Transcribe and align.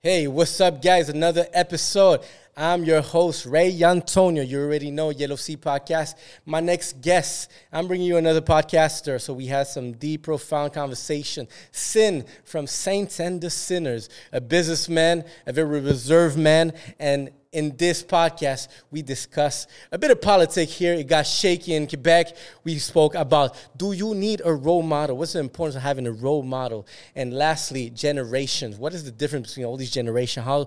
Hey, 0.00 0.28
what's 0.28 0.60
up, 0.60 0.80
guys? 0.80 1.08
Another 1.08 1.48
episode. 1.52 2.20
I'm 2.60 2.82
your 2.82 3.02
host, 3.02 3.46
Ray 3.46 3.80
Antonio. 3.84 4.42
You 4.42 4.60
already 4.60 4.90
know 4.90 5.10
Yellow 5.10 5.36
Sea 5.36 5.56
Podcast. 5.56 6.16
My 6.44 6.58
next 6.58 7.00
guest, 7.00 7.52
I'm 7.70 7.86
bringing 7.86 8.08
you 8.08 8.16
another 8.16 8.40
podcaster. 8.40 9.20
So 9.20 9.32
we 9.32 9.46
had 9.46 9.68
some 9.68 9.92
deep, 9.92 10.24
profound 10.24 10.72
conversation. 10.72 11.46
Sin 11.70 12.26
from 12.42 12.66
Saints 12.66 13.20
and 13.20 13.40
the 13.40 13.48
Sinners, 13.48 14.08
a 14.32 14.40
businessman, 14.40 15.24
a 15.46 15.52
very 15.52 15.78
reserved 15.80 16.36
man, 16.36 16.72
and 16.98 17.30
in 17.52 17.76
this 17.76 18.02
podcast, 18.02 18.68
we 18.90 19.02
discuss 19.02 19.66
a 19.90 19.98
bit 19.98 20.10
of 20.10 20.20
politics 20.20 20.72
here. 20.72 20.94
It 20.94 21.06
got 21.06 21.26
shaky 21.26 21.74
in 21.74 21.86
Quebec. 21.86 22.36
We 22.64 22.78
spoke 22.78 23.14
about 23.14 23.56
do 23.76 23.92
you 23.92 24.14
need 24.14 24.42
a 24.44 24.52
role 24.52 24.82
model? 24.82 25.16
What's 25.16 25.32
the 25.32 25.38
importance 25.38 25.76
of 25.76 25.82
having 25.82 26.06
a 26.06 26.12
role 26.12 26.42
model? 26.42 26.86
And 27.14 27.32
lastly, 27.32 27.88
generations. 27.90 28.76
What 28.76 28.92
is 28.92 29.04
the 29.04 29.10
difference 29.10 29.48
between 29.48 29.66
all 29.66 29.76
these 29.76 29.90
generations? 29.90 30.44
How 30.44 30.66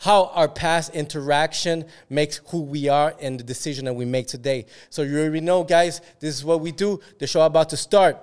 how 0.00 0.26
our 0.34 0.48
past 0.48 0.94
interaction 0.94 1.84
makes 2.08 2.40
who 2.48 2.62
we 2.62 2.88
are 2.88 3.14
and 3.20 3.38
the 3.38 3.44
decision 3.44 3.84
that 3.84 3.92
we 3.92 4.06
make 4.06 4.26
today. 4.26 4.64
So 4.88 5.02
you 5.02 5.20
already 5.20 5.42
know, 5.42 5.62
guys, 5.62 6.00
this 6.20 6.34
is 6.34 6.42
what 6.42 6.60
we 6.60 6.72
do. 6.72 7.00
The 7.18 7.26
show 7.26 7.42
about 7.42 7.68
to 7.70 7.76
start. 7.76 8.16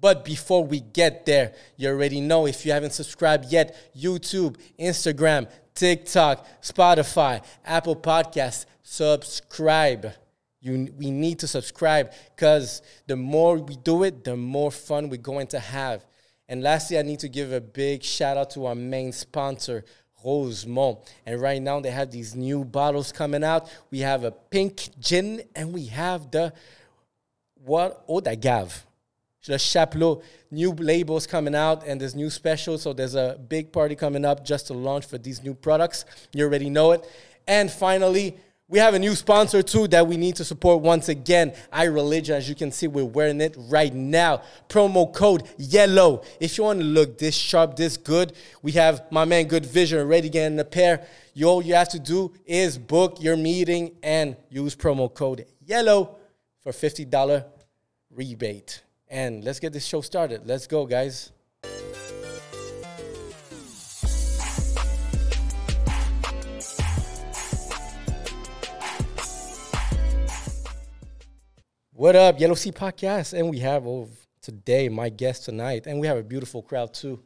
But 0.00 0.24
before 0.24 0.64
we 0.64 0.80
get 0.80 1.26
there, 1.26 1.52
you 1.76 1.90
already 1.90 2.22
know 2.22 2.46
if 2.46 2.64
you 2.64 2.72
haven't 2.72 2.94
subscribed 2.94 3.52
yet, 3.52 3.92
YouTube, 3.94 4.56
Instagram, 4.80 5.50
TikTok, 5.74 6.46
Spotify, 6.62 7.44
Apple 7.62 7.96
Podcasts, 7.96 8.64
subscribe. 8.82 10.14
You, 10.62 10.94
we 10.96 11.10
need 11.10 11.40
to 11.40 11.46
subscribe 11.46 12.12
because 12.34 12.80
the 13.06 13.16
more 13.16 13.58
we 13.58 13.76
do 13.76 14.04
it, 14.04 14.24
the 14.24 14.36
more 14.36 14.70
fun 14.70 15.10
we're 15.10 15.18
going 15.18 15.48
to 15.48 15.60
have. 15.60 16.06
And 16.48 16.62
lastly, 16.62 16.98
I 16.98 17.02
need 17.02 17.20
to 17.20 17.28
give 17.28 17.52
a 17.52 17.60
big 17.60 18.02
shout 18.02 18.36
out 18.36 18.50
to 18.50 18.66
our 18.66 18.74
main 18.74 19.12
sponsor, 19.12 19.84
Rosemont. 20.24 20.98
And 21.26 21.40
right 21.40 21.60
now 21.60 21.80
they 21.80 21.90
have 21.90 22.10
these 22.10 22.34
new 22.34 22.64
bottles 22.64 23.12
coming 23.12 23.44
out. 23.44 23.68
We 23.90 24.00
have 24.00 24.24
a 24.24 24.30
pink 24.30 24.88
gin 25.00 25.42
and 25.54 25.72
we 25.72 25.86
have 25.86 26.30
the 26.30 26.52
what 27.64 28.04
oh 28.08 28.20
the 28.20 28.30
d'agave. 28.30 28.86
Le 29.48 29.56
Chapelot, 29.56 30.22
new 30.52 30.72
labels 30.72 31.26
coming 31.26 31.54
out 31.54 31.84
and 31.86 32.00
there's 32.00 32.14
new 32.14 32.30
specials. 32.30 32.82
So 32.82 32.92
there's 32.92 33.16
a 33.16 33.38
big 33.48 33.72
party 33.72 33.96
coming 33.96 34.24
up 34.24 34.44
just 34.44 34.68
to 34.68 34.74
launch 34.74 35.04
for 35.04 35.18
these 35.18 35.42
new 35.42 35.54
products. 35.54 36.04
You 36.32 36.44
already 36.44 36.70
know 36.70 36.92
it. 36.92 37.04
And 37.48 37.70
finally, 37.70 38.36
we 38.68 38.78
have 38.78 38.94
a 38.94 38.98
new 38.98 39.14
sponsor 39.14 39.62
too 39.62 39.86
that 39.88 40.06
we 40.06 40.16
need 40.16 40.36
to 40.36 40.44
support 40.44 40.80
once 40.80 41.08
again. 41.08 41.52
iReligion, 41.72 42.30
as 42.30 42.48
you 42.48 42.54
can 42.54 42.72
see, 42.72 42.86
we're 42.86 43.04
wearing 43.04 43.40
it 43.40 43.54
right 43.56 43.92
now. 43.92 44.42
Promo 44.68 45.12
code 45.12 45.46
YELLOW. 45.58 46.22
If 46.40 46.56
you 46.56 46.64
want 46.64 46.80
to 46.80 46.84
look 46.84 47.18
this 47.18 47.34
sharp, 47.34 47.76
this 47.76 47.96
good, 47.96 48.32
we 48.62 48.72
have 48.72 49.04
my 49.10 49.26
man 49.26 49.46
Good 49.46 49.66
Vision 49.66 49.98
already 49.98 50.30
getting 50.30 50.58
a 50.58 50.64
pair. 50.64 51.06
You, 51.34 51.48
all 51.48 51.62
you 51.62 51.74
have 51.74 51.90
to 51.90 51.98
do 51.98 52.32
is 52.46 52.78
book 52.78 53.18
your 53.20 53.36
meeting 53.36 53.96
and 54.02 54.36
use 54.48 54.74
promo 54.74 55.12
code 55.12 55.44
YELLOW 55.66 56.16
for 56.62 56.72
$50 56.72 57.44
rebate. 58.10 58.82
And 59.08 59.44
let's 59.44 59.60
get 59.60 59.74
this 59.74 59.84
show 59.84 60.00
started. 60.00 60.46
Let's 60.46 60.66
go, 60.66 60.86
guys. 60.86 61.30
What 72.02 72.16
up, 72.16 72.40
Yellow 72.40 72.54
Sea 72.54 72.72
Podcast? 72.72 73.32
And 73.32 73.48
we 73.48 73.60
have 73.60 73.86
oh, 73.86 74.08
today 74.40 74.88
my 74.88 75.08
guest 75.08 75.44
tonight, 75.44 75.86
and 75.86 76.00
we 76.00 76.08
have 76.08 76.16
a 76.16 76.22
beautiful 76.24 76.60
crowd 76.60 76.92
too. 76.92 77.22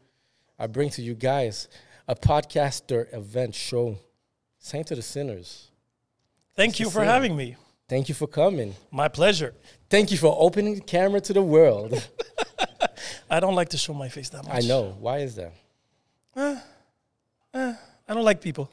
I 0.59 0.67
bring 0.67 0.91
to 0.91 1.01
you 1.01 1.15
guys 1.15 1.69
a 2.07 2.15
podcaster 2.15 3.11
event 3.15 3.55
show, 3.55 3.97
Saint 4.59 4.89
to 4.89 4.95
the 4.95 5.01
Sinners. 5.01 5.71
Thank 6.55 6.73
It's 6.73 6.81
you 6.81 6.91
for 6.91 7.03
having 7.03 7.35
me. 7.35 7.57
Thank 7.89 8.11
you 8.11 8.15
for 8.15 8.27
coming. 8.27 8.75
My 8.91 9.09
pleasure. 9.09 9.55
Thank 9.89 10.11
you 10.11 10.19
for 10.19 10.37
opening 10.39 10.75
the 10.75 10.83
camera 10.83 11.23
to 11.23 11.33
the 11.33 11.41
world. 11.41 11.95
I 13.31 13.41
don't 13.41 13.55
like 13.55 13.71
to 13.71 13.79
show 13.79 13.95
my 13.95 14.11
face 14.11 14.29
that 14.29 14.45
much. 14.45 14.63
I 14.63 14.69
know. 14.69 14.95
Why 15.01 15.21
is 15.21 15.37
that? 15.37 15.55
Eh, 16.37 16.61
eh, 17.55 17.75
I 18.07 18.13
don't 18.13 18.25
like 18.25 18.43
people. 18.43 18.71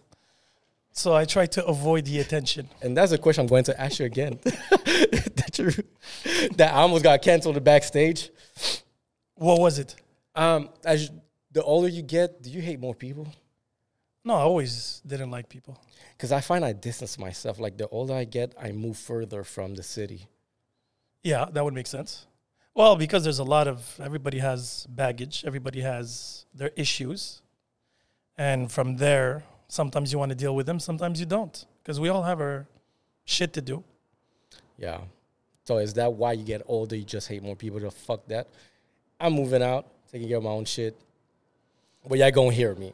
So 0.94 1.16
I 1.16 1.26
try 1.26 1.48
to 1.48 1.66
avoid 1.66 2.06
the 2.06 2.20
attention. 2.20 2.70
And 2.82 2.96
that's 2.96 3.12
a 3.12 3.18
question 3.18 3.42
I'm 3.42 3.48
going 3.48 3.64
to 3.66 3.82
ask 3.82 4.00
you 4.00 4.06
again. 4.06 4.40
that, 4.44 5.56
you, 5.58 5.72
that 6.56 6.74
I 6.74 6.78
almost 6.78 7.04
got 7.04 7.22
canceled 7.22 7.62
backstage. 7.64 8.30
What 9.36 9.60
was 9.60 9.80
it? 9.80 9.96
Um, 10.36 10.70
as 10.86 11.10
you- 11.10 11.22
the 11.52 11.64
older 11.64 11.88
you 11.88 12.02
get, 12.02 12.42
do 12.42 12.50
you 12.50 12.62
hate 12.62 12.80
more 12.80 12.96
people? 12.96 13.28
No, 14.26 14.34
I 14.34 14.42
always 14.42 15.02
didn't 15.06 15.30
like 15.30 15.50
people. 15.50 15.80
Because 16.18 16.32
I 16.32 16.42
find 16.42 16.66
I 16.66 16.74
distance 16.74 17.20
myself. 17.20 17.60
Like 17.60 17.78
the 17.78 17.88
older 17.90 18.14
I 18.16 18.24
get, 18.24 18.56
I 18.60 18.72
move 18.72 18.98
further 18.98 19.44
from 19.44 19.76
the 19.76 19.84
city. 19.84 20.28
Yeah, 21.22 21.46
that 21.52 21.64
would 21.64 21.74
make 21.76 21.86
sense. 21.88 22.26
Well, 22.74 22.96
because 22.96 23.24
there's 23.24 23.38
a 23.40 23.44
lot 23.44 23.68
of 23.68 24.00
everybody 24.02 24.40
has 24.40 24.88
baggage, 24.90 25.44
everybody 25.46 25.82
has 25.82 26.46
their 26.56 26.72
issues. 26.76 27.42
And 28.36 28.72
from 28.72 28.98
there, 28.98 29.44
sometimes 29.74 30.14
you 30.14 30.20
want 30.20 30.30
to 30.30 30.36
deal 30.36 30.56
with 30.56 30.68
them, 30.68 30.80
sometimes 30.80 31.20
you 31.20 31.26
don't. 31.26 31.66
Because 31.82 32.00
we 32.00 32.10
all 32.10 32.24
have 32.24 32.40
our 32.40 32.68
shit 33.26 33.54
to 33.54 33.62
do. 33.62 33.84
Yeah. 34.78 35.00
So 35.66 35.78
is 35.78 35.94
that 35.96 36.14
why 36.14 36.34
you 36.34 36.46
get 36.46 36.62
older? 36.68 36.96
You 36.96 37.04
just 37.04 37.28
hate 37.28 37.42
more 37.42 37.56
people? 37.56 37.80
To 37.80 37.90
fuck 37.90 38.28
that. 38.28 38.48
I'm 39.20 39.34
moving 39.34 39.64
out, 39.64 39.88
taking 40.12 40.28
care 40.28 40.38
of 40.38 40.44
my 40.44 40.52
own 40.52 40.66
shit. 40.66 40.96
But 42.08 42.20
y'all 42.20 42.32
gonna 42.32 42.52
hear 42.52 42.76
me. 42.76 42.94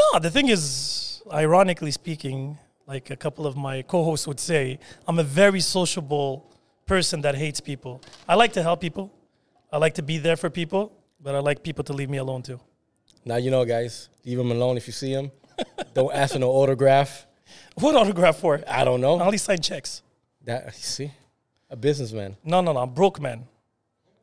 No, 0.00 0.18
the 0.18 0.30
thing 0.30 0.48
is, 0.48 1.22
ironically 1.32 1.92
speaking, 1.92 2.58
like 2.86 3.10
a 3.10 3.16
couple 3.16 3.46
of 3.46 3.56
my 3.56 3.82
co-hosts 3.82 4.26
would 4.26 4.40
say, 4.40 4.78
I'm 5.06 5.18
a 5.18 5.24
very 5.24 5.60
sociable 5.60 6.50
person 6.86 7.20
that 7.22 7.34
hates 7.34 7.60
people. 7.60 8.02
I 8.28 8.34
like 8.34 8.52
to 8.54 8.62
help 8.62 8.80
people. 8.80 9.12
I 9.72 9.78
like 9.78 9.94
to 9.94 10.02
be 10.02 10.18
there 10.18 10.36
for 10.36 10.50
people, 10.50 10.92
but 11.22 11.34
I 11.34 11.38
like 11.38 11.62
people 11.62 11.84
to 11.84 11.92
leave 11.92 12.10
me 12.10 12.18
alone 12.18 12.42
too. 12.42 12.60
Now 13.24 13.36
you 13.36 13.50
know, 13.50 13.64
guys. 13.64 14.08
Leave 14.24 14.38
them 14.38 14.50
alone 14.50 14.76
if 14.76 14.86
you 14.86 14.92
see 14.92 15.12
him. 15.12 15.30
Don't 15.94 16.12
ask 16.14 16.32
for 16.34 16.38
no 16.38 16.50
autograph. 16.50 17.26
What 17.74 17.94
autograph 17.96 18.36
for? 18.36 18.60
I 18.68 18.84
don't 18.84 19.00
know. 19.00 19.18
I 19.18 19.24
only 19.24 19.38
sign 19.38 19.60
checks. 19.60 20.02
That 20.44 20.74
see, 20.74 21.10
a 21.68 21.76
businessman. 21.76 22.36
No, 22.44 22.60
no, 22.60 22.72
no. 22.72 22.80
I'm 22.80 22.90
broke 22.94 23.20
man. 23.20 23.46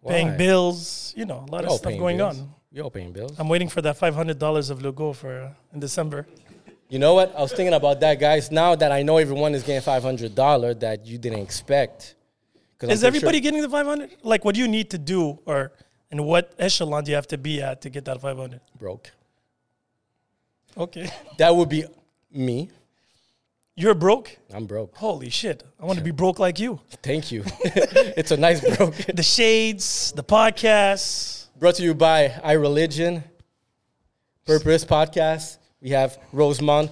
Why? 0.01 0.13
Paying 0.13 0.37
bills, 0.37 1.13
you 1.17 1.25
know, 1.25 1.45
a 1.47 1.51
lot 1.51 1.61
We 1.63 1.67
of 1.67 1.73
stuff 1.79 1.97
going 1.97 2.17
bills. 2.17 2.39
on. 2.39 2.53
We 2.71 2.81
all 2.81 2.89
paying 2.91 3.11
bills. 3.11 3.33
I'm 3.39 3.49
waiting 3.49 3.69
for 3.69 3.81
that 3.81 3.97
$500 3.97 4.69
of 4.69 4.79
Legault 4.79 5.15
for 5.15 5.41
uh, 5.41 5.49
in 5.73 5.79
December. 5.79 6.27
You 6.89 6.99
know 6.99 7.13
what? 7.15 7.35
I 7.35 7.41
was 7.41 7.51
thinking 7.51 7.73
about 7.73 7.99
that, 8.01 8.19
guys. 8.19 8.49
Now 8.51 8.75
that 8.75 8.91
I 8.91 9.01
know 9.03 9.17
everyone 9.17 9.53
is 9.55 9.63
getting 9.63 9.81
five 9.81 10.03
hundred 10.03 10.35
dollar 10.35 10.73
that 10.75 11.05
you 11.05 11.17
didn't 11.17 11.39
expect. 11.39 12.15
Is 12.81 13.03
everybody 13.03 13.37
sure- 13.37 13.41
getting 13.41 13.61
the 13.61 13.69
500? 13.69 14.17
Like, 14.23 14.45
what 14.45 14.53
do 14.55 14.61
you 14.61 14.67
need 14.67 14.91
to 14.91 14.97
do, 14.97 15.39
or 15.45 15.71
and 16.11 16.23
what 16.25 16.53
echelon 16.59 17.03
do 17.03 17.11
you 17.11 17.15
have 17.15 17.27
to 17.27 17.37
be 17.37 17.61
at 17.61 17.81
to 17.81 17.89
get 17.89 18.05
that 18.05 18.21
500? 18.21 18.61
broke? 18.79 19.11
Okay, 20.77 21.09
That 21.37 21.55
would 21.55 21.69
be 21.69 21.85
me. 22.31 22.69
you're 23.75 23.95
broke. 23.95 24.37
I'm 24.53 24.65
broke. 24.65 24.95
Holy 24.95 25.29
shit! 25.29 25.63
I 25.79 25.85
want 25.85 25.97
to 25.97 26.03
be 26.03 26.11
broke 26.11 26.39
like 26.39 26.59
you. 26.59 26.79
Thank 27.01 27.31
you. 27.31 27.43
it's 27.63 28.31
a 28.31 28.37
nice 28.37 28.61
broke. 28.77 28.95
The 28.95 29.23
shades, 29.23 30.11
the 30.15 30.23
podcasts. 30.23 31.47
Brought 31.57 31.75
to 31.75 31.83
you 31.83 31.95
by 31.95 32.29
iReligion, 32.43 33.23
Purpose 34.45 34.85
Podcast. 34.85 35.57
We 35.81 35.89
have 35.89 36.17
Rosemont 36.31 36.91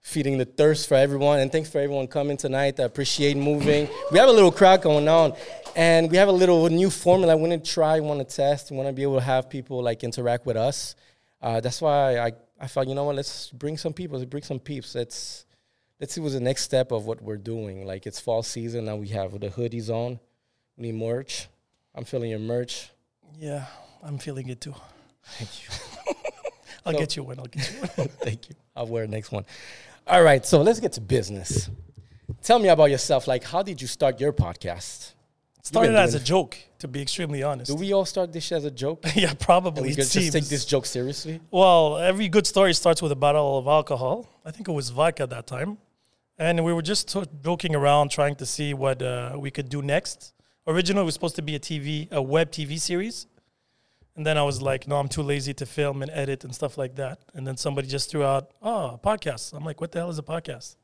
feeding 0.00 0.38
the 0.38 0.44
thirst 0.44 0.88
for 0.88 0.94
everyone. 0.96 1.38
And 1.40 1.52
thanks 1.52 1.70
for 1.70 1.78
everyone 1.78 2.08
coming 2.08 2.36
tonight. 2.36 2.80
I 2.80 2.84
appreciate 2.84 3.36
moving. 3.36 3.88
We 4.10 4.18
have 4.18 4.28
a 4.28 4.32
little 4.32 4.50
crowd 4.50 4.82
going 4.82 5.06
on. 5.06 5.34
And 5.76 6.10
we 6.10 6.16
have 6.16 6.28
a 6.28 6.32
little 6.32 6.68
new 6.68 6.90
formula. 6.90 7.32
I 7.32 7.36
want 7.36 7.52
to 7.52 7.58
try, 7.72 8.00
want 8.00 8.18
to 8.26 8.36
test, 8.36 8.72
want 8.72 8.88
to 8.88 8.92
be 8.92 9.02
able 9.02 9.16
to 9.16 9.24
have 9.24 9.48
people 9.48 9.82
like 9.82 10.02
interact 10.02 10.46
with 10.46 10.56
us. 10.56 10.96
Uh, 11.40 11.60
that's 11.60 11.80
why 11.80 12.18
I, 12.18 12.32
I 12.58 12.66
thought, 12.66 12.88
you 12.88 12.94
know 12.94 13.04
what, 13.04 13.16
let's 13.16 13.50
bring 13.50 13.76
some 13.76 13.92
people, 13.92 14.18
let's 14.18 14.28
bring 14.28 14.42
some 14.42 14.58
peeps. 14.58 14.94
Let's 14.94 15.44
let's 16.00 16.12
see 16.14 16.20
what's 16.20 16.34
the 16.34 16.40
next 16.40 16.62
step 16.62 16.92
of 16.92 17.06
what 17.06 17.22
we're 17.22 17.36
doing. 17.36 17.86
Like 17.86 18.06
it's 18.06 18.20
fall 18.20 18.42
season 18.42 18.86
now. 18.86 18.96
We 18.96 19.08
have 19.08 19.38
the 19.38 19.48
hoodies 19.48 19.88
on. 19.90 20.18
We 20.76 20.90
need 20.90 20.94
merch. 20.94 21.48
I'm 21.94 22.04
feeling 22.04 22.30
your 22.30 22.38
merch. 22.38 22.90
Yeah, 23.38 23.66
I'm 24.02 24.18
feeling 24.18 24.48
it 24.48 24.60
too. 24.60 24.74
Thank 25.22 25.50
you. 25.62 26.14
I'll 26.86 26.92
get 26.92 27.16
you 27.16 27.24
one. 27.24 27.38
I'll 27.38 27.46
get 27.46 27.70
you 27.72 27.80
one. 27.80 28.08
Thank 28.20 28.48
you. 28.48 28.54
I'll 28.74 28.86
wear 28.86 29.06
the 29.06 29.12
next 29.12 29.30
one. 29.32 29.44
All 30.06 30.22
right, 30.22 30.44
so 30.46 30.62
let's 30.62 30.80
get 30.80 30.92
to 30.92 31.00
business. 31.00 31.68
Tell 32.42 32.58
me 32.58 32.68
about 32.68 32.90
yourself. 32.90 33.26
Like, 33.26 33.44
how 33.44 33.62
did 33.62 33.82
you 33.82 33.88
start 33.88 34.20
your 34.20 34.32
podcast? 34.32 35.12
Started 35.62 35.94
as 35.96 36.14
a 36.14 36.20
joke, 36.20 36.56
to 36.78 36.88
be 36.88 37.02
extremely 37.02 37.42
honest. 37.42 37.70
Do 37.70 37.76
we 37.76 37.92
all 37.92 38.04
start 38.04 38.32
this 38.32 38.50
as 38.52 38.64
a 38.64 38.70
joke? 38.70 39.04
yeah, 39.14 39.30
And 39.30 39.38
probably. 39.40 39.82
we 39.82 39.88
it 39.90 39.96
just 39.96 40.12
take 40.12 40.44
this 40.44 40.64
joke 40.64 40.86
seriously? 40.86 41.40
Well, 41.50 41.98
every 41.98 42.28
good 42.28 42.46
story 42.46 42.72
starts 42.74 43.02
with 43.02 43.12
a 43.12 43.16
bottle 43.16 43.58
of 43.58 43.66
alcohol. 43.66 44.28
I 44.44 44.50
think 44.50 44.68
it 44.68 44.72
was 44.72 44.90
vodka 44.90 45.24
at 45.24 45.30
that 45.30 45.46
time. 45.46 45.78
And 46.38 46.64
we 46.64 46.72
were 46.72 46.82
just 46.82 47.08
to- 47.08 47.28
joking 47.44 47.74
around, 47.74 48.10
trying 48.10 48.36
to 48.36 48.46
see 48.46 48.72
what 48.72 49.02
uh, 49.02 49.34
we 49.36 49.50
could 49.50 49.68
do 49.68 49.82
next. 49.82 50.32
Originally, 50.66 51.02
it 51.02 51.06
was 51.06 51.14
supposed 51.14 51.36
to 51.36 51.42
be 51.42 51.54
a 51.56 51.60
TV, 51.60 52.10
a 52.12 52.22
web 52.22 52.50
TV 52.52 52.78
series. 52.78 53.26
And 54.16 54.24
then 54.26 54.38
I 54.38 54.42
was 54.42 54.62
like, 54.62 54.86
no, 54.88 54.96
I'm 54.96 55.08
too 55.08 55.22
lazy 55.22 55.54
to 55.54 55.66
film 55.66 56.02
and 56.02 56.10
edit 56.12 56.44
and 56.44 56.54
stuff 56.54 56.78
like 56.78 56.94
that. 56.96 57.18
And 57.34 57.46
then 57.46 57.56
somebody 57.56 57.88
just 57.88 58.10
threw 58.10 58.24
out, 58.24 58.50
oh, 58.62 58.94
a 58.94 58.98
podcast. 58.98 59.52
I'm 59.52 59.64
like, 59.64 59.80
what 59.80 59.92
the 59.92 59.98
hell 59.98 60.10
is 60.10 60.18
a 60.18 60.22
podcast? 60.22 60.76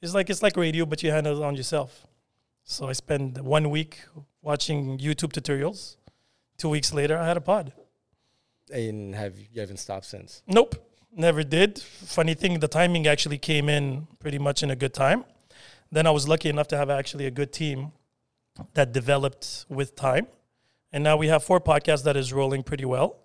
It's 0.00 0.14
like 0.14 0.30
it's 0.30 0.42
like 0.42 0.56
radio, 0.56 0.84
but 0.84 1.02
you 1.02 1.10
handle 1.12 1.40
it 1.40 1.44
on 1.44 1.54
yourself. 1.54 2.06
So 2.64 2.88
I 2.88 2.92
spent 2.92 3.42
one 3.42 3.70
week 3.70 4.00
watching 4.40 4.98
YouTube 4.98 5.32
tutorials. 5.32 5.96
Two 6.58 6.68
weeks 6.68 6.94
later, 6.94 7.18
I 7.18 7.26
had 7.26 7.36
a 7.36 7.40
pod. 7.40 7.72
And 8.72 9.14
have 9.14 9.38
you 9.38 9.60
haven't 9.60 9.78
stopped 9.78 10.06
since? 10.06 10.42
Nope, 10.46 10.76
never 11.14 11.42
did. 11.42 11.78
Funny 11.80 12.34
thing, 12.34 12.60
the 12.60 12.68
timing 12.68 13.06
actually 13.06 13.38
came 13.38 13.68
in 13.68 14.06
pretty 14.20 14.38
much 14.38 14.62
in 14.62 14.70
a 14.70 14.76
good 14.76 14.94
time. 14.94 15.24
Then 15.90 16.06
I 16.06 16.10
was 16.10 16.26
lucky 16.26 16.48
enough 16.48 16.68
to 16.68 16.76
have 16.76 16.88
actually 16.88 17.26
a 17.26 17.30
good 17.30 17.52
team 17.52 17.92
that 18.74 18.92
developed 18.92 19.66
with 19.68 19.94
time. 19.96 20.26
And 20.92 21.02
now 21.02 21.16
we 21.16 21.28
have 21.28 21.42
four 21.42 21.60
podcasts 21.60 22.04
that 22.04 22.16
is 22.16 22.32
rolling 22.32 22.62
pretty 22.62 22.84
well. 22.84 23.18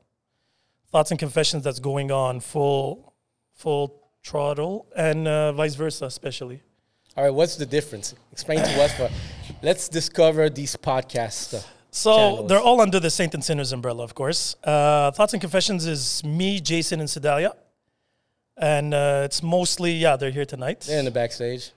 Thoughts 0.92 1.12
and 1.12 1.20
confessions 1.20 1.64
that's 1.64 1.80
going 1.80 2.12
on 2.12 2.40
full 2.40 3.14
full 3.54 4.04
throttle 4.24 4.88
and 4.96 5.28
uh, 5.28 5.52
vice 5.52 5.76
versa 5.76 6.06
especially. 6.06 6.62
All 7.18 7.24
right, 7.24 7.34
what's 7.34 7.56
the 7.56 7.66
difference? 7.66 8.14
Explain 8.32 8.60
to 8.60 8.84
us. 8.84 8.96
But 8.98 9.12
let's 9.64 9.90
discover 9.90 10.50
these 10.50 10.76
podcasts. 10.76 11.54
uh, 11.56 11.62
So 11.90 12.16
channels. 12.16 12.50
they're 12.50 12.60
all 12.60 12.80
under 12.80 13.00
the 13.00 13.10
Saint 13.10 13.34
and 13.34 13.44
Sinners 13.44 13.72
umbrella, 13.74 14.04
of 14.04 14.14
course. 14.14 14.56
Uh, 14.64 15.10
Thoughts 15.12 15.34
and 15.34 15.42
Confessions 15.42 15.88
is 15.88 16.24
me, 16.24 16.60
Jason, 16.60 17.00
and 17.00 17.10
Sedalia. 17.10 17.54
And 18.56 18.94
uh, 18.94 19.22
it's 19.26 19.42
mostly, 19.42 19.94
yeah, 19.94 20.16
they're 20.16 20.32
here 20.32 20.46
tonight. 20.46 20.82
They're 20.82 21.00
in 21.00 21.06
the 21.06 21.12
backstage. 21.12 21.72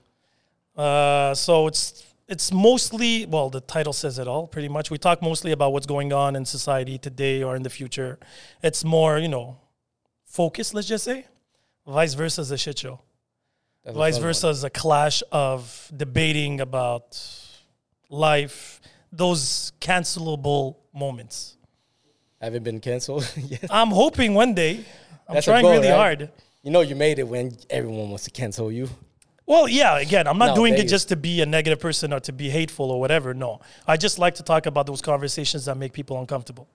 Uh, 0.76 1.34
so 1.34 1.66
it's 1.66 2.04
it's 2.28 2.52
mostly 2.52 3.26
well, 3.26 3.50
the 3.50 3.60
title 3.60 3.92
says 3.92 4.18
it 4.18 4.28
all. 4.28 4.46
Pretty 4.46 4.68
much, 4.68 4.90
we 4.90 4.98
talk 4.98 5.20
mostly 5.20 5.52
about 5.52 5.72
what's 5.72 5.86
going 5.86 6.12
on 6.12 6.36
in 6.36 6.44
society 6.44 6.96
today 6.96 7.42
or 7.42 7.56
in 7.56 7.62
the 7.64 7.70
future. 7.70 8.18
It's 8.62 8.84
more, 8.84 9.18
you 9.18 9.28
know, 9.28 9.56
focused. 10.26 10.72
Let's 10.74 10.86
just 10.88 11.04
say. 11.04 11.26
Vice 11.86 12.14
versa 12.14 12.42
is 12.42 12.50
a 12.50 12.56
shit 12.58 12.78
show. 12.78 13.00
That's 13.84 13.96
Vice 13.96 14.18
versa 14.18 14.48
is 14.48 14.62
a 14.64 14.70
clash 14.70 15.22
of 15.32 15.90
debating 15.96 16.60
about 16.60 17.18
life, 18.08 18.80
those 19.10 19.72
cancelable 19.80 20.76
moments. 20.94 21.56
one. 22.38 22.46
Haven't 22.46 22.62
been 22.64 22.80
canceled 22.80 23.30
yet. 23.36 23.66
I'm 23.70 23.88
hoping 23.90 24.34
one 24.34 24.54
day. 24.54 24.84
I'm 25.28 25.34
That's 25.34 25.46
trying 25.46 25.62
goal, 25.62 25.72
really 25.72 25.88
right? 25.88 25.96
hard. 25.96 26.30
You 26.62 26.70
know, 26.70 26.80
you 26.82 26.94
made 26.94 27.18
it 27.18 27.26
when 27.28 27.56
everyone 27.70 28.10
wants 28.10 28.24
to 28.24 28.30
cancel 28.30 28.70
you. 28.70 28.88
Well, 29.46 29.66
yeah, 29.68 29.98
again, 29.98 30.28
I'm 30.28 30.38
not 30.38 30.48
No, 30.50 30.54
doing 30.56 30.74
it 30.74 30.86
just 30.86 31.08
to 31.08 31.16
be 31.16 31.40
a 31.40 31.46
negative 31.46 31.80
person 31.80 32.12
or 32.12 32.20
to 32.20 32.32
be 32.32 32.50
hateful 32.50 32.90
or 32.90 33.00
whatever. 33.00 33.34
No. 33.34 33.60
I 33.86 33.96
just 33.96 34.18
like 34.18 34.34
to 34.36 34.42
talk 34.42 34.66
about 34.66 34.86
those 34.86 35.00
conversations 35.00 35.64
that 35.64 35.76
make 35.76 35.92
people 35.92 36.20
uncomfortable. 36.20 36.68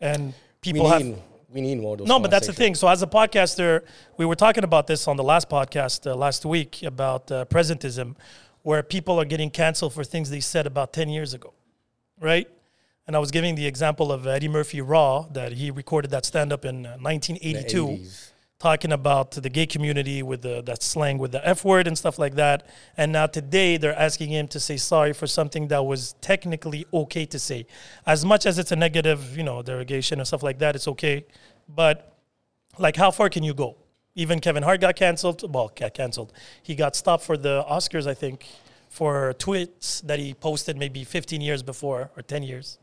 And 0.00 0.32
people 0.62 0.88
have 0.88 1.18
we 1.48 1.60
need 1.60 1.78
more 1.80 1.92
of 1.92 1.98
those. 1.98 2.08
No, 2.08 2.18
but 2.18 2.30
that's 2.30 2.46
the 2.46 2.52
thing. 2.52 2.74
So 2.74 2.88
as 2.88 3.02
a 3.02 3.06
podcaster, 3.06 3.82
we 4.16 4.26
were 4.26 4.34
talking 4.34 4.64
about 4.64 4.86
this 4.86 5.06
on 5.08 5.16
the 5.16 5.24
last 5.24 5.48
podcast 5.48 6.10
uh, 6.10 6.14
last 6.14 6.44
week 6.44 6.82
about 6.82 7.30
uh, 7.30 7.44
presentism, 7.46 8.16
where 8.62 8.82
people 8.82 9.20
are 9.20 9.24
getting 9.24 9.50
canceled 9.50 9.92
for 9.92 10.04
things 10.04 10.30
they 10.30 10.40
said 10.40 10.66
about 10.66 10.92
10 10.92 11.08
years 11.08 11.34
ago, 11.34 11.54
right? 12.20 12.48
And 13.06 13.14
I 13.14 13.20
was 13.20 13.30
giving 13.30 13.54
the 13.54 13.66
example 13.66 14.10
of 14.10 14.26
Eddie 14.26 14.48
Murphy 14.48 14.80
Raw 14.80 15.22
that 15.32 15.52
he 15.52 15.70
recorded 15.70 16.10
that 16.10 16.24
stand 16.24 16.52
up 16.52 16.64
in 16.64 16.84
uh, 16.84 16.96
The 16.96 17.02
1982 17.02 17.86
80s. 17.86 18.30
Talking 18.58 18.92
about 18.92 19.32
the 19.32 19.50
gay 19.50 19.66
community 19.66 20.22
with 20.22 20.42
the 20.42 20.62
that 20.62 20.82
slang 20.82 21.18
with 21.18 21.32
the 21.32 21.46
F 21.46 21.64
word 21.64 21.86
and 21.86 21.96
stuff 21.96 22.18
like 22.18 22.34
that. 22.36 22.66
And 22.96 23.12
now 23.12 23.26
today 23.26 23.76
they're 23.76 23.98
asking 23.98 24.30
him 24.30 24.48
to 24.48 24.60
say 24.60 24.76
sorry 24.76 25.12
for 25.12 25.26
something 25.26 25.68
that 25.68 25.84
was 25.84 26.14
technically 26.20 26.86
okay 26.92 27.26
to 27.26 27.38
say. 27.38 27.66
As 28.06 28.24
much 28.24 28.46
as 28.46 28.58
it's 28.58 28.72
a 28.72 28.76
negative, 28.76 29.36
you 29.36 29.44
know, 29.44 29.62
derogation 29.62 30.18
and 30.18 30.26
stuff 30.26 30.42
like 30.42 30.58
that, 30.60 30.74
it's 30.74 30.88
okay. 30.88 31.26
But 31.68 32.16
like 32.78 32.96
how 32.96 33.10
far 33.10 33.28
can 33.28 33.42
you 33.42 33.54
go? 33.54 33.76
Even 34.14 34.40
Kevin 34.40 34.62
Hart 34.62 34.80
got 34.80 34.96
canceled. 34.96 35.52
Well, 35.52 35.70
got 35.76 35.92
canceled. 35.92 36.32
He 36.62 36.74
got 36.74 36.96
stopped 36.96 37.22
for 37.22 37.36
the 37.36 37.62
Oscars, 37.68 38.06
I 38.06 38.14
think, 38.14 38.46
for 38.88 39.34
tweets 39.38 40.00
that 40.06 40.18
he 40.18 40.32
posted 40.32 40.78
maybe 40.78 41.04
15 41.04 41.42
years 41.42 41.62
before 41.62 42.10
or 42.16 42.22
10 42.22 42.42
years. 42.42 42.78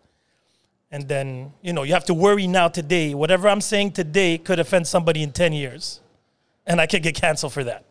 And 0.94 1.07
then, 1.07 1.54
you 1.63 1.74
know, 1.74 1.81
you 1.81 1.94
have 1.94 2.06
to 2.06 2.13
worry 2.13 2.45
now 2.45 2.68
today. 2.68 3.16
Whatever 3.16 3.50
I'm 3.50 3.62
saying 3.62 3.94
today 3.94 4.38
could 4.38 4.60
offend 4.60 4.86
somebody 4.86 5.24
in 5.24 5.31
10 5.31 5.51
years. 5.51 6.00
And 6.68 6.80
I 6.80 6.86
could 6.86 7.01
get 7.01 7.16
canceled 7.16 7.51
for 7.51 7.63
that. 7.63 7.84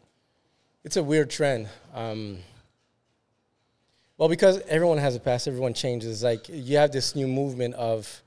It's 0.84 0.96
a 0.96 1.02
weird 1.02 1.28
trend. 1.28 1.68
Um, 1.92 2.38
well, 4.16 4.28
because 4.28 4.60
everyone 4.68 4.98
has 4.98 5.16
a 5.16 5.20
past, 5.20 5.48
everyone 5.48 5.74
changes. 5.74 6.22
Like 6.22 6.48
you 6.48 6.76
have 6.76 6.92
this 6.92 7.16
new 7.16 7.26
movement 7.26 7.74
of, 7.74 8.22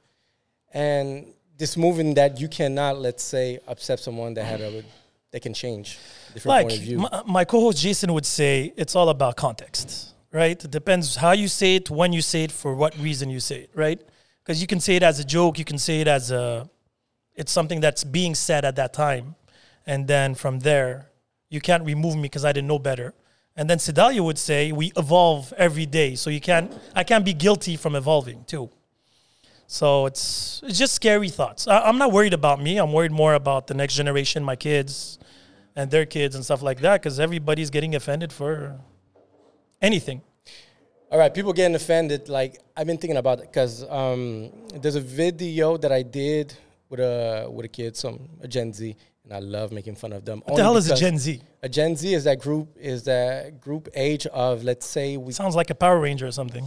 and 0.74 1.26
this 1.58 1.78
movement 1.78 2.16
that 2.16 2.42
you 2.42 2.50
cannot, 2.50 3.00
let's 3.00 3.24
say, 3.24 3.60
upset 3.70 4.02
someone 4.02 4.34
that 4.34 4.44
had 4.44 4.60
a 4.60 4.84
that 5.32 5.42
can 5.42 5.54
change 5.54 6.00
different 6.34 6.50
Like 6.50 6.68
point 6.68 6.80
of 6.80 6.84
view. 6.84 6.98
my, 6.98 7.24
my 7.26 7.46
co 7.46 7.62
host 7.62 7.78
Jason 7.78 8.14
would 8.14 8.26
say, 8.26 8.74
it's 8.76 8.94
all 8.94 9.08
about 9.08 9.38
context, 9.38 10.14
right? 10.34 10.62
It 10.62 10.70
depends 10.70 11.16
how 11.16 11.32
you 11.32 11.48
say 11.48 11.78
it, 11.78 11.90
when 11.90 12.12
you 12.12 12.22
say 12.22 12.44
it, 12.44 12.52
for 12.52 12.76
what 12.76 12.98
reason 12.98 13.30
you 13.30 13.40
say 13.40 13.62
it, 13.62 13.70
right? 13.74 14.02
Because 14.46 14.62
you 14.62 14.68
can 14.68 14.80
say 14.80 14.96
it 14.96 15.02
as 15.02 15.20
a 15.20 15.24
joke, 15.24 15.58
you 15.58 15.66
can 15.66 15.80
say 15.80 16.02
it 16.02 16.08
as 16.08 16.30
a, 16.30 16.70
it's 17.34 17.52
something 17.52 17.80
that's 17.80 18.04
being 18.04 18.36
said 18.36 18.64
at 18.64 18.76
that 18.76 18.94
time. 18.94 19.34
And 19.88 20.08
then 20.08 20.36
from 20.36 20.60
there, 20.60 21.10
you 21.50 21.60
can't 21.60 21.84
remove 21.84 22.16
me 22.16 22.24
because 22.24 22.46
I 22.46 22.52
didn't 22.52 22.68
know 22.68 22.78
better. 22.78 23.16
And 23.56 23.68
then 23.68 23.80
Sedalia 23.80 24.22
would 24.22 24.38
say, 24.38 24.72
we 24.72 24.92
evolve 24.98 25.52
every 25.58 25.88
day. 25.88 26.14
So 26.14 26.30
you 26.30 26.40
can't, 26.40 26.72
I 26.94 27.04
can't 27.04 27.26
be 27.26 27.34
guilty 27.34 27.76
from 27.76 27.96
evolving 27.96 28.44
too. 28.46 28.70
So 29.66 30.06
it's, 30.06 30.62
it's 30.64 30.78
just 30.78 30.94
scary 30.94 31.30
thoughts. 31.30 31.68
I, 31.68 31.80
I'm 31.80 31.98
not 31.98 32.12
worried 32.12 32.34
about 32.34 32.62
me. 32.62 32.78
I'm 32.78 32.94
worried 32.94 33.12
more 33.12 33.34
about 33.34 33.66
the 33.66 33.74
next 33.74 33.96
generation, 33.96 34.44
my 34.44 34.56
kids 34.56 35.18
and 35.76 35.90
their 35.90 36.06
kids 36.06 36.36
and 36.36 36.44
stuff 36.46 36.62
like 36.62 36.82
that 36.82 37.02
because 37.02 37.20
everybody's 37.20 37.72
getting 37.72 37.96
offended 37.96 38.32
for 38.32 38.80
anything. 39.82 40.22
All 41.16 41.22
right, 41.22 41.34
people 41.34 41.54
getting 41.54 41.76
offended. 41.76 42.28
Like 42.28 42.60
I've 42.76 42.86
been 42.88 42.98
thinking 42.98 43.16
about 43.16 43.40
it 43.40 43.50
because 43.50 43.90
um, 43.90 44.52
there's 44.74 44.98
a 44.98 45.00
video 45.00 45.78
that 45.78 45.90
I 45.90 46.02
did 46.02 46.54
with 46.90 47.00
a 47.00 47.48
with 47.50 47.66
a 47.66 47.70
kid, 47.70 47.96
some 47.96 48.28
a 48.42 48.50
Gen 48.50 48.74
Z, 48.74 48.94
and 49.24 49.32
I 49.32 49.40
love 49.40 49.72
making 49.72 49.96
fun 49.96 50.12
of 50.12 50.26
them. 50.26 50.44
What 50.46 50.58
the 50.58 50.64
hell 50.64 50.76
is 50.76 50.92
a 50.92 50.96
Gen 50.98 51.18
Z? 51.18 51.42
A 51.64 51.70
Gen 51.70 51.96
Z 51.96 52.14
is 52.14 52.26
that 52.26 52.42
group 52.42 52.76
is 52.78 53.04
that 53.04 53.62
group 53.62 53.88
age 53.96 54.26
of 54.26 54.66
let's 54.66 54.86
say 54.86 55.16
we 55.16 55.32
Sounds 55.32 55.56
like 55.56 55.70
a 55.70 55.76
Power 55.76 56.02
Ranger 56.02 56.28
or 56.28 56.34
something. 56.34 56.66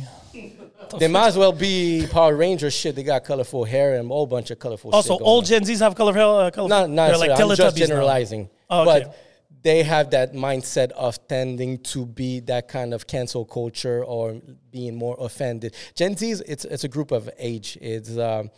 They 0.99 1.09
might 1.09 1.27
as 1.27 1.37
well 1.37 1.53
be 1.53 2.07
Power 2.11 2.35
Ranger 2.35 2.71
shit. 2.71 2.97
They 2.97 3.03
got 3.03 3.25
colorful 3.25 3.67
hair 3.67 3.97
and 3.97 4.07
a 4.07 4.09
whole 4.09 4.27
bunch 4.27 4.51
of 4.51 4.59
colorful 4.59 4.93
Also, 4.93 5.17
all 5.17 5.41
on. 5.41 5.45
Gen 5.45 5.63
Zs 5.63 5.81
have 5.81 5.95
color 5.95 6.15
hair. 6.15 6.25
Uh, 6.25 6.51
color 6.51 6.71
not 6.71 6.89
not 6.89 7.09
They're 7.09 7.19
like 7.19 7.39
I'm 7.39 7.55
just 7.55 7.77
generalizing. 7.77 8.49
Oh, 8.71 8.89
okay. 8.89 9.05
But 9.05 9.28
they 9.63 9.83
have 9.83 10.11
that 10.11 10.35
mindset 10.35 10.91
of 10.93 11.27
tending 11.29 11.79
to 11.79 12.07
be 12.07 12.41
that 12.41 12.69
kind 12.69 12.95
of 12.95 13.07
cancel 13.07 13.45
culture 13.45 14.05
or 14.05 14.41
being 14.71 14.95
more 14.95 15.17
offended. 15.19 15.75
Gen 15.95 16.17
Z's 16.17 16.41
it's 16.43 16.65
it's 16.65 16.85
a 16.85 16.89
group 16.89 17.11
of 17.11 17.29
age. 17.39 17.77
It's 17.81 18.17
um 18.17 18.51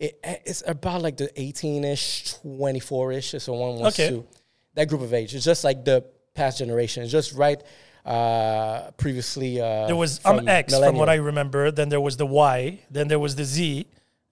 it, 0.00 0.18
it's 0.22 0.62
about 0.66 1.02
like 1.02 1.16
the 1.16 1.28
18ish, 1.36 2.40
24ish. 2.44 3.40
So 3.40 3.52
one 3.52 3.78
wants 3.80 3.98
Okay. 3.98 4.10
to 4.10 4.26
that 4.74 4.88
group 4.88 5.00
of 5.02 5.12
age. 5.12 5.34
It's 5.34 5.44
just 5.44 5.64
like 5.64 5.84
the 5.84 6.04
past 6.34 6.58
generation. 6.58 7.02
It's 7.02 7.12
just 7.12 7.32
right 7.34 7.62
uh 8.04 8.90
previously 8.96 9.60
uh 9.60 9.86
There 9.86 9.96
was 9.96 10.20
I'm 10.24 10.38
from 10.38 10.48
X 10.48 10.76
from 10.76 10.96
what 10.96 11.08
I 11.08 11.16
remember. 11.16 11.70
Then 11.70 11.88
there 11.88 12.00
was 12.00 12.16
the 12.16 12.26
Y. 12.26 12.80
Then 12.90 13.08
there 13.08 13.18
was 13.18 13.36
the 13.36 13.44
Z. 13.44 13.86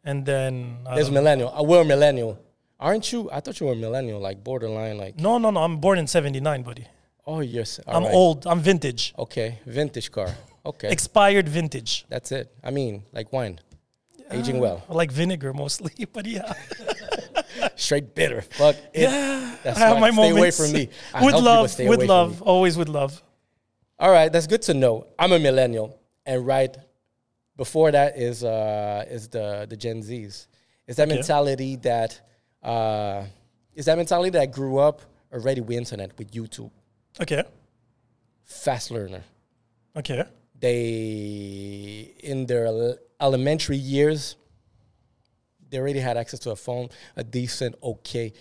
And 0.04 0.25
then 0.25 0.78
I 0.87 0.95
There's 0.95 1.11
millennial. 1.11 1.50
Uh, 1.52 1.62
we're 1.64 1.85
millennial. 1.85 2.38
Aren't 2.78 3.11
you? 3.12 3.30
I 3.33 3.40
thought 3.40 3.59
you 3.61 3.66
were 3.66 3.73
a 3.73 3.76
millennial, 3.76 4.21
like 4.21 4.45
borderline, 4.45 4.99
like 4.99 5.18
no, 5.18 5.38
no, 5.38 5.50
no. 5.50 5.61
I'm 5.62 5.78
born 5.78 5.99
in 5.99 6.06
'79, 6.06 6.62
buddy. 6.62 6.87
oh 7.26 7.40
yes. 7.40 7.80
I'm 7.87 8.04
old. 8.04 8.47
I'm 8.47 8.61
vintage. 8.61 9.14
Okay, 9.18 9.59
vintage 9.66 10.11
car. 10.11 10.28
Okay, 10.64 10.90
Expired 10.90 11.49
vintage. 11.49 12.04
that's 12.09 12.33
it. 12.33 12.52
I 12.62 12.71
mean, 12.71 13.04
like 13.12 13.33
wine, 13.33 13.61
aging 14.30 14.59
well, 14.59 14.83
like 14.88 15.11
vinegar 15.12 15.52
mostly, 15.54 16.04
but 16.12 16.26
yeah. 16.26 16.52
straight 17.76 18.14
bitter. 18.14 18.42
Fuck 18.42 18.76
it. 18.92 19.02
Yeah. 19.02 19.56
That's 19.62 19.80
I 19.80 19.88
have 19.88 20.00
my 20.00 20.11
Stay 20.11 20.30
away 20.30 20.50
from 20.50 20.73
me. 20.73 20.88
I 21.14 21.25
with 21.25 21.33
help 21.35 21.42
people 21.42 21.42
love, 21.42 21.71
stay 21.71 21.88
with 21.88 21.99
away 22.00 22.06
from 22.06 22.14
love, 22.16 22.40
me. 22.40 22.47
always 22.47 22.76
with 22.76 22.88
love. 22.88 23.23
All 23.99 24.11
right, 24.11 24.30
that's 24.30 24.47
good 24.47 24.62
to 24.62 24.75
know. 24.75 25.06
I'm 25.18 25.33
a 25.33 25.38
millennial, 25.38 25.99
and 26.26 26.47
right 26.47 26.76
before 27.56 27.90
that 27.90 28.18
is 28.18 28.45
uh 28.45 29.04
is 29.09 29.28
the 29.28 29.66
the 29.68 29.76
Gen 29.76 30.02
Zs. 30.02 30.47
Is 30.87 30.97
that 30.97 31.09
mentality 31.09 31.76
that 31.76 32.21
uh 32.66 33.25
is 33.75 33.85
that 33.87 33.96
mentality 33.96 34.30
that 34.30 34.42
I 34.42 34.46
grew 34.46 34.78
up 34.78 35.02
already 35.32 35.61
with 35.61 35.76
internet 35.76 36.11
with 36.18 36.30
YouTube, 36.32 36.70
Okay. 37.20 37.42
fast 38.44 38.90
learner. 38.90 39.23
Okay. 39.96 40.25
they 40.58 42.14
in 42.20 42.46
their 42.46 42.66
elementary 43.20 43.76
years 43.76 44.37
they 45.70 45.78
already 45.78 46.00
had 46.00 46.16
access 46.16 46.38
to 46.40 46.50
a 46.50 46.56
phone 46.56 46.88
a 47.16 47.25
decent 47.25 47.75
okay 47.82 48.32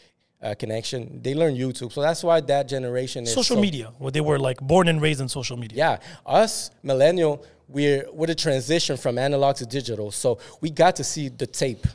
uh, 0.41 0.53
connection 0.61 1.21
they 1.23 1.33
learn 1.33 1.55
youtube 1.55 1.91
so 1.93 2.01
that's 2.01 2.23
why 2.23 2.39
that 2.41 2.67
generation 2.67 3.23
is 3.23 3.33
Social 3.33 3.55
so- 3.55 3.61
media. 3.61 3.91
Well, 3.99 4.11
they 4.11 4.21
were 4.21 4.37
like 4.39 4.59
born 4.61 4.87
and 4.89 5.01
raised 5.01 5.21
in 5.21 5.29
social 5.29 5.57
media. 5.57 5.77
yeah 5.77 5.97
us 6.41 6.71
millennial 6.83 7.43
we're 7.67 8.05
we're 8.13 8.27
the 8.27 8.35
transition 8.35 8.95
from 8.97 9.17
analog 9.17 9.55
to 9.57 9.65
digital 9.65 10.11
so 10.11 10.39
we 10.61 10.69
got 10.69 10.95
to 10.97 11.03
see 11.03 11.29
the 11.29 11.47
tape 11.47 11.87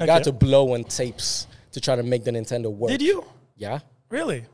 I 0.00 0.06
got 0.06 0.22
to 0.24 0.32
blow 0.32 0.74
on 0.74 0.84
tapes 0.84 1.47
to 1.72 1.80
try 1.80 1.96
to 1.96 2.02
make 2.02 2.24
the 2.24 2.30
Nintendo 2.30 2.72
work. 2.72 2.90
Did 2.90 3.02
you? 3.02 3.24
Yeah. 3.56 3.80
Really? 4.08 4.44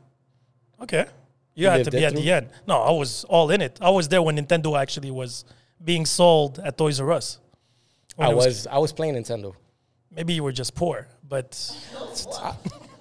Okay. 0.81 1.05
You 1.53 1.67
had 1.67 1.85
to 1.85 1.91
be 1.91 2.03
at 2.03 2.15
the 2.15 2.31
end. 2.31 2.49
No, 2.67 2.81
I 2.81 2.91
was 2.91 3.23
all 3.25 3.49
in 3.49 3.61
it. 3.61 3.77
I 3.81 3.89
was 3.89 4.07
there 4.09 4.21
when 4.21 4.37
Nintendo 4.37 4.79
actually 4.79 5.11
was 5.11 5.45
being 5.83 6.05
sold 6.05 6.59
at 6.59 6.77
Toys 6.77 6.99
R 6.99 7.11
Us. 7.13 7.39
I 8.17 8.31
it 8.31 8.35
was 8.35 8.67
I 8.67 8.77
was 8.77 8.91
playing 8.91 9.15
Nintendo. 9.15 9.53
Maybe 10.11 10.33
you 10.33 10.43
were 10.43 10.51
just 10.51 10.75
poor, 10.75 11.07
but 11.27 11.49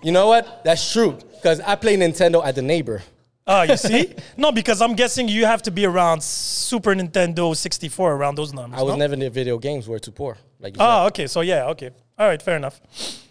You 0.04 0.12
know 0.12 0.26
what? 0.26 0.62
That's 0.64 0.92
true. 0.92 1.18
Because 1.32 1.60
I 1.60 1.76
play 1.76 1.96
Nintendo 1.96 2.44
at 2.44 2.54
the 2.54 2.60
neighbor. 2.62 3.02
oh, 3.46 3.62
you 3.62 3.78
see? 3.78 4.14
no, 4.36 4.52
because 4.52 4.82
I'm 4.82 4.94
guessing 4.94 5.28
you 5.28 5.46
have 5.46 5.62
to 5.62 5.70
be 5.70 5.86
around 5.86 6.22
Super 6.22 6.94
Nintendo 6.94 7.56
64 7.56 8.12
around 8.12 8.34
those 8.34 8.52
numbers. 8.52 8.78
I 8.78 8.82
was 8.82 8.92
no? 8.92 8.98
never 8.98 9.16
near 9.16 9.30
video 9.30 9.56
games 9.56 9.88
were 9.88 9.98
too 9.98 10.10
poor. 10.10 10.36
Like 10.60 10.76
you 10.76 10.82
Oh, 10.82 11.06
okay. 11.06 11.26
So 11.26 11.40
yeah, 11.40 11.68
okay. 11.68 11.90
All 12.18 12.28
right, 12.28 12.40
fair 12.40 12.56
enough. 12.56 12.82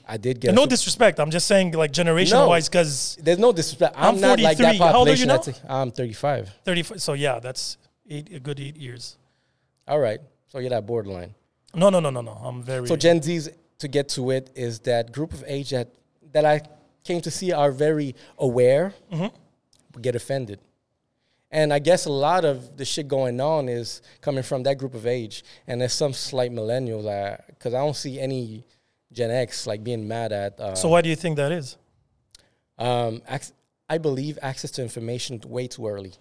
I 0.08 0.18
did 0.18 0.40
get 0.40 0.54
no 0.54 0.66
disrespect. 0.66 1.20
I'm 1.20 1.32
just 1.32 1.48
saying, 1.48 1.72
like 1.74 1.92
generation 1.92 2.38
no, 2.38 2.50
wise, 2.50 2.68
because 2.68 3.18
There's 3.22 3.40
no 3.40 3.52
disrespect. 3.52 3.96
I'm, 3.98 4.16
I'm 4.16 4.22
not 4.22 4.40
like 4.40 4.58
that 4.58 4.76
43. 4.78 4.78
How 4.78 4.98
old 4.98 5.08
are 5.08 5.14
you 5.14 5.28
population. 5.28 5.68
now? 5.68 5.82
I'm 5.82 5.92
35. 5.92 6.50
30. 6.66 6.84
So 7.00 7.14
yeah, 7.14 7.40
that's 7.40 7.78
eight, 8.10 8.34
a 8.34 8.40
good 8.40 8.60
eight 8.60 8.76
years. 8.76 9.18
All 9.88 10.00
right. 10.00 10.20
So 10.48 10.60
you're 10.60 10.70
that 10.70 10.86
borderline. 10.86 11.34
No, 11.74 11.90
no, 11.90 12.00
no, 12.00 12.10
no, 12.10 12.22
no. 12.22 12.32
I'm 12.32 12.62
very. 12.62 12.88
So 12.88 12.96
Gen 12.96 13.22
Z's, 13.22 13.50
to 13.80 13.88
get 13.88 14.10
to 14.10 14.32
it, 14.32 14.52
is 14.56 14.80
that 14.82 15.12
group 15.12 15.34
of 15.34 15.44
age 15.48 15.72
that 15.72 15.90
that 16.34 16.46
I 16.46 16.62
came 17.04 17.22
to 17.22 17.32
see 17.32 17.52
are 17.52 17.72
very 17.72 18.16
aware, 18.38 18.94
mm-hmm. 19.12 19.36
but 19.92 20.02
get 20.02 20.16
offended. 20.16 20.60
And 21.52 21.72
I 21.72 21.80
guess 21.80 22.06
a 22.06 22.12
lot 22.12 22.46
of 22.46 22.78
the 22.78 22.86
shit 22.86 23.08
going 23.08 23.40
on 23.40 23.70
is 23.70 24.02
coming 24.22 24.44
from 24.44 24.64
that 24.64 24.80
group 24.80 24.96
of 24.96 25.06
age. 25.06 25.44
And 25.68 25.80
there's 25.80 25.94
some 25.94 26.12
slight 26.12 26.52
millennials, 26.52 27.06
uh, 27.06 27.38
because 27.48 27.76
I 27.76 27.78
don't 27.78 27.96
see 27.96 28.20
any 28.20 28.66
Gen 29.14 29.32
X 29.32 29.68
like 29.68 29.84
being 29.84 30.08
mad 30.08 30.32
at. 30.32 30.60
Uh, 30.60 30.76
so 30.76 30.90
why 30.90 31.02
do 31.02 31.10
you 31.10 31.16
think 31.16 31.38
that 31.38 31.52
is? 31.52 31.78
um, 32.78 33.22
ac- 33.30 33.54
I 33.90 33.98
believe 33.98 34.40
access 34.42 34.72
to 34.72 34.82
information 34.82 35.42
way 35.46 35.68
too 35.68 35.88
early. 35.88 36.14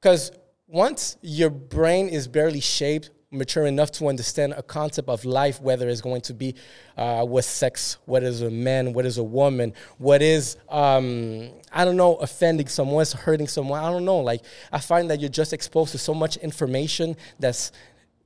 Because 0.00 0.32
once 0.66 1.16
your 1.20 1.50
brain 1.50 2.08
is 2.08 2.26
barely 2.26 2.60
shaped, 2.60 3.10
mature 3.30 3.66
enough 3.66 3.90
to 3.90 4.06
understand 4.06 4.52
a 4.52 4.62
concept 4.62 5.08
of 5.08 5.24
life, 5.24 5.60
whether 5.60 5.88
it's 5.88 6.00
going 6.00 6.20
to 6.22 6.32
be 6.32 6.54
uh, 6.96 7.24
what 7.24 7.44
sex, 7.44 7.98
what 8.06 8.22
is 8.22 8.42
a 8.42 8.50
man, 8.50 8.92
what 8.92 9.04
is 9.04 9.18
a 9.18 9.24
woman, 9.24 9.74
what 9.98 10.22
is, 10.22 10.56
um, 10.68 11.50
I 11.72 11.84
don't 11.84 11.96
know, 11.96 12.14
offending 12.16 12.68
someone, 12.68 13.04
hurting 13.18 13.48
someone, 13.48 13.82
I 13.82 13.90
don't 13.90 14.04
know. 14.04 14.18
Like, 14.18 14.42
I 14.72 14.78
find 14.78 15.10
that 15.10 15.20
you're 15.20 15.28
just 15.28 15.52
exposed 15.52 15.92
to 15.92 15.98
so 15.98 16.14
much 16.14 16.36
information 16.36 17.16
that's 17.40 17.72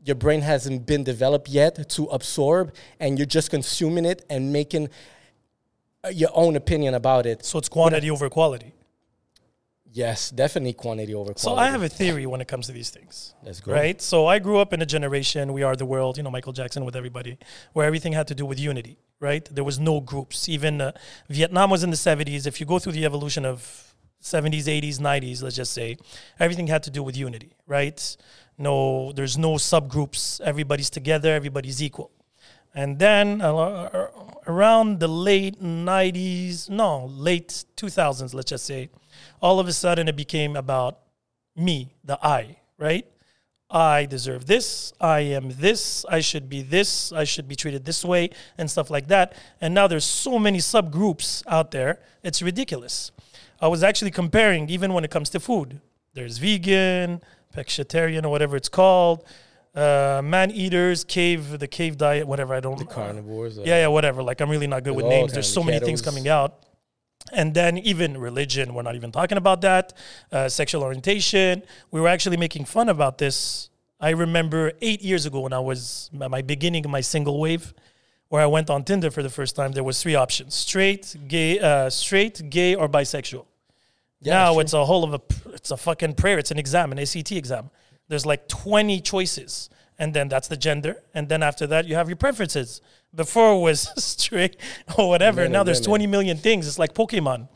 your 0.05 0.17
brain 0.17 0.40
hasn't 0.40 0.87
been 0.87 1.05
developed 1.05 1.49
yet 1.49 1.88
to 1.90 2.05
absorb, 2.07 2.75
and 3.00 3.19
you're 3.19 3.26
just 3.26 3.50
consuming 3.50 4.05
it 4.05 4.25
and 4.31 4.52
making 4.52 4.88
uh, 6.05 6.09
your 6.09 6.31
own 6.33 6.57
opinion 6.57 6.95
about 6.95 7.26
it. 7.26 7.45
So 7.45 7.59
it's 7.59 7.69
quantity 7.69 8.11
over 8.11 8.28
quality. 8.31 8.73
Yes, 9.90 10.31
definitely 10.31 10.75
quantity 10.75 11.14
over 11.14 11.33
quality. 11.33 11.40
So 11.40 11.57
I 11.57 11.69
have 11.69 11.83
a 11.83 11.88
theory 11.88 12.26
when 12.26 12.40
it 12.40 12.49
comes 12.49 12.67
to 12.67 12.73
these 12.73 12.90
things. 12.90 13.35
Let's 13.43 13.61
go. 13.61 13.73
Right? 13.73 14.00
So 14.00 14.26
I 14.26 14.38
grew 14.38 14.59
up 14.59 14.73
in 14.73 14.83
a 14.83 14.87
generation, 14.87 15.52
we 15.52 15.62
are 15.62 15.75
the 15.75 15.87
world, 15.87 16.19
you 16.19 16.23
know, 16.23 16.31
Michael 16.31 16.52
Jackson 16.52 16.85
with 16.85 16.95
everybody, 16.95 17.38
where 17.73 17.87
everything 17.87 18.12
had 18.12 18.28
to 18.28 18.35
do 18.35 18.45
with 18.45 18.61
unity, 18.61 18.99
right? 19.19 19.49
There 19.50 19.64
was 19.64 19.78
no 19.78 20.00
groups. 20.00 20.49
Even 20.49 20.81
uh, 20.81 20.93
Vietnam 21.28 21.71
was 21.71 21.83
in 21.83 21.90
the 21.90 21.97
70s. 21.97 22.47
If 22.47 22.61
you 22.61 22.67
go 22.67 22.78
through 22.78 22.93
the 22.93 23.05
evolution 23.07 23.45
of 23.45 23.95
70s, 24.23 24.64
80s, 24.64 24.99
90s, 24.99 25.43
let's 25.43 25.57
just 25.57 25.73
say, 25.73 25.97
everything 26.38 26.67
had 26.67 26.83
to 26.85 26.90
do 26.90 27.02
with 27.02 27.17
unity, 27.17 27.57
right? 27.67 28.17
No, 28.59 29.12
there's 29.12 29.38
no 29.38 29.53
subgroups. 29.55 30.41
Everybody's 30.41 30.91
together, 30.91 31.33
everybody's 31.33 31.83
equal. 31.83 32.11
And 32.75 32.99
then 32.99 33.41
uh, 33.41 34.09
around 34.47 35.00
the 35.00 35.09
late 35.09 35.62
90s, 35.62 36.69
no, 36.69 37.07
late 37.07 37.65
2000s, 37.77 38.35
let's 38.35 38.50
just 38.50 38.67
say, 38.67 38.91
all 39.41 39.59
of 39.59 39.69
a 39.69 39.73
sudden 39.73 40.09
it 40.09 40.17
became 40.17 40.57
about 40.57 40.99
me, 41.57 41.95
the 42.05 42.19
I, 42.25 42.59
right? 42.77 43.07
I 43.71 44.07
deserve 44.07 44.47
this. 44.47 44.93
I 45.00 45.21
am 45.21 45.50
this. 45.50 46.05
I 46.09 46.21
should 46.21 46.49
be 46.49 46.62
this. 46.62 47.12
I 47.12 47.25
should 47.25 47.49
be 47.49 47.55
treated 47.55 47.85
this 47.85 48.05
way 48.05 48.31
and 48.57 48.71
stuff 48.71 48.91
like 48.91 49.09
that. 49.09 49.35
And 49.61 49.75
now 49.75 49.87
there's 49.87 50.07
so 50.07 50.38
many 50.38 50.59
subgroups 50.59 51.43
out 51.47 51.71
there. 51.71 52.00
It's 52.23 52.41
ridiculous. 52.41 53.12
I 53.61 53.69
was 53.69 53.83
actually 53.83 54.11
comparing, 54.11 54.71
even 54.71 54.95
when 54.95 55.05
it 55.05 55.11
comes 55.11 55.29
to 55.31 55.41
food. 55.41 55.81
There's 56.15 56.38
vegan, 56.38 57.21
pescatarian, 57.65 58.25
or 58.25 58.29
whatever 58.31 58.57
it's 58.57 58.69
called. 58.69 59.25
Uh, 59.75 60.21
man 60.25 60.50
eaters, 60.50 61.05
cave, 61.05 61.59
the 61.59 61.69
cave 61.69 61.97
diet, 61.99 62.27
whatever. 62.27 62.55
I 62.55 62.61
don't. 62.61 62.88
Carnivores. 62.88 63.59
uh, 63.59 63.62
Yeah, 63.65 63.81
yeah, 63.83 63.87
whatever. 63.88 64.23
Like 64.23 64.41
I'm 64.41 64.50
really 64.50 64.67
not 64.67 64.83
good 64.85 64.97
with 64.97 65.07
names. 65.07 65.33
There's 65.33 65.53
so 65.53 65.62
many 65.62 65.79
things 65.87 66.00
coming 66.03 66.29
out. 66.29 66.65
And 67.33 67.53
then 67.53 67.77
even 67.79 68.17
religion, 68.19 68.73
we're 68.75 68.83
not 68.83 68.95
even 68.97 69.12
talking 69.12 69.37
about 69.38 69.61
that. 69.61 69.93
Uh, 70.33 70.49
sexual 70.49 70.83
orientation, 70.83 71.62
we 71.91 72.00
were 72.00 72.09
actually 72.09 72.38
making 72.38 72.65
fun 72.65 72.88
about 72.88 73.19
this. 73.19 73.69
I 74.00 74.11
remember 74.11 74.73
eight 74.81 75.03
years 75.03 75.27
ago 75.27 75.41
when 75.41 75.53
I 75.53 75.59
was 75.59 76.11
at 76.21 76.31
my 76.31 76.41
beginning 76.41 76.85
of 76.87 76.91
my 76.91 77.03
single 77.03 77.38
wave, 77.38 77.75
where 78.29 78.41
I 78.41 78.47
went 78.47 78.71
on 78.71 78.83
Tinder 78.85 79.11
for 79.11 79.23
the 79.23 79.29
first 79.31 79.55
time. 79.57 79.73
There 79.73 79.85
was 79.85 80.03
three 80.03 80.15
options: 80.15 80.55
straight, 80.55 81.15
gay, 81.29 81.59
uh, 81.59 81.91
straight, 81.91 82.49
gay, 82.49 82.75
or 82.75 82.88
bisexual. 82.88 83.45
Yeah, 84.21 84.35
now 84.35 84.53
sure. 84.53 84.63
it's 84.63 84.73
a 84.73 84.85
whole 84.85 85.05
of 85.05 85.15
a 85.15 85.21
it's 85.55 85.71
a 85.71 85.77
fucking 85.77 86.15
prayer. 86.15 86.39
It's 86.39 86.51
an 86.51 86.59
exam, 86.59 86.93
an 86.93 86.99
ACT 86.99 87.33
exam. 87.33 87.71
There's 88.09 88.27
like 88.27 88.49
20 88.49 89.01
choices, 89.01 89.71
and 89.99 90.15
then 90.15 90.29
that's 90.29 90.49
the 90.49 90.57
gender, 90.57 91.03
and 91.15 91.29
then 91.29 91.43
after 91.43 91.67
that 91.69 91.87
you 91.87 91.95
have 91.95 92.09
your 92.09 92.17
preferences. 92.17 92.81
Before 93.15 93.55
it 93.55 93.61
was 93.61 93.91
straight 94.03 94.57
or 94.97 95.09
whatever. 95.09 95.43
Men 95.43 95.53
now 95.53 95.63
there's 95.63 95.81
women. 95.81 96.01
20 96.01 96.07
million 96.09 96.37
things. 96.37 96.67
It's 96.67 96.79
like 96.79 96.95
Pokemon. 96.95 97.49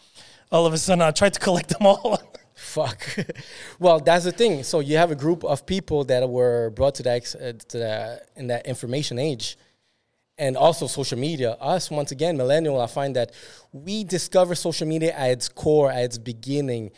All 0.50 0.66
of 0.66 0.72
a 0.72 0.78
sudden, 0.78 1.02
I 1.02 1.10
tried 1.10 1.34
to 1.34 1.40
collect 1.40 1.70
them 1.70 1.86
all. 1.86 2.20
Fuck. 2.54 3.18
well, 3.78 3.98
that's 3.98 4.24
the 4.24 4.32
thing. 4.32 4.62
So 4.62 4.80
you 4.80 4.96
have 4.96 5.10
a 5.10 5.14
group 5.14 5.44
of 5.44 5.66
people 5.66 6.04
that 6.04 6.28
were 6.28 6.70
brought 6.70 6.94
to 6.96 7.02
that 7.02 7.34
uh, 7.34 7.52
to 7.68 7.78
the, 7.78 8.22
in 8.36 8.46
that 8.48 8.66
information 8.66 9.18
age, 9.18 9.56
and 10.42 10.56
also 10.56 10.84
social 10.88 11.18
media. 11.28 11.50
Us, 11.60 11.90
once 11.90 12.10
again, 12.16 12.36
millennial. 12.36 12.80
I 12.80 12.88
find 12.88 13.14
that 13.16 13.28
we 13.72 14.02
discover 14.16 14.54
social 14.56 14.86
media 14.94 15.12
at 15.14 15.30
its 15.30 15.48
core, 15.48 15.88
at 15.90 16.02
its 16.08 16.18
beginning. 16.18 16.90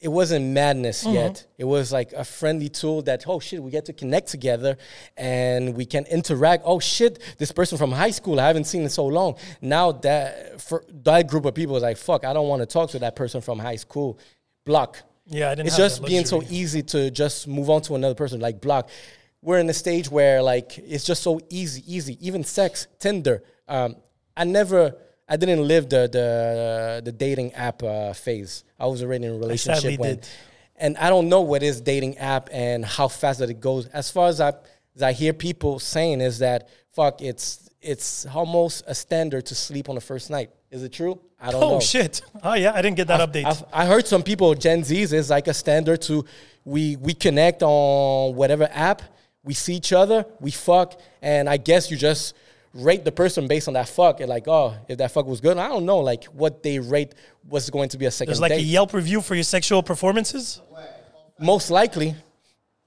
It 0.00 0.08
wasn't 0.08 0.44
madness 0.60 1.04
Mm-hmm. 1.04 1.14
yet. 1.14 1.46
It 1.58 1.64
was 1.64 1.92
like 1.98 2.10
a 2.12 2.24
friendly 2.24 2.68
tool 2.68 3.02
that, 3.02 3.24
oh 3.26 3.38
shit, 3.40 3.62
we 3.62 3.70
get 3.70 3.84
to 3.86 3.92
connect 3.92 4.28
together 4.28 4.72
and 5.16 5.74
we 5.74 5.84
can 5.84 6.04
interact. 6.06 6.62
Oh 6.66 6.80
shit, 6.80 7.12
this 7.38 7.52
person 7.52 7.76
from 7.78 7.92
high 7.92 8.12
school, 8.12 8.40
I 8.40 8.46
haven't 8.46 8.64
seen 8.64 8.82
in 8.82 8.88
so 8.90 9.06
long. 9.06 9.36
Now 9.60 9.92
that 10.06 10.60
for 10.60 10.84
that 11.04 11.28
group 11.28 11.44
of 11.44 11.54
people 11.54 11.76
is 11.76 11.82
like, 11.82 11.98
fuck, 11.98 12.24
I 12.24 12.32
don't 12.32 12.48
want 12.48 12.60
to 12.62 12.66
talk 12.66 12.90
to 12.90 12.98
that 13.00 13.14
person 13.16 13.40
from 13.42 13.58
high 13.58 13.76
school. 13.76 14.18
Block. 14.64 15.02
yeah, 15.26 15.50
I 15.50 15.54
didn't. 15.54 15.68
It's 15.68 15.76
just 15.76 16.04
being 16.04 16.24
so 16.24 16.42
easy 16.50 16.82
to 16.94 17.10
just 17.10 17.46
move 17.46 17.68
on 17.70 17.80
to 17.82 17.94
another 17.94 18.14
person, 18.14 18.40
like 18.40 18.60
block. 18.60 18.88
We're 19.46 19.58
in 19.60 19.70
a 19.70 19.78
stage 19.84 20.10
where 20.10 20.42
like 20.42 20.76
it's 20.78 21.04
just 21.04 21.22
so 21.22 21.38
easy, 21.48 21.82
easy. 21.86 22.14
Even 22.26 22.42
sex, 22.42 22.88
Tinder. 22.98 23.44
Um, 23.68 23.94
I 24.36 24.42
never, 24.42 24.96
I 25.28 25.36
didn't 25.36 25.62
live 25.72 25.84
the 25.88 26.02
the 26.16 27.02
the 27.04 27.12
dating 27.12 27.54
app 27.54 27.80
uh, 27.84 28.12
phase. 28.12 28.64
I 28.82 28.86
was 28.86 29.02
already 29.04 29.26
in 29.26 29.34
a 29.34 29.38
relationship 29.38 30.00
when, 30.00 30.16
did. 30.16 30.28
and 30.74 30.96
I 30.98 31.08
don't 31.10 31.28
know 31.28 31.42
what 31.42 31.62
is 31.62 31.80
dating 31.80 32.18
app 32.18 32.48
and 32.52 32.84
how 32.84 33.06
fast 33.06 33.38
that 33.38 33.48
it 33.48 33.60
goes. 33.60 33.86
As 34.00 34.10
far 34.10 34.26
as 34.26 34.40
I 34.40 34.52
as 34.96 35.02
I 35.02 35.12
hear 35.12 35.32
people 35.32 35.78
saying 35.78 36.20
is 36.22 36.40
that 36.40 36.68
fuck, 36.92 37.22
it's 37.22 37.70
it's 37.80 38.26
almost 38.26 38.82
a 38.88 38.94
standard 38.96 39.46
to 39.46 39.54
sleep 39.54 39.88
on 39.88 39.94
the 39.94 40.00
first 40.00 40.28
night. 40.28 40.50
Is 40.72 40.82
it 40.82 40.92
true? 40.92 41.20
I 41.40 41.52
don't 41.52 41.62
Oh 41.62 41.70
know. 41.74 41.80
shit! 41.80 42.20
Oh 42.42 42.54
yeah, 42.54 42.72
I 42.74 42.82
didn't 42.82 42.96
get 42.96 43.06
that 43.06 43.20
update. 43.20 43.44
I've, 43.44 43.62
I 43.72 43.86
heard 43.86 44.08
some 44.08 44.24
people 44.24 44.52
Gen 44.56 44.80
Zs 44.82 45.12
is 45.12 45.30
like 45.30 45.46
a 45.46 45.54
standard 45.54 46.02
to 46.08 46.24
we 46.64 46.96
we 46.96 47.14
connect 47.14 47.62
on 47.62 48.34
whatever 48.34 48.68
app 48.72 49.02
we 49.46 49.54
see 49.54 49.74
each 49.74 49.94
other 49.94 50.26
we 50.40 50.50
fuck 50.50 51.00
and 51.22 51.48
I 51.48 51.56
guess 51.56 51.90
you 51.90 51.96
just 51.96 52.34
rate 52.74 53.06
the 53.06 53.12
person 53.12 53.48
based 53.48 53.68
on 53.68 53.74
that 53.74 53.88
fuck 53.88 54.20
and 54.20 54.28
like 54.28 54.46
oh 54.46 54.74
if 54.88 54.98
that 54.98 55.10
fuck 55.12 55.24
was 55.26 55.40
good 55.40 55.56
I 55.56 55.68
don't 55.68 55.86
know 55.86 56.00
like 56.00 56.24
what 56.24 56.62
they 56.62 56.78
rate 56.78 57.14
was 57.48 57.70
going 57.70 57.88
to 57.90 57.96
be 57.96 58.04
a 58.04 58.10
second 58.10 58.32
There's 58.32 58.40
like 58.40 58.52
a 58.52 58.60
Yelp 58.60 58.92
review 58.92 59.22
for 59.22 59.34
your 59.34 59.44
sexual 59.44 59.82
performances. 59.82 60.60
most 61.38 61.70
likely 61.70 62.14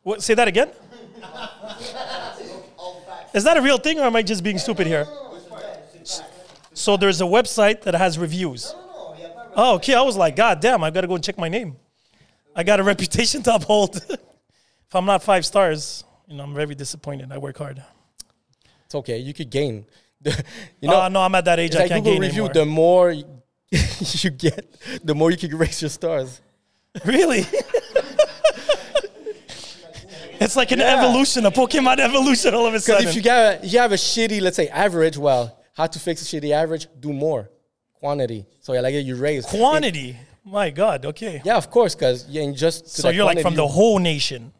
What? 0.03 0.21
Say 0.21 0.35
that 0.35 0.47
again. 0.47 0.69
Is 3.33 3.43
that 3.43 3.57
a 3.57 3.61
real 3.61 3.77
thing, 3.77 3.99
or 3.99 4.03
am 4.03 4.15
I 4.15 4.23
just 4.23 4.43
being 4.43 4.57
stupid 4.57 4.87
here? 4.87 5.07
So 6.73 6.97
there's 6.97 7.21
a 7.21 7.25
website 7.25 7.81
that 7.81 7.93
has 7.93 8.17
reviews. 8.17 8.73
Oh, 9.55 9.75
okay. 9.75 9.93
I 9.93 10.01
was 10.01 10.15
like, 10.15 10.35
God 10.35 10.61
damn, 10.61 10.83
I've 10.83 10.93
got 10.93 11.01
to 11.01 11.07
go 11.07 11.15
and 11.15 11.23
check 11.23 11.37
my 11.37 11.49
name. 11.49 11.75
I 12.55 12.63
got 12.63 12.79
a 12.79 12.83
reputation 12.93 13.43
to 13.43 13.55
uphold. 13.55 13.97
if 14.09 14.95
I'm 14.95 15.05
not 15.05 15.21
five 15.21 15.45
stars, 15.45 16.03
know, 16.37 16.43
I'm 16.43 16.53
very 16.53 16.75
disappointed. 16.75 17.31
I 17.31 17.37
work 17.37 17.57
hard. 17.57 17.81
it's 18.85 18.95
okay 18.95 19.17
you 19.17 19.33
could 19.33 19.49
gain 19.49 19.85
you 20.25 20.31
ah, 20.33 20.87
know 20.91 21.01
Oh 21.01 21.07
no, 21.09 21.21
I'm 21.21 21.35
at 21.35 21.45
that 21.45 21.59
age. 21.59 21.75
I 21.75 21.79
like 21.79 21.89
can't 21.89 22.03
Google 22.03 22.13
gain 22.19 22.21
review 22.29 22.45
anymore. 22.45 22.53
the 22.53 22.65
more 22.65 23.11
you 23.71 24.29
get 24.31 24.65
the 25.03 25.15
more 25.15 25.31
you 25.31 25.37
can 25.37 25.57
raise 25.57 25.81
your 25.81 25.89
stars 25.89 26.41
Really? 27.05 27.45
it's 30.39 30.55
like 30.55 30.71
an 30.71 30.79
Yeah. 30.79 30.97
evolution, 30.99 31.45
a 31.45 31.51
Pokemon 31.51 31.99
evolution 31.99 32.53
all 32.53 32.65
of 32.65 32.73
a 32.73 32.77
Because 32.77 32.85
sudden. 32.85 33.07
if 33.07 33.15
you 33.15 33.21
got 33.21 33.63
you 33.63 33.79
have 33.79 33.91
a 33.91 33.95
shitty, 33.95 34.41
let's 34.41 34.55
say 34.57 34.67
average, 34.69 35.17
well, 35.17 35.57
how 35.73 35.85
to 35.87 35.99
fix 35.99 36.21
the 36.21 36.27
shitty 36.41 36.51
average? 36.51 36.87
Do 36.99 37.13
more 37.13 37.49
quantity. 37.93 38.45
So 38.59 38.73
yeah, 38.73 38.81
like 38.81 38.93
you 38.95 39.15
raise 39.15 39.45
Quantity. 39.45 40.17
My 40.43 40.69
God. 40.71 41.05
Okay. 41.05 41.41
Yeah, 41.45 41.57
of 41.57 41.69
course, 41.69 41.93
because 41.95 42.27
yeah, 42.27 42.41
and 42.43 42.55
just 42.55 42.87
So 42.87 43.09
you're 43.09 43.25
like 43.25 43.41
from 43.41 43.55
the 43.55 43.67
whole 43.67 43.99
nation. 43.99 44.51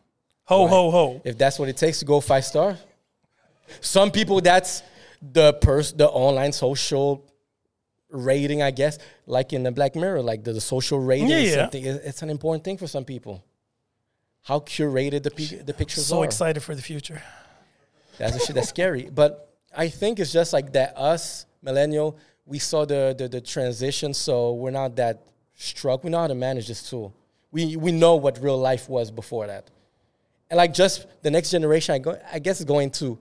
Ho 0.49 0.67
ho 0.67 0.91
ho. 0.91 1.21
if 1.23 1.37
that's 1.37 1.57
what 1.59 1.69
it 1.69 1.77
takes 1.77 1.99
to 1.99 2.05
go 2.05 2.19
five 2.21 2.43
star. 2.45 2.77
Some 3.81 4.09
people 4.11 4.41
that's 4.41 4.81
the 5.21 5.53
pers- 5.53 5.93
the 5.93 6.09
online 6.09 6.51
social 6.53 7.23
rating, 8.09 8.61
I 8.63 8.71
guess, 8.71 8.97
like 9.27 9.53
in 9.53 9.61
the 9.63 9.71
Black 9.71 9.95
Mirror, 9.95 10.21
like 10.23 10.43
the, 10.43 10.53
the 10.53 10.61
social 10.61 10.99
rating 10.99 11.29
Yeah, 11.29 11.37
yeah. 11.37 11.55
something. 11.55 11.85
It's 11.85 12.21
an 12.23 12.29
important 12.31 12.63
thing 12.63 12.77
for 12.77 12.87
some 12.87 13.05
people. 13.05 13.43
How 14.41 14.59
curated 14.61 15.21
the 15.23 15.31
pe- 15.31 15.61
the 15.69 15.73
pictures 15.73 16.05
So 16.07 16.15
are. 16.15 16.19
So 16.19 16.23
excited 16.23 16.61
for 16.63 16.73
the 16.73 16.81
future. 16.81 17.21
That's 18.17 18.33
the 18.33 18.39
shit 18.39 18.55
that's 18.55 18.69
scary. 18.69 19.09
But 19.13 19.53
I 19.75 19.87
think 19.89 20.19
it's 20.19 20.33
just 20.33 20.51
like 20.51 20.73
that. 20.73 20.97
Us 20.97 21.45
millennial, 21.61 22.17
we 22.45 22.57
saw 22.59 22.85
the, 22.85 23.13
the 23.17 23.27
the 23.27 23.41
transition, 23.41 24.13
so 24.13 24.53
we're 24.53 24.71
not 24.71 24.95
that 24.95 25.21
struck. 25.55 26.03
We 26.03 26.09
know 26.09 26.19
how 26.19 26.27
to 26.27 26.35
manage 26.35 26.67
this 26.67 26.89
tool. 26.89 27.13
We 27.51 27.75
we 27.77 27.91
know 27.91 28.15
what 28.15 28.41
real 28.41 28.57
life 28.57 28.89
was 28.89 29.11
before 29.11 29.45
that, 29.47 29.69
and 30.49 30.57
like 30.57 30.73
just 30.73 31.07
the 31.21 31.31
next 31.31 31.51
generation, 31.51 31.95
I 31.95 31.99
go, 31.99 32.19
I 32.31 32.39
guess 32.39 32.59
is 32.59 32.65
going 32.65 32.91
to. 32.91 33.17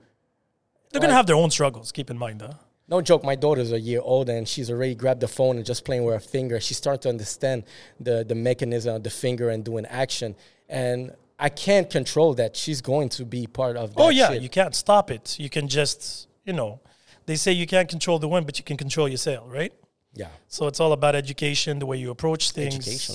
They're 0.91 1.01
gonna 1.01 1.13
have 1.13 1.27
their 1.27 1.37
own 1.37 1.51
struggles. 1.51 1.93
Keep 1.93 2.11
in 2.11 2.19
mind, 2.19 2.41
though. 2.41 2.55
No 2.91 3.03
joke, 3.03 3.23
my 3.23 3.35
daughter's 3.35 3.71
a 3.71 3.79
year 3.79 4.01
old 4.03 4.31
and 4.31 4.49
she's 4.49 4.71
already 4.71 4.95
grabbed 4.95 5.21
the 5.21 5.29
phone 5.29 5.57
and 5.57 5.67
just 5.67 5.85
playing 5.85 6.05
with 6.05 6.15
her 6.15 6.21
finger. 6.21 6.59
She's 6.59 6.79
starting 6.79 7.03
to 7.03 7.09
understand 7.11 7.65
the, 8.01 8.25
the 8.27 8.35
mechanism 8.35 8.97
of 8.97 9.03
the 9.03 9.11
finger 9.11 9.51
and 9.51 9.63
doing 9.63 9.85
action. 9.85 10.35
And 10.71 11.15
I 11.39 11.51
can't 11.51 11.91
control 11.91 12.33
that. 12.35 12.57
She's 12.57 12.81
going 12.81 13.11
to 13.11 13.27
be 13.27 13.47
part 13.47 13.77
of 13.77 13.95
that. 13.95 14.01
Oh 14.01 14.09
yeah, 14.09 14.31
shit. 14.31 14.41
you 14.41 14.49
can't 14.49 14.75
stop 14.75 15.11
it. 15.11 15.39
You 15.39 15.51
can 15.51 15.69
just, 15.69 16.29
you 16.47 16.55
know, 16.55 16.81
they 17.27 17.37
say 17.37 17.53
you 17.53 17.67
can't 17.67 17.91
control 17.91 18.19
the 18.19 18.27
wind, 18.27 18.47
but 18.47 18.59
you 18.59 18.65
can 18.65 18.79
control 18.79 19.07
your 19.07 19.19
sail, 19.19 19.47
right? 19.47 19.73
yeah. 20.15 20.29
So 20.49 20.67
it's 20.67 20.81
all 20.81 20.93
about 20.93 21.15
education, 21.15 21.79
the 21.79 21.87
way 21.87 21.99
you 21.99 22.11
approach 22.11 22.53
things. 22.53 22.75
Education. 22.75 23.15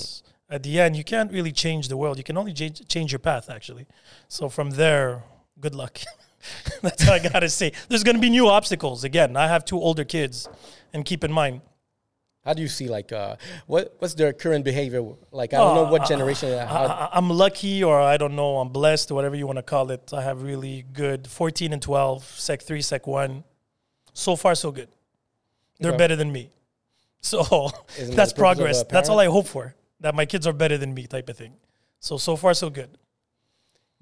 At 0.50 0.62
the 0.62 0.78
end, 0.78 0.94
you 0.96 1.04
can't 1.04 1.32
really 1.32 1.52
change 1.52 1.88
the 1.88 1.96
world. 1.96 2.18
You 2.18 2.24
can 2.24 2.36
only 2.36 2.52
change, 2.52 2.86
change 2.88 3.12
your 3.12 3.18
path, 3.18 3.48
actually. 3.50 3.86
So 4.28 4.48
from 4.48 4.70
there, 4.70 5.22
good 5.60 5.74
luck. 5.74 5.98
That's 6.82 7.08
all 7.08 7.14
I 7.14 7.18
gotta 7.18 7.48
say. 7.48 7.72
There's 7.88 8.04
gonna 8.04 8.18
be 8.18 8.28
new 8.30 8.48
obstacles. 8.48 9.04
Again, 9.04 9.36
I 9.36 9.48
have 9.48 9.64
two 9.64 9.78
older 9.80 10.04
kids, 10.04 10.48
and 10.92 11.04
keep 11.04 11.24
in 11.24 11.32
mind, 11.32 11.62
How 12.44 12.52
do 12.52 12.60
you 12.60 12.68
see 12.68 12.88
like 12.88 13.10
uh, 13.10 13.36
what 13.66 13.94
what's 14.00 14.12
their 14.14 14.34
current 14.34 14.64
behavior 14.66 15.02
like? 15.32 15.54
I 15.54 15.58
don't 15.58 15.74
know 15.74 15.90
what 15.90 16.04
generation. 16.06 16.52
uh, 16.52 16.66
how, 16.66 16.84
I, 16.84 17.08
I'm 17.16 17.30
lucky, 17.30 17.82
or 17.82 17.98
I 17.98 18.18
don't 18.18 18.36
know, 18.36 18.58
I'm 18.58 18.68
blessed, 18.68 19.10
whatever 19.12 19.34
you 19.36 19.46
want 19.46 19.56
to 19.56 19.62
call 19.62 19.90
it. 19.90 20.12
I 20.12 20.20
have 20.20 20.42
really 20.42 20.84
good 20.92 21.26
14 21.26 21.72
and 21.72 21.80
12, 21.80 22.22
Sec 22.24 22.60
3, 22.62 22.82
Sec 22.82 23.06
1. 23.06 23.42
So 24.12 24.36
far, 24.36 24.54
so 24.54 24.70
good. 24.70 24.88
They're 25.80 25.90
Okay. 25.92 25.98
better 25.98 26.16
than 26.16 26.30
me. 26.30 26.50
So 27.24 27.70
Isn't 27.98 28.14
that's 28.14 28.34
the 28.34 28.38
progress. 28.38 28.84
That's 28.84 29.08
all 29.08 29.18
I 29.18 29.28
hope 29.36 29.46
for. 29.48 29.74
That 30.04 30.14
my 30.14 30.26
kids 30.26 30.46
are 30.46 30.52
better 30.52 30.76
than 30.82 30.92
me, 30.98 31.06
type 31.06 31.28
of 31.32 31.36
thing. 31.42 31.54
So 31.98 32.18
so 32.18 32.36
far, 32.36 32.52
so 32.54 32.68
good. 32.80 32.90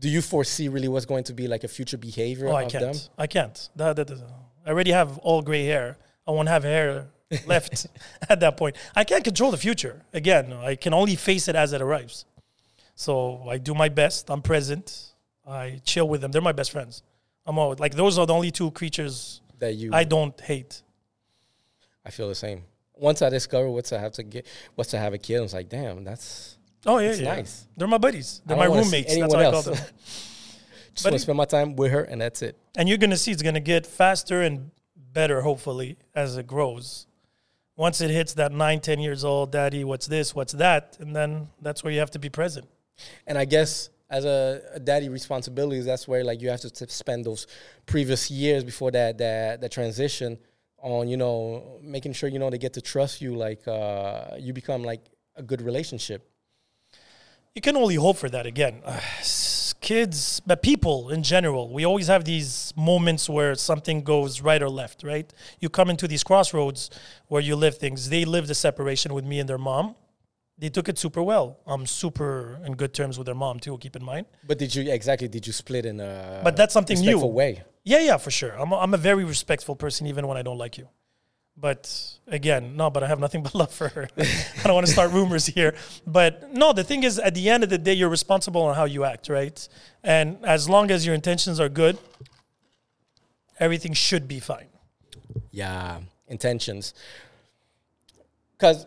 do 0.00 0.08
you 0.08 0.20
foresee 0.20 0.66
really 0.68 0.88
what's 0.88 1.06
going 1.12 1.24
to 1.30 1.34
be 1.40 1.46
like 1.54 1.62
a 1.68 1.68
future 1.78 1.96
behavior 2.08 2.48
Oh, 2.48 2.56
I 2.56 2.66
can't. 2.66 2.84
them? 2.92 2.96
I 3.24 3.26
can't. 3.36 3.56
That, 3.76 3.94
that, 3.96 4.06
that- 4.08 4.22
I 4.66 4.70
already 4.70 4.90
have 5.00 5.10
all 5.18 5.42
gray 5.42 5.64
hair. 5.74 5.88
I 6.26 6.30
won't 6.32 6.48
have 6.56 6.64
hair 6.64 7.06
left 7.52 7.86
at 8.32 8.38
that 8.40 8.56
point. 8.56 8.74
I 9.00 9.04
can't 9.10 9.24
control 9.30 9.50
the 9.56 9.62
future. 9.68 9.96
Again, 10.12 10.52
I 10.70 10.74
can 10.84 10.92
only 11.00 11.14
face 11.28 11.44
it 11.50 11.54
as 11.62 11.72
it 11.72 11.80
arrives. 11.86 12.24
So 12.94 13.14
I 13.54 13.58
do 13.58 13.72
my 13.84 13.88
best. 14.02 14.28
I'm 14.32 14.42
present. 14.42 14.86
I 15.46 15.80
chill 15.90 16.08
with 16.12 16.20
them. 16.22 16.30
They're 16.32 16.48
my 16.52 16.56
best 16.60 16.70
friends. 16.76 17.02
I'm 17.46 17.56
all 17.60 17.74
like 17.84 17.94
those 18.02 18.14
are 18.18 18.26
the 18.26 18.34
only 18.34 18.50
two 18.50 18.70
creatures 18.80 19.40
That 19.62 19.74
you, 19.80 19.90
I, 19.92 20.04
don't 20.04 20.36
hate. 20.40 20.82
I 22.06 22.10
feel 22.10 22.28
the 22.28 22.40
same. 22.46 22.60
Once 23.02 23.20
I 23.20 23.28
discover 23.30 23.68
what's 23.68 23.88
to 23.88 23.98
have 23.98 24.12
to 24.12 24.22
get, 24.22 24.46
what's 24.76 24.90
to 24.90 24.98
have 24.98 25.12
a 25.12 25.18
kid, 25.18 25.38
I 25.38 25.40
was 25.40 25.52
like, 25.52 25.68
damn, 25.68 26.04
that's 26.04 26.56
Oh 26.86 26.98
yeah, 26.98 27.10
It's 27.10 27.20
yeah. 27.20 27.34
nice. 27.34 27.66
They're 27.76 27.88
my 27.88 27.98
buddies. 27.98 28.40
They're 28.46 28.56
my 28.56 28.64
don't 28.64 28.70
wanna 28.76 28.84
see 28.84 28.86
roommates. 28.96 29.08
That's 29.16 29.34
anyone 29.34 29.42
how 29.42 29.48
I 29.48 29.50
call 29.50 29.54
else. 29.54 29.64
them. 29.66 29.74
just 30.94 31.04
want 31.04 31.14
to 31.14 31.18
spend 31.18 31.36
my 31.36 31.44
time 31.44 31.76
with 31.76 31.90
her, 31.92 32.02
and 32.02 32.20
that's 32.20 32.42
it. 32.42 32.56
And 32.76 32.88
you're 32.88 32.98
gonna 32.98 33.16
see 33.16 33.32
it's 33.32 33.42
gonna 33.42 33.60
get 33.60 33.86
faster 33.86 34.42
and 34.42 34.70
better, 35.12 35.40
hopefully, 35.42 35.96
as 36.14 36.36
it 36.36 36.46
grows. 36.46 37.06
Once 37.76 38.00
it 38.00 38.10
hits 38.10 38.34
that 38.34 38.52
nine, 38.52 38.80
ten 38.80 39.00
years 39.00 39.24
old, 39.24 39.50
daddy, 39.50 39.82
what's 39.84 40.06
this, 40.06 40.34
what's 40.34 40.52
that, 40.54 40.96
and 41.00 41.14
then 41.14 41.48
that's 41.60 41.82
where 41.82 41.92
you 41.92 41.98
have 41.98 42.10
to 42.12 42.18
be 42.18 42.28
present. 42.28 42.66
And 43.26 43.36
I 43.38 43.44
guess 43.46 43.90
as 44.10 44.24
a, 44.24 44.60
a 44.74 44.80
daddy 44.80 45.08
responsibilities, 45.08 45.86
that's 45.86 46.06
where 46.06 46.22
like 46.22 46.40
you 46.40 46.50
have 46.50 46.60
to 46.60 46.70
t- 46.70 46.84
spend 46.88 47.24
those 47.24 47.46
previous 47.86 48.30
years 48.30 48.62
before 48.62 48.90
that 48.90 49.18
that 49.18 49.60
that 49.60 49.72
transition 49.72 50.38
on 50.82 51.08
you 51.08 51.16
know 51.16 51.78
making 51.82 52.12
sure 52.12 52.28
you 52.28 52.38
know 52.38 52.50
they 52.50 52.58
get 52.58 52.74
to 52.74 52.80
trust 52.80 53.20
you, 53.20 53.34
like 53.34 53.66
uh, 53.66 54.36
you 54.38 54.52
become 54.52 54.82
like 54.82 55.00
a 55.36 55.42
good 55.42 55.62
relationship. 55.62 56.28
You 57.54 57.62
can 57.62 57.76
only 57.76 57.96
hope 57.96 58.16
for 58.16 58.28
that 58.28 58.46
again. 58.46 58.82
Kids, 59.80 60.40
but 60.46 60.62
people 60.62 61.10
in 61.10 61.24
general, 61.24 61.72
we 61.72 61.84
always 61.84 62.06
have 62.06 62.24
these 62.24 62.72
moments 62.76 63.28
where 63.28 63.56
something 63.56 64.02
goes 64.02 64.40
right 64.40 64.62
or 64.62 64.68
left, 64.68 65.02
right? 65.02 65.32
You 65.58 65.68
come 65.68 65.90
into 65.90 66.06
these 66.06 66.22
crossroads 66.22 66.88
where 67.26 67.42
you 67.42 67.56
live 67.56 67.78
things. 67.78 68.08
They 68.08 68.24
lived 68.24 68.46
the 68.46 68.54
separation 68.54 69.12
with 69.12 69.24
me 69.24 69.40
and 69.40 69.48
their 69.48 69.58
mom. 69.58 69.96
They 70.58 70.68
took 70.68 70.88
it 70.88 70.98
super 70.98 71.22
well. 71.22 71.58
I'm 71.66 71.86
super 71.86 72.58
in 72.64 72.74
good 72.76 72.92
terms 72.94 73.18
with 73.18 73.26
their 73.26 73.34
mom 73.34 73.58
too. 73.58 73.76
Keep 73.78 73.96
in 73.96 74.04
mind. 74.04 74.26
But 74.46 74.58
did 74.58 74.74
you 74.74 74.90
exactly? 74.92 75.28
Did 75.28 75.46
you 75.46 75.52
split 75.52 75.86
in 75.86 75.98
a 76.00 76.40
But 76.44 76.56
that's 76.56 76.72
something 76.72 76.98
new. 77.00 77.18
way? 77.18 77.62
Yeah, 77.84 77.98
yeah, 78.00 78.16
for 78.16 78.30
sure. 78.30 78.52
I'm 78.60 78.70
a, 78.72 78.78
I'm 78.78 78.94
a 78.94 78.98
very 78.98 79.24
respectful 79.24 79.74
person, 79.74 80.06
even 80.06 80.26
when 80.28 80.36
I 80.36 80.42
don't 80.42 80.58
like 80.58 80.78
you. 80.78 80.88
But 81.56 81.92
again, 82.28 82.76
no, 82.76 82.90
but 82.90 83.02
I 83.02 83.08
have 83.08 83.18
nothing 83.18 83.42
but 83.46 83.54
love 83.54 83.72
for 83.72 83.88
her. 83.88 84.08
I 84.16 84.62
don't 84.64 84.74
want 84.74 84.86
to 84.86 84.92
start 84.92 85.10
rumors 85.18 85.46
here. 85.46 85.74
But 86.06 86.52
no, 86.52 86.72
the 86.72 86.84
thing 86.84 87.02
is, 87.02 87.18
at 87.18 87.34
the 87.34 87.48
end 87.50 87.64
of 87.64 87.70
the 87.70 87.78
day, 87.78 87.92
you're 87.94 88.08
responsible 88.08 88.62
on 88.62 88.74
how 88.76 88.84
you 88.84 89.04
act, 89.04 89.28
right? 89.28 89.68
And 90.04 90.38
as 90.44 90.68
long 90.68 90.90
as 90.90 91.04
your 91.04 91.14
intentions 91.14 91.58
are 91.60 91.68
good, 91.68 91.98
everything 93.58 93.92
should 93.94 94.26
be 94.28 94.40
fine. 94.40 94.68
yeah 95.50 95.98
intentions 96.28 96.94
because 98.56 98.86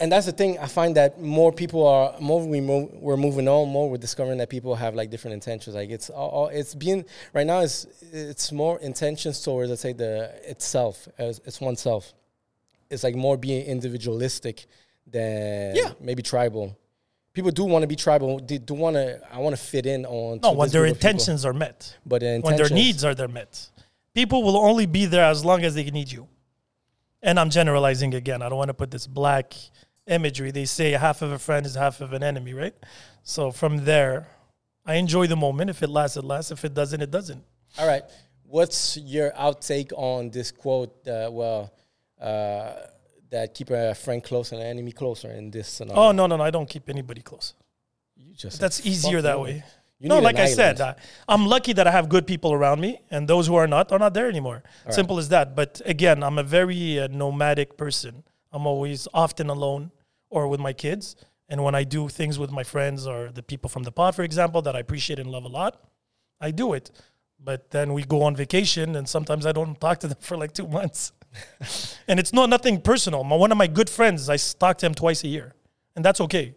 and 0.00 0.12
that's 0.12 0.26
the 0.26 0.32
thing 0.32 0.58
i 0.58 0.66
find 0.66 0.96
that 0.96 1.20
more 1.20 1.52
people 1.52 1.86
are 1.86 2.14
more 2.20 2.40
we 2.46 2.60
move, 2.60 2.88
we're 2.94 3.16
moving 3.16 3.48
on 3.48 3.68
more 3.68 3.90
we're 3.90 3.96
discovering 3.96 4.38
that 4.38 4.48
people 4.48 4.74
have 4.74 4.94
like 4.94 5.10
different 5.10 5.34
intentions 5.34 5.74
like 5.74 5.90
it's 5.90 6.08
all, 6.10 6.28
all 6.30 6.48
it's 6.48 6.74
being 6.74 7.04
right 7.34 7.46
now 7.46 7.60
it's 7.60 7.86
it's 8.12 8.52
more 8.52 8.78
intentions 8.80 9.40
towards 9.42 9.68
let's 9.70 9.82
say 9.82 9.92
the 9.92 10.30
itself 10.48 11.08
as 11.18 11.40
it's 11.44 11.60
oneself 11.60 12.12
it's 12.90 13.02
like 13.04 13.14
more 13.16 13.36
being 13.36 13.64
individualistic 13.66 14.66
than 15.06 15.74
Yeah. 15.74 15.92
maybe 16.00 16.22
tribal 16.22 16.76
people 17.32 17.50
do 17.50 17.64
want 17.64 17.82
to 17.82 17.86
be 17.88 17.96
tribal 17.96 18.38
they 18.40 18.58
do 18.58 18.74
want 18.74 18.94
to 18.96 19.20
i 19.32 19.38
want 19.38 19.54
to 19.56 19.60
fit 19.62 19.84
in 19.86 20.04
on 20.06 20.40
No, 20.42 20.52
when 20.52 20.68
their 20.70 20.84
people. 20.84 20.94
intentions 20.96 21.44
are 21.44 21.52
met, 21.52 21.96
but 22.06 22.20
the 22.20 22.40
when 22.42 22.56
their 22.56 22.68
needs 22.70 23.04
are 23.04 23.14
there 23.14 23.28
met. 23.28 23.68
People 24.14 24.42
will 24.42 24.56
only 24.56 24.86
be 24.86 25.06
there 25.06 25.24
as 25.24 25.44
long 25.44 25.62
as 25.64 25.74
they 25.76 25.84
need 25.90 26.10
you. 26.10 26.26
And 27.22 27.38
I'm 27.38 27.50
generalizing 27.50 28.14
again. 28.14 28.42
I 28.42 28.48
don't 28.48 28.58
want 28.58 28.68
to 28.70 28.74
put 28.74 28.90
this 28.90 29.06
black 29.06 29.54
imagery. 30.08 30.50
They 30.50 30.64
say 30.64 30.92
half 30.92 31.22
of 31.22 31.32
a 31.32 31.38
friend 31.38 31.66
is 31.66 31.74
half 31.74 32.00
of 32.00 32.12
an 32.12 32.22
enemy, 32.22 32.54
right? 32.54 32.74
So 33.22 33.50
from 33.50 33.84
there, 33.84 34.28
I 34.86 34.94
enjoy 34.94 35.26
the 35.26 35.36
moment. 35.36 35.70
If 35.70 35.82
it 35.82 35.90
lasts, 35.90 36.16
it 36.16 36.24
lasts. 36.24 36.50
If 36.50 36.64
it 36.64 36.74
doesn't, 36.74 37.00
it 37.00 37.10
doesn't. 37.10 37.44
All 37.78 37.86
right. 37.86 38.02
What's 38.44 38.96
your 38.96 39.30
outtake 39.32 39.92
on 39.94 40.30
this 40.30 40.50
quote? 40.50 41.06
Uh, 41.06 41.28
well, 41.30 41.72
uh, 42.20 42.72
that 43.30 43.52
keep 43.54 43.68
a 43.70 43.94
friend 43.94 44.24
close 44.24 44.52
and 44.52 44.60
an 44.62 44.66
enemy 44.66 44.92
closer 44.92 45.30
in 45.30 45.50
this 45.50 45.68
scenario. 45.68 46.00
Oh 46.00 46.12
no, 46.12 46.26
no, 46.26 46.36
no! 46.36 46.42
I 46.42 46.50
don't 46.50 46.68
keep 46.68 46.88
anybody 46.88 47.20
close. 47.20 47.52
you 48.16 48.34
just 48.34 48.58
That's 48.58 48.86
easier 48.86 49.20
that 49.20 49.38
way. 49.38 49.62
You 49.98 50.08
no, 50.08 50.20
like 50.20 50.36
I 50.36 50.46
said. 50.46 50.80
I, 50.80 50.94
I'm 51.28 51.46
lucky 51.46 51.72
that 51.72 51.86
I 51.86 51.90
have 51.90 52.08
good 52.08 52.26
people 52.26 52.52
around 52.52 52.80
me, 52.80 53.00
and 53.10 53.28
those 53.28 53.48
who 53.48 53.56
are 53.56 53.66
not 53.66 53.92
are 53.92 53.98
not 53.98 54.14
there 54.14 54.28
anymore. 54.28 54.62
Simple 54.88 55.18
as 55.18 55.28
that. 55.28 55.54
But 55.54 55.82
again, 55.84 56.22
I'm 56.22 56.38
a 56.38 56.42
very 56.42 57.00
uh, 57.00 57.08
nomadic 57.08 57.76
person. 57.76 58.22
I'm 58.52 58.66
always 58.66 59.08
often 59.12 59.50
alone 59.50 59.90
or 60.30 60.48
with 60.48 60.60
my 60.60 60.72
kids. 60.72 61.16
And 61.48 61.64
when 61.64 61.74
I 61.74 61.84
do 61.84 62.08
things 62.08 62.38
with 62.38 62.50
my 62.50 62.62
friends 62.62 63.06
or 63.06 63.30
the 63.32 63.42
people 63.42 63.70
from 63.70 63.82
the 63.84 63.92
pod, 63.92 64.14
for 64.14 64.22
example, 64.22 64.60
that 64.62 64.76
I 64.76 64.80
appreciate 64.80 65.18
and 65.18 65.30
love 65.30 65.44
a 65.44 65.48
lot, 65.48 65.82
I 66.40 66.50
do 66.50 66.74
it. 66.74 66.90
But 67.42 67.70
then 67.70 67.92
we 67.94 68.02
go 68.04 68.22
on 68.22 68.34
vacation, 68.36 68.96
and 68.96 69.08
sometimes 69.08 69.46
I 69.46 69.52
don't 69.52 69.80
talk 69.86 70.00
to 70.00 70.08
them 70.08 70.18
for 70.20 70.36
like 70.36 70.52
two 70.52 70.66
months. 70.68 71.12
and 72.08 72.18
it's 72.20 72.32
not 72.32 72.50
nothing 72.50 72.80
personal. 72.80 73.22
My, 73.24 73.36
one 73.36 73.52
of 73.52 73.58
my 73.58 73.66
good 73.66 73.88
friends, 73.88 74.28
I 74.28 74.36
talk 74.36 74.78
to 74.78 74.86
him 74.86 74.94
twice 74.94 75.24
a 75.24 75.28
year, 75.28 75.54
and 75.96 76.04
that's 76.04 76.20
okay. 76.22 76.54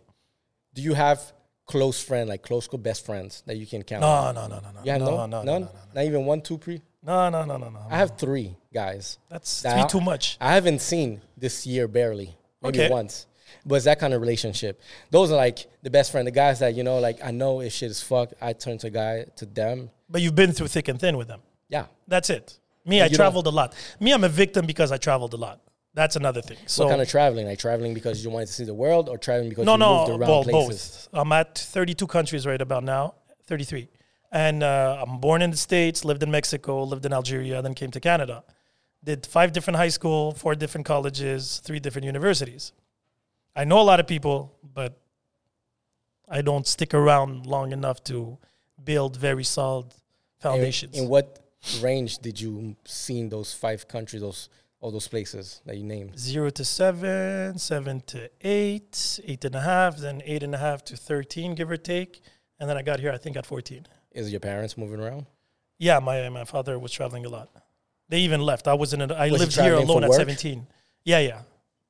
Do 0.74 0.82
you 0.82 0.94
have 0.94 1.20
close 1.66 2.02
friend, 2.04 2.30
like 2.30 2.42
close 2.42 2.68
best 2.68 3.06
friends 3.06 3.44
that 3.46 3.58
you 3.58 3.66
can 3.68 3.84
count? 3.84 4.02
No, 4.02 4.32
no, 4.32 4.48
no, 4.48 4.56
no, 4.60 4.72
no. 4.72 4.82
You 4.84 4.92
have 4.92 5.02
no, 5.02 5.08
no, 5.08 5.26
no, 5.26 5.26
no, 5.26 5.44
none, 5.44 5.62
no, 5.62 5.68
no, 5.68 5.72
not 5.96 6.04
even 6.06 6.26
one, 6.26 6.42
two, 6.42 6.58
pre. 6.58 6.82
no, 7.04 7.30
no, 7.30 7.46
no, 7.46 7.58
no, 7.58 7.70
no. 7.70 7.80
I 7.90 7.98
have 7.98 8.18
three 8.18 8.56
guys. 8.74 9.20
That's 9.30 9.62
That 9.62 9.74
three 9.74 9.82
I- 9.84 9.88
too 9.88 10.02
much. 10.02 10.38
I 10.42 10.54
haven't 10.54 10.80
seen 10.82 11.22
this 11.38 11.66
year 11.68 11.88
barely, 11.88 12.36
maybe 12.62 12.80
Okay. 12.80 12.90
once. 12.90 13.28
But 13.66 13.76
it's 13.76 13.86
that 13.86 14.00
kind 14.00 14.14
of 14.14 14.22
relationship. 14.22 14.82
Those 15.10 15.32
are 15.32 15.38
like 15.38 15.68
the 15.84 15.90
best 15.90 16.12
friend, 16.12 16.28
the 16.28 16.32
guys 16.32 16.60
that 16.60 16.76
you 16.76 16.84
know, 16.84 17.00
like 17.00 17.24
I 17.24 17.32
know 17.32 17.62
if 17.62 17.74
shit 17.74 17.92
is 17.92 18.02
fucked, 18.02 18.34
I 18.42 18.54
turn 18.54 18.78
to 18.80 18.90
guy 18.90 19.26
to 19.38 19.46
them. 19.46 19.90
But 20.10 20.22
you've 20.22 20.36
been 20.36 20.52
through 20.52 20.68
thick 20.68 20.88
and 20.88 21.00
thin 21.00 21.18
with 21.18 21.28
them. 21.28 21.42
Yeah, 21.70 21.86
That's 22.08 22.30
it. 22.30 22.58
Me, 22.86 23.02
I 23.02 23.08
don't- 23.08 23.16
traveled 23.16 23.48
a 23.48 23.52
lot. 23.52 23.76
Me, 24.00 24.12
I'm 24.12 24.24
a 24.24 24.30
victim 24.30 24.66
because 24.66 24.92
I 24.92 24.98
traveled 24.98 25.34
a 25.34 25.38
lot. 25.38 25.62
That's 25.94 26.16
another 26.16 26.42
thing. 26.42 26.58
So 26.68 26.86
what 26.86 26.92
kind 26.92 27.02
of 27.02 27.10
traveling? 27.10 27.48
Like 27.48 27.60
traveling 27.60 27.94
because 27.94 28.24
you 28.24 28.30
wanted 28.30 28.48
to 28.48 28.54
see 28.54 28.64
the 28.64 28.74
world, 28.74 29.10
or 29.10 29.18
traveling 29.18 29.50
because 29.50 29.66
no, 29.66 29.74
you 29.74 29.78
no, 29.80 29.98
moved 29.98 30.10
around 30.12 30.30
well, 30.30 30.44
places? 30.44 31.10
both. 31.12 31.22
I'm 31.22 31.32
at 31.34 31.58
32 31.58 32.08
countries 32.08 32.46
right 32.48 32.62
about 32.62 32.84
now, 32.84 33.16
33, 33.48 33.90
and 34.32 34.64
uh, 34.64 35.04
I'm 35.06 35.20
born 35.20 35.42
in 35.42 35.52
the 35.52 35.58
states, 35.58 36.06
lived 36.06 36.24
in 36.24 36.32
Mexico, 36.32 36.84
lived 36.84 37.06
in 37.06 37.12
Algeria, 37.14 37.62
then 37.62 37.74
came 37.74 37.92
to 37.92 38.00
Canada. 38.00 38.44
Did 39.04 39.26
five 39.26 39.52
different 39.52 39.78
high 39.78 39.90
school, 39.90 40.32
four 40.32 40.56
different 40.56 40.86
colleges, 40.86 41.62
three 41.64 41.80
different 41.80 42.06
universities. 42.06 42.72
I 43.56 43.64
know 43.66 43.80
a 43.82 43.84
lot 43.84 44.00
of 44.00 44.08
people, 44.08 44.58
but 44.74 45.00
I 46.28 46.42
don't 46.42 46.66
stick 46.66 46.94
around 46.94 47.46
long 47.46 47.72
enough 47.72 48.04
to 48.06 48.38
build 48.84 49.18
very 49.18 49.44
solid 49.44 49.94
foundations. 50.40 50.98
In, 50.98 51.10
what 51.10 51.40
range 51.82 52.20
did 52.20 52.40
you 52.40 52.76
see 52.86 53.20
in 53.20 53.30
those 53.30 53.54
five 53.54 53.88
countries, 53.88 54.22
those 54.22 54.50
all 54.80 54.90
those 54.90 55.08
places 55.08 55.62
that 55.66 55.78
you 55.78 55.84
named? 55.84 56.18
Zero 56.18 56.50
to 56.50 56.66
seven, 56.66 57.58
seven 57.60 58.02
to 58.08 58.30
eight, 58.42 59.20
eight 59.26 59.46
and 59.46 59.56
a 59.56 59.62
half, 59.62 59.98
then 59.98 60.22
eight 60.26 60.42
and 60.44 60.56
a 60.56 60.58
half 60.58 60.84
to 60.86 60.98
13, 60.98 61.54
give 61.54 61.70
or 61.70 61.78
take. 61.78 62.22
And 62.60 62.68
then 62.70 62.78
I 62.78 62.82
got 62.82 63.00
here, 63.00 63.12
I 63.12 63.18
think, 63.18 63.38
at 63.38 63.46
14. 63.46 63.86
Is 64.12 64.32
your 64.32 64.40
parents 64.40 64.78
moving 64.78 65.00
around? 65.00 65.26
Yeah, 65.78 66.00
my 66.00 66.30
my 66.30 66.44
father 66.44 66.78
was 66.78 66.92
traveling 66.92 67.26
a 67.26 67.30
lot. 67.30 67.50
They 68.10 68.20
even 68.20 68.42
left. 68.42 68.68
I 68.68 68.76
was 68.76 68.94
in. 68.94 69.02
A, 69.02 69.14
I 69.14 69.32
Was 69.32 69.40
he 69.42 69.46
lived 69.46 69.60
here 69.60 69.74
alone 69.74 70.04
at 70.04 70.10
work? 70.10 70.18
seventeen. 70.20 70.68
Yeah, 71.04 71.20
yeah. 71.20 71.42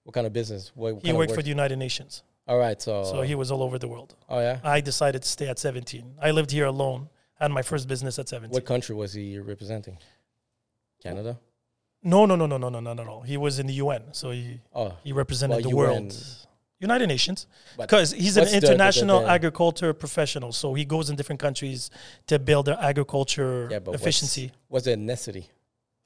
What 0.04 0.14
kind 0.14 0.28
of 0.28 0.34
business? 0.34 0.72
What 0.76 1.04
he 1.04 1.14
worked 1.14 1.34
for 1.34 1.42
the 1.42 1.50
United 1.50 1.78
Nations. 1.78 2.24
All 2.48 2.58
right, 2.58 2.82
so 2.82 3.04
so 3.04 3.22
he 3.22 3.36
was 3.36 3.52
all 3.52 3.64
over 3.64 3.78
the 3.78 3.88
world. 3.88 4.16
Oh 4.28 4.40
yeah. 4.40 4.60
I 4.64 4.82
decided 4.82 5.22
to 5.22 5.28
stay 5.28 5.48
at 5.48 5.60
17. 5.60 6.16
I 6.22 6.32
lived 6.32 6.52
here 6.52 6.66
alone. 6.66 7.10
Had 7.40 7.52
my 7.52 7.62
first 7.64 7.88
business 7.88 8.20
at 8.20 8.30
17. 8.30 8.54
What 8.54 8.66
country 8.66 8.94
was 8.94 9.14
he 9.14 9.40
representing? 9.40 9.98
Canada. 11.02 11.40
No, 12.04 12.26
no, 12.26 12.36
no, 12.36 12.46
no, 12.46 12.58
no, 12.58 12.70
no, 12.70 12.80
no, 12.80 12.94
no. 12.94 13.22
He 13.22 13.38
was 13.38 13.60
in 13.60 13.68
the 13.68 13.74
UN, 13.74 14.04
so 14.12 14.32
he 14.32 14.60
oh, 14.74 14.94
he 15.04 15.12
represented 15.12 15.58
well, 15.58 15.64
the 15.64 15.70
UN. 15.70 15.78
world. 15.78 16.38
United 16.80 17.08
Nations, 17.08 17.46
because 17.78 18.12
he's 18.12 18.38
an 18.38 18.48
international 18.48 19.18
the, 19.18 19.22
the, 19.22 19.28
the, 19.28 19.34
agriculture 19.34 19.94
professional, 19.94 20.52
so 20.52 20.74
he 20.74 20.84
goes 20.84 21.12
in 21.12 21.16
different 21.16 21.40
countries 21.40 21.92
to 22.26 22.40
build 22.40 22.66
their 22.66 22.78
agriculture 22.82 23.68
yeah, 23.70 23.78
efficiency. 23.94 24.52
Was 24.68 24.88
it 24.88 24.98
the 24.98 25.06
ethnicity? 25.06 25.46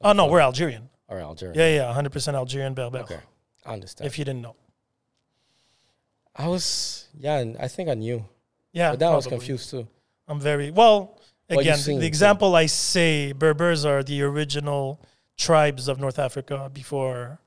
Oh 0.01 0.11
no, 0.11 0.25
we're 0.25 0.41
Algerian. 0.41 0.89
Or 1.07 1.19
Algerian. 1.19 1.57
Yeah, 1.57 1.75
yeah, 1.75 1.93
hundred 1.93 2.11
percent 2.11 2.35
Algerian 2.35 2.75
Berbere. 2.75 3.03
Okay. 3.03 3.19
I 3.65 3.73
understand. 3.73 4.07
If 4.07 4.19
you 4.19 4.25
didn't 4.25 4.41
know, 4.41 4.55
I 6.35 6.47
was, 6.47 7.07
yeah, 7.17 7.37
and 7.37 7.57
I 7.57 7.67
think 7.67 7.89
I 7.89 7.93
knew, 7.93 8.25
yeah, 8.73 8.91
but 8.91 8.99
then 8.99 9.11
I 9.11 9.15
was 9.15 9.27
confused 9.27 9.69
too. 9.69 9.87
I'm 10.27 10.39
very 10.39 10.71
well. 10.71 11.19
Again, 11.49 11.77
the 11.85 11.97
it, 11.97 12.03
example 12.03 12.55
I 12.55 12.65
say, 12.65 13.31
Berbers 13.31 13.85
are 13.85 14.03
the 14.03 14.23
original 14.23 14.99
tribes 15.37 15.87
of 15.87 15.99
North 15.99 16.17
Africa 16.17 16.69
before. 16.73 17.39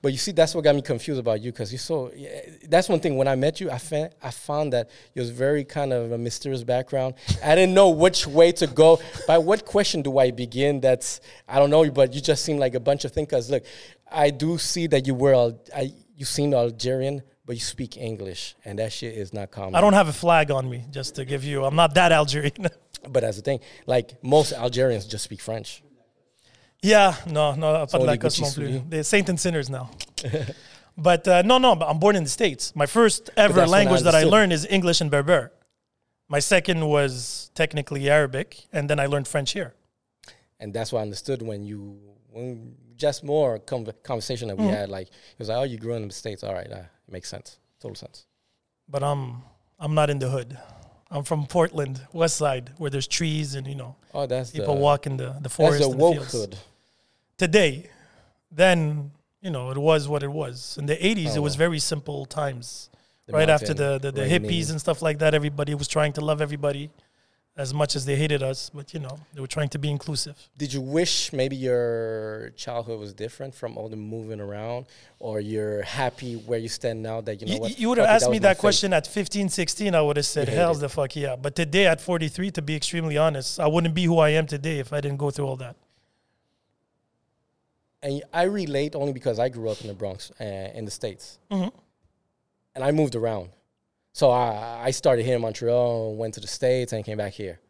But 0.00 0.12
you 0.12 0.18
see, 0.18 0.32
that's 0.32 0.54
what 0.54 0.64
got 0.64 0.74
me 0.74 0.82
confused 0.82 1.20
about 1.20 1.42
you 1.42 1.52
because 1.52 1.70
you 1.70 1.78
so. 1.78 2.10
Yeah, 2.16 2.40
that's 2.68 2.88
one 2.88 3.00
thing. 3.00 3.16
When 3.16 3.28
I 3.28 3.34
met 3.34 3.60
you, 3.60 3.70
I 3.70 3.78
found 3.78 4.10
I 4.22 4.30
found 4.30 4.72
that 4.72 4.90
you 5.14 5.20
was 5.20 5.30
very 5.30 5.64
kind 5.64 5.92
of 5.92 6.12
a 6.12 6.18
mysterious 6.18 6.64
background. 6.64 7.14
I 7.44 7.54
didn't 7.54 7.74
know 7.74 7.90
which 7.90 8.26
way 8.26 8.52
to 8.52 8.66
go. 8.66 9.00
By 9.26 9.36
what 9.38 9.66
question 9.66 10.00
do 10.00 10.16
I 10.18 10.30
begin? 10.30 10.80
That's 10.80 11.20
I 11.46 11.58
don't 11.58 11.68
know. 11.68 11.90
But 11.90 12.14
you 12.14 12.22
just 12.22 12.42
seem 12.42 12.56
like 12.56 12.74
a 12.74 12.80
bunch 12.80 13.04
of. 13.04 13.14
Because 13.14 13.50
look, 13.50 13.64
I 14.10 14.30
do 14.30 14.58
see 14.58 14.86
that 14.88 15.06
you 15.06 15.14
were 15.14 15.34
Al- 15.34 15.60
I 15.74 15.92
you 16.14 16.24
seem 16.24 16.54
Algerian, 16.54 17.22
but 17.44 17.56
you 17.56 17.60
speak 17.60 17.96
English, 17.96 18.54
and 18.64 18.78
that 18.78 18.92
shit 18.92 19.14
is 19.16 19.32
not 19.32 19.50
common. 19.50 19.74
I 19.74 19.80
don't 19.80 19.92
have 19.92 20.08
a 20.08 20.12
flag 20.12 20.50
on 20.50 20.68
me, 20.70 20.84
just 20.90 21.14
to 21.16 21.24
give 21.24 21.44
you. 21.44 21.64
I'm 21.64 21.76
not 21.76 21.94
that 21.94 22.12
Algerian. 22.12 22.68
But 23.08 23.20
that's 23.20 23.36
the 23.36 23.42
thing. 23.42 23.60
Like 23.86 24.20
most 24.24 24.52
Algerians 24.52 25.06
just 25.06 25.22
speak 25.24 25.40
French. 25.40 25.82
yeah, 26.82 27.14
no, 27.26 27.54
no, 27.54 27.86
pas 27.86 27.92
de 27.92 27.98
la 27.98 28.16
cosse 28.16 28.40
non 28.40 28.50
plus. 28.52 28.82
They're 28.88 29.04
saints 29.04 29.30
and 29.30 29.38
sinners 29.38 29.68
now. 29.70 29.90
but 30.98 31.28
uh, 31.28 31.42
no, 31.42 31.58
no, 31.58 31.76
but 31.76 31.88
I'm 31.88 31.98
born 32.00 32.16
in 32.16 32.24
the 32.24 32.30
States. 32.30 32.74
My 32.74 32.86
first 32.86 33.30
ever 33.36 33.60
when 33.60 33.68
I 33.68 33.70
language 33.70 34.02
that 34.02 34.14
I 34.14 34.24
learned 34.24 34.52
is 34.52 34.66
English 34.68 35.00
and 35.00 35.10
Berber. 35.10 35.52
My 36.28 36.40
second 36.40 36.88
was 36.88 37.50
technically 37.54 38.10
Arabic, 38.10 38.66
and 38.72 38.90
then 38.90 38.98
I 38.98 39.06
learned 39.06 39.28
French 39.28 39.52
here. 39.52 39.74
and 40.58 40.72
that's 40.74 40.90
what 40.92 41.00
I 41.00 41.02
understood 41.02 41.42
when 41.42 41.62
you 41.64 41.98
when 42.32 42.74
just 42.96 43.22
more 43.24 43.58
con- 43.58 43.86
conversation 44.02 44.48
that 44.48 44.56
we 44.58 44.64
Mm-hmm. 44.64 44.74
had. 44.74 44.88
Like 44.88 45.08
it 45.08 45.38
was 45.38 45.48
like, 45.48 45.58
oh, 45.58 45.62
you 45.64 45.78
grew 45.78 45.94
up 45.94 46.02
in 46.02 46.08
the 46.08 46.14
states. 46.14 46.42
All 46.44 46.54
right, 46.54 46.70
uh, 46.70 46.76
it 47.08 47.12
makes 47.12 47.28
sense, 47.28 47.58
total 47.80 47.94
sense. 47.96 48.26
But 48.88 49.02
I'm 49.02 49.42
I'm 49.78 49.94
not 49.94 50.10
in 50.10 50.18
the 50.18 50.30
hood. 50.30 50.56
I'm 51.10 51.22
from 51.22 51.46
Portland, 51.46 52.00
West 52.12 52.36
Side, 52.36 52.72
where 52.78 52.90
there's 52.90 53.06
trees 53.06 53.54
and 53.54 53.66
you 53.66 53.74
know 53.76 53.94
Oh, 54.12 54.26
that's 54.26 54.50
people 54.50 54.74
the 54.74 54.80
walk 54.80 55.06
in 55.06 55.16
the 55.16 55.28
the 55.32 55.40
that's 55.42 55.54
forest 55.56 55.80
the 55.80 55.90
and 55.90 56.00
the 56.00 56.12
fields. 56.12 56.34
wokehood. 56.34 56.54
Today, 57.38 57.90
then 58.50 59.10
you 59.42 59.50
know 59.50 59.70
it 59.70 59.78
was 59.78 60.08
what 60.08 60.22
it 60.22 60.30
was. 60.30 60.76
In 60.78 60.86
the 60.86 60.96
'80s, 60.96 61.34
it 61.34 61.38
Oh, 61.38 61.42
was 61.42 61.52
well. 61.54 61.68
very 61.68 61.78
simple 61.78 62.24
times. 62.26 62.90
The 63.26 63.32
right 63.32 63.50
after 63.50 63.74
the 63.74 63.98
the, 63.98 64.12
the 64.12 64.22
hippies 64.22 64.70
and 64.70 64.80
stuff 64.80 65.02
like 65.02 65.18
that, 65.18 65.34
everybody 65.34 65.74
was 65.74 65.88
trying 65.88 66.12
to 66.14 66.20
love 66.20 66.40
everybody 66.40 66.90
as 67.58 67.72
much 67.72 67.96
as 67.96 68.04
they 68.04 68.16
hated 68.16 68.42
us. 68.42 68.70
But 68.72 68.92
you 68.94 69.00
know 69.00 69.18
they 69.32 69.40
were 69.40 69.46
trying 69.46 69.68
to 69.70 69.78
be 69.78 69.90
inclusive. 69.90 70.36
Did 70.58 70.72
you 70.72 70.80
wish 70.80 71.32
maybe 71.32 71.56
your 71.56 72.50
childhood 72.56 72.98
was 73.00 73.12
different 73.14 73.54
from 73.54 73.76
all 73.78 73.88
the 73.88 73.96
moving 73.96 74.40
around, 74.40 74.86
or 75.18 75.40
you're 75.40 75.82
happy 75.82 76.34
where 76.34 76.58
you 76.58 76.68
stand 76.68 77.02
now 77.02 77.20
that 77.22 77.40
you 77.40 77.46
know 77.46 77.54
You, 77.54 77.60
what? 77.60 77.78
you 77.80 77.88
would 77.88 77.98
have 77.98 78.08
asked 78.08 78.30
me 78.30 78.38
that 78.40 78.56
fate. 78.56 78.60
question 78.60 78.92
at 78.92 79.06
15, 79.06 79.48
16. 79.48 79.94
I 79.94 80.00
would 80.02 80.16
have 80.18 80.26
said, 80.26 80.48
hell's 80.48 80.80
the 80.80 80.88
fuck 80.88 81.16
yeah. 81.16 81.36
But 81.36 81.54
today 81.56 81.86
at 81.86 82.00
43, 82.00 82.50
to 82.52 82.62
be 82.62 82.76
extremely 82.76 83.16
honest, 83.16 83.58
I 83.58 83.66
wouldn't 83.66 83.94
be 83.94 84.04
who 84.04 84.18
I 84.18 84.30
am 84.30 84.46
today 84.46 84.78
if 84.78 84.92
I 84.92 85.00
didn't 85.00 85.18
go 85.18 85.30
through 85.30 85.46
all 85.46 85.56
that. 85.56 85.76
and 88.02 88.22
I 88.32 88.42
relate 88.44 88.94
only 88.94 89.12
because 89.12 89.38
I 89.38 89.48
grew 89.48 89.68
up 89.68 89.80
in 89.80 89.88
the 89.88 89.94
Bronx, 89.94 90.30
uh, 90.40 90.44
in 90.78 90.84
the 90.84 90.90
states, 90.90 91.38
Mhm. 91.50 91.72
and 92.74 92.84
I 92.84 92.92
moved 92.92 93.14
around. 93.16 93.48
So 94.16 94.30
I 94.30 94.84
I 94.88 94.90
started 94.92 95.26
here 95.26 95.36
in 95.36 95.42
Montreal, 95.42 96.16
went 96.16 96.32
to 96.34 96.40
the 96.40 96.46
states, 96.46 96.94
and 96.94 97.04
came 97.04 97.18
back 97.18 97.34
here, 97.34 97.60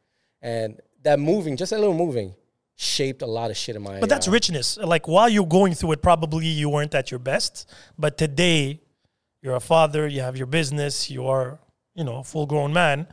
and 0.41 0.81
that 1.03 1.19
moving, 1.19 1.57
just 1.57 1.73
a 1.73 1.77
little 1.77 1.99
moving, 2.05 2.35
shaped 2.77 3.23
a 3.23 3.27
lot 3.27 3.51
of 3.51 3.57
shit 3.57 3.75
in 3.75 3.83
my. 3.83 3.99
But 3.99 4.09
that's 4.09 4.29
uh, 4.29 4.31
richness. 4.31 4.77
Like 4.77 5.09
while 5.09 5.29
you're 5.29 5.53
going 5.59 5.75
through 5.75 5.93
it, 5.95 6.03
probably 6.03 6.47
you 6.47 6.69
weren't 6.69 6.95
at 6.95 7.11
your 7.11 7.19
best. 7.19 7.69
But 7.99 8.17
today, 8.17 8.81
you're 9.43 9.57
a 9.57 9.67
father, 9.75 10.07
you 10.07 10.21
have 10.21 10.37
your 10.37 10.47
business, 10.47 11.11
you 11.11 11.27
are, 11.27 11.59
you 11.97 12.05
know, 12.05 12.19
a 12.19 12.23
full 12.23 12.47
grown 12.47 12.73
man. 12.73 13.09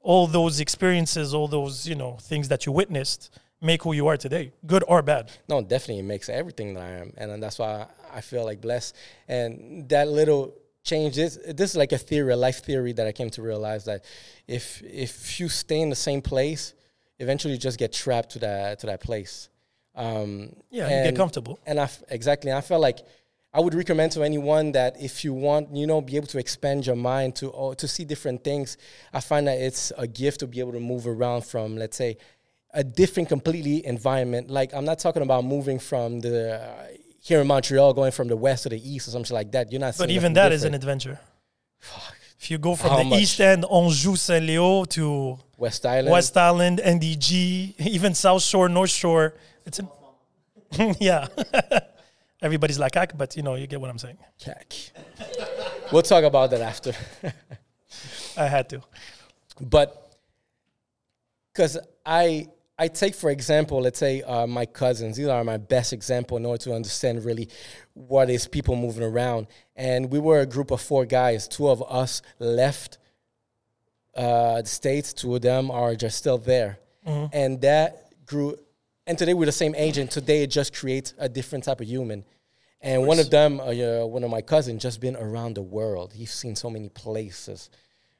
All 0.00 0.28
those 0.28 0.60
experiences, 0.60 1.34
all 1.34 1.48
those, 1.48 1.84
you 1.84 1.96
know, 1.96 2.12
things 2.30 2.46
that 2.46 2.64
you 2.64 2.70
witnessed 2.70 3.36
make 3.60 3.82
who 3.82 3.92
you 3.92 4.06
are 4.06 4.16
today, 4.16 4.52
good 4.64 4.84
or 4.86 5.02
bad. 5.02 5.32
No, 5.48 5.62
definitely, 5.62 5.98
it 5.98 6.04
makes 6.14 6.28
everything 6.28 6.74
that 6.74 6.84
I 6.84 6.92
am, 7.02 7.12
and 7.16 7.42
that's 7.42 7.58
why 7.58 7.88
I 8.14 8.20
feel 8.20 8.44
like 8.44 8.60
blessed. 8.60 8.94
And 9.26 9.88
that 9.88 10.06
little 10.06 10.54
change 10.92 11.12
this 11.20 11.38
this 11.60 11.70
is 11.72 11.76
like 11.76 11.92
a 11.92 12.02
theory, 12.08 12.32
a 12.32 12.36
life 12.36 12.60
theory 12.68 12.92
that 12.98 13.06
I 13.06 13.12
came 13.12 13.30
to 13.30 13.42
realize 13.50 13.82
that 13.90 14.00
if 14.46 14.64
if 14.82 15.12
you 15.38 15.48
stay 15.48 15.80
in 15.86 15.90
the 15.90 16.02
same 16.08 16.22
place, 16.32 16.62
eventually 17.18 17.54
you 17.54 17.60
just 17.68 17.78
get 17.78 17.92
trapped 17.92 18.30
to 18.34 18.38
that 18.40 18.78
to 18.80 18.86
that 18.86 19.00
place. 19.08 19.34
Um, 19.94 20.30
Yeah, 20.70 20.88
you 20.88 21.10
get 21.10 21.16
comfortable. 21.16 21.58
And 21.66 21.78
I 21.78 21.84
f- 21.84 22.02
exactly, 22.08 22.52
I 22.52 22.60
felt 22.60 22.80
like 22.80 22.98
I 23.52 23.60
would 23.60 23.74
recommend 23.74 24.12
to 24.12 24.22
anyone 24.22 24.72
that 24.72 25.00
if 25.00 25.24
you 25.24 25.32
want, 25.32 25.74
you 25.74 25.86
know, 25.86 26.00
be 26.00 26.16
able 26.16 26.28
to 26.28 26.38
expand 26.38 26.86
your 26.86 26.96
mind 26.96 27.34
to 27.36 27.50
oh, 27.52 27.74
to 27.74 27.86
see 27.88 28.04
different 28.04 28.44
things. 28.44 28.76
I 29.12 29.20
find 29.20 29.46
that 29.48 29.58
it's 29.58 29.92
a 29.96 30.06
gift 30.06 30.40
to 30.40 30.46
be 30.46 30.60
able 30.60 30.72
to 30.72 30.80
move 30.80 31.06
around 31.06 31.42
from, 31.44 31.76
let's 31.76 31.96
say, 31.96 32.16
a 32.72 32.84
different 32.84 33.28
completely 33.28 33.84
environment. 33.86 34.50
Like 34.50 34.74
I'm 34.76 34.84
not 34.84 34.98
talking 34.98 35.22
about 35.22 35.44
moving 35.44 35.78
from 35.78 36.20
the 36.20 36.60
uh, 36.60 36.86
here 37.20 37.40
in 37.40 37.46
Montreal, 37.46 37.92
going 37.94 38.12
from 38.12 38.28
the 38.28 38.36
west 38.36 38.62
to 38.64 38.68
the 38.68 38.90
east 38.90 39.08
or 39.08 39.10
something 39.10 39.34
like 39.34 39.50
that. 39.52 39.70
You're 39.72 39.80
not. 39.80 39.96
But 39.98 40.10
even 40.10 40.32
that 40.34 40.52
is 40.52 40.64
an 40.64 40.72
different. 40.72 41.04
adventure. 41.04 41.20
If 42.40 42.50
you 42.50 42.58
go 42.58 42.76
from 42.76 42.90
How 42.90 42.98
the 42.98 43.04
much? 43.04 43.20
East 43.20 43.40
End, 43.40 43.64
Anjou, 43.70 44.14
Saint 44.16 44.44
Leo 44.44 44.84
to 44.84 45.38
West 45.56 45.84
Island. 45.84 46.10
West 46.10 46.36
Island, 46.36 46.80
NDG, 46.84 47.74
even 47.80 48.14
South 48.14 48.42
Shore, 48.42 48.68
North 48.68 48.90
Shore, 48.90 49.34
it's 49.66 49.80
an, 49.80 49.88
yeah. 51.00 51.26
Everybody's 52.42 52.78
like, 52.78 52.96
"Ak," 52.96 53.18
but 53.18 53.36
you 53.36 53.42
know, 53.42 53.56
you 53.56 53.66
get 53.66 53.80
what 53.80 53.90
I'm 53.90 53.98
saying. 53.98 54.18
Cack. 54.38 54.72
we'll 55.90 56.02
talk 56.02 56.22
about 56.22 56.50
that 56.50 56.60
after. 56.60 56.92
I 58.36 58.46
had 58.46 58.68
to. 58.68 58.80
but 59.60 60.14
because 61.52 61.76
I 62.06 62.46
I 62.78 62.88
take 62.88 63.14
for 63.14 63.30
example, 63.30 63.80
let's 63.80 63.98
say 63.98 64.22
uh, 64.22 64.46
my 64.46 64.64
cousins. 64.64 65.16
These 65.16 65.26
are 65.26 65.42
my 65.42 65.56
best 65.56 65.92
example 65.92 66.36
in 66.36 66.46
order 66.46 66.62
to 66.64 66.74
understand 66.74 67.24
really 67.24 67.48
what 67.94 68.30
is 68.30 68.46
people 68.46 68.76
moving 68.76 69.02
around. 69.02 69.48
And 69.74 70.12
we 70.12 70.20
were 70.20 70.40
a 70.40 70.46
group 70.46 70.70
of 70.70 70.80
four 70.80 71.04
guys. 71.04 71.48
Two 71.48 71.68
of 71.68 71.82
us 71.90 72.22
left 72.38 72.98
uh, 74.14 74.62
the 74.62 74.68
states. 74.68 75.12
Two 75.12 75.34
of 75.34 75.42
them 75.42 75.70
are 75.70 75.94
just 75.94 76.18
still 76.18 76.38
there, 76.38 76.78
and 77.32 77.60
that 77.62 78.12
grew. 78.26 78.56
And 79.06 79.16
today 79.18 79.34
we're 79.34 79.46
the 79.46 79.52
same 79.52 79.74
age, 79.74 79.98
and 79.98 80.10
today 80.10 80.42
it 80.42 80.50
just 80.50 80.74
creates 80.74 81.14
a 81.18 81.28
different 81.28 81.64
type 81.64 81.80
of 81.80 81.86
human. 81.86 82.24
And 82.80 83.06
one 83.06 83.18
of 83.18 83.30
them, 83.30 83.58
uh, 83.58 84.06
one 84.06 84.22
of 84.22 84.30
my 84.30 84.42
cousins, 84.42 84.82
just 84.82 85.00
been 85.00 85.16
around 85.16 85.54
the 85.54 85.62
world. 85.62 86.12
He's 86.12 86.32
seen 86.32 86.54
so 86.54 86.70
many 86.70 86.88
places. 86.90 87.70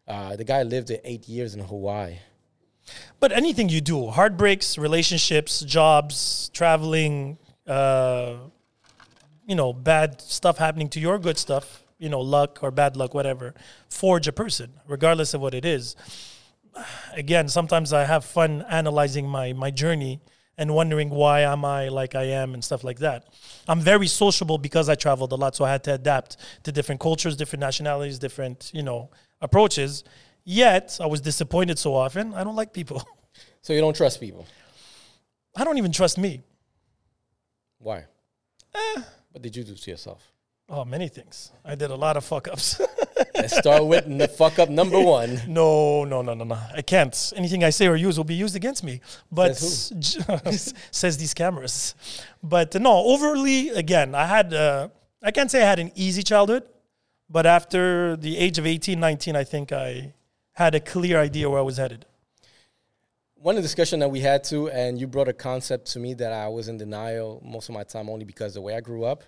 Uh, 0.06 0.34
the 0.36 0.44
guy 0.44 0.62
lived 0.62 0.90
eight 1.04 1.28
years 1.28 1.54
in 1.54 1.60
Hawaii. 1.60 2.16
But 3.20 3.32
anything 3.32 3.68
you 3.68 3.80
do, 3.80 4.08
heartbreaks, 4.08 4.78
relationships, 4.78 5.60
jobs, 5.60 6.50
traveling, 6.52 7.38
uh, 7.66 8.34
you 9.46 9.54
know, 9.54 9.72
bad 9.72 10.20
stuff 10.20 10.58
happening 10.58 10.88
to 10.90 11.00
your 11.00 11.18
good 11.18 11.38
stuff, 11.38 11.84
you 11.98 12.08
know, 12.08 12.20
luck 12.20 12.60
or 12.62 12.70
bad 12.70 12.96
luck, 12.96 13.14
whatever, 13.14 13.54
forge 13.88 14.28
a 14.28 14.32
person, 14.32 14.72
regardless 14.86 15.34
of 15.34 15.40
what 15.40 15.54
it 15.54 15.64
is. 15.64 15.96
Again, 17.12 17.48
sometimes 17.48 17.92
I 17.92 18.04
have 18.04 18.24
fun 18.24 18.64
analyzing 18.68 19.28
my 19.28 19.52
my 19.52 19.70
journey 19.70 20.20
and 20.58 20.74
wondering 20.74 21.08
why 21.08 21.40
am 21.40 21.64
I 21.64 21.88
like 21.88 22.14
I 22.14 22.24
am 22.24 22.52
and 22.52 22.62
stuff 22.64 22.82
like 22.82 22.98
that. 22.98 23.32
I'm 23.68 23.80
very 23.80 24.08
sociable 24.08 24.58
because 24.58 24.88
I 24.88 24.96
traveled 24.96 25.32
a 25.32 25.36
lot, 25.36 25.54
so 25.54 25.64
I 25.64 25.70
had 25.70 25.84
to 25.84 25.94
adapt 25.94 26.36
to 26.64 26.72
different 26.72 27.00
cultures, 27.00 27.36
different 27.36 27.60
nationalities, 27.60 28.18
different, 28.18 28.70
you 28.74 28.82
know, 28.82 29.10
approaches. 29.40 30.02
Yet 30.50 30.96
I 30.98 31.04
was 31.04 31.20
disappointed 31.20 31.78
so 31.78 31.94
often. 31.94 32.32
I 32.32 32.42
don't 32.42 32.56
like 32.56 32.72
people. 32.72 33.02
So 33.60 33.72
you 33.72 33.80
don't 33.80 33.94
trust 33.94 34.18
people. 34.20 34.46
I 35.54 35.62
don't 35.64 35.78
even 35.78 35.92
trust 35.92 36.16
me. 36.16 36.40
Why? 37.78 38.04
What 39.32 39.42
did 39.42 39.54
you 39.56 39.62
do 39.62 39.74
to 39.74 39.90
yourself? 39.90 40.32
Oh, 40.68 40.84
many 40.84 41.08
things. 41.08 41.52
I 41.64 41.74
did 41.74 41.90
a 41.90 41.94
lot 41.94 42.16
of 42.16 42.24
fuck 42.24 42.48
ups. 42.48 42.80
Let's 43.34 43.56
start 43.56 43.84
with 43.84 44.06
the 44.18 44.28
fuck 44.28 44.58
up 44.58 44.70
number 44.70 44.98
one. 44.98 45.42
no, 45.48 46.04
no, 46.04 46.22
no, 46.22 46.34
no, 46.34 46.44
no. 46.44 46.58
I 46.74 46.82
can't. 46.82 47.32
Anything 47.36 47.62
I 47.62 47.70
say 47.70 47.88
or 47.88 47.96
use 47.96 48.16
will 48.16 48.24
be 48.24 48.34
used 48.34 48.56
against 48.56 48.82
me. 48.82 49.00
But 49.30 49.56
Says 49.56 50.74
says 50.90 51.18
these 51.18 51.34
cameras. 51.34 51.94
But 52.42 52.74
no, 52.80 52.92
overly 53.04 53.68
again, 53.70 54.14
I 54.14 54.24
had 54.24 54.54
uh, 54.54 54.88
I 55.22 55.30
can't 55.30 55.50
say 55.50 55.62
I 55.62 55.68
had 55.68 55.78
an 55.78 55.92
easy 55.94 56.22
childhood, 56.22 56.62
but 57.28 57.44
after 57.44 58.16
the 58.16 58.38
age 58.38 58.58
of 58.58 58.66
18, 58.66 58.98
19, 58.98 59.36
I 59.36 59.44
think 59.44 59.72
I 59.72 60.14
had 60.58 60.74
a 60.74 60.80
clear 60.80 61.20
idea 61.20 61.48
where 61.48 61.60
I 61.60 61.62
was 61.62 61.76
headed. 61.76 62.04
One 63.36 63.54
of 63.54 63.62
the 63.62 63.68
discussion 63.68 64.00
that 64.00 64.08
we 64.08 64.18
had 64.18 64.42
too, 64.42 64.68
and 64.70 65.00
you 65.00 65.06
brought 65.06 65.28
a 65.28 65.32
concept 65.32 65.86
to 65.92 66.00
me 66.00 66.14
that 66.14 66.32
I 66.32 66.48
was 66.48 66.66
in 66.66 66.76
denial 66.76 67.40
most 67.44 67.68
of 67.68 67.76
my 67.76 67.84
time 67.84 68.10
only 68.10 68.24
because 68.24 68.54
the 68.54 68.60
way 68.60 68.74
I 68.74 68.80
grew 68.80 69.04
up. 69.04 69.22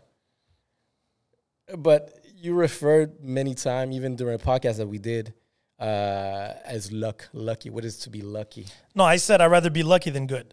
But 1.79 2.19
you 2.37 2.55
referred 2.55 3.23
many 3.23 3.55
times, 3.55 3.95
even 3.95 4.17
during 4.17 4.35
a 4.35 4.39
podcast 4.39 4.79
that 4.79 4.89
we 4.89 4.99
did, 4.99 5.33
uh, 5.79 6.55
as 6.65 6.91
luck, 6.91 7.29
lucky. 7.33 7.71
What 7.71 7.85
is 7.85 7.97
to 8.01 8.11
be 8.11 8.23
lucky? 8.23 8.67
No, 8.97 9.05
I 9.05 9.15
said 9.15 9.41
I'd 9.41 9.53
rather 9.53 9.71
be 9.71 9.85
lucky 9.85 10.11
than 10.11 10.27
good. 10.27 10.53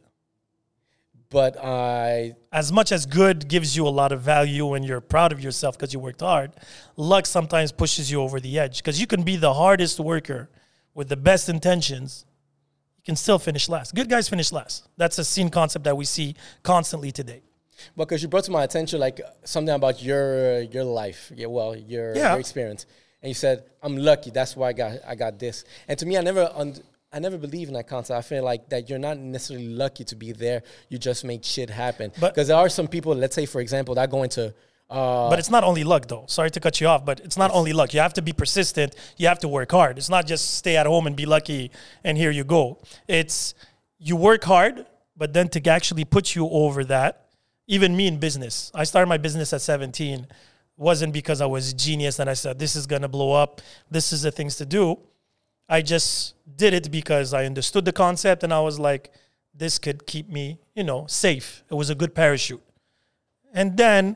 But 1.31 1.57
I 1.57 2.35
as 2.51 2.71
much 2.71 2.91
as 2.91 3.07
good 3.07 3.47
gives 3.47 3.75
you 3.75 3.87
a 3.87 3.95
lot 4.01 4.11
of 4.11 4.21
value 4.21 4.75
and 4.75 4.85
you're 4.85 5.01
proud 5.01 5.31
of 5.31 5.41
yourself 5.41 5.75
because 5.75 5.91
you 5.91 5.99
worked 5.99 6.21
hard, 6.21 6.51
luck 6.97 7.25
sometimes 7.25 7.71
pushes 7.71 8.11
you 8.11 8.21
over 8.21 8.39
the 8.39 8.59
edge 8.59 8.77
because 8.77 9.01
you 9.01 9.07
can 9.07 9.23
be 9.23 9.37
the 9.37 9.55
hardest 9.55 9.99
worker 9.99 10.49
with 10.97 11.07
the 11.09 11.15
best 11.15 11.47
intentions. 11.47 12.25
You 12.97 13.03
can 13.05 13.15
still 13.15 13.37
finish 13.39 13.69
last. 13.69 13.93
Good 13.93 14.09
guys 14.09 14.27
finish 14.27 14.51
last. 14.51 14.87
That's 14.97 15.17
a 15.19 15.23
scene 15.23 15.49
concept 15.49 15.85
that 15.85 15.95
we 15.95 16.03
see 16.05 16.35
constantly 16.63 17.11
today. 17.11 17.41
because 17.95 18.23
you 18.23 18.27
brought 18.27 18.43
to 18.45 18.51
my 18.51 18.63
attention 18.63 18.99
like 18.99 19.21
something 19.45 19.75
about 19.81 20.01
your 20.01 20.61
your 20.75 20.83
life, 20.83 21.31
yeah, 21.35 21.45
well, 21.45 21.75
your, 21.75 22.15
Yeah. 22.15 22.31
your 22.31 22.39
experience, 22.39 22.87
and 23.21 23.27
you 23.29 23.35
said 23.35 23.63
I'm 23.83 23.95
lucky. 23.95 24.31
That's 24.31 24.53
why 24.57 24.69
I 24.69 24.73
got 24.73 24.91
I 25.07 25.13
got 25.15 25.37
this. 25.37 25.63
And 25.87 25.95
to 25.99 26.05
me, 26.07 26.17
I 26.17 26.21
never 26.21 26.45
un- 26.55 26.81
I 27.13 27.19
never 27.19 27.37
believe 27.37 27.67
in 27.67 27.75
that 27.75 27.87
concept. 27.87 28.17
I 28.17 28.23
feel 28.23 28.43
like 28.43 28.67
that 28.69 28.89
you're 28.89 29.03
not 29.09 29.17
necessarily 29.19 29.69
lucky 29.69 30.03
to 30.05 30.15
be 30.15 30.31
there. 30.31 30.63
You 30.89 30.97
just 30.97 31.23
make 31.23 31.43
shit 31.43 31.69
happen. 31.69 32.11
But- 32.19 32.33
Because 32.33 32.47
there 32.49 32.57
are 32.57 32.69
some 32.69 32.87
people, 32.87 33.13
let's 33.13 33.35
say 33.35 33.45
for 33.45 33.61
example, 33.61 33.93
that 33.95 34.09
go 34.09 34.23
into 34.23 34.53
uh, 34.89 35.29
But 35.29 35.39
it's 35.39 35.49
not 35.49 35.63
only 35.63 35.83
luck, 35.83 36.07
though. 36.07 36.25
Sorry 36.27 36.49
to 36.51 36.59
cut 36.59 36.79
you 36.79 36.87
off, 36.87 37.05
but 37.05 37.19
it's 37.19 37.37
not 37.37 37.51
only 37.51 37.73
luck. 37.73 37.93
You 37.93 37.99
have 37.99 38.13
to 38.13 38.21
be 38.21 38.31
persistent. 38.31 38.95
You 39.17 39.27
have 39.27 39.39
to 39.39 39.47
work 39.47 39.71
hard. 39.71 39.97
It's 39.97 40.09
not 40.09 40.25
just 40.25 40.55
stay 40.55 40.77
at 40.77 40.85
home 40.85 41.07
and 41.07 41.15
be 41.15 41.25
lucky 41.25 41.71
and 42.03 42.17
here 42.17 42.31
you 42.31 42.43
go. 42.43 42.79
It's 43.07 43.53
you 43.99 44.15
work 44.15 44.43
hard, 44.43 44.85
but 45.15 45.33
then 45.33 45.49
to 45.49 45.69
actually 45.69 46.05
put 46.05 46.35
you 46.35 46.47
over 46.49 46.85
that, 46.85 47.27
even 47.67 47.97
me 47.97 48.07
in 48.07 48.17
business, 48.17 48.71
I 48.73 48.85
started 48.85 49.09
my 49.09 49.17
business 49.17 49.51
at 49.51 49.61
17. 49.61 50.25
Wasn't 50.77 51.11
because 51.11 51.41
I 51.41 51.47
was 51.47 51.71
a 51.71 51.75
genius 51.75 52.19
and 52.19 52.29
I 52.29 52.33
said, 52.33 52.59
this 52.59 52.75
is 52.75 52.85
going 52.85 53.01
to 53.01 53.07
blow 53.07 53.33
up. 53.33 53.61
This 53.91 54.13
is 54.13 54.21
the 54.21 54.31
things 54.31 54.55
to 54.57 54.65
do. 54.65 54.99
I 55.67 55.81
just 55.81 56.35
did 56.55 56.73
it 56.73 56.89
because 56.89 57.33
I 57.33 57.45
understood 57.45 57.83
the 57.83 57.91
concept 57.91 58.43
and 58.43 58.53
I 58.53 58.61
was 58.61 58.79
like, 58.79 59.11
this 59.53 59.79
could 59.79 60.05
keep 60.05 60.29
me, 60.29 60.59
you 60.75 60.83
know, 60.83 61.07
safe. 61.07 61.63
It 61.69 61.73
was 61.73 61.89
a 61.89 61.95
good 61.95 62.15
parachute. 62.15 62.61
And 63.53 63.75
then 63.75 64.15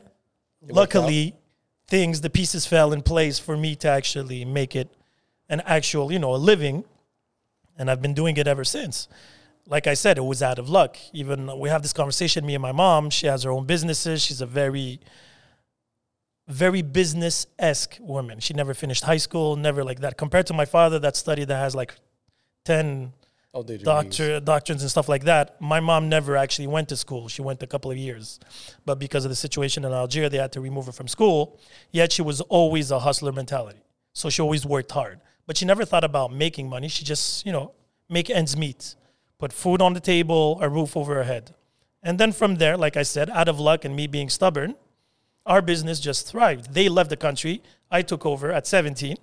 luckily 0.69 1.35
things 1.87 2.21
the 2.21 2.29
pieces 2.29 2.65
fell 2.65 2.93
in 2.93 3.01
place 3.01 3.39
for 3.39 3.57
me 3.57 3.75
to 3.75 3.87
actually 3.87 4.45
make 4.45 4.75
it 4.75 4.89
an 5.49 5.61
actual 5.65 6.11
you 6.11 6.19
know 6.19 6.33
a 6.33 6.37
living 6.37 6.85
and 7.77 7.89
i've 7.91 8.01
been 8.01 8.13
doing 8.13 8.37
it 8.37 8.47
ever 8.47 8.63
since. 8.63 9.07
Like 9.67 9.87
i 9.87 9.93
said 9.93 10.17
it 10.17 10.21
was 10.23 10.41
out 10.41 10.59
of 10.59 10.69
luck. 10.69 10.97
Even 11.13 11.59
we 11.59 11.69
have 11.69 11.81
this 11.81 11.93
conversation 11.93 12.45
me 12.45 12.55
and 12.55 12.61
my 12.61 12.71
mom 12.71 13.09
she 13.09 13.27
has 13.27 13.43
her 13.43 13.51
own 13.51 13.65
businesses. 13.65 14.21
She's 14.21 14.41
a 14.41 14.45
very 14.45 14.99
very 16.47 16.81
business-esque 16.81 17.97
woman. 18.01 18.39
She 18.39 18.53
never 18.53 18.73
finished 18.73 19.03
high 19.03 19.17
school 19.17 19.55
never 19.55 19.83
like 19.83 20.01
that. 20.01 20.17
Compared 20.17 20.47
to 20.47 20.53
my 20.53 20.65
father 20.65 20.99
that 20.99 21.15
study 21.15 21.45
that 21.45 21.55
has 21.55 21.75
like 21.75 21.95
10 22.65 23.13
oh, 23.53 23.63
doctor 23.63 24.39
doctrines 24.39 24.81
and 24.81 24.91
stuff 24.91 25.09
like 25.09 25.23
that. 25.25 25.59
My 25.61 25.79
mom 25.79 26.09
never 26.09 26.37
actually 26.37 26.67
went 26.67 26.89
to 26.89 26.97
school. 26.97 27.27
She 27.27 27.41
went 27.41 27.61
a 27.63 27.67
couple 27.67 27.91
of 27.91 27.97
years, 27.97 28.39
but 28.85 28.99
because 28.99 29.25
of 29.25 29.29
the 29.29 29.35
situation 29.35 29.85
in 29.85 29.91
Algeria, 29.91 30.29
they 30.29 30.37
had 30.37 30.51
to 30.53 30.61
remove 30.61 30.85
her 30.85 30.91
from 30.91 31.07
school. 31.07 31.59
Yet 31.91 32.11
she 32.11 32.21
was 32.21 32.41
always 32.41 32.91
a 32.91 32.99
hustler 32.99 33.31
mentality, 33.31 33.81
so 34.13 34.29
she 34.29 34.41
always 34.41 34.65
worked 34.65 34.91
hard. 34.91 35.19
But 35.47 35.57
she 35.57 35.65
never 35.65 35.85
thought 35.85 36.03
about 36.03 36.31
making 36.31 36.69
money. 36.69 36.87
She 36.87 37.03
just 37.03 37.45
you 37.45 37.51
know 37.51 37.73
make 38.09 38.29
ends 38.29 38.55
meet, 38.55 38.95
put 39.37 39.51
food 39.53 39.81
on 39.81 39.93
the 39.93 39.99
table, 39.99 40.57
a 40.61 40.69
roof 40.69 40.95
over 40.95 41.15
her 41.15 41.23
head, 41.23 41.55
and 42.03 42.19
then 42.19 42.31
from 42.31 42.55
there, 42.55 42.77
like 42.77 42.97
I 42.97 43.03
said, 43.03 43.29
out 43.29 43.47
of 43.47 43.59
luck 43.59 43.85
and 43.85 43.95
me 43.95 44.07
being 44.07 44.29
stubborn, 44.29 44.75
our 45.45 45.61
business 45.61 45.99
just 45.99 46.27
thrived. 46.27 46.73
They 46.73 46.89
left 46.89 47.09
the 47.09 47.17
country. 47.17 47.61
I 47.89 48.01
took 48.01 48.25
over 48.25 48.51
at 48.51 48.67
17. 48.67 49.17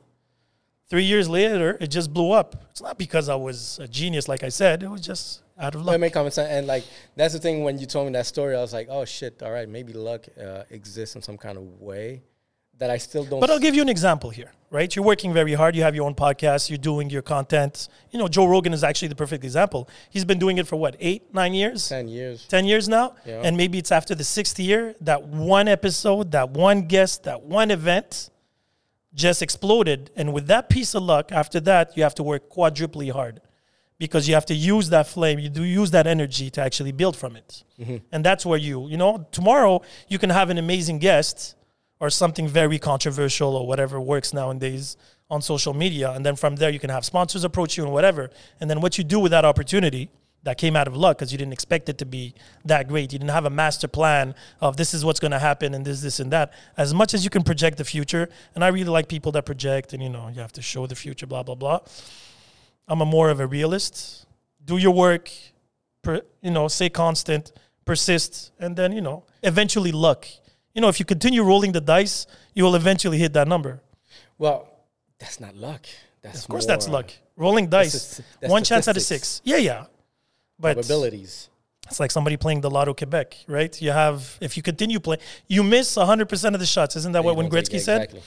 Three 0.89 1.05
years 1.05 1.29
later, 1.29 1.77
it 1.81 1.89
just 1.89 2.13
blew 2.15 2.33
up. 2.33 2.65
It's 2.71 2.81
not 2.81 2.97
because 2.97 3.29
I 3.29 3.35
was 3.35 3.79
a 3.79 3.87
genius, 3.87 4.27
like 4.27 4.43
I 4.43 4.49
said. 4.49 4.83
It 4.83 4.91
was 4.91 5.03
just 5.03 5.43
out 5.59 5.75
of 5.75 5.85
luck. 5.85 6.01
make 6.01 6.15
common 6.15 6.33
sense, 6.33 6.49
and 6.51 6.67
like 6.67 6.85
that's 7.15 7.35
the 7.35 7.41
thing. 7.41 7.63
When 7.63 7.79
you 7.79 7.85
told 7.87 8.07
me 8.07 8.13
that 8.15 8.27
story, 8.27 8.57
I 8.57 8.61
was 8.61 8.73
like, 8.73 8.89
"Oh 8.91 9.05
shit! 9.05 9.43
All 9.43 9.51
right, 9.53 9.69
maybe 9.69 9.93
luck 9.93 10.27
uh, 10.41 10.63
exists 10.71 11.15
in 11.15 11.21
some 11.21 11.37
kind 11.37 11.59
of 11.59 11.65
way 11.81 12.23
that 12.79 12.89
I 12.89 12.97
still 12.97 13.25
don't." 13.25 13.39
But 13.39 13.51
I'll 13.51 13.59
give 13.59 13.75
you 13.75 13.83
an 13.83 13.91
example 13.91 14.31
here, 14.31 14.51
right? 14.71 14.95
You're 14.97 15.05
working 15.05 15.35
very 15.35 15.53
hard. 15.53 15.77
You 15.77 15.83
have 15.83 15.95
your 15.95 16.07
own 16.07 16.15
podcast. 16.15 16.71
You're 16.71 16.79
doing 16.79 17.11
your 17.11 17.21
content. 17.23 17.89
You 18.11 18.19
know, 18.19 18.27
Joe 18.27 18.47
Rogan 18.47 18.73
is 18.73 18.83
actually 18.83 19.09
the 19.09 19.17
perfect 19.17 19.45
example. 19.45 19.91
He's 20.09 20.25
been 20.25 20.39
doing 20.39 20.57
it 20.57 20.67
for 20.67 20.77
what, 20.77 20.97
eight, 21.01 21.35
nine 21.35 21.53
years? 21.53 21.87
ten 21.87 22.09
years. 22.09 22.47
10 22.49 22.65
years 22.65 22.89
now. 22.89 23.15
Yeah. 23.27 23.43
And 23.45 23.59
maybe 23.59 23.77
it's 23.77 23.93
after 23.93 24.15
the 24.15 24.25
sixth 24.25 24.59
year, 24.59 24.95
that 25.03 25.23
one 25.25 25.69
episode, 25.69 26.31
that 26.31 26.49
one 26.49 26.83
guest, 26.87 27.25
that 27.25 27.43
one 27.43 27.71
event 27.71 28.31
just 29.15 29.43
exploded. 29.43 30.11
And 30.17 30.33
with 30.33 30.47
that 30.49 30.69
piece 30.69 30.95
of 30.95 31.03
luck, 31.03 31.33
after 31.33 31.61
that, 31.61 31.97
you 31.97 32.03
have 32.03 32.15
to 32.17 32.23
work 32.23 32.49
quadruply 32.49 33.11
hard 33.11 33.41
because 33.99 34.29
you 34.29 34.35
have 34.35 34.47
to 34.47 34.55
use 34.55 34.91
that 34.91 35.07
flame, 35.07 35.39
you 35.39 35.49
do 35.49 35.65
use 35.65 35.91
that 35.91 36.07
energy 36.07 36.51
to 36.51 36.61
actually 36.61 36.93
build 36.93 37.17
from 37.17 37.35
it. 37.37 37.65
Mm-hmm. 37.81 37.97
And 38.13 38.25
that's 38.25 38.47
where 38.47 38.59
you, 38.59 38.89
you 38.89 38.97
know, 38.97 39.27
tomorrow 39.33 39.83
you 40.09 40.19
can 40.19 40.31
have 40.31 40.51
an 40.51 40.59
amazing 40.59 40.99
guest 40.99 41.57
or 42.01 42.11
something 42.11 42.47
very 42.47 42.79
controversial 42.79 43.57
or 43.57 43.67
whatever 43.67 44.01
works 44.01 44.33
nowadays 44.33 44.97
on 45.31 45.43
social 45.43 45.75
media. 45.75 46.13
And 46.13 46.25
then 46.25 46.37
from 46.37 46.57
there, 46.57 46.71
you 46.71 46.79
can 46.79 46.91
have 46.91 47.05
sponsors 47.05 47.43
approach 47.43 47.77
you 47.77 47.83
and 47.85 47.93
whatever. 47.93 48.31
And 48.61 48.71
then 48.71 48.81
what 48.81 48.99
you 48.99 49.05
do 49.05 49.19
with 49.19 49.33
that 49.33 49.45
opportunity 49.45 50.11
that 50.49 50.57
came 50.57 50.75
out 50.77 50.89
of 50.89 50.97
luck 50.97 51.19
because 51.19 51.31
you 51.31 51.37
didn't 51.37 51.53
expect 51.53 51.91
it 51.91 51.99
to 51.99 52.07
be 52.07 52.35
that 52.65 52.89
great. 52.89 53.13
You 53.13 53.19
didn't 53.19 53.33
have 53.33 53.45
a 53.45 53.51
master 53.51 53.87
plan 53.87 54.35
of 54.63 54.79
this 54.79 54.95
is 54.95 55.05
what's 55.05 55.21
going 55.21 55.33
to 55.33 55.39
happen 55.39 55.75
and 55.75 55.85
this, 55.85 56.01
this, 56.01 56.21
and 56.21 56.31
that. 56.33 56.55
As 56.79 56.95
much 56.95 57.13
as 57.13 57.23
you 57.23 57.29
can 57.29 57.43
project 57.43 57.77
the 57.77 57.85
future, 57.85 58.31
and 58.55 58.65
I 58.65 58.69
really 58.69 58.89
like 58.89 59.09
people 59.09 59.31
that 59.33 59.45
project 59.45 59.93
and 59.93 60.03
you 60.03 60.09
know 60.09 60.29
you 60.29 60.41
have 60.41 60.53
to 60.53 60.63
show 60.63 60.87
the 60.87 60.95
future, 60.95 61.27
blah 61.27 61.43
blah 61.43 61.55
blah. 61.55 61.81
I'm 62.89 63.03
a 63.03 63.05
more 63.05 63.29
of 63.29 63.41
a 63.41 63.47
realist. 63.47 64.25
Do 64.65 64.79
your 64.79 64.95
work, 64.95 65.31
per, 66.01 66.23
you 66.41 66.51
know, 66.51 66.67
stay 66.69 66.89
constant, 66.89 67.53
persist, 67.85 68.53
and 68.59 68.75
then 68.75 68.93
you 68.93 69.03
know 69.03 69.25
eventually 69.43 69.93
luck. 69.93 70.27
You 70.75 70.81
know, 70.81 70.89
if 70.89 70.99
you 70.99 71.05
continue 71.05 71.43
rolling 71.43 71.73
the 71.73 71.83
dice, 71.83 72.27
you 72.55 72.65
will 72.65 72.75
eventually 72.75 73.19
hit 73.19 73.35
that 73.35 73.49
number. 73.49 73.83
Well, 74.39 74.67
that's 75.19 75.41
not 75.41 75.55
luck. 75.57 75.85
That's 76.23 76.41
Of 76.41 76.49
course, 76.49 76.65
that's 76.65 76.89
luck. 76.89 77.11
Rolling 77.37 77.67
dice, 77.69 77.93
That's- 77.93 78.23
that's 78.41 78.51
one 78.51 78.65
chance 78.65 78.89
out 78.89 78.97
of 78.97 79.03
six. 79.03 79.43
Yeah, 79.45 79.59
yeah. 79.59 79.85
But 80.59 80.75
Probabilities. 80.75 81.49
It's 81.87 82.01
like 82.01 82.11
somebody 82.11 82.37
playing 82.37 82.61
the 82.61 82.71
Loto-Québec, 82.71 83.45
right? 83.47 83.81
You 83.81 83.93
have, 83.93 84.37
if 84.43 84.57
you 84.59 84.63
continue 84.63 85.01
playing, 85.01 85.21
you 85.47 85.63
miss 85.63 85.97
100% 85.97 86.55
of 86.55 86.61
the 86.61 86.67
shots. 86.67 86.97
Isn't 86.97 87.13
that 87.13 87.25
what 87.25 87.37
when 87.37 87.49
Gretzky 87.49 87.81
said? 87.81 88.03
Exactly. 88.03 88.23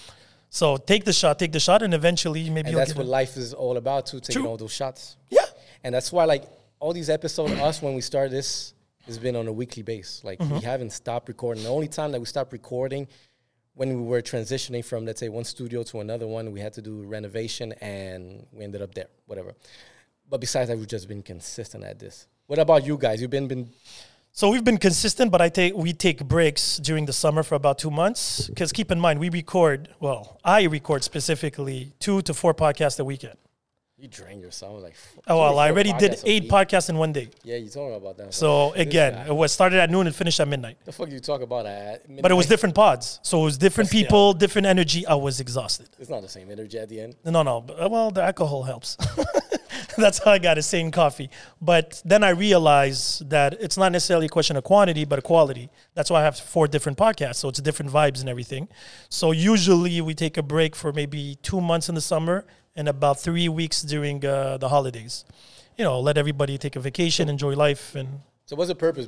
So 0.49 0.77
take 0.77 1.05
the 1.05 1.13
shot, 1.13 1.37
take 1.37 1.51
the 1.51 1.59
shot, 1.59 1.81
and 1.83 1.93
eventually 1.93 2.49
maybe 2.49 2.69
And 2.69 2.77
that's 2.77 2.95
what 2.95 3.05
it. 3.05 3.09
life 3.09 3.37
is 3.37 3.53
all 3.53 3.77
about 3.77 4.07
too, 4.07 4.19
taking 4.19 4.41
True. 4.41 4.49
all 4.49 4.57
those 4.57 4.73
shots. 4.73 5.15
Yeah. 5.29 5.41
And 5.83 5.93
that's 5.93 6.11
why 6.11 6.25
like 6.25 6.43
all 6.79 6.91
these 6.91 7.09
episodes, 7.09 7.53
us 7.53 7.81
when 7.81 7.93
we 7.93 8.01
started 8.01 8.31
this 8.31 8.73
has 9.05 9.17
been 9.19 9.35
on 9.35 9.47
a 9.47 9.51
weekly 9.53 9.83
base. 9.83 10.21
Like 10.23 10.39
Mm-hmm. 10.39 10.55
we 10.55 10.61
haven't 10.61 10.89
stopped 10.91 11.27
recording. 11.27 11.63
The 11.63 11.69
only 11.69 11.87
time 11.87 12.11
that 12.13 12.19
we 12.19 12.25
stopped 12.25 12.51
recording 12.53 13.07
when 13.75 13.89
we 13.89 14.01
were 14.01 14.21
transitioning 14.21 14.83
from 14.83 15.05
let's 15.05 15.19
say 15.19 15.29
one 15.29 15.43
studio 15.45 15.83
to 15.83 15.99
another 16.01 16.27
one, 16.27 16.51
we 16.51 16.59
had 16.59 16.73
to 16.73 16.81
do 16.81 17.03
renovation 17.03 17.73
and 17.79 18.45
we 18.51 18.63
ended 18.63 18.81
up 18.81 18.93
there, 18.95 19.07
whatever. 19.27 19.53
But 20.31 20.39
besides 20.39 20.69
that, 20.69 20.77
we've 20.77 20.87
just 20.87 21.09
been 21.09 21.21
consistent 21.21 21.83
at 21.83 21.99
this. 21.99 22.25
What 22.47 22.57
about 22.57 22.85
you 22.85 22.97
guys? 22.97 23.21
You've 23.21 23.29
been 23.29 23.49
been 23.49 23.69
So 24.31 24.49
we've 24.49 24.63
been 24.63 24.77
consistent, 24.77 25.29
but 25.29 25.41
I 25.41 25.49
take 25.49 25.75
we 25.75 25.91
take 25.91 26.23
breaks 26.23 26.77
during 26.77 27.05
the 27.05 27.11
summer 27.13 27.43
for 27.43 27.55
about 27.55 27.77
two 27.77 27.91
months. 27.91 28.47
Because 28.47 28.71
keep 28.71 28.89
in 28.91 28.99
mind, 28.99 29.19
we 29.19 29.29
record. 29.29 29.89
Well, 29.99 30.39
I 30.43 30.63
record 30.63 31.03
specifically 31.03 31.91
two 31.99 32.21
to 32.23 32.33
four 32.33 32.53
podcasts 32.53 32.97
a 32.97 33.03
weekend. 33.03 33.37
you 33.97 34.07
drain 34.07 34.39
yourself 34.39 34.81
like. 34.81 34.95
Oh 35.27 35.37
well, 35.41 35.59
I 35.59 35.69
already 35.69 35.91
did 36.03 36.11
podcasts 36.13 36.23
eight 36.31 36.49
podcasts 36.49 36.89
in 36.89 36.95
one 36.97 37.11
day. 37.11 37.27
Yeah, 37.43 37.57
you 37.57 37.69
told 37.69 37.91
me 37.91 37.97
about 37.97 38.15
that. 38.19 38.33
So 38.33 38.71
again, 38.85 39.13
guy. 39.13 39.27
it 39.31 39.35
was 39.35 39.51
started 39.51 39.79
at 39.83 39.89
noon 39.89 40.07
and 40.07 40.15
finished 40.15 40.39
at 40.39 40.47
midnight. 40.47 40.77
the 40.85 40.93
fuck 40.93 41.09
you 41.11 41.19
talk 41.19 41.41
about 41.41 41.65
at? 41.65 41.97
But 42.23 42.31
it 42.31 42.35
was 42.35 42.47
different 42.53 42.73
pods, 42.73 43.19
so 43.21 43.41
it 43.41 43.47
was 43.51 43.57
different 43.57 43.91
people, 43.91 44.31
different 44.45 44.65
energy. 44.75 45.05
I 45.05 45.15
was 45.27 45.41
exhausted. 45.41 45.89
It's 45.99 46.09
not 46.09 46.21
the 46.21 46.33
same 46.37 46.49
energy 46.49 46.77
at 46.79 46.87
the 46.87 47.01
end. 47.01 47.15
No, 47.25 47.43
no. 47.43 47.59
but, 47.67 47.73
uh, 47.83 47.89
Well, 47.89 48.11
the 48.11 48.23
alcohol 48.23 48.63
helps. 48.63 48.95
That's 49.97 50.19
how 50.19 50.31
I 50.31 50.39
got 50.39 50.57
a 50.57 50.61
same 50.61 50.91
coffee. 50.91 51.29
But 51.61 52.01
then 52.05 52.23
I 52.23 52.29
realized 52.29 53.29
that 53.29 53.53
it's 53.59 53.77
not 53.77 53.91
necessarily 53.91 54.27
a 54.27 54.29
question 54.29 54.55
of 54.57 54.63
quantity, 54.63 55.05
but 55.05 55.19
a 55.19 55.21
quality. 55.21 55.69
That's 55.93 56.09
why 56.09 56.21
I 56.21 56.23
have 56.23 56.37
four 56.37 56.67
different 56.67 56.97
podcasts. 56.97 57.35
So 57.35 57.49
it's 57.49 57.61
different 57.61 57.91
vibes 57.91 58.19
and 58.19 58.29
everything. 58.29 58.67
So 59.09 59.31
usually 59.31 60.01
we 60.01 60.13
take 60.13 60.37
a 60.37 60.43
break 60.43 60.75
for 60.75 60.91
maybe 60.93 61.37
two 61.41 61.61
months 61.61 61.89
in 61.89 61.95
the 61.95 62.01
summer 62.01 62.45
and 62.75 62.87
about 62.87 63.19
three 63.19 63.49
weeks 63.49 63.81
during 63.81 64.25
uh, 64.25 64.57
the 64.57 64.69
holidays. 64.69 65.25
You 65.77 65.83
know, 65.83 65.99
let 65.99 66.17
everybody 66.17 66.57
take 66.57 66.75
a 66.75 66.79
vacation, 66.79 67.29
enjoy 67.29 67.55
life, 67.55 67.95
and 67.95 68.21
So 68.45 68.55
what's 68.55 68.69
the 68.69 68.75
purpose 68.75 69.07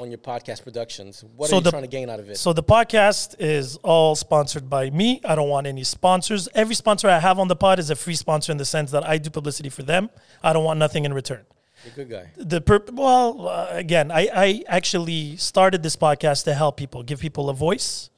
on 0.00 0.10
your 0.10 0.18
podcast 0.18 0.62
productions? 0.64 1.22
What 1.36 1.50
So 1.50 1.56
are 1.56 1.58
you 1.58 1.64
the- 1.64 1.70
trying 1.70 1.82
to 1.82 1.88
gain 1.88 2.08
out 2.10 2.20
of 2.20 2.28
it? 2.30 2.36
So 2.38 2.52
the 2.52 2.62
podcast 2.62 3.36
is 3.38 3.76
all 3.78 4.16
sponsored 4.16 4.68
by 4.68 4.90
me. 4.90 5.20
I 5.24 5.34
don't 5.34 5.48
want 5.48 5.66
any 5.66 5.84
sponsors. 5.84 6.48
Every 6.54 6.74
sponsor 6.74 7.08
I 7.08 7.18
have 7.18 7.38
on 7.38 7.48
the 7.48 7.56
pod 7.56 7.78
is 7.78 7.90
a 7.90 7.96
free 7.96 8.14
sponsor 8.14 8.50
in 8.52 8.58
the 8.58 8.64
sense 8.64 8.90
that 8.92 9.06
I 9.06 9.18
do 9.18 9.30
publicity 9.30 9.68
for 9.68 9.82
them. 9.82 10.10
I 10.42 10.52
don't 10.52 10.64
want 10.64 10.78
nothing 10.78 11.04
in 11.04 11.12
return. 11.12 11.44
You're 11.84 11.92
a 11.92 11.96
good 11.96 12.10
guy. 12.10 12.30
The 12.36 12.60
purp- 12.60 12.92
well, 12.92 13.48
uh, 13.48 13.68
again, 13.70 14.10
I, 14.10 14.28
I 14.34 14.64
actually 14.68 15.36
started 15.36 15.82
this 15.82 15.96
podcast 15.96 16.44
to 16.44 16.54
help 16.54 16.76
people, 16.76 17.02
give 17.02 17.20
people 17.20 17.48
a 17.48 17.54
voice. 17.54 18.10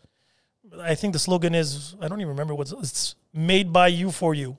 I 0.80 0.94
think 0.94 1.12
the 1.12 1.18
slogan 1.18 1.54
is 1.54 1.94
I 2.00 2.08
don't 2.08 2.20
even 2.20 2.30
remember 2.30 2.54
what's 2.54 2.72
it's 2.72 3.14
made 3.32 3.72
by 3.72 3.88
you 3.88 4.10
for 4.10 4.34
you. 4.34 4.56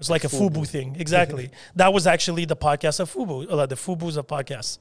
It's 0.00 0.10
like 0.10 0.24
a 0.24 0.28
FUBU 0.28 0.66
thing. 0.68 0.96
Exactly. 0.98 1.50
that 1.76 1.92
was 1.92 2.06
actually 2.06 2.44
the 2.44 2.54
podcast 2.54 3.00
of 3.00 3.12
FUBU, 3.12 3.50
uh, 3.50 3.66
the 3.66 3.74
FUBU's 3.74 4.16
of 4.16 4.26
podcasts. 4.28 4.78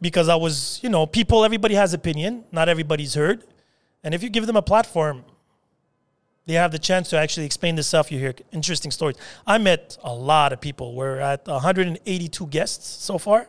Because 0.00 0.28
I 0.28 0.36
was, 0.36 0.78
you 0.82 0.88
know, 0.88 1.06
people, 1.06 1.44
everybody 1.44 1.74
has 1.74 1.94
opinion. 1.94 2.44
Not 2.52 2.68
everybody's 2.68 3.14
heard. 3.14 3.44
And 4.04 4.14
if 4.14 4.22
you 4.22 4.28
give 4.28 4.46
them 4.46 4.56
a 4.56 4.62
platform, 4.62 5.24
they 6.46 6.54
have 6.54 6.70
the 6.70 6.78
chance 6.78 7.10
to 7.10 7.18
actually 7.18 7.44
explain 7.44 7.74
themselves. 7.74 8.10
You 8.10 8.20
hear 8.20 8.34
interesting 8.52 8.92
stories. 8.92 9.16
I 9.46 9.58
met 9.58 9.98
a 10.04 10.14
lot 10.14 10.52
of 10.52 10.60
people. 10.60 10.94
We're 10.94 11.18
at 11.18 11.44
182 11.46 12.46
guests 12.46 12.86
so 12.86 13.18
far. 13.18 13.48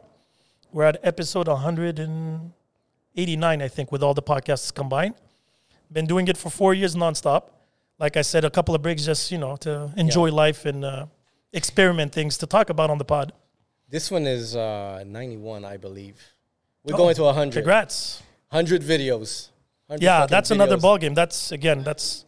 We're 0.73 0.85
at 0.85 0.99
episode 1.03 1.47
189, 1.47 3.61
I 3.61 3.67
think, 3.67 3.91
with 3.91 4.01
all 4.01 4.15
the 4.15 4.23
podcasts 4.23 4.73
combined. 4.73 5.13
Been 5.91 6.07
doing 6.07 6.27
it 6.27 6.37
for 6.37 6.49
four 6.49 6.73
years 6.73 6.95
nonstop. 6.95 7.51
Like 7.99 8.17
I 8.17 8.21
said, 8.21 8.45
a 8.45 8.49
couple 8.49 8.73
of 8.73 8.81
breaks 8.81 9.05
just, 9.05 9.31
you 9.31 9.37
know, 9.37 9.57
to 9.57 9.91
enjoy 9.95 10.31
life 10.31 10.65
and 10.65 10.83
uh, 10.83 11.05
experiment 11.53 12.13
things 12.13 12.37
to 12.39 12.47
talk 12.47 12.69
about 12.69 12.89
on 12.89 12.97
the 12.97 13.05
pod. 13.05 13.31
This 13.89 14.11
one 14.11 14.27
is 14.27 14.55
uh, 14.55 15.03
91, 15.05 15.63
I 15.63 15.77
believe. 15.77 16.19
We're 16.87 16.93
Oh, 16.95 16.97
going 16.97 17.15
to 17.15 17.23
100. 17.23 17.53
Congrats. 17.53 18.23
100 18.49 18.81
videos. 18.81 19.49
100 19.87 20.01
Yeah, 20.03 20.25
that's 20.25 20.51
another 20.51 20.77
videos. 20.77 20.81
ball 20.81 20.97
game. 20.97 21.13
That's 21.13 21.51
again, 21.51 21.83
that's 21.83 22.23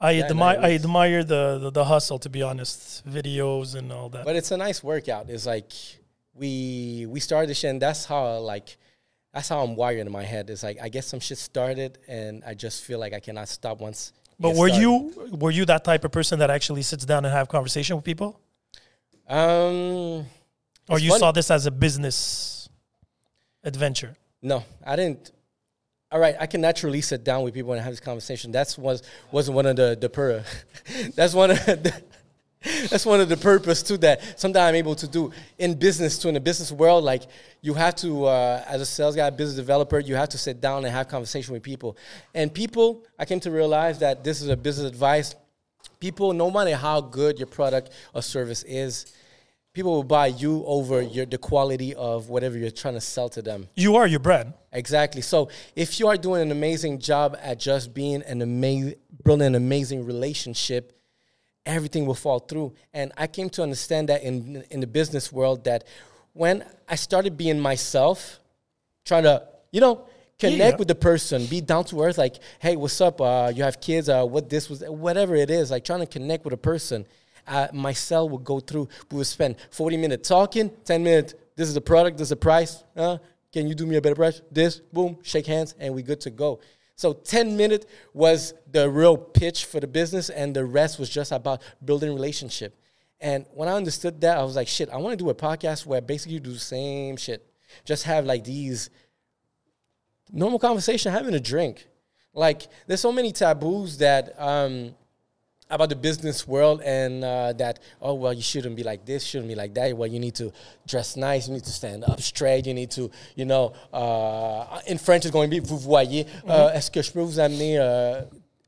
I 0.00 0.10
Yeah, 0.12 0.26
I 0.42 0.72
admire 0.74 1.22
the, 1.22 1.58
the 1.62 1.70
the 1.70 1.84
hustle 1.84 2.18
to 2.18 2.28
be 2.28 2.42
honest. 2.42 3.06
Videos 3.08 3.74
and 3.76 3.92
all 3.92 4.08
that. 4.10 4.24
But 4.24 4.34
it's 4.36 4.50
a 4.50 4.56
nice 4.56 4.82
workout. 4.82 5.30
It's 5.30 5.46
like 5.46 5.70
we 6.34 7.06
we 7.08 7.20
started 7.20 7.48
this 7.50 7.58
shit, 7.60 7.70
and 7.70 7.80
that's 7.80 8.04
how 8.04 8.38
like 8.38 8.76
that's 9.32 9.48
how 9.48 9.62
I'm 9.64 9.76
wired 9.76 10.04
in 10.06 10.12
my 10.12 10.24
head. 10.24 10.50
It's 10.50 10.64
like 10.64 10.78
I 10.82 10.88
get 10.88 11.04
some 11.04 11.20
shit 11.20 11.38
started, 11.38 11.98
and 12.08 12.42
I 12.44 12.54
just 12.54 12.82
feel 12.82 12.98
like 12.98 13.12
I 13.14 13.20
cannot 13.20 13.48
stop 13.48 13.80
once. 13.80 14.12
But 14.40 14.56
were 14.56 14.68
started. 14.68 14.82
you 14.82 15.36
were 15.42 15.52
you 15.52 15.64
that 15.66 15.84
type 15.84 16.04
of 16.04 16.10
person 16.10 16.40
that 16.40 16.50
actually 16.50 16.82
sits 16.82 17.04
down 17.04 17.24
and 17.24 17.32
have 17.32 17.46
conversation 17.48 17.94
with 17.96 18.04
people, 18.04 18.40
Um, 19.28 20.26
or 20.88 20.98
you 20.98 21.10
funny. 21.10 21.18
saw 21.20 21.30
this 21.32 21.48
as 21.50 21.66
a 21.66 21.70
business 21.70 22.51
adventure? 23.64 24.16
no, 24.42 24.64
I 24.84 24.96
didn't. 24.96 25.30
All 26.10 26.20
right, 26.20 26.34
I 26.38 26.46
can 26.46 26.60
naturally 26.60 27.00
sit 27.00 27.24
down 27.24 27.42
with 27.42 27.54
people 27.54 27.72
and 27.72 27.80
have 27.80 27.92
this 27.92 28.00
conversation. 28.00 28.52
That's 28.52 28.76
was 28.76 29.02
wasn't 29.30 29.54
one 29.54 29.66
of 29.66 29.76
the 29.76 29.96
the 29.98 30.10
pur. 30.10 30.44
that's 31.14 31.32
one 31.32 31.52
of 31.52 31.58
the. 31.66 32.02
That's 32.90 33.04
one 33.04 33.20
of 33.20 33.28
the 33.28 33.36
purpose 33.36 33.82
too 33.82 33.96
that 33.98 34.38
sometimes 34.38 34.68
I'm 34.68 34.76
able 34.76 34.94
to 34.94 35.08
do 35.08 35.32
in 35.58 35.74
business 35.74 36.16
too. 36.16 36.28
In 36.28 36.34
the 36.34 36.40
business 36.40 36.70
world, 36.70 37.02
like 37.02 37.22
you 37.60 37.74
have 37.74 37.96
to, 37.96 38.26
uh, 38.26 38.62
as 38.68 38.80
a 38.80 38.86
sales 38.86 39.16
guy, 39.16 39.28
business 39.30 39.56
developer, 39.56 39.98
you 39.98 40.14
have 40.14 40.28
to 40.28 40.38
sit 40.38 40.60
down 40.60 40.84
and 40.84 40.94
have 40.94 41.08
conversation 41.08 41.54
with 41.54 41.64
people. 41.64 41.96
And 42.34 42.54
people, 42.54 43.04
I 43.18 43.24
came 43.24 43.40
to 43.40 43.50
realize 43.50 43.98
that 43.98 44.22
this 44.22 44.40
is 44.40 44.48
a 44.48 44.56
business 44.56 44.88
advice. 44.88 45.34
People, 45.98 46.32
no 46.32 46.52
matter 46.52 46.76
how 46.76 47.00
good 47.00 47.36
your 47.36 47.48
product 47.48 47.90
or 48.14 48.22
service 48.22 48.62
is, 48.62 49.12
people 49.72 49.92
will 49.92 50.04
buy 50.04 50.26
you 50.26 50.64
over 50.66 51.00
your 51.00 51.24
the 51.26 51.38
quality 51.38 51.94
of 51.94 52.28
whatever 52.28 52.58
you're 52.58 52.70
trying 52.70 52.94
to 52.94 53.00
sell 53.00 53.28
to 53.30 53.42
them. 53.42 53.68
You 53.74 53.96
are 53.96 54.06
your 54.06 54.20
brand. 54.20 54.52
Exactly. 54.72 55.22
So 55.22 55.48
if 55.76 55.98
you 55.98 56.08
are 56.08 56.16
doing 56.16 56.42
an 56.42 56.50
amazing 56.50 56.98
job 56.98 57.36
at 57.40 57.58
just 57.58 57.92
being 57.94 58.22
an 58.22 58.42
amazing, 58.42 58.94
building 59.24 59.46
an 59.48 59.54
amazing 59.54 60.04
relationship, 60.04 60.98
everything 61.64 62.06
will 62.06 62.14
fall 62.14 62.38
through. 62.40 62.74
And 62.92 63.12
I 63.16 63.26
came 63.26 63.48
to 63.50 63.62
understand 63.62 64.08
that 64.08 64.22
in 64.22 64.64
in 64.70 64.80
the 64.80 64.86
business 64.86 65.32
world 65.32 65.64
that 65.64 65.84
when 66.32 66.64
I 66.88 66.94
started 66.96 67.36
being 67.36 67.60
myself, 67.60 68.40
trying 69.04 69.24
to 69.24 69.46
you 69.70 69.80
know 69.80 70.06
connect 70.38 70.72
Yeah. 70.74 70.76
with 70.76 70.88
the 70.88 70.94
person, 70.94 71.46
be 71.46 71.60
down 71.60 71.84
to 71.86 72.02
earth, 72.02 72.18
like 72.18 72.36
hey, 72.58 72.76
what's 72.76 73.00
up? 73.00 73.20
Uh, 73.20 73.52
you 73.54 73.62
have 73.62 73.80
kids? 73.80 74.08
Uh, 74.08 74.24
what 74.24 74.48
this 74.50 74.68
was? 74.68 74.82
Whatever 74.82 75.34
it 75.36 75.50
is, 75.50 75.70
like 75.70 75.84
trying 75.84 76.00
to 76.00 76.06
connect 76.06 76.44
with 76.44 76.52
a 76.54 76.58
person. 76.58 77.06
Uh, 77.46 77.68
my 77.72 77.92
cell 77.92 78.28
would 78.28 78.44
go 78.44 78.60
through. 78.60 78.88
We 79.10 79.18
would 79.18 79.26
spend 79.26 79.56
forty 79.70 79.96
minutes 79.96 80.28
talking, 80.28 80.70
ten 80.84 81.02
minutes. 81.02 81.34
This 81.56 81.68
is 81.68 81.74
the 81.74 81.80
product. 81.80 82.18
This 82.18 82.26
is 82.26 82.30
the 82.30 82.36
price. 82.36 82.82
Uh, 82.96 83.18
can 83.52 83.68
you 83.68 83.74
do 83.74 83.86
me 83.86 83.96
a 83.96 84.00
better 84.00 84.14
price? 84.14 84.40
This, 84.50 84.80
boom, 84.92 85.18
shake 85.22 85.46
hands, 85.46 85.74
and 85.78 85.94
we 85.94 86.02
good 86.02 86.20
to 86.22 86.30
go. 86.30 86.60
So 86.96 87.12
10 87.12 87.56
minutes 87.56 87.86
was 88.14 88.54
the 88.70 88.88
real 88.88 89.16
pitch 89.16 89.66
for 89.66 89.80
the 89.80 89.86
business, 89.86 90.30
and 90.30 90.56
the 90.56 90.64
rest 90.64 90.98
was 90.98 91.10
just 91.10 91.32
about 91.32 91.60
building 91.84 92.12
relationship. 92.14 92.78
And 93.20 93.46
when 93.54 93.68
I 93.68 93.72
understood 93.72 94.20
that, 94.22 94.38
I 94.38 94.42
was 94.42 94.56
like, 94.56 94.68
shit, 94.68 94.88
I 94.90 94.96
want 94.96 95.18
to 95.18 95.24
do 95.24 95.30
a 95.30 95.34
podcast 95.34 95.84
where 95.86 96.00
basically 96.00 96.34
you 96.34 96.40
do 96.40 96.52
the 96.52 96.58
same 96.58 97.16
shit. 97.16 97.46
Just 97.84 98.04
have 98.04 98.24
like 98.24 98.44
these 98.44 98.90
normal 100.30 100.58
conversation, 100.58 101.12
having 101.12 101.34
a 101.34 101.40
drink. 101.40 101.86
Like 102.34 102.62
there's 102.86 103.00
so 103.00 103.12
many 103.12 103.32
taboos 103.32 103.98
that 103.98 104.34
um, 104.40 104.94
about 105.72 105.88
the 105.88 105.96
business 105.96 106.46
world, 106.46 106.82
and 106.82 107.24
uh, 107.24 107.52
that 107.54 107.80
oh 108.00 108.14
well, 108.14 108.32
you 108.32 108.42
shouldn't 108.42 108.76
be 108.76 108.84
like 108.84 109.04
this, 109.04 109.24
shouldn't 109.24 109.48
be 109.48 109.54
like 109.54 109.74
that. 109.74 109.96
Well, 109.96 110.08
you 110.08 110.20
need 110.20 110.34
to 110.36 110.52
dress 110.86 111.16
nice, 111.16 111.48
you 111.48 111.54
need 111.54 111.64
to 111.64 111.72
stand 111.72 112.04
up 112.04 112.20
straight, 112.20 112.66
you 112.66 112.74
need 112.74 112.90
to, 112.92 113.10
you 113.34 113.46
know, 113.46 113.72
uh, 113.92 114.80
in 114.86 114.98
French 114.98 115.24
it's 115.24 115.32
going 115.32 115.50
to 115.50 115.60
be 115.60 115.66
vous 115.66 115.78
voyez. 115.78 116.26
Uh, 116.46 116.70
Est-ce 116.74 116.90
que 116.90 117.02
je 117.02 117.10
peux 117.10 117.22
vous 117.22 117.40
amener? 117.40 117.78
Uh, 117.78 118.24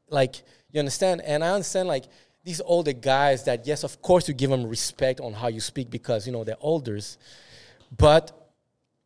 like 0.08 0.42
you 0.72 0.80
understand, 0.80 1.20
and 1.20 1.44
I 1.44 1.50
understand 1.50 1.88
like 1.88 2.04
these 2.42 2.60
older 2.64 2.92
guys 2.92 3.44
that 3.44 3.66
yes, 3.66 3.84
of 3.84 4.00
course 4.00 4.26
you 4.26 4.34
give 4.34 4.50
them 4.50 4.66
respect 4.66 5.20
on 5.20 5.34
how 5.34 5.48
you 5.48 5.60
speak 5.60 5.90
because 5.90 6.26
you 6.26 6.32
know 6.32 6.42
they're 6.42 6.56
olders, 6.60 7.18
but 7.96 8.32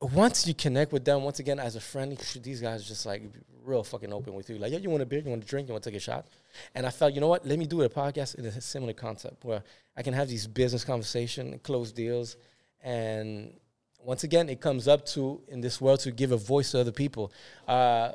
once 0.01 0.47
you 0.47 0.55
connect 0.55 0.93
with 0.93 1.05
them, 1.05 1.25
once 1.25 1.41
again 1.41 1.59
as 1.59 1.75
a 1.75 1.81
friend, 1.81 2.17
these 2.43 2.61
guys 2.61 2.83
are 2.83 2.89
just 2.89 3.05
like 3.05 3.23
real 3.69 3.85
fucking 3.85 4.13
open 4.13 4.35
with 4.35 4.49
you. 4.51 4.59
Like, 4.59 4.73
yeah, 4.73 4.79
you 4.79 4.91
want 4.91 5.03
a 5.03 5.07
beer, 5.07 5.21
you 5.21 5.31
want 5.31 5.43
to 5.43 5.49
drink, 5.49 5.69
you 5.69 5.73
want 5.75 5.85
to 5.85 5.91
take 5.91 5.97
a 5.97 6.01
shot. 6.01 6.27
And 6.75 6.87
I 6.87 6.91
felt, 6.91 7.15
you 7.15 7.21
know 7.21 7.29
what? 7.29 7.47
Let 7.47 7.59
me 7.59 7.67
do 7.67 7.83
a 7.83 7.89
podcast 7.89 8.35
in 8.37 8.47
a 8.47 8.61
similar 8.61 8.95
concept 8.95 9.45
where 9.45 9.63
I 9.97 10.03
can 10.03 10.15
have 10.15 10.29
these 10.29 10.47
business 10.47 10.85
conversation, 10.85 11.61
close 11.63 11.93
deals, 11.93 12.37
and 12.83 13.53
once 14.01 14.25
again, 14.25 14.49
it 14.49 14.61
comes 14.61 14.89
up 14.89 15.05
to 15.07 15.41
in 15.49 15.61
this 15.61 15.81
world 15.81 16.01
to 16.01 16.11
give 16.13 16.33
a 16.33 16.37
voice 16.37 16.71
to 16.71 16.81
other 16.81 16.93
people. 16.93 17.33
Uh, 17.67 18.13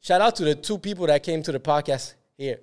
shout 0.00 0.20
out 0.20 0.36
to 0.36 0.44
the 0.44 0.54
two 0.54 0.78
people 0.78 1.06
that 1.06 1.22
came 1.22 1.42
to 1.42 1.52
the 1.52 1.58
podcast 1.58 2.14
here. 2.36 2.60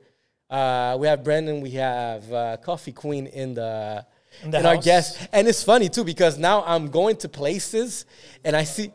Uh, 0.49 0.95
we 0.99 1.07
have 1.07 1.23
Brandon, 1.23 1.61
we 1.61 1.71
have 1.71 2.31
uh, 2.31 2.57
Coffee 2.57 2.91
Queen 2.91 3.27
in 3.27 3.53
the 3.53 4.05
In 4.43 4.51
the 4.51 4.59
in 4.59 4.65
our 4.65 4.77
guest, 4.77 5.17
and 5.33 5.47
it's 5.47 5.63
funny 5.63 5.89
too 5.89 6.03
because 6.03 6.37
now 6.37 6.63
I'm 6.65 6.89
going 6.89 7.17
to 7.17 7.29
places 7.29 8.05
and 8.43 8.55
I 8.55 8.63
see, 8.63 8.91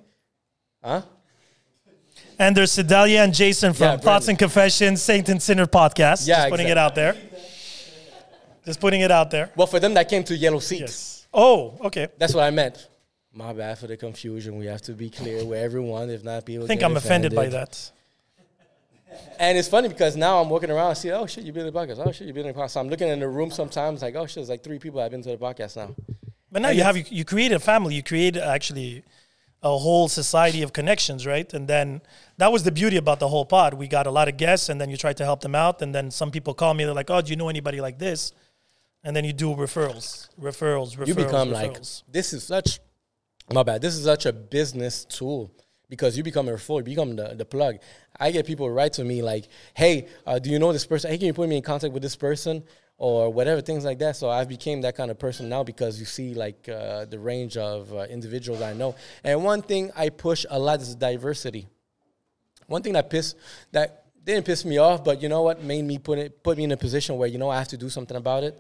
huh? 0.82 1.03
And 2.39 2.57
there's 2.57 2.72
Sedalia 2.72 3.22
and 3.22 3.32
Jason 3.32 3.72
from 3.72 3.85
Yeah, 3.85 3.97
Thoughts 3.97 4.28
and 4.28 4.39
Confessions, 4.39 5.03
Saint 5.03 5.28
and 5.28 5.41
Sinner 5.43 5.66
podcast. 5.66 6.26
Yeah, 6.26 6.37
Just 6.37 6.51
putting 6.51 6.68
it 6.68 6.78
out 6.78 6.95
there. 6.95 7.16
Just 8.64 8.80
putting 8.80 9.03
it 9.03 9.11
out 9.11 9.30
there. 9.30 9.51
Well, 9.57 9.66
for 9.66 9.78
them 9.78 9.95
that 9.95 10.09
came 10.09 10.24
to 10.24 10.37
Yellow 10.37 10.59
seats. 10.59 10.80
Yes. 10.80 11.26
Oh, 11.32 11.78
okay. 11.85 12.09
that's 12.16 12.35
what 12.35 12.45
I 12.45 12.51
meant. 12.51 12.89
My 13.32 13.53
bad 13.53 13.78
for 13.78 13.89
the 13.89 13.97
confusion. 13.97 14.57
We 14.57 14.66
have 14.66 14.80
to 14.82 14.93
be 14.93 15.11
clear 15.11 15.45
with 15.45 15.59
everyone. 15.59 16.09
If 16.09 16.22
not, 16.22 16.45
people. 16.47 16.64
I 16.64 16.68
think 16.68 16.82
I'm 16.82 16.97
offended 16.97 17.35
by 17.35 17.49
that. 17.49 17.91
And 19.39 19.59
it's 19.59 19.68
funny 19.68 19.89
because 19.89 20.16
now 20.16 20.41
I'm 20.41 20.49
walking 20.49 20.70
around 20.70 20.91
and 20.91 20.99
see, 20.99 21.11
oh 21.11 21.26
shit, 21.26 21.45
you've 21.45 21.55
been 21.55 21.66
in 21.66 21.72
the 21.72 21.78
podcast. 21.78 22.05
Oh 22.05 22.11
shit, 22.12 22.26
you've 22.26 22.35
been 22.35 22.47
in 22.47 22.55
the 22.55 22.61
podcast. 22.61 22.70
So 22.70 22.80
I'm 22.80 22.89
looking 22.89 23.09
in 23.09 23.20
the 23.20 23.28
room 23.28 23.51
sometimes 23.51 24.03
like, 24.03 24.14
oh 24.14 24.26
shit, 24.26 24.37
there's 24.37 24.49
like 24.49 24.62
three 24.62 24.78
people 24.78 25.01
have 25.01 25.11
been 25.11 25.22
to 25.22 25.30
the 25.30 25.37
podcast 25.37 25.76
now. 25.76 25.95
But 26.51 26.62
now 26.62 26.68
And 26.68 26.78
you 26.78 26.85
have 26.85 26.97
you, 26.97 27.05
you 27.09 27.24
create 27.24 27.53
a 27.53 27.59
family. 27.59 27.95
You 27.97 28.03
create 28.03 28.37
uh, 28.37 28.41
actually 28.41 29.05
a 29.64 29.78
whole 29.78 30.08
society 30.08 30.62
of 30.62 30.72
connections, 30.72 31.26
right? 31.26 31.52
And 31.54 31.66
then 31.66 32.02
that 32.36 32.52
was 32.52 32.62
the 32.62 32.70
beauty 32.70 32.98
about 32.98 33.18
the 33.18 33.28
whole 33.28 33.46
pod. 33.46 33.74
We 33.74 33.88
got 33.88 34.06
a 34.06 34.10
lot 34.10 34.28
of 34.28 34.36
guests, 34.36 34.68
and 34.68 34.80
then 34.80 34.90
you 34.90 34.96
try 34.96 35.14
to 35.14 35.24
help 35.24 35.40
them 35.40 35.54
out. 35.54 35.82
And 35.82 35.94
then 35.94 36.10
some 36.10 36.30
people 36.30 36.54
call 36.54 36.74
me. 36.74 36.84
They're 36.84 36.94
like, 36.94 37.10
"Oh, 37.10 37.22
do 37.22 37.30
you 37.30 37.36
know 37.36 37.48
anybody 37.48 37.80
like 37.80 37.98
this?" 37.98 38.32
And 39.02 39.16
then 39.16 39.24
you 39.24 39.32
do 39.32 39.54
referrals, 39.54 40.28
referrals, 40.40 40.96
referrals. 40.96 41.06
you 41.08 41.14
become 41.14 41.50
like 41.50 41.78
this 42.10 42.32
is 42.32 42.44
such 42.44 42.78
my 43.52 43.62
bad 43.62 43.82
this 43.82 43.94
is 43.94 44.04
such 44.04 44.24
a 44.26 44.32
business 44.32 45.04
tool 45.04 45.50
because 45.90 46.16
you 46.16 46.22
become 46.22 46.48
a 46.48 46.52
referral 46.52 46.78
you 46.78 46.84
become 46.84 47.14
the, 47.14 47.34
the 47.34 47.44
plug 47.44 47.76
i 48.18 48.30
get 48.30 48.46
people 48.46 48.70
write 48.70 48.94
to 48.94 49.04
me 49.04 49.20
like 49.20 49.48
hey 49.74 50.08
uh, 50.26 50.38
do 50.38 50.48
you 50.48 50.58
know 50.58 50.72
this 50.72 50.86
person 50.86 51.10
hey 51.10 51.18
can 51.18 51.26
you 51.26 51.34
put 51.34 51.46
me 51.46 51.56
in 51.58 51.62
contact 51.62 51.92
with 51.92 52.02
this 52.02 52.16
person 52.16 52.64
or 53.05 53.30
whatever 53.30 53.61
things 53.61 53.84
like 53.84 53.98
that 53.98 54.16
so 54.16 54.30
i've 54.30 54.48
became 54.48 54.80
that 54.80 54.96
kind 54.96 55.11
of 55.11 55.18
person 55.18 55.46
now 55.46 55.62
because 55.62 56.00
you 56.00 56.07
see 56.07 56.32
like 56.32 56.68
uh, 56.68 57.05
the 57.05 57.18
range 57.18 57.57
of 57.57 57.92
uh, 57.92 58.05
individuals 58.16 58.62
i 58.62 58.72
know 58.72 58.94
and 59.22 59.44
one 59.44 59.61
thing 59.61 59.90
i 59.94 60.09
push 60.09 60.46
a 60.48 60.59
lot 60.59 60.80
is 60.80 60.94
diversity 60.94 61.66
one 62.66 62.82
thing 62.82 62.94
that 62.94 63.11
pissed 63.11 63.36
that 63.72 64.07
didn't 64.24 64.46
piss 64.46 64.64
me 64.64 64.78
off 64.78 65.05
but 65.05 65.20
you 65.20 65.28
know 65.28 65.42
what 65.42 65.62
made 65.62 65.84
me 65.84 65.98
put 65.98 66.18
it 66.18 66.42
put 66.42 66.57
me 66.57 66.64
in 66.64 66.72
a 66.72 66.76
position 66.76 67.18
where 67.18 67.28
you 67.28 67.36
know 67.36 67.50
i 67.50 67.59
have 67.59 67.68
to 67.68 67.76
do 67.76 67.90
something 67.90 68.16
about 68.16 68.42
it 68.42 68.59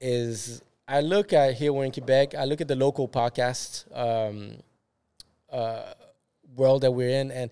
is 0.00 0.60
I 0.86 1.00
look 1.00 1.32
at 1.32 1.54
here 1.54 1.72
we're 1.72 1.86
in 1.86 1.92
Quebec. 1.92 2.34
I 2.34 2.44
look 2.44 2.60
at 2.60 2.68
the 2.68 2.76
local 2.76 3.08
podcast 3.08 3.84
um, 3.96 4.58
uh, 5.50 5.94
world 6.54 6.82
that 6.82 6.90
we're 6.90 7.08
in, 7.08 7.30
and 7.30 7.50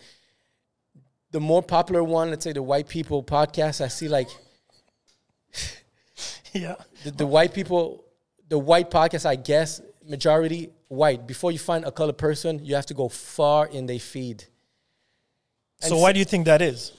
the 1.30 1.40
more 1.40 1.62
popular 1.62 2.04
one, 2.04 2.28
let's 2.28 2.44
say 2.44 2.52
the 2.52 2.62
white 2.62 2.88
people 2.88 3.22
podcast, 3.22 3.80
I 3.82 3.88
see 3.88 4.06
like 4.06 4.28
yeah. 6.52 6.76
the, 7.04 7.10
the 7.10 7.26
white 7.26 7.54
people, 7.54 8.04
the 8.48 8.58
white 8.58 8.90
podcast. 8.90 9.26
I 9.26 9.36
guess 9.36 9.80
majority 10.06 10.70
white. 10.88 11.26
Before 11.26 11.52
you 11.52 11.58
find 11.58 11.84
a 11.84 11.92
colored 11.92 12.18
person, 12.18 12.64
you 12.64 12.74
have 12.74 12.86
to 12.86 12.94
go 12.94 13.08
far 13.08 13.66
in 13.66 13.86
their 13.86 13.98
feed. 13.98 14.44
So 15.80 15.94
And 15.94 16.02
why 16.02 16.12
do 16.12 16.18
you 16.18 16.24
think 16.24 16.46
that 16.46 16.62
is? 16.62 16.92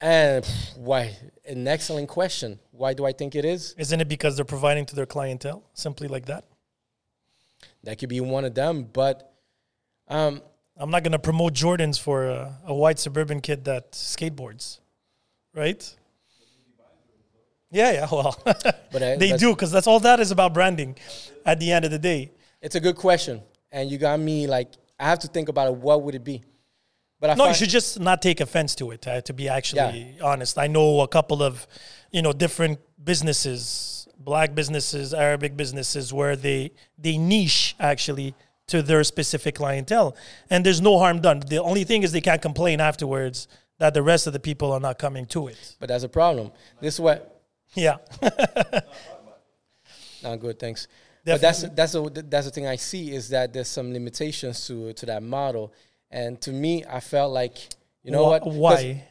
And 0.00 0.46
why? 0.76 1.16
An 1.44 1.66
excellent 1.66 2.08
question. 2.08 2.58
Why 2.70 2.94
do 2.94 3.04
I 3.04 3.12
think 3.12 3.34
it 3.34 3.44
is? 3.44 3.74
Isn't 3.78 4.00
it 4.00 4.08
because 4.08 4.36
they're 4.36 4.44
providing 4.44 4.86
to 4.86 4.96
their 4.96 5.06
clientele 5.06 5.64
simply 5.74 6.08
like 6.08 6.26
that? 6.26 6.44
That 7.84 7.98
could 7.98 8.08
be 8.08 8.20
one 8.20 8.44
of 8.44 8.54
them, 8.54 8.88
but 8.92 9.32
um, 10.08 10.42
I'm 10.76 10.90
not 10.90 11.02
going 11.02 11.12
to 11.12 11.18
promote 11.18 11.54
Jordans 11.54 11.98
for 11.98 12.26
a, 12.26 12.58
a 12.66 12.74
white 12.74 12.98
suburban 12.98 13.40
kid 13.40 13.64
that 13.64 13.92
skateboards, 13.92 14.78
right? 15.54 15.94
Yeah, 17.70 17.92
yeah. 17.92 18.08
Well, 18.10 18.36
but 18.44 19.02
I, 19.02 19.16
they 19.16 19.36
do 19.36 19.54
because 19.54 19.70
that's 19.70 19.86
all 19.86 20.00
that 20.00 20.20
is 20.20 20.30
about 20.30 20.54
branding. 20.54 20.96
At 21.44 21.60
the 21.60 21.72
end 21.72 21.84
of 21.84 21.90
the 21.90 21.98
day, 21.98 22.32
It's 22.60 22.74
a 22.74 22.80
good 22.80 22.96
question, 22.96 23.42
and 23.72 23.90
you 23.90 23.98
got 23.98 24.18
me 24.20 24.46
like 24.46 24.68
I 24.98 25.04
have 25.04 25.18
to 25.20 25.28
think 25.28 25.48
about 25.48 25.68
it. 25.68 25.74
What 25.74 26.02
would 26.02 26.14
it 26.14 26.24
be? 26.24 26.42
But 27.20 27.30
I 27.30 27.34
no, 27.34 27.48
you 27.48 27.54
should 27.54 27.68
just 27.68 27.98
not 27.98 28.22
take 28.22 28.40
offense 28.40 28.74
to 28.76 28.90
it. 28.92 29.06
Uh, 29.06 29.20
to 29.22 29.32
be 29.32 29.48
actually 29.48 30.16
honest, 30.22 30.56
I 30.58 30.66
know 30.68 31.00
a 31.00 31.08
couple 31.08 31.42
of, 31.42 31.66
you 32.12 32.22
know, 32.22 32.32
different 32.32 32.78
businesses, 33.02 34.08
black 34.18 34.54
businesses, 34.54 35.12
Arabic 35.12 35.56
businesses, 35.56 36.12
where 36.12 36.36
they 36.36 36.72
they 36.96 37.18
niche 37.18 37.76
actually 37.80 38.34
to 38.68 38.82
their 38.82 39.02
specific 39.04 39.54
clientele, 39.56 40.14
and 40.50 40.64
there's 40.64 40.80
no 40.80 40.98
harm 40.98 41.20
done. 41.20 41.40
The 41.40 41.60
only 41.62 41.84
thing 41.84 42.02
is 42.02 42.12
they 42.12 42.20
can't 42.20 42.42
complain 42.42 42.80
afterwards 42.80 43.48
that 43.78 43.94
the 43.94 44.02
rest 44.02 44.26
of 44.26 44.32
the 44.32 44.40
people 44.40 44.72
are 44.72 44.80
not 44.80 44.98
coming 44.98 45.24
to 45.26 45.48
it. 45.48 45.76
but 45.80 45.88
that's 45.88 46.04
a 46.04 46.08
problem. 46.08 46.50
This 46.80 46.94
is 46.94 47.00
what 47.00 47.37
Yeah, 47.74 47.96
not 50.22 50.40
good. 50.40 50.58
Thanks. 50.58 50.88
But 51.24 51.40
that's 51.40 51.62
that's 51.62 51.92
the 51.92 52.24
that's 52.28 52.46
the 52.46 52.52
thing 52.52 52.66
I 52.66 52.76
see 52.76 53.12
is 53.14 53.28
that 53.28 53.52
there's 53.52 53.68
some 53.68 53.92
limitations 53.92 54.66
to 54.66 54.92
to 54.94 55.06
that 55.06 55.22
model, 55.22 55.72
and 56.10 56.40
to 56.40 56.50
me, 56.50 56.84
I 56.88 57.00
felt 57.00 57.32
like 57.32 57.58
you 58.02 58.10
know 58.10 58.24
Wh- 58.24 58.46
what? 58.46 58.46
Why? 58.46 59.04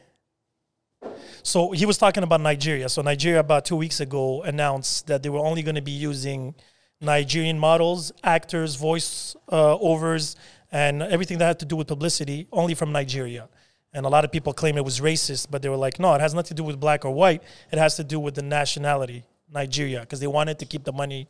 So 1.42 1.70
he 1.70 1.86
was 1.86 1.96
talking 1.98 2.22
about 2.24 2.40
Nigeria. 2.40 2.88
So 2.88 3.02
Nigeria 3.02 3.40
about 3.40 3.64
two 3.64 3.76
weeks 3.76 4.00
ago 4.00 4.42
announced 4.42 5.06
that 5.06 5.22
they 5.22 5.28
were 5.28 5.38
only 5.38 5.62
going 5.62 5.76
to 5.76 5.82
be 5.82 5.92
using 5.92 6.54
Nigerian 7.00 7.58
models, 7.58 8.12
actors, 8.24 8.74
voice 8.74 9.36
uh, 9.52 9.78
overs, 9.78 10.36
and 10.72 11.02
everything 11.02 11.38
that 11.38 11.46
had 11.46 11.58
to 11.60 11.64
do 11.64 11.76
with 11.76 11.86
publicity 11.86 12.48
only 12.52 12.74
from 12.74 12.90
Nigeria. 12.92 13.48
And 13.94 14.04
a 14.04 14.08
lot 14.08 14.24
of 14.24 14.30
people 14.30 14.52
claim 14.52 14.76
it 14.76 14.84
was 14.84 15.00
racist, 15.00 15.48
but 15.50 15.62
they 15.62 15.68
were 15.68 15.76
like, 15.76 15.98
no, 15.98 16.14
it 16.14 16.20
has 16.20 16.34
nothing 16.34 16.48
to 16.48 16.54
do 16.54 16.64
with 16.64 16.78
black 16.78 17.04
or 17.04 17.10
white. 17.10 17.42
It 17.72 17.78
has 17.78 17.96
to 17.96 18.04
do 18.04 18.20
with 18.20 18.34
the 18.34 18.42
nationality, 18.42 19.24
Nigeria, 19.52 20.00
because 20.00 20.20
they 20.20 20.26
wanted 20.26 20.58
to 20.58 20.66
keep 20.66 20.84
the 20.84 20.92
money 20.92 21.26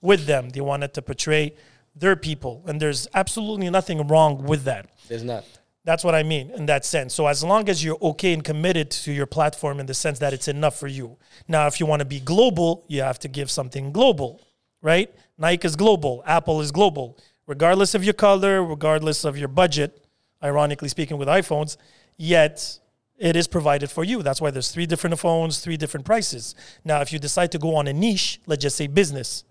with 0.00 0.26
them. 0.26 0.50
They 0.50 0.60
wanted 0.60 0.92
to 0.94 1.02
portray 1.02 1.54
their 1.94 2.16
people. 2.16 2.64
And 2.66 2.80
there's 2.80 3.06
absolutely 3.14 3.70
nothing 3.70 4.06
wrong 4.08 4.44
with 4.44 4.64
that. 4.64 4.90
There's 5.08 5.22
not. 5.22 5.44
That's 5.84 6.04
what 6.04 6.14
I 6.14 6.22
mean 6.22 6.50
in 6.50 6.66
that 6.66 6.84
sense. 6.84 7.14
So 7.14 7.26
as 7.26 7.42
long 7.42 7.68
as 7.68 7.82
you're 7.82 7.98
okay 8.02 8.32
and 8.32 8.44
committed 8.44 8.90
to 8.90 9.12
your 9.12 9.26
platform 9.26 9.80
in 9.80 9.86
the 9.86 9.94
sense 9.94 10.18
that 10.18 10.32
it's 10.32 10.48
enough 10.48 10.78
for 10.78 10.88
you. 10.88 11.16
Now, 11.48 11.66
if 11.66 11.80
you 11.80 11.86
want 11.86 12.00
to 12.00 12.06
be 12.06 12.20
global, 12.20 12.84
you 12.88 13.02
have 13.02 13.18
to 13.20 13.28
give 13.28 13.50
something 13.50 13.92
global, 13.92 14.42
right? 14.82 15.12
Nike 15.38 15.66
is 15.66 15.76
global, 15.76 16.22
Apple 16.26 16.60
is 16.60 16.70
global, 16.70 17.16
regardless 17.46 17.94
of 17.94 18.04
your 18.04 18.12
color, 18.12 18.62
regardless 18.62 19.24
of 19.24 19.38
your 19.38 19.48
budget. 19.48 20.04
Ironically 20.42 20.88
speaking, 20.88 21.18
with 21.18 21.28
iPhones, 21.28 21.76
yet 22.20 22.78
it 23.16 23.34
is 23.34 23.46
provided 23.46 23.90
for 23.90 24.04
you. 24.04 24.22
That's 24.22 24.40
why 24.42 24.50
there's 24.50 24.70
three 24.70 24.84
different 24.84 25.18
phones, 25.18 25.60
three 25.60 25.78
different 25.78 26.04
prices. 26.04 26.54
Now, 26.84 27.00
if 27.00 27.12
you 27.12 27.18
decide 27.18 27.50
to 27.52 27.58
go 27.58 27.76
on 27.76 27.86
a 27.86 27.94
niche, 27.94 28.40
let's 28.46 28.62
just 28.62 28.76
say 28.76 28.86
business, 28.86 29.44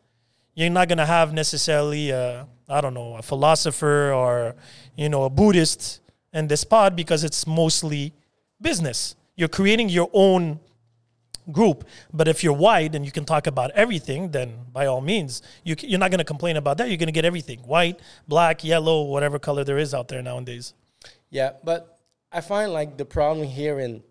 you're 0.53 0.69
not 0.69 0.87
gonna 0.87 1.05
have 1.05 1.33
necessarily 1.33 2.13
I 2.13 2.81
don't 2.81 2.93
know 2.93 3.15
a 3.15 3.23
philosopher 3.23 4.13
or 4.13 4.55
you 4.95 5.09
know 5.09 5.23
a 5.23 5.29
Buddhist 5.29 6.01
in 6.31 6.47
this 6.47 6.63
pod 6.63 6.95
because 6.95 7.23
it's 7.23 7.47
mostly 7.47 8.13
business. 8.61 9.15
You're 9.35 9.47
creating 9.47 9.89
your 9.89 10.09
own 10.13 10.59
group, 11.51 11.85
but 12.13 12.27
if 12.27 12.43
you're 12.43 12.53
white 12.53 12.93
and 12.93 13.03
you 13.03 13.11
can 13.11 13.25
talk 13.25 13.47
about 13.47 13.71
everything, 13.71 14.29
then 14.29 14.53
by 14.71 14.85
all 14.85 15.01
means, 15.01 15.41
you, 15.63 15.75
you're 15.79 15.99
not 15.99 16.11
gonna 16.11 16.23
complain 16.23 16.57
about 16.57 16.77
that. 16.77 16.89
You're 16.89 16.97
gonna 16.97 17.11
get 17.11 17.25
everything: 17.25 17.59
white, 17.59 17.99
black, 18.27 18.63
yellow, 18.63 19.03
whatever 19.03 19.39
color 19.39 19.63
there 19.63 19.79
is 19.79 19.93
out 19.93 20.07
there 20.07 20.21
nowadays. 20.21 20.73
Yeah, 21.31 21.51
but 21.63 21.98
I 22.31 22.41
find 22.41 22.71
like 22.71 22.97
the 22.97 23.05
problem 23.05 23.47
here 23.47 23.79
in 23.79 24.03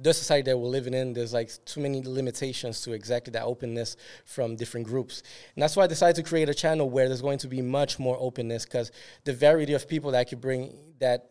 the 0.00 0.14
society 0.14 0.50
that 0.50 0.56
we're 0.56 0.68
living 0.68 0.94
in, 0.94 1.12
there's 1.12 1.32
like 1.32 1.50
too 1.64 1.80
many 1.80 2.02
limitations 2.02 2.80
to 2.82 2.92
exactly 2.92 3.30
that 3.32 3.42
openness 3.44 3.96
from 4.24 4.56
different 4.56 4.86
groups. 4.86 5.22
And 5.54 5.62
that's 5.62 5.76
why 5.76 5.84
I 5.84 5.86
decided 5.86 6.16
to 6.16 6.28
create 6.28 6.48
a 6.48 6.54
channel 6.54 6.88
where 6.88 7.08
there's 7.08 7.22
going 7.22 7.38
to 7.38 7.48
be 7.48 7.60
much 7.60 7.98
more 7.98 8.16
openness 8.18 8.64
because 8.64 8.92
the 9.24 9.32
variety 9.32 9.74
of 9.74 9.88
people 9.88 10.12
that 10.12 10.18
I 10.18 10.24
could 10.24 10.40
bring 10.40 10.74
that 11.00 11.28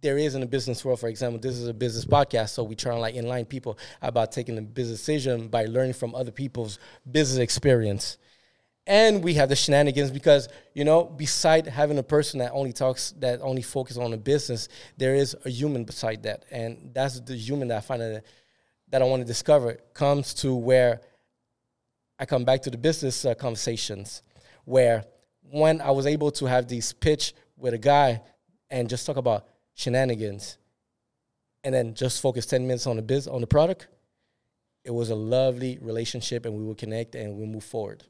there 0.00 0.18
is 0.18 0.34
in 0.34 0.40
the 0.40 0.46
business 0.46 0.84
world, 0.84 1.00
for 1.00 1.08
example, 1.08 1.40
this 1.40 1.56
is 1.56 1.66
a 1.66 1.74
business 1.74 2.04
podcast, 2.04 2.50
so 2.50 2.62
we 2.62 2.76
try 2.76 2.94
to 2.94 3.00
like 3.00 3.16
enlighten 3.16 3.46
people 3.46 3.78
about 4.00 4.30
taking 4.30 4.56
a 4.58 4.62
business 4.62 5.00
decision 5.00 5.48
by 5.48 5.64
learning 5.64 5.94
from 5.94 6.14
other 6.14 6.30
people's 6.30 6.78
business 7.10 7.38
experience. 7.38 8.16
And 8.88 9.22
we 9.22 9.34
have 9.34 9.50
the 9.50 9.54
shenanigans 9.54 10.10
because, 10.10 10.48
you 10.72 10.82
know, 10.82 11.04
beside 11.04 11.66
having 11.66 11.98
a 11.98 12.02
person 12.02 12.38
that 12.38 12.52
only 12.52 12.72
talks, 12.72 13.12
that 13.18 13.42
only 13.42 13.60
focuses 13.60 13.98
on 13.98 14.12
the 14.12 14.16
business, 14.16 14.70
there 14.96 15.14
is 15.14 15.36
a 15.44 15.50
human 15.50 15.84
beside 15.84 16.22
that. 16.22 16.46
And 16.50 16.90
that's 16.94 17.20
the 17.20 17.36
human 17.36 17.68
that 17.68 17.76
I 17.76 17.80
find 17.80 18.00
that, 18.00 18.24
that 18.88 19.02
I 19.02 19.04
want 19.04 19.20
to 19.20 19.26
discover 19.26 19.74
comes 19.92 20.32
to 20.34 20.54
where 20.54 21.02
I 22.18 22.24
come 22.24 22.46
back 22.46 22.62
to 22.62 22.70
the 22.70 22.78
business 22.78 23.26
uh, 23.26 23.34
conversations 23.34 24.22
where 24.64 25.04
when 25.42 25.82
I 25.82 25.90
was 25.90 26.06
able 26.06 26.30
to 26.32 26.46
have 26.46 26.66
these 26.66 26.94
pitch 26.94 27.34
with 27.58 27.74
a 27.74 27.78
guy 27.78 28.22
and 28.70 28.88
just 28.88 29.04
talk 29.04 29.18
about 29.18 29.48
shenanigans 29.74 30.56
and 31.62 31.74
then 31.74 31.92
just 31.92 32.22
focus 32.22 32.46
10 32.46 32.66
minutes 32.66 32.86
on 32.86 32.96
the 32.96 33.02
biz 33.02 33.28
on 33.28 33.42
the 33.42 33.46
product, 33.46 33.86
it 34.82 34.92
was 34.92 35.10
a 35.10 35.14
lovely 35.14 35.76
relationship 35.82 36.46
and 36.46 36.54
we 36.54 36.64
would 36.64 36.78
connect 36.78 37.14
and 37.14 37.36
we 37.36 37.44
move 37.44 37.64
forward. 37.64 38.02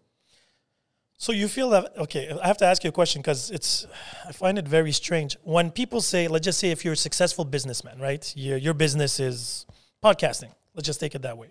So 1.21 1.33
you 1.33 1.49
feel 1.49 1.71
that 1.71 1.99
okay? 1.99 2.31
I 2.43 2.47
have 2.47 2.59
to 2.59 2.65
ask 2.65 2.85
you 2.85 2.91
a 2.91 2.93
question 2.93 3.21
because 3.21 3.51
it's 3.51 3.87
I 4.27 4.31
find 4.31 4.57
it 4.57 4.69
very 4.69 4.93
strange 4.93 5.37
when 5.43 5.73
people 5.73 6.01
say, 6.01 6.29
let's 6.29 6.45
just 6.45 6.61
say 6.61 6.71
if 6.71 6.85
you're 6.85 6.95
a 6.95 7.05
successful 7.09 7.45
businessman, 7.45 7.99
right? 7.99 8.33
Your 8.37 8.57
your 8.57 8.73
business 8.73 9.19
is 9.19 9.67
podcasting. 10.03 10.53
Let's 10.75 10.87
just 10.87 11.01
take 11.01 11.17
it 11.17 11.23
that 11.23 11.37
way. 11.37 11.49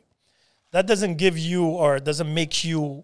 That 0.71 0.87
doesn't 0.87 1.17
give 1.17 1.37
you 1.37 1.65
or 1.65 1.99
doesn't 1.99 2.33
make 2.33 2.63
you 2.63 3.03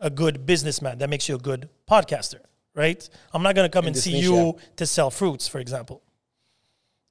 a 0.00 0.08
good 0.08 0.46
businessman. 0.46 0.98
That 0.98 1.10
makes 1.10 1.28
you 1.28 1.34
a 1.34 1.38
good 1.38 1.68
podcaster, 1.90 2.40
right? 2.76 3.08
I'm 3.34 3.42
not 3.42 3.56
gonna 3.56 3.68
come 3.68 3.86
and 3.88 3.96
see 3.96 4.12
niche, 4.12 4.22
you 4.22 4.36
yeah. 4.36 4.52
to 4.76 4.86
sell 4.86 5.10
fruits, 5.10 5.48
for 5.48 5.58
example. 5.58 6.00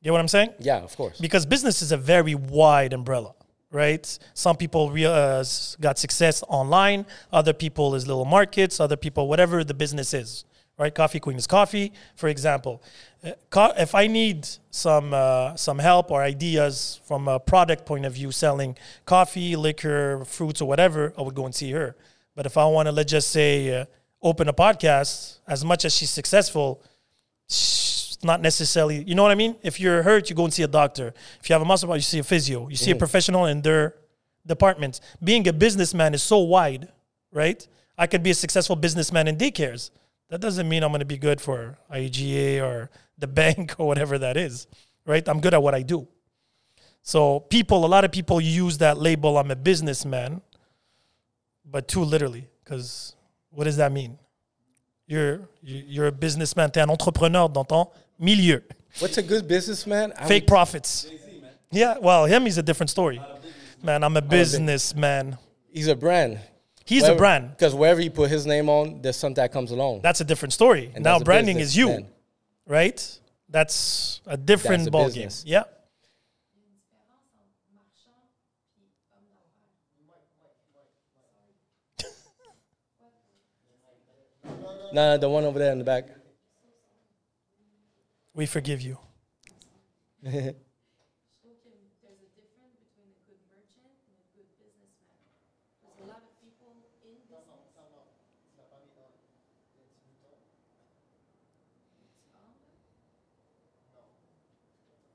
You 0.02 0.10
know 0.10 0.14
what 0.14 0.22
I'm 0.22 0.30
saying? 0.30 0.52
Yeah, 0.60 0.78
of 0.78 0.96
course. 0.96 1.20
because 1.20 1.46
business 1.46 1.82
is 1.82 1.92
a 1.92 1.98
very 1.98 2.36
wide 2.36 2.94
umbrella 2.94 3.34
right? 3.76 4.06
Some 4.34 4.56
people 4.56 4.84
uh, 5.06 5.44
got 5.86 6.00
success 6.00 6.44
online 6.48 7.06
other 7.32 7.54
people 7.54 7.96
is 7.96 8.08
little 8.08 8.26
markets 8.26 8.80
other 8.80 8.98
people 8.98 9.28
whatever 9.28 9.64
the 9.64 9.74
business 9.74 10.14
is 10.14 10.46
right? 10.78 10.94
Coffee 10.94 11.20
queen 11.20 11.38
is 11.38 11.48
coffee 11.48 11.92
for 12.16 12.28
example. 12.28 12.82
Uh, 13.24 13.72
if 13.78 13.96
i 13.96 14.06
need 14.08 14.48
some 14.72 15.14
uh, 15.14 15.56
some 15.56 15.80
help 15.80 16.12
or 16.12 16.22
ideas 16.22 17.00
from 17.08 17.28
a 17.28 17.40
product 17.40 17.86
point 17.86 18.06
of 18.06 18.14
view 18.14 18.32
selling 18.32 18.76
coffee 19.06 19.56
liquor 19.56 20.24
fruits 20.26 20.62
or 20.62 20.68
whatever 20.68 21.14
i 21.18 21.22
would 21.22 21.36
go 21.36 21.46
and 21.46 21.56
see 21.56 21.72
her. 21.72 21.96
But 22.36 22.46
if 22.46 22.58
I 22.58 22.66
want 22.66 22.88
to, 22.88 22.92
let's 22.92 23.12
just 23.12 23.30
say, 23.32 23.74
uh, 23.74 23.86
open 24.22 24.50
a 24.50 24.54
podcast, 24.54 25.40
as 25.48 25.64
much 25.64 25.86
as 25.86 25.96
she's 25.96 26.10
successful, 26.10 26.82
not 28.24 28.42
necessarily, 28.42 29.04
you 29.04 29.16
know 29.16 29.24
what 29.24 29.32
I 29.32 29.36
mean? 29.36 29.56
If 29.64 29.80
you're 29.80 30.04
hurt, 30.04 30.30
you 30.30 30.36
go 30.36 30.46
and 30.46 30.54
see 30.54 30.64
a 30.64 30.68
doctor. 30.68 31.14
If 31.42 31.50
you 31.50 31.54
have 31.54 31.62
a 31.62 31.66
muscle 31.66 31.88
problem, 31.88 31.98
you 31.98 32.04
see 32.04 32.20
a 32.20 32.24
physio. 32.24 32.70
You 32.70 32.76
see 32.76 32.92
a 32.92 32.96
mm. 32.96 33.00
professional 33.00 33.46
in 33.46 33.62
their 33.62 33.96
departments. 34.46 35.02
Being 35.24 35.48
a 35.48 35.54
businessman 35.54 36.14
is 36.14 36.24
so 36.24 36.40
wide, 36.40 36.90
right? 37.32 37.68
I 37.98 38.08
could 38.08 38.24
be 38.24 38.32
a 38.32 38.36
successful 38.36 38.76
businessman 38.76 39.28
in 39.28 39.38
daycares. 39.38 39.92
That 40.30 40.42
doesn't 40.42 40.68
mean 40.68 40.84
I'm 40.84 40.92
going 40.92 41.00
to 41.00 41.06
be 41.06 41.18
good 41.18 41.40
for 41.40 41.78
IGA 41.92 42.62
or 42.62 42.90
the 43.18 43.28
bank 43.42 43.76
or 43.78 43.88
whatever 43.88 44.18
that 44.20 44.38
is, 44.38 44.68
right? 45.06 45.28
I'm 45.28 45.40
good 45.40 45.54
at 45.54 45.62
what 45.62 45.76
I 45.76 45.82
do. 45.82 46.08
So 47.02 47.40
people, 47.40 47.86
a 47.86 47.88
lot 47.88 48.04
of 48.04 48.12
people 48.12 48.42
use 48.42 48.80
that 48.80 48.98
label, 48.98 49.38
I'm 49.38 49.52
a 49.52 49.56
businessman, 49.56 50.42
but 51.64 51.88
too 51.88 52.04
literally, 52.04 52.48
because 52.64 53.16
what 53.52 53.66
does 53.66 53.78
that 53.78 53.92
mean? 53.92 54.18
You're 55.08 55.48
you- 55.62 55.84
you're 55.88 56.08
a 56.08 56.12
businessman, 56.12 56.72
t'es 56.72 56.82
un 56.82 56.90
entrepreneur 56.90 57.48
ton 57.48 57.88
milieu. 58.20 58.62
What's 59.00 59.18
a 59.18 59.24
good 59.24 59.48
businessman? 59.48 60.14
I 60.18 60.28
Fake 60.28 60.44
would- 60.44 60.48
profits. 60.48 61.08
Yeah, 61.72 61.98
well, 62.00 62.26
him 62.26 62.46
he's 62.46 62.58
a 62.58 62.64
different 62.64 62.90
story. 62.90 63.22
Man, 63.84 64.04
I'm 64.04 64.16
a 64.16 64.22
businessman. 64.22 65.38
he's 65.72 65.88
a 65.88 65.96
brand. 65.96 66.40
He's 66.86 67.04
a 67.04 67.16
brand. 67.16 67.50
Because 67.52 67.74
wherever 67.76 68.00
you 68.00 68.12
put 68.12 68.30
his 68.30 68.46
name 68.46 68.70
on, 68.70 69.02
there's 69.02 69.18
something 69.18 69.42
that 69.42 69.52
comes 69.52 69.72
along. 69.72 70.02
That's 70.02 70.22
a 70.22 70.24
different 70.24 70.54
story. 70.54 70.92
And 70.94 71.04
now 71.04 71.14
that's 71.14 71.24
a 71.24 71.26
branding 71.26 71.60
is 71.60 71.76
you, 71.76 72.06
right? 72.68 73.20
That's 73.50 74.22
a 74.28 74.38
different 74.38 74.84
That's 74.84 74.88
a 74.88 74.92
ball 74.92 75.06
business. 75.06 75.44
game. 75.44 75.54
Yeah. 75.54 75.64
No, 84.94 85.12
no, 85.14 85.18
the 85.18 85.30
one 85.30 85.44
over 85.44 85.60
there 85.60 85.72
in 85.72 85.78
the 85.80 85.84
back. 85.84 86.06
We 88.36 88.46
forgive 88.46 88.82
you. 88.82 88.98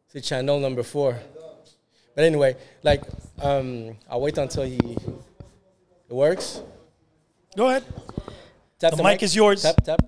See 0.08 0.20
channel 0.22 0.58
number 0.58 0.82
four. 0.82 1.20
But 2.16 2.24
anyway, 2.24 2.56
like, 2.82 3.02
um, 3.40 3.96
I'll 4.08 4.20
wait 4.20 4.38
until 4.38 4.64
he. 4.64 4.76
It 4.76 6.14
works. 6.14 6.62
Go 7.56 7.68
ahead. 7.68 7.84
Tap 8.78 8.96
The 8.96 9.02
mic 9.02 9.22
is 9.22 9.36
yours. 9.36 9.62
Tap, 9.62 9.76
tap. 9.84 10.00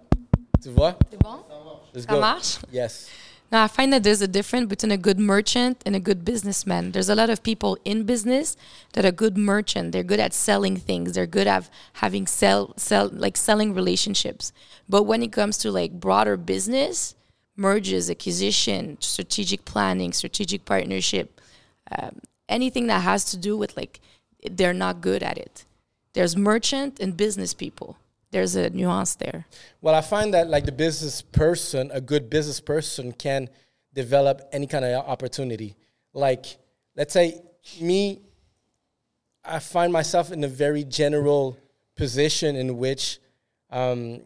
Tu 0.63 0.71
vois? 0.71 0.97
C'est 1.11 1.19
bon? 1.19 1.45
Let's 1.93 2.07
Ça 2.07 2.13
go. 2.15 2.21
marche? 2.21 2.59
Yes. 2.71 3.09
Now, 3.53 3.65
I 3.65 3.69
find 3.69 3.93
that 3.93 4.03
there's 4.03 4.23
a 4.23 4.29
difference 4.29 4.67
between 4.67 4.93
a 4.93 4.97
good 4.97 5.19
merchant 5.21 5.83
and 5.85 5.95
a 5.95 6.01
good 6.01 6.25
businessman. 6.25 6.93
There's 6.93 7.11
a 7.11 7.15
lot 7.15 7.29
of 7.29 7.43
people 7.43 7.77
in 7.85 8.05
business 8.05 8.57
that 8.95 9.05
are 9.05 9.13
good 9.13 9.37
merchant. 9.37 9.93
They're 9.93 10.03
good 10.03 10.21
at 10.21 10.33
selling 10.33 10.79
things. 10.79 11.13
They're 11.13 11.27
good 11.27 11.47
at 11.47 11.69
having 11.95 12.27
sell, 12.27 12.73
sell 12.79 13.11
like 13.13 13.37
selling 13.37 13.75
relationships. 13.75 14.55
But 14.89 15.03
when 15.03 15.23
it 15.23 15.33
comes 15.33 15.59
to 15.59 15.71
like 15.71 16.01
broader 16.01 16.39
business, 16.39 17.15
mergers, 17.55 18.09
acquisition, 18.09 18.97
strategic 19.01 19.67
planning, 19.67 20.15
strategic 20.15 20.65
partnership, 20.65 21.39
um, 21.95 22.21
anything 22.49 22.87
that 22.87 23.03
has 23.03 23.23
to 23.33 23.37
do 23.37 23.55
with 23.55 23.77
like, 23.77 24.01
they're 24.51 24.73
not 24.73 25.03
good 25.03 25.23
at 25.23 25.37
it. 25.37 25.67
There's 26.15 26.39
merchant 26.39 27.01
and 27.01 27.19
business 27.19 27.53
people. 27.53 27.99
There's 28.33 28.57
a 28.57 28.71
nuance 28.71 29.15
there. 29.15 29.47
Well, 29.83 29.95
I 29.95 30.01
find 30.01 30.33
that 30.35 30.49
like 30.49 30.65
the 30.65 30.73
business 30.73 31.23
person, 31.23 31.91
a 31.93 32.01
good 32.01 32.31
business 32.31 32.61
person 32.61 33.13
can 33.13 33.49
develop 33.93 34.41
any 34.53 34.67
kind 34.67 34.85
of 34.85 35.07
opportunity. 35.07 35.77
Like, 36.15 36.47
let's 36.97 37.13
say 37.13 37.43
me, 37.81 38.23
I 39.45 39.59
find 39.59 39.93
myself 39.93 40.33
in 40.33 40.43
a 40.45 40.49
very 40.49 40.83
general 40.83 41.59
position 41.95 42.57
in 42.57 42.79
which 42.79 43.19
um, 43.71 44.23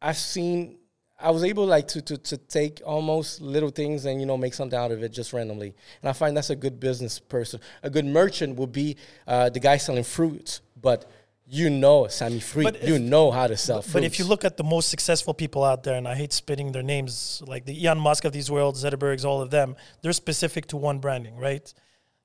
I've 0.00 0.16
seen 0.16 0.78
I 1.20 1.30
was 1.30 1.44
able 1.44 1.66
like 1.66 1.86
to, 1.88 2.02
to 2.02 2.16
to 2.16 2.36
take 2.36 2.80
almost 2.84 3.40
little 3.40 3.70
things 3.70 4.06
and 4.06 4.18
you 4.18 4.26
know 4.26 4.36
make 4.36 4.54
something 4.54 4.78
out 4.78 4.90
of 4.90 5.02
it 5.02 5.12
just 5.12 5.32
randomly. 5.32 5.74
And 6.00 6.08
I 6.08 6.12
find 6.12 6.36
that's 6.36 6.50
a 6.50 6.56
good 6.56 6.80
business 6.80 7.18
person. 7.18 7.60
A 7.82 7.90
good 7.90 8.06
merchant 8.06 8.56
would 8.56 8.72
be 8.72 8.96
uh, 9.26 9.50
the 9.50 9.60
guy 9.60 9.76
selling 9.76 10.04
fruits, 10.04 10.62
but 10.80 11.10
you 11.46 11.68
know 11.70 12.06
Sami 12.08 12.40
Fruit, 12.40 12.64
But 12.64 12.84
you 12.84 12.98
know 12.98 13.30
how 13.30 13.46
to 13.46 13.56
sell 13.56 13.82
fruits. 13.82 13.92
But 13.92 14.04
if 14.04 14.18
you 14.18 14.24
look 14.24 14.44
at 14.44 14.56
the 14.56 14.64
most 14.64 14.88
successful 14.88 15.34
people 15.34 15.64
out 15.64 15.82
there, 15.82 15.96
and 15.96 16.08
I 16.08 16.14
hate 16.14 16.32
spitting 16.32 16.72
their 16.72 16.82
names, 16.82 17.42
like 17.46 17.64
the 17.64 17.86
Elon 17.86 17.98
Musk 17.98 18.24
of 18.24 18.32
these 18.32 18.50
worlds, 18.50 18.82
Zuckerbergs, 18.84 19.24
all 19.24 19.42
of 19.42 19.50
them, 19.50 19.76
they're 20.00 20.12
specific 20.12 20.66
to 20.68 20.76
one 20.76 20.98
branding, 20.98 21.36
right? 21.36 21.72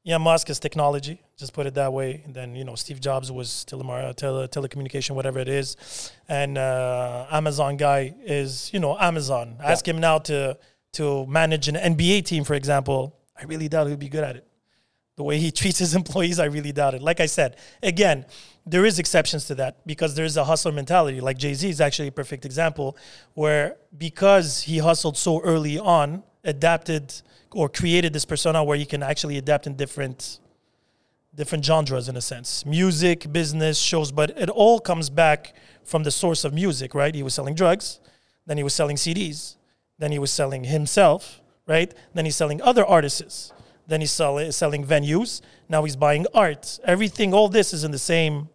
Elon 0.08 0.22
Musk 0.22 0.50
is 0.50 0.60
technology, 0.60 1.22
just 1.38 1.52
put 1.52 1.66
it 1.68 1.74
that 1.74 1.92
way. 1.92 2.22
And 2.24 2.34
then, 2.34 2.56
you 2.56 2.64
know, 2.64 2.76
Steve 2.76 3.02
Jobs 3.02 3.30
was 3.32 3.66
telemar- 3.68 4.16
tele- 4.16 4.48
telecommunication, 4.48 5.12
whatever 5.12 5.40
it 5.40 5.50
is. 5.50 5.76
And 6.30 6.58
uh, 6.58 7.26
Amazon 7.30 7.76
guy 7.76 8.16
is, 8.24 8.72
you 8.72 8.80
know, 8.80 8.98
Amazon. 8.98 9.58
Ask 9.62 9.86
him 9.86 10.00
now 10.00 10.20
to, 10.20 10.58
to 10.94 11.26
manage 11.26 11.68
an 11.68 11.76
NBA 11.76 12.24
team, 12.24 12.46
for 12.46 12.54
example. 12.54 13.18
I 13.38 13.44
really 13.44 13.68
doubt 13.68 13.88
he'd 13.88 14.00
be 14.00 14.08
good 14.08 14.24
at 14.24 14.38
it 14.38 14.48
the 15.18 15.24
way 15.24 15.40
he 15.40 15.52
treats 15.52 15.80
his 15.80 15.96
employees, 16.02 16.40
I 16.40 16.46
really 16.46 16.72
doubt 16.72 16.94
it. 16.94 17.02
Like 17.02 17.20
I 17.20 17.26
said, 17.26 17.58
again, 17.84 18.26
there 18.70 18.86
is 18.86 19.00
exceptions 19.00 19.46
to 19.46 19.56
that 19.56 19.88
because 19.88 20.16
there's 20.16 20.36
a 20.36 20.44
hustler 20.44 20.74
mentality. 20.74 21.22
Like 21.22 21.38
Jay 21.38 21.54
Z 21.54 21.70
is 21.70 21.80
actually 21.80 22.10
a 22.10 22.12
perfect 22.12 22.46
example, 22.46 22.98
where 23.34 23.78
because 23.98 24.64
he 24.64 24.80
hustled 24.80 25.18
so 25.18 25.42
early 25.42 25.80
on, 25.80 26.24
adapted 26.44 27.14
or 27.54 27.70
created 27.70 28.14
this 28.14 28.26
persona 28.26 28.64
where 28.64 28.78
he 28.78 28.86
can 28.86 29.02
actually 29.02 29.38
adapt 29.38 29.68
in 29.68 29.76
different 29.76 30.40
different 31.36 31.64
genres 31.64 32.10
in 32.10 32.18
a 32.18 32.22
sense. 32.22 32.66
Music 32.66 33.32
business 33.32 33.78
shows 33.78 34.12
but 34.12 34.32
it 34.32 34.50
all 34.50 34.80
comes 34.80 35.10
back 35.10 35.54
from 35.84 36.04
the 36.04 36.12
source 36.12 36.44
of 36.44 36.54
music 36.54 36.96
right? 36.96 37.14
He 37.14 37.24
was 37.24 37.34
selling 37.34 37.56
drugs 37.56 38.00
then 38.46 38.58
he 38.58 38.64
was 38.64 38.74
selling 38.74 38.96
cds 38.96 39.56
then 40.00 40.12
he 40.12 40.20
was 40.20 40.32
selling 40.32 40.64
himself 40.64 41.42
right? 41.68 41.94
Then 42.14 42.26
he's 42.26 42.36
selling 42.36 42.62
other 42.62 42.86
artists 42.86 43.54
then 43.88 44.02
he's 44.02 44.12
sell- 44.12 44.52
selling 44.52 44.84
venues 44.86 45.42
now 45.70 45.84
he's 45.84 45.96
buying 45.96 46.26
art. 46.34 46.80
Everything 46.84 47.34
all 47.34 47.50
this 47.50 47.74
is 47.74 47.84
in 47.84 47.92
the 47.92 48.00
same 48.00 48.50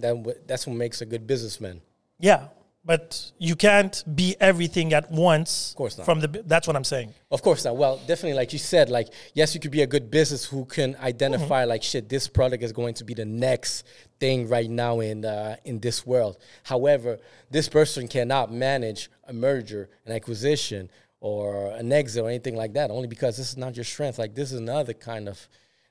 that 0.00 0.46
that's 0.46 0.66
what 0.66 0.76
makes 0.76 1.00
a 1.00 1.06
good 1.06 1.26
businessman. 1.26 1.80
yeah 2.18 2.48
but 2.84 3.32
you 3.38 3.56
can't 3.56 4.04
be 4.14 4.36
everything 4.38 4.92
at 4.94 5.10
once 5.10 5.70
of 5.72 5.76
course 5.76 5.98
not. 5.98 6.04
from 6.04 6.20
the 6.20 6.28
that's 6.46 6.66
what 6.68 6.76
i'm 6.76 6.84
saying 6.84 7.12
Of 7.32 7.42
course 7.42 7.64
not. 7.64 7.76
Well, 7.76 7.96
definitely, 8.06 8.34
like 8.42 8.52
you 8.52 8.60
said, 8.60 8.88
like 8.88 9.08
yes, 9.34 9.52
you 9.54 9.60
could 9.60 9.72
be 9.72 9.82
a 9.82 9.90
good 9.94 10.06
business 10.18 10.42
who 10.50 10.64
can 10.64 10.90
identify 11.12 11.64
like 11.64 11.82
shit. 11.82 12.08
This 12.08 12.28
product 12.28 12.62
is 12.62 12.72
going 12.72 12.94
to 13.00 13.04
be 13.04 13.14
the 13.14 13.24
next 13.48 13.84
thing 14.22 14.48
right 14.48 14.70
now 14.70 15.00
in 15.00 15.24
uh, 15.24 15.56
in 15.64 15.80
this 15.80 15.98
world. 16.06 16.34
However, 16.62 17.18
this 17.50 17.68
person 17.68 18.06
cannot 18.16 18.46
manage 18.52 19.10
a 19.26 19.32
merger, 19.32 19.82
an 20.06 20.12
acquisition, 20.12 20.88
or 21.20 21.44
an 21.80 21.90
exit 21.92 22.22
or 22.24 22.28
anything 22.28 22.56
like 22.62 22.72
that. 22.78 22.90
Only 22.90 23.08
because 23.08 23.36
this 23.36 23.48
is 23.52 23.56
not 23.64 23.74
your 23.74 23.84
strength. 23.94 24.18
Like 24.22 24.34
this 24.40 24.52
is 24.52 24.58
another 24.60 24.94
kind 24.94 25.28
of. 25.28 25.36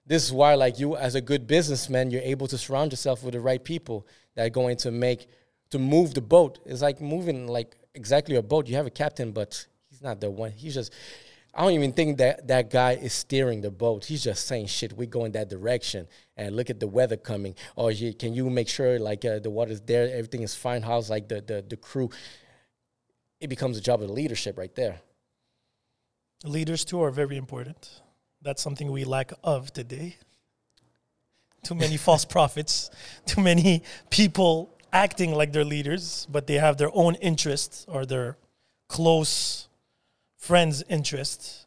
This 0.07 0.23
is 0.23 0.31
why, 0.31 0.53
like 0.53 0.79
you, 0.79 0.95
as 0.95 1.15
a 1.15 1.21
good 1.21 1.47
businessman, 1.47 2.11
you're 2.11 2.21
able 2.21 2.47
to 2.47 2.57
surround 2.57 2.91
yourself 2.91 3.23
with 3.23 3.33
the 3.33 3.39
right 3.39 3.63
people 3.63 4.07
that 4.35 4.45
are 4.45 4.49
going 4.51 4.77
to 4.77 4.91
make 4.91 5.27
to 5.71 5.79
move 5.79 6.13
the 6.13 6.21
boat. 6.21 6.59
It's 6.65 6.81
like 6.81 7.01
moving 7.01 7.47
like 7.47 7.75
exactly 7.95 8.35
a 8.35 8.43
boat. 8.43 8.67
You 8.67 8.75
have 8.75 8.85
a 8.85 8.91
captain, 8.91 9.31
but 9.31 9.65
he's 9.89 10.01
not 10.01 10.21
the 10.21 10.29
one. 10.29 10.51
He's 10.51 10.75
just. 10.75 10.93
I 11.57 11.61
don't 11.61 11.71
even 11.71 11.93
think 11.93 12.17
that 12.17 12.49
that 12.49 12.69
guy 12.69 12.93
is 12.93 13.13
steering 13.13 13.61
the 13.61 13.71
boat. 13.71 14.05
He's 14.05 14.23
just 14.23 14.45
saying, 14.45 14.67
"Shit, 14.67 14.93
we 14.93 15.07
go 15.07 15.25
in 15.25 15.31
that 15.31 15.49
direction." 15.49 16.07
And 16.37 16.55
look 16.55 16.69
at 16.69 16.79
the 16.79 16.87
weather 16.87 17.17
coming. 17.17 17.55
Or 17.75 17.91
you, 17.91 18.13
can 18.13 18.33
you 18.33 18.49
make 18.49 18.67
sure 18.67 18.99
like 18.99 19.23
uh, 19.25 19.39
the 19.39 19.49
water's 19.49 19.81
there, 19.81 20.03
everything 20.11 20.43
is 20.43 20.53
fine? 20.53 20.81
How's 20.81 21.09
like 21.09 21.29
the, 21.29 21.41
the 21.41 21.65
the 21.67 21.77
crew? 21.77 22.09
It 23.39 23.47
becomes 23.47 23.77
a 23.77 23.81
job 23.81 24.01
of 24.03 24.09
leadership 24.09 24.57
right 24.57 24.73
there. 24.75 24.99
Leaders 26.43 26.85
too 26.85 27.01
are 27.01 27.11
very 27.11 27.37
important. 27.37 28.01
That's 28.45 28.61
something 28.61 28.91
we 28.91 29.05
lack 29.05 29.33
of 29.43 29.73
today. 29.73 30.17
Too 31.63 31.73
many 31.73 31.97
false 31.97 32.25
prophets, 32.35 32.91
too 33.25 33.41
many 33.41 33.81
people 34.11 34.71
acting 34.93 35.33
like 35.33 35.51
they're 35.51 35.65
leaders, 35.65 36.27
but 36.31 36.45
they 36.45 36.53
have 36.53 36.77
their 36.77 36.91
own 36.93 37.15
interests 37.15 37.85
or 37.87 38.05
their 38.05 38.37
close 38.87 39.67
friends' 40.37 40.83
interests. 40.87 41.65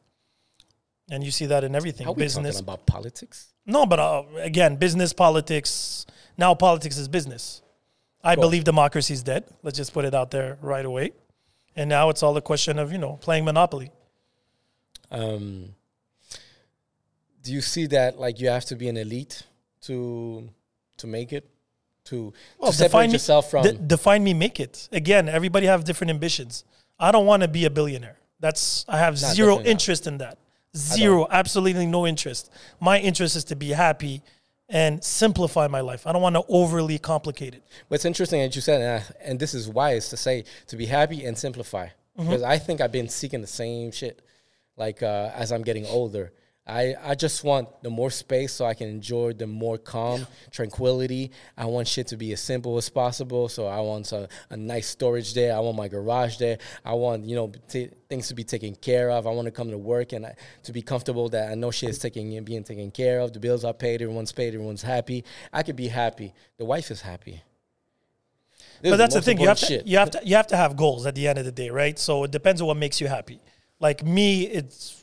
And 1.10 1.24
you 1.24 1.32
see 1.32 1.46
that 1.46 1.64
in 1.64 1.74
everything 1.74 2.06
How 2.06 2.12
we 2.12 2.22
business. 2.22 2.56
talking 2.56 2.64
about 2.64 2.86
politics? 2.86 3.52
No, 3.66 3.84
but 3.84 3.98
uh, 3.98 4.22
again, 4.36 4.76
business, 4.76 5.12
politics. 5.12 6.06
Now, 6.36 6.54
politics 6.54 6.96
is 6.96 7.08
business. 7.08 7.60
I 8.22 8.36
course. 8.36 8.46
believe 8.46 8.64
democracy 8.64 9.14
is 9.14 9.24
dead. 9.24 9.44
Let's 9.64 9.76
just 9.76 9.92
put 9.92 10.04
it 10.04 10.14
out 10.14 10.30
there 10.30 10.58
right 10.62 10.84
away. 10.84 11.12
And 11.74 11.90
now 11.90 12.08
it's 12.10 12.22
all 12.22 12.36
a 12.36 12.42
question 12.42 12.78
of, 12.78 12.92
you 12.92 12.98
know, 12.98 13.18
playing 13.20 13.44
Monopoly. 13.44 13.90
Um, 15.10 15.74
do 17.42 17.52
you 17.52 17.60
see 17.60 17.86
that 17.86 18.18
like 18.18 18.40
you 18.40 18.48
have 18.48 18.64
to 18.66 18.76
be 18.76 18.88
an 18.88 18.96
elite 18.96 19.42
to 19.82 20.48
to 20.98 21.06
make 21.06 21.32
it, 21.32 21.48
to, 22.06 22.32
Well, 22.58 22.72
to 22.72 22.76
separate 22.76 23.10
yourself 23.10 23.50
from. 23.50 23.62
de- 23.62 23.72
define 23.74 24.24
me, 24.24 24.34
make 24.34 24.58
it. 24.58 24.88
Again, 24.90 25.28
everybody 25.28 25.66
have 25.66 25.84
different 25.84 26.10
ambitions. 26.10 26.64
I 26.98 27.12
don't 27.12 27.26
want 27.26 27.42
to 27.42 27.48
be 27.48 27.64
a 27.66 27.70
billionaire. 27.70 28.18
That's 28.40 28.84
I 28.88 28.98
have 28.98 29.14
Nah, 29.20 29.28
zero 29.28 29.48
definitely 29.50 29.64
not. 29.64 29.70
interest 29.70 30.06
in 30.08 30.18
that. 30.18 30.38
Zero, 30.76 31.26
absolutely 31.30 31.86
no 31.86 32.06
interest. 32.06 32.50
My 32.80 32.98
interest 32.98 33.36
is 33.36 33.44
to 33.44 33.56
be 33.56 33.70
happy 33.70 34.22
and 34.68 35.02
simplify 35.02 35.66
my 35.66 35.80
life. 35.80 36.06
I 36.06 36.12
don't 36.12 36.20
want 36.20 36.36
to 36.36 36.44
overly 36.48 36.98
complicate 36.98 37.54
it. 37.54 37.62
What's 37.88 38.04
interesting 38.04 38.40
that 38.42 38.54
you 38.54 38.60
said, 38.60 38.80
and, 38.82 39.02
I, 39.02 39.28
and 39.30 39.40
this 39.40 39.54
is 39.54 39.68
wise 39.68 40.08
to 40.10 40.16
say, 40.16 40.44
to 40.66 40.76
be 40.76 40.86
happy 40.86 41.24
and 41.24 41.38
simplify. 41.38 41.86
Mm-hmm. 41.86 42.24
Because 42.24 42.42
I 42.42 42.58
think 42.58 42.80
I've 42.80 42.92
been 42.92 43.08
seeking 43.08 43.40
the 43.40 43.46
same 43.46 43.92
shit. 43.92 44.20
Like 44.76 45.02
uh, 45.02 45.30
as 45.34 45.52
I'm 45.52 45.62
getting 45.62 45.86
older, 45.86 46.32
I, 46.68 46.94
I 47.02 47.14
just 47.14 47.44
want 47.44 47.82
the 47.82 47.88
more 47.88 48.10
space 48.10 48.52
so 48.52 48.66
I 48.66 48.74
can 48.74 48.88
enjoy 48.88 49.32
the 49.32 49.46
more 49.46 49.78
calm, 49.78 50.26
tranquility. 50.50 51.30
I 51.56 51.64
want 51.64 51.88
shit 51.88 52.08
to 52.08 52.16
be 52.18 52.32
as 52.32 52.40
simple 52.40 52.76
as 52.76 52.90
possible. 52.90 53.48
So 53.48 53.66
I 53.66 53.80
want 53.80 54.12
a, 54.12 54.28
a 54.50 54.56
nice 54.56 54.86
storage 54.86 55.32
there. 55.32 55.56
I 55.56 55.60
want 55.60 55.78
my 55.78 55.88
garage 55.88 56.36
there. 56.36 56.58
I 56.84 56.92
want 56.92 57.24
you 57.24 57.36
know 57.36 57.52
t- 57.68 57.88
things 58.08 58.28
to 58.28 58.34
be 58.34 58.44
taken 58.44 58.74
care 58.74 59.10
of. 59.10 59.26
I 59.26 59.30
want 59.30 59.46
to 59.46 59.52
come 59.52 59.70
to 59.70 59.78
work 59.78 60.12
and 60.12 60.26
I, 60.26 60.34
to 60.64 60.72
be 60.72 60.82
comfortable 60.82 61.30
that 61.30 61.50
I 61.50 61.54
know 61.54 61.70
shit 61.70 61.88
is 61.88 61.98
taking 61.98 62.44
being 62.44 62.64
taken 62.64 62.90
care 62.90 63.20
of. 63.20 63.32
The 63.32 63.40
bills 63.40 63.64
are 63.64 63.72
paid. 63.72 64.02
Everyone's 64.02 64.32
paid. 64.32 64.54
Everyone's 64.54 64.82
happy. 64.82 65.24
I 65.52 65.62
could 65.62 65.76
be 65.76 65.88
happy. 65.88 66.34
The 66.58 66.66
wife 66.66 66.90
is 66.90 67.00
happy. 67.00 67.42
This 68.82 68.90
but 68.92 68.98
that's 68.98 69.14
the 69.14 69.22
thing. 69.22 69.40
You 69.40 69.48
have 69.48 69.58
to 69.60 69.82
you 69.86 69.96
have 69.96 70.10
to 70.10 70.20
you 70.22 70.36
have 70.36 70.48
to 70.48 70.56
have 70.56 70.76
goals 70.76 71.06
at 71.06 71.14
the 71.14 71.28
end 71.28 71.38
of 71.38 71.46
the 71.46 71.52
day, 71.52 71.70
right? 71.70 71.98
So 71.98 72.24
it 72.24 72.30
depends 72.30 72.60
on 72.60 72.66
what 72.66 72.76
makes 72.76 73.00
you 73.00 73.08
happy. 73.08 73.40
Like 73.80 74.04
me, 74.04 74.42
it's 74.42 74.97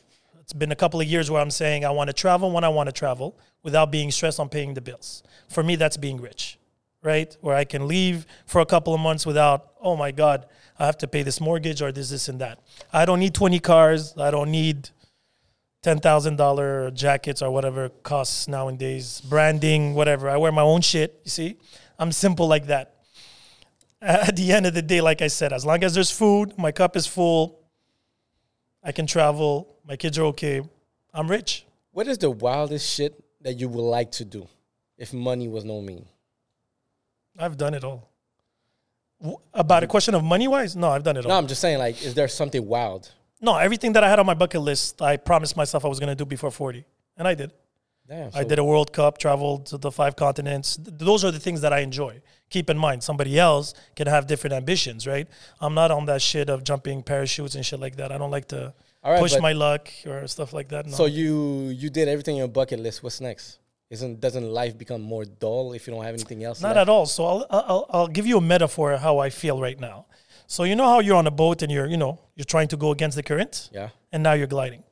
it's 0.46 0.52
been 0.52 0.70
a 0.70 0.76
couple 0.76 1.00
of 1.00 1.08
years 1.08 1.28
where 1.28 1.42
I'm 1.42 1.50
saying 1.50 1.84
I 1.84 1.90
want 1.90 2.06
to 2.06 2.14
travel 2.14 2.52
when 2.52 2.62
I 2.62 2.68
want 2.68 2.86
to 2.86 2.92
travel 2.92 3.36
without 3.64 3.90
being 3.90 4.12
stressed 4.12 4.38
on 4.38 4.48
paying 4.48 4.74
the 4.74 4.80
bills. 4.80 5.24
For 5.48 5.60
me, 5.64 5.74
that's 5.74 5.96
being 5.96 6.20
rich, 6.20 6.56
right? 7.02 7.36
Where 7.40 7.56
I 7.56 7.64
can 7.64 7.88
leave 7.88 8.26
for 8.46 8.60
a 8.60 8.64
couple 8.64 8.94
of 8.94 9.00
months 9.00 9.26
without, 9.26 9.72
oh 9.80 9.96
my 9.96 10.12
God, 10.12 10.46
I 10.78 10.86
have 10.86 10.98
to 10.98 11.08
pay 11.08 11.24
this 11.24 11.40
mortgage 11.40 11.82
or 11.82 11.90
this, 11.90 12.10
this, 12.10 12.28
and 12.28 12.40
that. 12.40 12.60
I 12.92 13.04
don't 13.04 13.18
need 13.18 13.34
20 13.34 13.58
cars. 13.58 14.14
I 14.16 14.30
don't 14.30 14.52
need 14.52 14.90
$10,000 15.82 16.94
jackets 16.94 17.42
or 17.42 17.50
whatever 17.50 17.88
costs 17.88 18.46
nowadays, 18.46 19.20
branding, 19.22 19.94
whatever. 19.94 20.30
I 20.30 20.36
wear 20.36 20.52
my 20.52 20.62
own 20.62 20.80
shit, 20.80 21.22
you 21.24 21.30
see? 21.30 21.56
I'm 21.98 22.12
simple 22.12 22.46
like 22.46 22.66
that 22.66 22.94
at 24.00 24.36
the 24.36 24.52
end 24.52 24.66
of 24.66 24.74
the 24.74 24.82
day, 24.82 25.00
like 25.00 25.22
I 25.22 25.26
said, 25.26 25.52
as 25.52 25.66
long 25.66 25.82
as 25.82 25.94
there's 25.94 26.12
food, 26.12 26.56
my 26.56 26.70
cup 26.70 26.96
is 26.96 27.06
full, 27.06 27.55
I 28.86 28.92
can 28.92 29.06
travel, 29.06 29.66
my 29.84 29.96
kids 29.96 30.16
are 30.18 30.26
okay, 30.26 30.62
I'm 31.12 31.28
rich. 31.28 31.66
What 31.90 32.06
is 32.06 32.18
the 32.18 32.30
wildest 32.30 32.88
shit 32.88 33.12
that 33.40 33.54
you 33.54 33.68
would 33.68 33.82
like 33.82 34.12
to 34.12 34.24
do 34.24 34.46
if 34.96 35.12
money 35.12 35.48
was 35.48 35.64
no 35.64 35.80
mean? 35.80 36.06
I've 37.36 37.56
done 37.56 37.74
it 37.74 37.82
all. 37.82 38.08
W- 39.20 39.38
About 39.52 39.82
a 39.82 39.88
question 39.88 40.14
of 40.14 40.22
money 40.22 40.46
wise? 40.46 40.76
No, 40.76 40.88
I've 40.90 41.02
done 41.02 41.16
it 41.16 41.24
all. 41.24 41.30
No, 41.30 41.36
I'm 41.36 41.48
just 41.48 41.60
saying, 41.60 41.78
like, 41.78 42.00
is 42.04 42.14
there 42.14 42.28
something 42.28 42.64
wild? 42.64 43.10
No, 43.40 43.56
everything 43.56 43.92
that 43.94 44.04
I 44.04 44.08
had 44.08 44.20
on 44.20 44.26
my 44.26 44.34
bucket 44.34 44.60
list, 44.60 45.02
I 45.02 45.16
promised 45.16 45.56
myself 45.56 45.84
I 45.84 45.88
was 45.88 45.98
going 45.98 46.08
to 46.08 46.14
do 46.14 46.24
before 46.24 46.52
40. 46.52 46.84
And 47.16 47.26
I 47.26 47.34
did. 47.34 47.50
Damn. 48.08 48.30
I 48.34 48.44
did 48.44 48.58
a 48.58 48.64
World 48.64 48.92
Cup, 48.92 49.18
traveled 49.18 49.66
to 49.66 49.78
the 49.78 49.90
five 49.90 50.14
continents. 50.16 50.76
Th- 50.76 50.96
Those 50.96 51.24
are 51.24 51.30
the 51.32 51.40
things 51.40 51.60
that 51.62 51.72
I 51.72 51.80
enjoy. 51.80 52.22
Keep 52.50 52.70
in 52.70 52.78
mind, 52.78 53.02
somebody 53.02 53.38
else 53.38 53.74
can 53.96 54.06
have 54.06 54.26
different 54.28 54.54
ambitions, 54.54 55.06
right? 55.06 55.26
I'm 55.60 55.74
not 55.74 55.90
on 55.90 56.06
that 56.06 56.22
shit 56.22 56.48
of 56.48 56.62
jumping 56.62 57.02
parachutes 57.02 57.56
and 57.56 57.66
shit 57.66 57.80
like 57.80 57.96
that. 57.96 58.12
I 58.12 58.18
don't 58.18 58.30
like 58.30 58.46
to 58.48 58.72
right, 59.04 59.18
push 59.18 59.36
my 59.40 59.52
luck 59.52 59.88
or 60.06 60.26
stuff 60.28 60.52
like 60.52 60.68
that. 60.68 60.86
No. 60.86 60.92
So 60.92 61.06
you 61.06 61.68
you 61.82 61.90
did 61.90 62.06
everything 62.08 62.36
in 62.36 62.38
your 62.38 62.48
bucket 62.60 62.78
list. 62.78 63.02
What's 63.02 63.20
next? 63.20 63.58
Isn't 63.90 64.20
doesn't 64.20 64.44
life 64.60 64.78
become 64.78 65.00
more 65.02 65.24
dull 65.24 65.72
if 65.72 65.86
you 65.86 65.92
don't 65.94 66.04
have 66.04 66.14
anything 66.14 66.44
else? 66.44 66.60
Not 66.60 66.76
left? 66.76 66.78
at 66.82 66.88
all. 66.88 67.06
So 67.06 67.24
I'll, 67.26 67.46
I'll 67.50 67.86
I'll 67.90 68.08
give 68.08 68.26
you 68.26 68.38
a 68.38 68.40
metaphor 68.40 68.92
of 68.92 69.00
how 69.00 69.18
I 69.18 69.30
feel 69.30 69.60
right 69.60 69.78
now. 69.80 70.06
So 70.46 70.62
you 70.62 70.76
know 70.76 70.86
how 70.86 71.00
you're 71.00 71.16
on 71.16 71.26
a 71.26 71.32
boat 71.32 71.62
and 71.62 71.72
you're 71.72 71.86
you 71.86 71.96
know 71.96 72.20
you're 72.36 72.44
trying 72.56 72.68
to 72.68 72.76
go 72.76 72.90
against 72.92 73.16
the 73.16 73.22
current, 73.24 73.70
Yeah. 73.72 73.88
and 74.12 74.22
now 74.22 74.34
you're 74.34 74.46
gliding. 74.46 74.84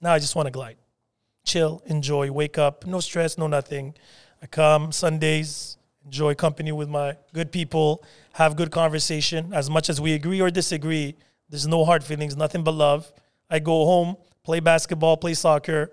Now 0.00 0.12
I 0.14 0.18
just 0.18 0.34
want 0.36 0.46
to 0.46 0.50
glide, 0.50 0.76
chill, 1.44 1.82
enjoy, 1.86 2.30
wake 2.30 2.58
up, 2.58 2.86
no 2.86 3.00
stress, 3.00 3.38
no 3.38 3.46
nothing. 3.46 3.94
I 4.42 4.46
come 4.46 4.92
Sundays, 4.92 5.76
enjoy 6.04 6.34
company 6.34 6.72
with 6.72 6.88
my 6.88 7.16
good 7.32 7.52
people, 7.52 8.02
have 8.32 8.56
good 8.56 8.70
conversation. 8.70 9.52
As 9.52 9.70
much 9.70 9.88
as 9.88 10.00
we 10.00 10.14
agree 10.14 10.40
or 10.40 10.50
disagree, 10.50 11.14
there's 11.48 11.66
no 11.66 11.84
hard 11.84 12.02
feelings, 12.02 12.36
nothing 12.36 12.64
but 12.64 12.72
love. 12.72 13.12
I 13.50 13.58
go 13.58 13.84
home, 13.84 14.16
play 14.42 14.60
basketball, 14.60 15.16
play 15.16 15.34
soccer, 15.34 15.90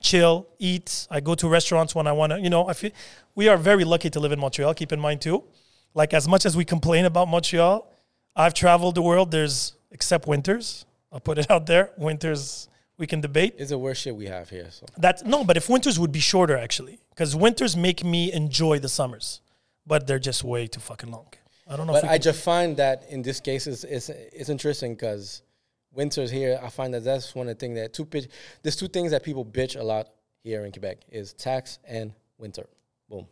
chill, 0.00 0.46
eat. 0.58 1.06
I 1.10 1.20
go 1.20 1.34
to 1.34 1.48
restaurants 1.48 1.94
when 1.94 2.06
I 2.06 2.12
want 2.12 2.32
to. 2.32 2.40
You 2.40 2.50
know, 2.50 2.68
I 2.68 2.72
feel 2.72 2.90
we 3.34 3.48
are 3.48 3.56
very 3.56 3.84
lucky 3.84 4.10
to 4.10 4.20
live 4.20 4.32
in 4.32 4.40
Montreal. 4.40 4.74
Keep 4.74 4.92
in 4.92 5.00
mind 5.00 5.20
too, 5.20 5.44
like 5.94 6.14
as 6.14 6.26
much 6.26 6.46
as 6.46 6.56
we 6.56 6.64
complain 6.64 7.04
about 7.04 7.28
Montreal, 7.28 7.92
I've 8.34 8.54
traveled 8.54 8.94
the 8.94 9.02
world. 9.02 9.30
There's 9.30 9.74
except 9.90 10.26
winters. 10.26 10.84
I'll 11.12 11.20
put 11.20 11.38
it 11.38 11.50
out 11.50 11.66
there. 11.66 11.90
Winters 11.96 12.68
we 12.98 13.06
can 13.06 13.20
debate. 13.20 13.54
It's 13.58 13.70
the 13.70 13.78
worst 13.78 14.02
shit 14.02 14.16
we 14.16 14.26
have 14.26 14.48
here. 14.50 14.68
So 14.70 14.86
That's 14.96 15.22
no, 15.24 15.44
but 15.44 15.56
if 15.56 15.68
winters 15.68 15.98
would 15.98 16.12
be 16.12 16.20
shorter 16.20 16.56
actually, 16.56 16.98
because 17.10 17.36
winters 17.36 17.76
make 17.76 18.04
me 18.04 18.32
enjoy 18.32 18.78
the 18.78 18.88
summers, 18.88 19.40
but 19.86 20.06
they're 20.06 20.18
just 20.18 20.44
way 20.44 20.66
too 20.66 20.80
fucking 20.80 21.10
long. 21.10 21.28
I 21.68 21.76
don't 21.76 21.86
know. 21.86 21.94
But 21.94 22.04
I 22.04 22.18
just 22.18 22.42
find 22.42 22.76
that 22.76 23.04
in 23.08 23.22
this 23.22 23.40
case, 23.40 23.66
it's, 23.66 23.84
it's, 23.84 24.08
it's 24.08 24.48
interesting 24.48 24.94
because 24.94 25.42
winters 25.92 26.30
here, 26.30 26.60
I 26.62 26.68
find 26.68 26.94
that 26.94 27.04
that's 27.04 27.34
one 27.34 27.48
of 27.48 27.56
the 27.56 27.58
things 27.58 27.76
that 27.76 27.92
two 27.92 28.04
bitch, 28.04 28.28
there's 28.62 28.76
two 28.76 28.88
things 28.88 29.10
that 29.10 29.24
people 29.24 29.44
bitch 29.44 29.78
a 29.78 29.82
lot 29.82 30.08
here 30.42 30.64
in 30.64 30.70
Quebec 30.70 30.98
is 31.10 31.32
tax 31.32 31.78
and 31.86 32.12
winter. 32.38 32.66
Boom. 33.08 33.26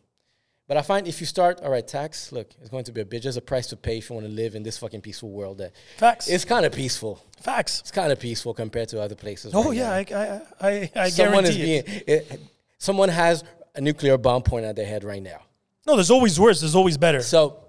But 0.67 0.79
I 0.79 0.83
find 0.83 1.07
if 1.07 1.21
you 1.21 1.27
start, 1.27 1.61
all 1.61 1.71
right, 1.71 1.87
tax, 1.87 2.33
look, 2.33 2.51
it's 2.59 2.71
going 2.71 2.85
to 2.85 2.93
be 2.93 3.03
a 3.03 3.05
bitch. 3.05 3.23
There's 3.25 3.37
a 3.37 3.43
price 3.43 3.67
to 3.67 3.77
pay 3.77 3.99
if 3.99 4.09
you 4.09 4.15
want 4.15 4.27
to 4.27 4.33
live 4.33 4.55
in 4.55 4.63
this 4.63 4.79
fucking 4.79 5.03
peaceful 5.03 5.31
world. 5.31 5.59
That 5.59 5.73
facts. 5.99 6.27
it's 6.27 6.47
kind 6.47 6.65
of 6.65 6.73
peaceful. 6.73 7.23
facts. 7.43 7.81
It's 7.81 7.91
kind 7.91 8.11
of 8.11 8.19
peaceful 8.19 8.55
compared 8.55 8.89
to 8.89 9.01
other 9.01 9.15
places. 9.15 9.53
Oh 9.55 9.65
right 9.65 9.77
yeah, 9.77 10.05
now. 10.11 10.17
I 10.17 10.69
I 10.69 10.71
I, 10.71 10.91
I 10.97 11.09
someone 11.11 11.45
is 11.45 11.57
being, 11.57 11.83
it. 11.87 12.05
it, 12.07 12.41
someone 12.79 13.11
has 13.11 13.45
a 13.75 13.81
nuclear 13.81 14.17
bomb 14.17 14.43
pointed 14.43 14.71
at 14.71 14.77
their 14.77 14.87
head 14.87 15.05
right 15.05 15.23
now. 15.23 15.43
No, 15.87 15.97
there's 15.97 16.11
always 16.11 16.41
worse. 16.41 16.61
There's 16.61 16.75
always 16.75 16.97
better. 16.97 17.21
So, 17.21 17.65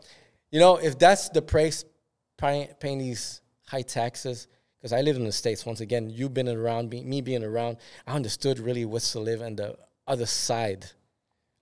you 0.50 0.62
know, 0.62 0.78
if 0.78 0.98
that's 0.98 1.28
the 1.30 1.42
price 1.42 1.84
paying, 2.38 2.70
paying 2.80 3.00
these 3.00 3.42
high 3.68 3.82
taxes, 3.82 4.48
because 4.80 4.94
I 4.94 5.02
live 5.02 5.18
in 5.18 5.26
the 5.26 5.34
States, 5.34 5.66
once 5.66 5.82
again, 5.82 6.10
you've 6.10 6.34
been 6.34 6.48
around, 6.48 6.92
me, 6.92 7.04
me 7.04 7.20
being 7.20 7.44
around, 7.44 7.78
I 8.08 8.14
understood 8.14 8.60
really 8.60 8.86
what's 8.86 9.12
to 9.14 9.20
live 9.20 9.42
on 9.42 9.58
the 9.58 9.76
other 10.08 10.26
side 10.26 10.86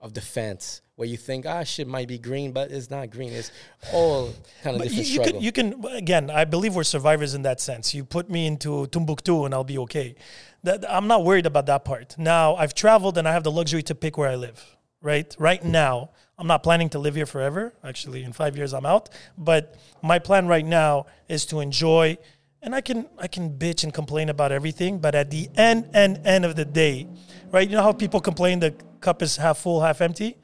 of 0.00 0.14
the 0.14 0.20
fence 0.20 0.82
where 0.96 1.08
you 1.08 1.16
think, 1.16 1.44
ah, 1.46 1.64
shit 1.64 1.88
might 1.88 2.06
be 2.06 2.18
green, 2.18 2.52
but 2.52 2.70
it's 2.70 2.88
not 2.90 3.10
green. 3.10 3.32
It's 3.32 3.50
all 3.92 4.32
kind 4.62 4.76
of 4.76 4.82
But 4.82 4.88
different 4.88 4.92
you 4.92 5.04
struggle. 5.04 5.32
can, 5.32 5.42
you 5.42 5.52
can 5.52 5.84
again. 5.96 6.30
I 6.30 6.44
believe 6.44 6.74
we're 6.76 6.84
survivors 6.84 7.34
in 7.34 7.42
that 7.42 7.60
sense. 7.60 7.94
You 7.94 8.04
put 8.04 8.30
me 8.30 8.46
into 8.46 8.86
Timbuktu 8.88 9.44
and 9.44 9.52
I'll 9.54 9.64
be 9.64 9.78
okay. 9.78 10.14
That, 10.62 10.88
I'm 10.90 11.08
not 11.08 11.24
worried 11.24 11.46
about 11.46 11.66
that 11.66 11.84
part. 11.84 12.16
Now 12.16 12.54
I've 12.56 12.74
traveled 12.74 13.18
and 13.18 13.26
I 13.28 13.32
have 13.32 13.42
the 13.44 13.50
luxury 13.50 13.82
to 13.84 13.94
pick 13.94 14.16
where 14.16 14.28
I 14.30 14.36
live. 14.36 14.76
Right, 15.02 15.34
right 15.38 15.62
now 15.62 16.10
I'm 16.38 16.46
not 16.46 16.62
planning 16.62 16.88
to 16.90 16.98
live 16.98 17.14
here 17.14 17.26
forever. 17.26 17.74
Actually, 17.84 18.22
in 18.24 18.32
five 18.32 18.56
years 18.56 18.72
I'm 18.72 18.86
out. 18.86 19.10
But 19.36 19.74
my 20.00 20.18
plan 20.18 20.46
right 20.46 20.64
now 20.64 21.06
is 21.28 21.44
to 21.46 21.60
enjoy, 21.60 22.16
and 22.62 22.74
I 22.74 22.80
can 22.80 23.06
I 23.18 23.26
can 23.26 23.50
bitch 23.50 23.84
and 23.84 23.92
complain 23.92 24.30
about 24.30 24.50
everything. 24.50 25.00
But 25.00 25.14
at 25.14 25.30
the 25.30 25.50
end 25.56 25.90
end 25.92 26.20
end 26.24 26.46
of 26.46 26.56
the 26.56 26.64
day, 26.64 27.06
right? 27.50 27.68
You 27.68 27.76
know 27.76 27.82
how 27.82 27.92
people 27.92 28.18
complain 28.20 28.60
the 28.60 28.70
cup 29.00 29.20
is 29.20 29.36
half 29.36 29.58
full, 29.58 29.82
half 29.82 30.00
empty. 30.00 30.38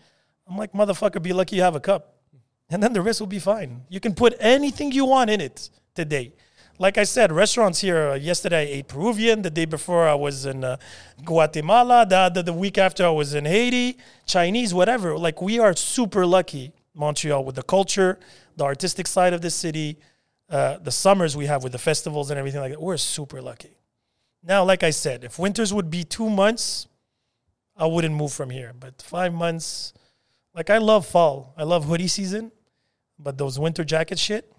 I'm 0.51 0.57
like, 0.57 0.73
motherfucker, 0.73 1.23
be 1.23 1.33
lucky 1.33 1.57
you 1.57 1.63
have 1.63 1.77
a 1.77 1.81
cup 1.81 2.21
and 2.71 2.83
then 2.83 2.93
the 2.93 3.03
rest 3.03 3.21
will 3.21 3.27
be 3.27 3.41
fine. 3.41 3.83
You 3.89 4.01
can 4.01 4.15
put 4.15 4.35
anything 4.39 4.93
you 4.93 5.05
want 5.05 5.29
in 5.29 5.41
it 5.41 5.71
today. 5.95 6.33
Like 6.79 6.97
I 6.97 7.05
said, 7.05 7.31
restaurants 7.31 7.81
here. 7.81 8.11
Uh, 8.11 8.15
yesterday 8.15 8.61
I 8.61 8.79
ate 8.79 8.89
Peruvian. 8.89 9.43
The 9.43 9.51
day 9.51 9.67
before 9.67 10.09
I 10.09 10.15
was 10.15 10.47
in 10.47 10.65
uh, 10.65 10.77
Guatemala. 11.25 12.07
The, 12.07 12.31
the 12.33 12.43
the 12.45 12.53
week 12.53 12.79
after 12.79 13.05
I 13.05 13.11
was 13.11 13.35
in 13.35 13.45
Haiti. 13.45 13.99
Chinese, 14.25 14.73
whatever. 14.73 15.19
Like 15.19 15.43
we 15.43 15.59
are 15.59 15.77
super 15.77 16.25
lucky, 16.25 16.73
Montreal, 16.95 17.45
with 17.45 17.57
the 17.57 17.63
culture, 17.63 18.19
the 18.57 18.65
artistic 18.65 19.07
side 19.09 19.35
of 19.35 19.43
the 19.43 19.51
city, 19.51 19.99
uh, 20.49 20.79
the 20.79 20.93
summers 20.93 21.37
we 21.37 21.47
have 21.47 21.63
with 21.63 21.73
the 21.73 21.79
festivals 21.79 22.31
and 22.31 22.39
everything 22.39 22.61
like 22.61 22.73
that. 22.73 22.81
We're 22.81 22.97
super 22.97 23.43
lucky. 23.43 23.77
Now, 24.43 24.65
like 24.65 24.83
I 24.83 24.91
said, 24.91 25.23
if 25.23 25.39
winters 25.39 25.75
would 25.75 25.91
be 25.91 26.03
two 26.03 26.31
months, 26.31 26.87
I 27.77 27.85
wouldn't 27.85 28.15
move 28.15 28.33
from 28.33 28.49
here. 28.49 28.73
But 28.79 29.03
five 29.03 29.35
months, 29.35 29.93
like 30.55 30.71
I 30.71 30.79
love 30.79 31.07
fall. 31.07 31.55
I 31.57 31.65
love 31.65 31.85
hoodie 31.85 32.09
season, 32.09 32.53
but 33.19 33.39
those 33.39 33.59
winter 33.59 33.85
jacket 33.85 34.19
shit, 34.19 34.53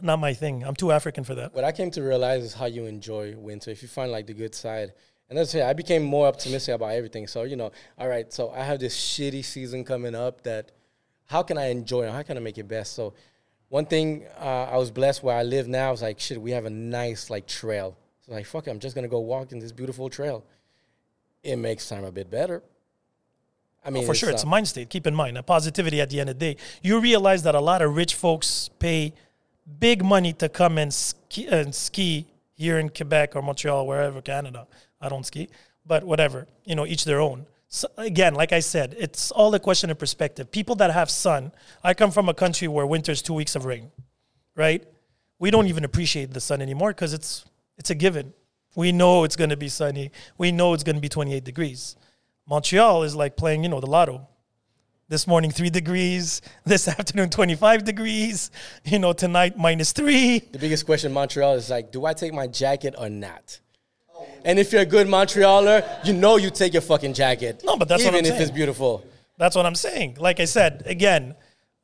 not 0.00 0.18
my 0.18 0.34
thing. 0.34 0.64
I'm 0.64 0.74
too 0.74 0.92
African 0.92 1.24
for 1.24 1.34
that. 1.34 1.54
what 1.54 1.64
I 1.64 1.72
came 1.72 1.90
to 1.92 2.02
realize 2.02 2.42
is 2.42 2.54
how 2.54 2.66
you 2.66 2.86
enjoy 2.86 3.34
winter. 3.36 3.70
If 3.70 3.82
you 3.82 3.88
find 3.88 4.12
like 4.12 4.26
the 4.26 4.34
good 4.34 4.54
side, 4.54 4.92
and 5.28 5.38
that's 5.38 5.54
it. 5.54 5.62
I 5.62 5.72
became 5.72 6.02
more 6.02 6.26
optimistic 6.26 6.74
about 6.74 6.92
everything. 6.92 7.26
So 7.26 7.42
you 7.42 7.56
know, 7.56 7.72
all 7.98 8.08
right. 8.08 8.32
So 8.32 8.50
I 8.50 8.62
have 8.62 8.78
this 8.78 8.96
shitty 8.96 9.44
season 9.44 9.84
coming 9.84 10.14
up. 10.14 10.42
That 10.42 10.72
how 11.26 11.42
can 11.42 11.58
I 11.58 11.66
enjoy 11.66 12.06
it? 12.06 12.12
How 12.12 12.22
can 12.22 12.36
I 12.36 12.40
make 12.40 12.58
it 12.58 12.68
best? 12.68 12.92
So 12.94 13.14
one 13.68 13.86
thing 13.86 14.26
uh, 14.38 14.68
I 14.70 14.76
was 14.76 14.90
blessed 14.90 15.22
where 15.22 15.36
I 15.36 15.42
live 15.42 15.66
now 15.66 15.92
is 15.92 16.02
like 16.02 16.20
shit. 16.20 16.40
We 16.40 16.52
have 16.52 16.64
a 16.64 16.70
nice 16.70 17.30
like 17.30 17.46
trail. 17.46 17.96
So 18.24 18.32
like 18.32 18.46
fuck 18.46 18.66
it, 18.66 18.70
I'm 18.70 18.78
just 18.78 18.94
gonna 18.94 19.08
go 19.08 19.20
walk 19.20 19.52
in 19.52 19.58
this 19.58 19.72
beautiful 19.72 20.08
trail. 20.08 20.44
It 21.42 21.56
makes 21.56 21.88
time 21.88 22.04
a 22.04 22.12
bit 22.12 22.30
better. 22.30 22.62
I 23.86 23.90
mean, 23.90 24.04
For 24.04 24.14
sure, 24.14 24.30
it's 24.30 24.42
a 24.42 24.46
uh, 24.46 24.50
mind 24.50 24.66
state. 24.66 24.90
Keep 24.90 25.06
in 25.06 25.14
mind, 25.14 25.38
a 25.38 25.42
positivity 25.42 26.00
at 26.00 26.10
the 26.10 26.20
end 26.20 26.28
of 26.28 26.38
the 26.38 26.54
day. 26.54 26.60
You 26.82 26.98
realize 27.00 27.44
that 27.44 27.54
a 27.54 27.60
lot 27.60 27.82
of 27.82 27.94
rich 27.94 28.14
folks 28.14 28.68
pay 28.80 29.14
big 29.78 30.04
money 30.04 30.32
to 30.34 30.48
come 30.48 30.76
and 30.78 30.92
ski, 30.92 31.46
and 31.46 31.74
ski 31.74 32.26
here 32.54 32.78
in 32.78 32.88
Quebec 32.88 33.36
or 33.36 33.42
Montreal, 33.42 33.86
wherever, 33.86 34.20
Canada. 34.20 34.66
I 35.00 35.08
don't 35.08 35.24
ski, 35.24 35.48
but 35.86 36.02
whatever. 36.02 36.46
You 36.64 36.74
know, 36.74 36.84
each 36.84 37.04
their 37.04 37.20
own. 37.20 37.46
So 37.68 37.88
again, 37.96 38.34
like 38.34 38.52
I 38.52 38.60
said, 38.60 38.96
it's 38.98 39.30
all 39.30 39.54
a 39.54 39.60
question 39.60 39.90
of 39.90 39.98
perspective. 39.98 40.50
People 40.50 40.76
that 40.76 40.92
have 40.92 41.10
sun, 41.10 41.52
I 41.84 41.94
come 41.94 42.10
from 42.10 42.28
a 42.28 42.34
country 42.34 42.68
where 42.68 42.86
winter's 42.86 43.22
two 43.22 43.34
weeks 43.34 43.54
of 43.54 43.64
rain, 43.64 43.90
right? 44.54 44.84
We 45.38 45.50
don't 45.50 45.66
even 45.66 45.84
appreciate 45.84 46.32
the 46.32 46.40
sun 46.40 46.62
anymore 46.62 46.90
because 46.90 47.12
it's 47.12 47.44
it's 47.76 47.90
a 47.90 47.94
given. 47.94 48.32
We 48.74 48.92
know 48.92 49.24
it's 49.24 49.36
going 49.36 49.50
to 49.50 49.56
be 49.56 49.68
sunny. 49.68 50.12
We 50.38 50.52
know 50.52 50.74
it's 50.74 50.82
going 50.82 50.96
to 50.96 51.00
be 51.00 51.08
28 51.08 51.44
degrees. 51.44 51.96
Montreal 52.48 53.02
is 53.02 53.16
like 53.16 53.36
playing, 53.36 53.62
you 53.64 53.68
know, 53.68 53.80
the 53.80 53.86
lotto. 53.86 54.26
This 55.08 55.26
morning, 55.26 55.50
three 55.50 55.70
degrees. 55.70 56.42
This 56.64 56.88
afternoon, 56.88 57.30
25 57.30 57.84
degrees. 57.84 58.50
You 58.84 58.98
know, 58.98 59.12
tonight, 59.12 59.56
minus 59.56 59.92
three. 59.92 60.40
The 60.40 60.58
biggest 60.58 60.86
question 60.86 61.10
in 61.10 61.14
Montreal 61.14 61.54
is 61.54 61.70
like, 61.70 61.92
do 61.92 62.04
I 62.06 62.12
take 62.12 62.32
my 62.32 62.46
jacket 62.46 62.94
or 62.98 63.08
not? 63.08 63.60
And 64.44 64.58
if 64.58 64.72
you're 64.72 64.82
a 64.82 64.86
good 64.86 65.06
Montrealer, 65.06 65.84
you 66.04 66.12
know 66.12 66.36
you 66.36 66.50
take 66.50 66.72
your 66.72 66.82
fucking 66.82 67.14
jacket. 67.14 67.62
No, 67.64 67.76
but 67.76 67.88
that's 67.88 68.04
what 68.04 68.14
even 68.14 68.26
if 68.26 68.40
it's 68.40 68.50
beautiful. 68.50 69.04
That's 69.38 69.54
what 69.54 69.66
I'm 69.66 69.74
saying. 69.74 70.16
Like 70.18 70.40
I 70.40 70.44
said, 70.46 70.84
again, 70.86 71.34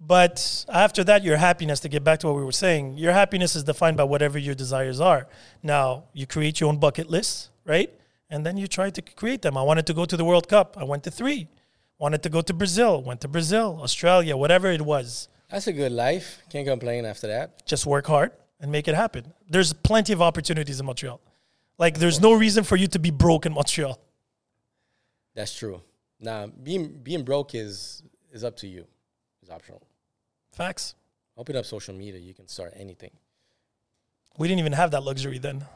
but 0.01 0.65
after 0.69 1.05
that, 1.05 1.23
your 1.23 1.37
happiness, 1.37 1.81
to 1.81 1.89
get 1.89 2.03
back 2.03 2.21
to 2.21 2.29
what 2.29 2.37
we 2.37 2.45
were 2.45 2.51
saying, 2.53 2.99
your 2.99 3.13
happiness 3.13 3.55
is 3.55 3.63
defined 3.63 3.97
by 3.97 4.05
whatever 4.05 4.39
your 4.39 4.55
desires 4.55 5.01
are. 5.01 5.29
Now, 5.63 6.05
you 6.13 6.27
create 6.27 6.61
your 6.61 6.71
own 6.71 6.79
bucket 6.79 7.09
list, 7.09 7.51
right? 7.65 7.93
And 8.33 8.47
then 8.47 8.57
you 8.57 8.67
try 8.67 8.89
to 8.89 9.03
create 9.03 9.43
them. 9.43 9.59
I 9.59 9.63
wanted 9.63 9.87
to 9.91 9.95
go 10.01 10.05
to 10.07 10.17
the 10.17 10.25
World 10.25 10.49
Cup. 10.49 10.69
I 10.83 10.85
went 10.85 11.03
to 11.05 11.11
three. 11.11 11.49
Wanted 11.99 12.23
to 12.23 12.31
go 12.31 12.41
to 12.41 12.55
Brazil. 12.55 13.03
Went 13.03 13.21
to 13.21 13.29
Brazil, 13.29 13.79
Australia, 13.83 14.35
whatever 14.37 14.69
it 14.73 14.81
was. 14.81 15.29
That's 15.51 15.67
a 15.67 15.73
good 15.73 15.93
life. 15.93 16.43
Can't 16.49 16.67
complain 16.67 17.05
after 17.05 17.27
that. 17.27 17.67
just 17.67 17.85
work 17.85 18.07
hard 18.07 18.33
and 18.59 18.73
make 18.73 18.89
it 18.89 18.95
happen. 18.95 19.35
There's 19.51 19.75
plenty 19.75 20.15
of 20.15 20.23
opportunities 20.23 20.81
in 20.81 20.87
Montreal. 20.87 21.21
Like 21.77 21.99
there's 21.99 22.21
no 22.21 22.33
reason 22.33 22.65
for 22.65 22.77
you 22.77 22.87
to 22.89 22.99
be 22.99 23.11
broke 23.11 23.45
in 23.45 23.53
Montreal. 23.53 24.01
That's 25.35 25.55
true. 25.55 25.83
Nah, 26.19 26.47
being 26.47 26.85
being 27.03 27.25
broke 27.25 27.55
is 27.55 28.03
is 28.33 28.45
up 28.45 28.57
to 28.63 28.67
you. 28.67 28.87
It's 29.43 29.51
optional. 29.51 29.83
Facts. 30.53 30.95
Open 31.37 31.55
up 31.57 31.67
social 31.67 31.95
media. 31.95 32.21
You 32.21 32.33
can 32.33 32.49
start 32.49 32.73
anything. 32.77 33.11
We 34.39 34.49
didn't 34.49 34.61
even 34.61 34.73
have 34.73 34.91
that 34.93 35.03
luxury 35.03 35.39
then. 35.39 35.67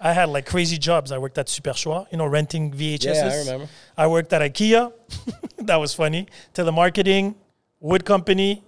I 0.00 0.12
had 0.12 0.28
like 0.28 0.46
crazy 0.46 0.78
jobs. 0.78 1.12
I 1.12 1.18
worked 1.18 1.38
at 1.38 1.48
Super 1.48 1.72
Choix, 1.72 2.06
you 2.10 2.18
know, 2.18 2.26
renting 2.26 2.72
VHSs. 2.72 3.14
Yeah, 3.14 3.30
I 3.32 3.38
remember. 3.38 3.68
I 3.96 4.06
worked 4.06 4.32
at 4.32 4.42
IKEA. 4.42 4.92
that 5.58 5.76
was 5.76 5.94
funny. 5.94 6.26
Telemarketing, 6.54 7.34
wood 7.80 8.04
company. 8.04 8.62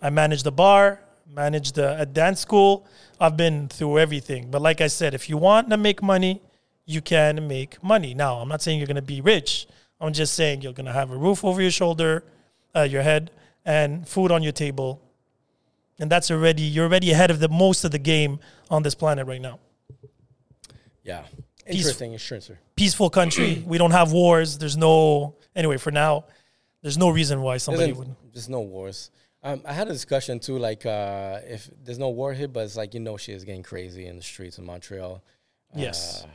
I 0.00 0.10
managed 0.10 0.44
the 0.44 0.52
bar, 0.52 1.00
managed 1.28 1.78
a, 1.78 2.00
a 2.00 2.06
dance 2.06 2.40
school. 2.40 2.86
I've 3.20 3.36
been 3.36 3.68
through 3.68 3.98
everything. 3.98 4.50
But 4.50 4.62
like 4.62 4.80
I 4.80 4.86
said, 4.86 5.14
if 5.14 5.28
you 5.28 5.36
want 5.36 5.70
to 5.70 5.76
make 5.76 6.02
money, 6.02 6.42
you 6.86 7.00
can 7.00 7.46
make 7.48 7.82
money. 7.82 8.14
Now, 8.14 8.36
I'm 8.36 8.48
not 8.48 8.62
saying 8.62 8.78
you're 8.78 8.86
going 8.86 8.96
to 8.96 9.02
be 9.02 9.20
rich. 9.20 9.66
I'm 10.00 10.12
just 10.12 10.34
saying 10.34 10.62
you're 10.62 10.72
going 10.72 10.86
to 10.86 10.92
have 10.92 11.10
a 11.10 11.16
roof 11.16 11.44
over 11.44 11.62
your 11.62 11.70
shoulder, 11.70 12.24
uh, 12.74 12.82
your 12.82 13.02
head, 13.02 13.30
and 13.64 14.06
food 14.06 14.30
on 14.30 14.42
your 14.42 14.52
table. 14.52 15.00
And 15.98 16.10
that's 16.10 16.30
already, 16.30 16.62
you're 16.62 16.86
already 16.86 17.12
ahead 17.12 17.30
of 17.30 17.40
the 17.40 17.48
most 17.48 17.84
of 17.84 17.90
the 17.92 17.98
game 17.98 18.40
on 18.70 18.82
this 18.82 18.94
planet 18.94 19.26
right 19.26 19.40
now. 19.40 19.60
Yeah. 21.04 21.24
Interesting 21.66 22.12
insurance. 22.12 22.50
peaceful 22.76 23.08
country. 23.10 23.62
we 23.66 23.78
don't 23.78 23.92
have 23.92 24.12
wars. 24.12 24.58
There's 24.58 24.76
no 24.76 25.36
anyway 25.54 25.76
for 25.76 25.90
now. 25.90 26.24
There's 26.82 26.98
no 26.98 27.08
reason 27.08 27.40
why 27.40 27.56
somebody 27.56 27.86
There's, 27.86 27.98
would. 27.98 28.16
there's 28.32 28.48
no 28.48 28.60
wars. 28.60 29.10
Um, 29.42 29.62
I 29.66 29.72
had 29.72 29.88
a 29.88 29.92
discussion 29.92 30.40
too, 30.40 30.58
like 30.58 30.84
uh, 30.84 31.40
if 31.44 31.70
there's 31.82 31.98
no 31.98 32.10
war 32.10 32.34
here, 32.34 32.48
but 32.48 32.64
it's 32.64 32.76
like 32.76 32.94
you 32.94 33.00
know 33.00 33.16
shit 33.16 33.36
is 33.36 33.44
getting 33.44 33.62
crazy 33.62 34.06
in 34.06 34.16
the 34.16 34.22
streets 34.22 34.58
of 34.58 34.64
Montreal. 34.64 35.22
Yes. 35.74 36.24
Uh, 36.24 36.28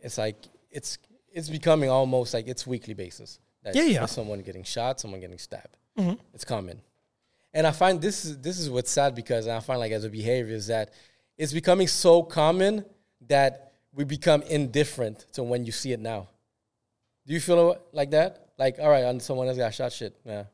it's 0.00 0.18
like 0.18 0.36
it's 0.70 0.98
it's 1.32 1.48
becoming 1.48 1.90
almost 1.90 2.34
like 2.34 2.46
it's 2.46 2.66
weekly 2.66 2.94
basis. 2.94 3.40
That 3.62 3.74
Yeah, 3.74 3.84
yeah. 3.84 4.06
Someone 4.06 4.40
getting 4.40 4.64
shot, 4.64 5.00
someone 5.00 5.20
getting 5.20 5.38
stabbed. 5.38 5.76
Mhm. 5.98 6.18
It's 6.34 6.44
common, 6.44 6.80
and 7.52 7.66
I 7.66 7.72
find 7.72 8.00
this 8.00 8.24
is 8.24 8.38
this 8.38 8.58
is 8.58 8.70
what's 8.70 8.90
sad 8.90 9.14
because 9.14 9.48
I 9.48 9.58
find 9.60 9.80
like 9.80 9.92
as 9.92 10.04
a 10.04 10.10
behavior 10.10 10.54
is 10.54 10.68
that 10.68 10.92
it's 11.36 11.52
becoming 11.52 11.88
so 11.88 12.22
common 12.22 12.84
that 13.28 13.65
we 13.96 14.04
become 14.04 14.42
indifferent 14.42 15.24
to 15.32 15.42
when 15.42 15.64
you 15.64 15.72
see 15.72 15.92
it 15.92 16.00
now. 16.00 16.28
Do 17.26 17.32
you 17.32 17.40
feel 17.40 17.78
like 17.92 18.10
that? 18.10 18.50
Like, 18.58 18.78
all 18.78 18.90
right, 18.90 19.04
and 19.04 19.20
someone 19.20 19.48
else 19.48 19.56
got 19.56 19.74
shot. 19.74 19.92
Shit, 19.92 20.14
yeah. 20.24 20.44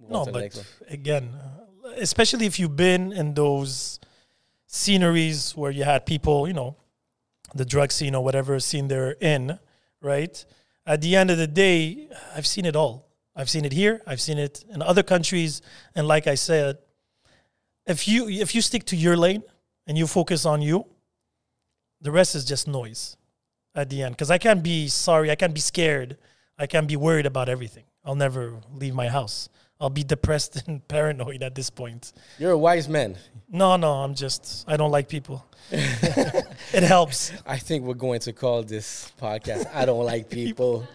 Move 0.00 0.10
No, 0.10 0.24
but 0.24 0.64
again, 0.88 1.28
uh, 1.34 1.90
especially 1.98 2.46
if 2.46 2.58
you've 2.58 2.76
been 2.76 3.12
in 3.12 3.34
those 3.34 4.00
sceneries 4.66 5.54
where 5.56 5.70
you 5.70 5.84
had 5.84 6.06
people, 6.06 6.46
you 6.46 6.54
know, 6.54 6.76
the 7.54 7.64
drug 7.64 7.90
scene 7.90 8.14
or 8.14 8.24
whatever 8.24 8.58
scene 8.60 8.88
they're 8.88 9.16
in, 9.20 9.58
right? 10.00 10.42
At 10.86 11.02
the 11.02 11.16
end 11.16 11.30
of 11.30 11.38
the 11.38 11.48
day, 11.48 12.08
I've 12.34 12.46
seen 12.46 12.64
it 12.64 12.76
all. 12.76 13.08
I've 13.34 13.50
seen 13.50 13.64
it 13.64 13.72
here. 13.72 14.00
I've 14.06 14.20
seen 14.20 14.38
it 14.38 14.64
in 14.72 14.80
other 14.80 15.02
countries. 15.02 15.60
And 15.94 16.06
like 16.06 16.26
I 16.26 16.36
said, 16.36 16.78
if 17.86 18.06
you 18.06 18.28
if 18.28 18.54
you 18.54 18.62
stick 18.62 18.84
to 18.86 18.96
your 18.96 19.16
lane 19.16 19.42
and 19.86 19.98
you 19.98 20.06
focus 20.06 20.46
on 20.46 20.62
you, 20.62 20.86
the 22.00 22.10
rest 22.10 22.34
is 22.34 22.44
just 22.44 22.66
noise 22.66 23.16
at 23.74 23.90
the 23.90 24.02
end. 24.02 24.14
Because 24.16 24.30
I 24.30 24.38
can't 24.38 24.62
be 24.62 24.88
sorry. 24.88 25.30
I 25.30 25.34
can't 25.34 25.54
be 25.54 25.60
scared. 25.60 26.16
I 26.58 26.66
can't 26.66 26.88
be 26.88 26.96
worried 26.96 27.26
about 27.26 27.48
everything. 27.48 27.84
I'll 28.04 28.14
never 28.14 28.54
leave 28.72 28.94
my 28.94 29.08
house. 29.08 29.48
I'll 29.80 29.90
be 29.90 30.04
depressed 30.14 30.68
and 30.68 30.86
paranoid 30.86 31.42
at 31.42 31.54
this 31.54 31.70
point. 31.70 32.12
You're 32.38 32.52
a 32.52 32.58
wise 32.58 32.88
man. 32.88 33.16
No, 33.48 33.76
no, 33.76 33.92
I'm 33.92 34.14
just, 34.14 34.64
I 34.68 34.76
don't 34.76 34.90
like 34.90 35.08
people. 35.08 35.44
it 35.70 36.82
helps. 36.82 37.32
I 37.46 37.58
think 37.58 37.84
we're 37.84 37.94
going 37.94 38.20
to 38.20 38.32
call 38.32 38.62
this 38.62 39.12
podcast 39.20 39.70
I 39.74 39.84
Don't 39.84 40.04
Like 40.04 40.28
People. 40.28 40.86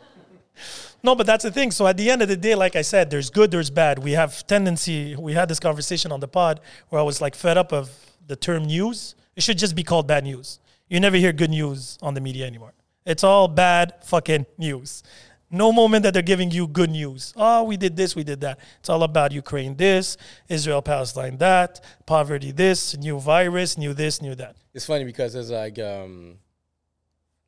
No, 1.04 1.16
but 1.16 1.26
that's 1.28 1.44
the 1.44 1.52
thing. 1.52 1.72
So 1.72 1.86
at 1.86 1.98
the 1.98 2.10
end 2.10 2.22
of 2.22 2.30
the 2.30 2.38
day, 2.38 2.56
like 2.56 2.76
I 2.76 2.82
said, 2.82 3.10
there's 3.10 3.30
good, 3.30 3.52
there's 3.52 3.70
bad. 3.70 4.00
We 4.00 4.14
have 4.14 4.46
tendency, 4.48 5.16
we 5.16 5.34
had 5.34 5.50
this 5.50 5.60
conversation 5.60 6.12
on 6.12 6.20
the 6.20 6.28
pod 6.28 6.62
where 6.90 7.00
I 7.00 7.04
was 7.04 7.22
like 7.22 7.36
fed 7.36 7.58
up 7.58 7.74
of 7.74 7.92
the 8.26 8.36
term 8.36 8.66
news. 8.66 9.16
It 9.36 9.44
should 9.44 9.58
just 9.58 9.76
be 9.76 9.84
called 9.84 10.08
bad 10.08 10.24
news. 10.24 10.60
You 10.88 11.00
never 11.00 11.18
hear 11.18 11.34
good 11.34 11.50
news 11.50 11.98
on 12.02 12.14
the 12.14 12.22
media 12.22 12.46
anymore. 12.46 12.74
It's 13.06 13.24
all 13.24 13.48
bad 13.48 13.94
fucking 14.04 14.46
news. 14.58 15.04
No 15.52 15.72
moment 15.72 16.04
that 16.04 16.14
they're 16.14 16.24
giving 16.24 16.52
you 16.52 16.68
good 16.68 16.90
news. 16.90 17.34
Oh, 17.36 17.64
we 17.64 17.78
did 17.78 17.96
this, 17.96 18.16
we 18.16 18.24
did 18.24 18.42
that. 18.42 18.60
It's 18.80 18.90
all 18.90 19.04
about 19.04 19.32
Ukraine 19.32 19.76
this, 19.76 20.18
Israel 20.50 20.82
Palestine 20.82 21.38
that, 21.38 21.84
poverty 22.06 22.52
this, 22.52 22.98
new 22.98 23.20
virus, 23.20 23.78
new 23.78 23.94
this, 23.94 24.22
new 24.22 24.36
that. 24.36 24.56
It's 24.74 24.86
funny 24.86 25.06
because 25.06 25.34
there's 25.34 25.52
like 25.52 25.78
um, 25.80 26.38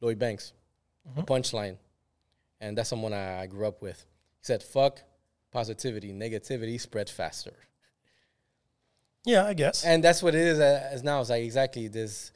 Lloyd 0.02 0.20
Banks, 0.20 0.54
Mm-hmm. 1.10 1.22
punchline. 1.22 1.78
And 2.60 2.78
that's 2.78 2.90
someone 2.90 3.14
I, 3.14 3.44
I 3.44 3.48
grew 3.48 3.66
up 3.66 3.82
with. 3.82 3.98
He 4.40 4.46
said, 4.46 4.62
fuck 4.62 5.02
positivity, 5.52 6.12
negativity 6.12 6.80
spread 6.82 7.10
faster. 7.10 7.54
Yeah, 9.26 9.46
I 9.46 9.54
guess. 9.54 9.86
And 9.86 10.04
that's 10.04 10.22
what 10.22 10.36
it 10.36 10.42
is 10.42 10.60
uh, 10.60 10.90
as 10.92 11.04
now. 11.04 11.22
It's 11.22 11.30
like 11.30 11.44
exactly 11.44 11.88
this 11.88 12.34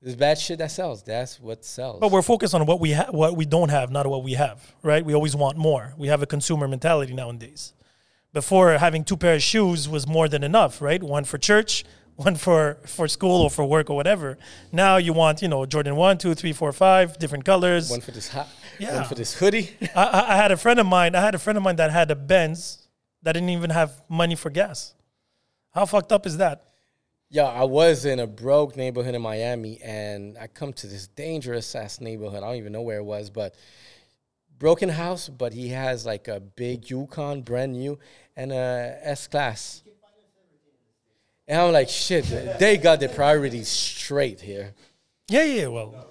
this 0.00 0.14
bad 0.14 0.38
shit 0.38 0.58
that 0.58 0.70
sells. 0.70 1.02
That's 1.02 1.40
what 1.40 1.64
sells. 1.64 2.00
But 2.00 2.10
we're 2.12 2.22
focused 2.22 2.54
on 2.54 2.64
what 2.66 2.78
we 2.80 2.92
ha- 2.92 3.08
what 3.10 3.36
we 3.36 3.44
don't 3.44 3.68
have, 3.70 3.90
not 3.90 4.06
what 4.06 4.22
we 4.22 4.34
have, 4.34 4.74
right? 4.82 5.04
We 5.04 5.14
always 5.14 5.34
want 5.34 5.56
more. 5.56 5.94
We 5.98 6.08
have 6.08 6.22
a 6.22 6.26
consumer 6.26 6.68
mentality 6.68 7.12
nowadays. 7.14 7.72
Before 8.32 8.72
having 8.78 9.04
two 9.04 9.16
pairs 9.16 9.38
of 9.38 9.42
shoes 9.42 9.88
was 9.88 10.06
more 10.06 10.28
than 10.28 10.44
enough, 10.44 10.80
right? 10.82 11.02
One 11.02 11.24
for 11.24 11.38
church, 11.38 11.84
one 12.16 12.36
for 12.36 12.78
for 12.86 13.08
school 13.08 13.42
or 13.42 13.50
for 13.50 13.64
work 13.64 13.90
or 13.90 13.96
whatever. 13.96 14.38
Now 14.70 14.98
you 14.98 15.12
want, 15.12 15.42
you 15.42 15.48
know, 15.48 15.66
Jordan 15.66 15.96
one, 15.96 16.18
two, 16.18 16.34
three, 16.34 16.52
four, 16.52 16.72
five, 16.72 17.18
different 17.18 17.44
colors. 17.44 17.90
one 17.90 18.00
for 18.00 18.12
this 18.12 18.28
hat, 18.28 18.46
Yeah. 18.78 18.94
one 18.96 19.04
for 19.04 19.14
this 19.16 19.34
hoodie. 19.34 19.70
I, 19.96 20.04
I 20.04 20.32
I 20.34 20.36
had 20.36 20.52
a 20.52 20.56
friend 20.56 20.78
of 20.78 20.86
mine. 20.86 21.14
I 21.16 21.20
had 21.20 21.34
a 21.34 21.38
friend 21.38 21.56
of 21.56 21.62
mine 21.64 21.76
that 21.76 21.90
had 21.90 22.10
a 22.10 22.16
Benz 22.16 22.86
that 23.22 23.32
didn't 23.32 23.48
even 23.50 23.70
have 23.70 24.00
money 24.08 24.36
for 24.36 24.50
gas. 24.50 24.94
How 25.74 25.86
fucked 25.86 26.12
up 26.12 26.24
is 26.26 26.36
that? 26.36 26.64
Yeah, 27.30 27.44
I 27.44 27.64
was 27.64 28.06
in 28.06 28.20
a 28.20 28.26
broke 28.26 28.74
neighborhood 28.74 29.14
in 29.14 29.20
Miami, 29.20 29.78
and 29.82 30.38
I 30.38 30.46
come 30.46 30.72
to 30.74 30.86
this 30.86 31.08
dangerous 31.08 31.74
ass 31.74 32.00
neighborhood. 32.00 32.38
I 32.42 32.46
don't 32.46 32.56
even 32.56 32.72
know 32.72 32.80
where 32.80 32.98
it 32.98 33.04
was, 33.04 33.28
but 33.28 33.54
broken 34.58 34.88
house. 34.88 35.28
But 35.28 35.52
he 35.52 35.68
has 35.68 36.06
like 36.06 36.26
a 36.28 36.40
big 36.40 36.88
Yukon, 36.88 37.42
brand 37.42 37.72
new, 37.72 37.98
and 38.34 38.50
a 38.50 38.98
S 39.02 39.26
class. 39.26 39.82
And 41.46 41.60
I'm 41.60 41.72
like, 41.72 41.90
shit, 41.90 42.24
they 42.58 42.78
got 42.78 43.00
their 43.00 43.08
priorities 43.10 43.68
straight 43.68 44.40
here. 44.40 44.74
Yeah, 45.28 45.44
yeah, 45.44 45.66
well, 45.66 46.06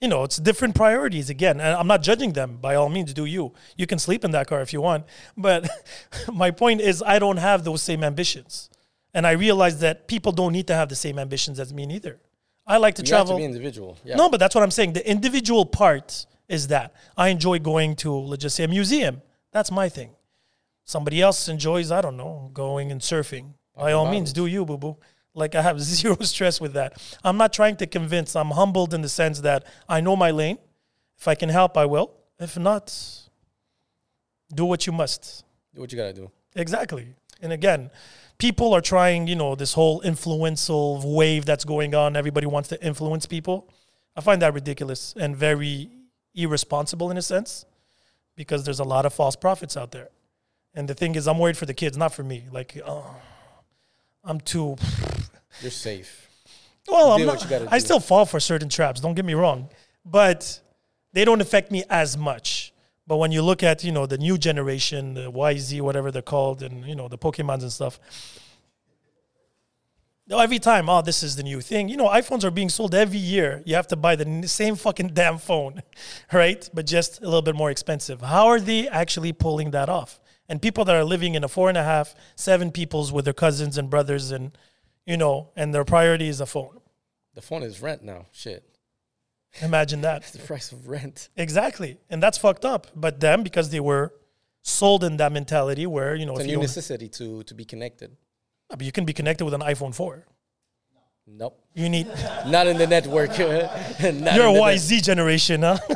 you 0.00 0.06
know, 0.06 0.22
it's 0.22 0.36
different 0.36 0.76
priorities 0.76 1.30
again. 1.30 1.60
And 1.60 1.74
I'm 1.74 1.88
not 1.88 2.02
judging 2.02 2.32
them 2.32 2.58
by 2.60 2.76
all 2.76 2.88
means, 2.88 3.12
do 3.12 3.24
you? 3.24 3.52
You 3.76 3.88
can 3.88 3.98
sleep 3.98 4.24
in 4.24 4.30
that 4.32 4.46
car 4.46 4.60
if 4.60 4.72
you 4.72 4.80
want. 4.80 5.06
But 5.36 5.68
my 6.32 6.52
point 6.52 6.80
is, 6.80 7.02
I 7.02 7.18
don't 7.18 7.38
have 7.38 7.64
those 7.64 7.82
same 7.82 8.04
ambitions. 8.04 8.70
And 9.14 9.26
I 9.26 9.32
realize 9.32 9.80
that 9.80 10.06
people 10.06 10.32
don't 10.32 10.52
need 10.52 10.66
to 10.66 10.74
have 10.74 10.88
the 10.88 10.96
same 10.96 11.18
ambitions 11.18 11.58
as 11.58 11.72
me 11.72 11.86
neither. 11.86 12.18
I 12.66 12.76
like 12.76 12.94
to 12.96 13.02
You 13.02 13.14
have 13.14 13.22
to 13.24 13.26
travel. 13.28 13.38
be 13.38 13.44
individual. 13.44 13.96
Yeah. 14.04 14.16
No, 14.16 14.28
but 14.28 14.38
that's 14.38 14.54
what 14.54 14.62
I'm 14.62 14.70
saying. 14.70 14.92
The 14.92 15.08
individual 15.08 15.64
part 15.64 16.26
is 16.48 16.68
that. 16.68 16.94
I 17.16 17.28
enjoy 17.28 17.58
going 17.58 17.96
to, 17.96 18.12
let's 18.12 18.42
just 18.42 18.56
say, 18.56 18.64
a 18.64 18.68
museum. 18.68 19.22
That's 19.52 19.70
my 19.70 19.88
thing. 19.88 20.10
Somebody 20.84 21.20
else 21.22 21.48
enjoys, 21.48 21.90
I 21.90 22.00
don't 22.00 22.16
know, 22.16 22.50
going 22.52 22.92
and 22.92 23.00
surfing. 23.00 23.54
By 23.76 23.92
all 23.92 24.10
means, 24.10 24.32
do 24.32 24.46
you, 24.46 24.64
boo 24.64 24.76
boo. 24.76 24.96
Like 25.34 25.54
I 25.54 25.62
have 25.62 25.80
zero 25.96 26.16
stress 26.20 26.60
with 26.60 26.72
that. 26.74 27.00
I'm 27.22 27.36
not 27.36 27.52
trying 27.52 27.76
to 27.76 27.86
convince. 27.86 28.34
I'm 28.36 28.50
humbled 28.50 28.92
in 28.92 29.02
the 29.02 29.08
sense 29.08 29.40
that 29.40 29.64
I 29.88 30.00
know 30.00 30.16
my 30.16 30.30
lane. 30.30 30.58
If 31.18 31.28
I 31.28 31.34
can 31.34 31.48
help, 31.48 31.76
I 31.76 31.86
will. 31.86 32.12
If 32.38 32.58
not, 32.58 32.92
do 34.54 34.64
what 34.64 34.86
you 34.86 34.92
must. 34.92 35.44
Do 35.74 35.80
what 35.80 35.92
you 35.92 35.98
gotta 35.98 36.12
do. 36.12 36.30
Exactly. 36.54 37.14
And 37.40 37.52
again, 37.52 37.90
people 38.38 38.72
are 38.72 38.80
trying, 38.80 39.26
you 39.26 39.36
know, 39.36 39.54
this 39.54 39.74
whole 39.74 40.00
influential 40.00 41.02
wave 41.04 41.44
that's 41.44 41.64
going 41.64 41.94
on. 41.94 42.16
Everybody 42.16 42.46
wants 42.46 42.68
to 42.70 42.82
influence 42.84 43.26
people. 43.26 43.68
I 44.16 44.20
find 44.20 44.40
that 44.42 44.54
ridiculous 44.54 45.14
and 45.18 45.36
very 45.36 45.90
irresponsible 46.34 47.10
in 47.10 47.16
a 47.16 47.22
sense 47.22 47.66
because 48.36 48.64
there's 48.64 48.80
a 48.80 48.84
lot 48.84 49.04
of 49.04 49.12
false 49.12 49.36
prophets 49.36 49.76
out 49.76 49.90
there. 49.90 50.08
And 50.74 50.88
the 50.88 50.94
thing 50.94 51.14
is, 51.16 51.26
I'm 51.26 51.38
worried 51.38 51.56
for 51.56 51.66
the 51.66 51.74
kids, 51.74 51.96
not 51.96 52.14
for 52.14 52.22
me. 52.22 52.44
Like, 52.52 52.80
oh, 52.86 53.16
I'm 54.24 54.40
too. 54.40 54.76
You're 55.60 55.70
safe. 55.70 56.28
Well, 56.86 57.12
I'm 57.12 57.26
not, 57.26 57.34
what 57.34 57.44
you 57.44 57.50
gotta 57.50 57.68
I 57.70 57.78
do. 57.78 57.84
still 57.84 58.00
fall 58.00 58.24
for 58.24 58.40
certain 58.40 58.68
traps. 58.68 59.00
Don't 59.00 59.14
get 59.14 59.24
me 59.24 59.34
wrong, 59.34 59.68
but 60.04 60.60
they 61.12 61.24
don't 61.24 61.40
affect 61.40 61.70
me 61.70 61.84
as 61.90 62.16
much. 62.16 62.72
But 63.08 63.16
when 63.16 63.32
you 63.32 63.40
look 63.40 63.62
at 63.62 63.82
you 63.82 63.90
know 63.90 64.04
the 64.04 64.18
new 64.18 64.36
generation, 64.36 65.14
the 65.14 65.32
YZ, 65.32 65.80
whatever 65.80 66.10
they're 66.10 66.30
called, 66.36 66.62
and 66.62 66.84
you 66.84 66.94
know 66.94 67.08
the 67.08 67.16
Pokemons 67.16 67.62
and 67.62 67.72
stuff. 67.72 67.98
Every 70.30 70.58
time, 70.58 70.90
oh, 70.90 71.00
this 71.00 71.22
is 71.22 71.36
the 71.36 71.42
new 71.42 71.62
thing. 71.62 71.88
You 71.88 71.96
know, 71.96 72.08
iPhones 72.08 72.44
are 72.44 72.50
being 72.50 72.68
sold 72.68 72.94
every 72.94 73.18
year. 73.18 73.62
You 73.64 73.76
have 73.76 73.86
to 73.86 73.96
buy 73.96 74.14
the 74.14 74.46
same 74.46 74.76
fucking 74.76 75.12
damn 75.14 75.38
phone, 75.38 75.82
right? 76.34 76.68
But 76.74 76.84
just 76.84 77.22
a 77.22 77.24
little 77.24 77.40
bit 77.40 77.54
more 77.54 77.70
expensive. 77.70 78.20
How 78.20 78.46
are 78.48 78.60
they 78.60 78.86
actually 78.88 79.32
pulling 79.32 79.70
that 79.70 79.88
off? 79.88 80.20
And 80.46 80.60
people 80.60 80.84
that 80.84 80.94
are 80.94 81.04
living 81.04 81.34
in 81.34 81.44
a 81.44 81.48
four 81.48 81.70
and 81.70 81.78
a 81.78 81.82
half, 81.82 82.14
seven 82.36 82.70
peoples 82.70 83.10
with 83.10 83.24
their 83.24 83.32
cousins 83.32 83.78
and 83.78 83.88
brothers, 83.88 84.30
and 84.30 84.52
you 85.06 85.16
know, 85.16 85.48
and 85.56 85.74
their 85.74 85.86
priority 85.86 86.28
is 86.28 86.42
a 86.42 86.46
phone. 86.46 86.78
The 87.32 87.40
phone 87.40 87.62
is 87.62 87.80
rent 87.80 88.02
now. 88.04 88.26
Shit. 88.32 88.67
Imagine 89.62 90.00
that. 90.02 90.22
The 90.24 90.38
price 90.38 90.72
of 90.72 90.88
rent. 90.88 91.28
Exactly. 91.36 91.98
And 92.10 92.22
that's 92.22 92.38
fucked 92.38 92.64
up. 92.64 92.86
But 92.94 93.20
them, 93.20 93.42
because 93.42 93.70
they 93.70 93.80
were 93.80 94.12
sold 94.62 95.02
in 95.04 95.16
that 95.18 95.32
mentality 95.32 95.86
where, 95.86 96.14
you 96.14 96.26
know, 96.26 96.32
It's 96.32 96.40
a 96.40 96.42
if 96.42 96.46
new 96.46 96.52
you, 96.52 96.56
don't, 96.58 96.62
necessity 96.62 97.08
to 97.08 97.42
to 97.44 97.54
be 97.54 97.64
connected. 97.64 98.16
but 98.68 98.82
you 98.82 98.92
can 98.92 99.04
be 99.04 99.12
connected 99.12 99.44
with 99.44 99.54
an 99.54 99.62
iPhone 99.62 99.94
4. 99.94 100.26
Nope. 101.26 101.58
You 101.74 101.88
need, 101.88 102.06
Not 102.46 102.66
in 102.66 102.76
the 102.78 102.86
network. 102.86 103.30
Not 103.38 103.38
you're 103.40 103.50
a 103.50 104.08
in 104.08 104.24
the 104.24 104.30
net- 104.30 104.76
YZ 104.78 105.02
generation, 105.02 105.62
huh? 105.62 105.78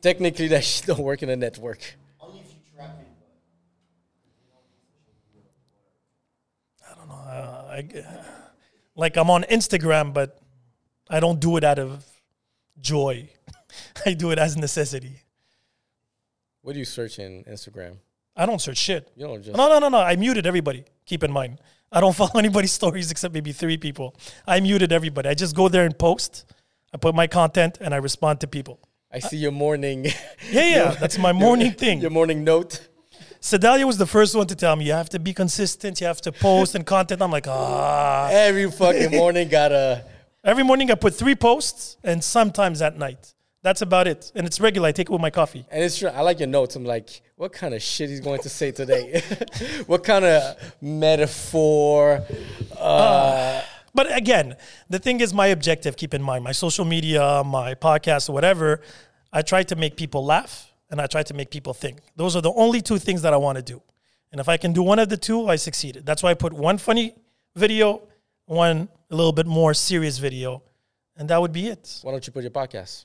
Technically, 0.00 0.48
that 0.48 0.64
shit 0.64 0.86
don't 0.86 1.00
work 1.00 1.22
in 1.22 1.28
a 1.30 1.36
network. 1.36 1.80
Only 2.20 2.40
if 2.40 2.46
you 2.52 2.60
track 2.74 2.90
it. 3.00 3.06
Uh, 7.00 7.64
I, 7.70 7.82
don't 7.82 7.94
know. 7.94 8.04
like 8.96 9.16
I'm 9.16 9.30
on 9.30 9.42
Instagram, 9.44 10.12
but 10.14 10.38
I 11.10 11.20
don't 11.20 11.40
do 11.40 11.56
it 11.56 11.64
out 11.64 11.78
of 11.78 12.04
joy. 12.80 13.28
I 14.06 14.14
do 14.14 14.30
it 14.30 14.38
as 14.38 14.56
necessity. 14.56 15.22
What 16.62 16.72
do 16.74 16.78
you 16.78 16.84
search 16.84 17.18
in 17.18 17.44
Instagram? 17.44 17.96
I 18.36 18.46
don't 18.46 18.60
search 18.60 18.76
shit. 18.76 19.10
You 19.16 19.26
don't 19.26 19.42
just. 19.42 19.56
No, 19.56 19.68
no, 19.68 19.78
no, 19.78 19.88
no. 19.88 19.98
I 19.98 20.16
muted 20.16 20.46
everybody. 20.46 20.84
Keep 21.06 21.24
in 21.24 21.32
mind. 21.32 21.60
I 21.90 22.00
don't 22.00 22.14
follow 22.22 22.38
anybody's 22.38 22.72
stories 22.72 23.10
except 23.10 23.34
maybe 23.34 23.52
three 23.52 23.76
people. 23.76 24.14
I 24.46 24.60
muted 24.60 24.92
everybody. 24.92 25.28
I 25.28 25.34
just 25.34 25.56
go 25.56 25.68
there 25.68 25.84
and 25.84 25.98
post. 25.98 26.44
I 26.92 26.98
put 26.98 27.14
my 27.14 27.26
content 27.26 27.78
and 27.80 27.92
I 27.94 27.98
respond 27.98 28.40
to 28.40 28.46
people. 28.46 28.80
I 29.10 29.18
see 29.20 29.38
your 29.38 29.52
morning. 29.52 30.06
Yeah, 30.50 30.68
yeah. 30.68 30.90
That's 30.92 31.18
my 31.18 31.32
morning 31.32 31.72
thing. 31.72 32.00
Your 32.00 32.10
morning 32.10 32.44
note. 32.44 32.88
Sedalia 33.40 33.86
was 33.86 33.98
the 33.98 34.06
first 34.06 34.34
one 34.34 34.46
to 34.46 34.54
tell 34.54 34.74
me 34.76 34.86
you 34.86 34.92
have 34.92 35.08
to 35.10 35.18
be 35.18 35.32
consistent, 35.34 36.00
you 36.00 36.06
have 36.06 36.20
to 36.22 36.32
post 36.32 36.74
and 36.74 36.84
content. 36.86 37.20
I'm 37.22 37.30
like, 37.30 37.46
ah. 37.48 38.28
Every 38.30 38.70
fucking 38.70 39.10
morning 39.12 39.48
got 39.48 39.72
a. 39.72 40.04
Every 40.44 40.62
morning 40.62 40.90
I 40.90 40.94
put 40.94 41.14
three 41.14 41.34
posts 41.34 41.96
and 42.04 42.22
sometimes 42.22 42.80
at 42.80 42.96
night. 42.96 43.34
That's 43.62 43.82
about 43.82 44.06
it. 44.06 44.30
And 44.36 44.46
it's 44.46 44.60
regular. 44.60 44.88
I 44.88 44.92
take 44.92 45.08
it 45.08 45.12
with 45.12 45.20
my 45.20 45.30
coffee. 45.30 45.66
And 45.70 45.82
it's 45.82 45.98
true. 45.98 46.08
I 46.08 46.20
like 46.20 46.38
your 46.38 46.46
notes. 46.48 46.76
I'm 46.76 46.84
like, 46.84 47.22
what 47.36 47.52
kind 47.52 47.74
of 47.74 47.82
shit 47.82 48.08
he's 48.08 48.20
going 48.20 48.40
to 48.42 48.48
say 48.48 48.70
today? 48.70 49.20
what 49.86 50.04
kind 50.04 50.24
of 50.24 50.56
metaphor? 50.80 52.22
Uh, 52.78 53.62
But 53.94 54.16
again, 54.16 54.54
the 54.88 55.00
thing 55.00 55.20
is, 55.20 55.34
my 55.34 55.48
objective, 55.48 55.96
keep 55.96 56.14
in 56.14 56.22
mind, 56.22 56.44
my 56.44 56.52
social 56.52 56.84
media, 56.84 57.42
my 57.44 57.74
podcast, 57.74 58.28
or 58.28 58.32
whatever, 58.32 58.80
I 59.32 59.42
try 59.42 59.64
to 59.64 59.74
make 59.74 59.96
people 59.96 60.24
laugh 60.24 60.72
and 60.88 61.00
I 61.00 61.06
try 61.06 61.24
to 61.24 61.34
make 61.34 61.50
people 61.50 61.74
think. 61.74 61.98
Those 62.14 62.36
are 62.36 62.40
the 62.42 62.52
only 62.52 62.80
two 62.80 62.98
things 62.98 63.22
that 63.22 63.34
I 63.34 63.38
want 63.38 63.56
to 63.56 63.62
do. 63.62 63.82
And 64.30 64.40
if 64.40 64.48
I 64.48 64.56
can 64.56 64.72
do 64.72 64.84
one 64.84 65.00
of 65.00 65.08
the 65.08 65.16
two, 65.16 65.48
I 65.48 65.56
succeeded. 65.56 66.06
That's 66.06 66.22
why 66.22 66.30
I 66.30 66.34
put 66.34 66.52
one 66.52 66.78
funny 66.78 67.16
video, 67.56 68.02
one 68.46 68.88
a 69.10 69.16
little 69.16 69.32
bit 69.32 69.46
more 69.46 69.74
serious 69.74 70.18
video, 70.18 70.62
and 71.16 71.28
that 71.30 71.40
would 71.40 71.52
be 71.52 71.68
it. 71.68 72.00
why 72.02 72.12
don't 72.12 72.26
you 72.26 72.32
put 72.32 72.42
your 72.42 72.50
podcast? 72.50 73.04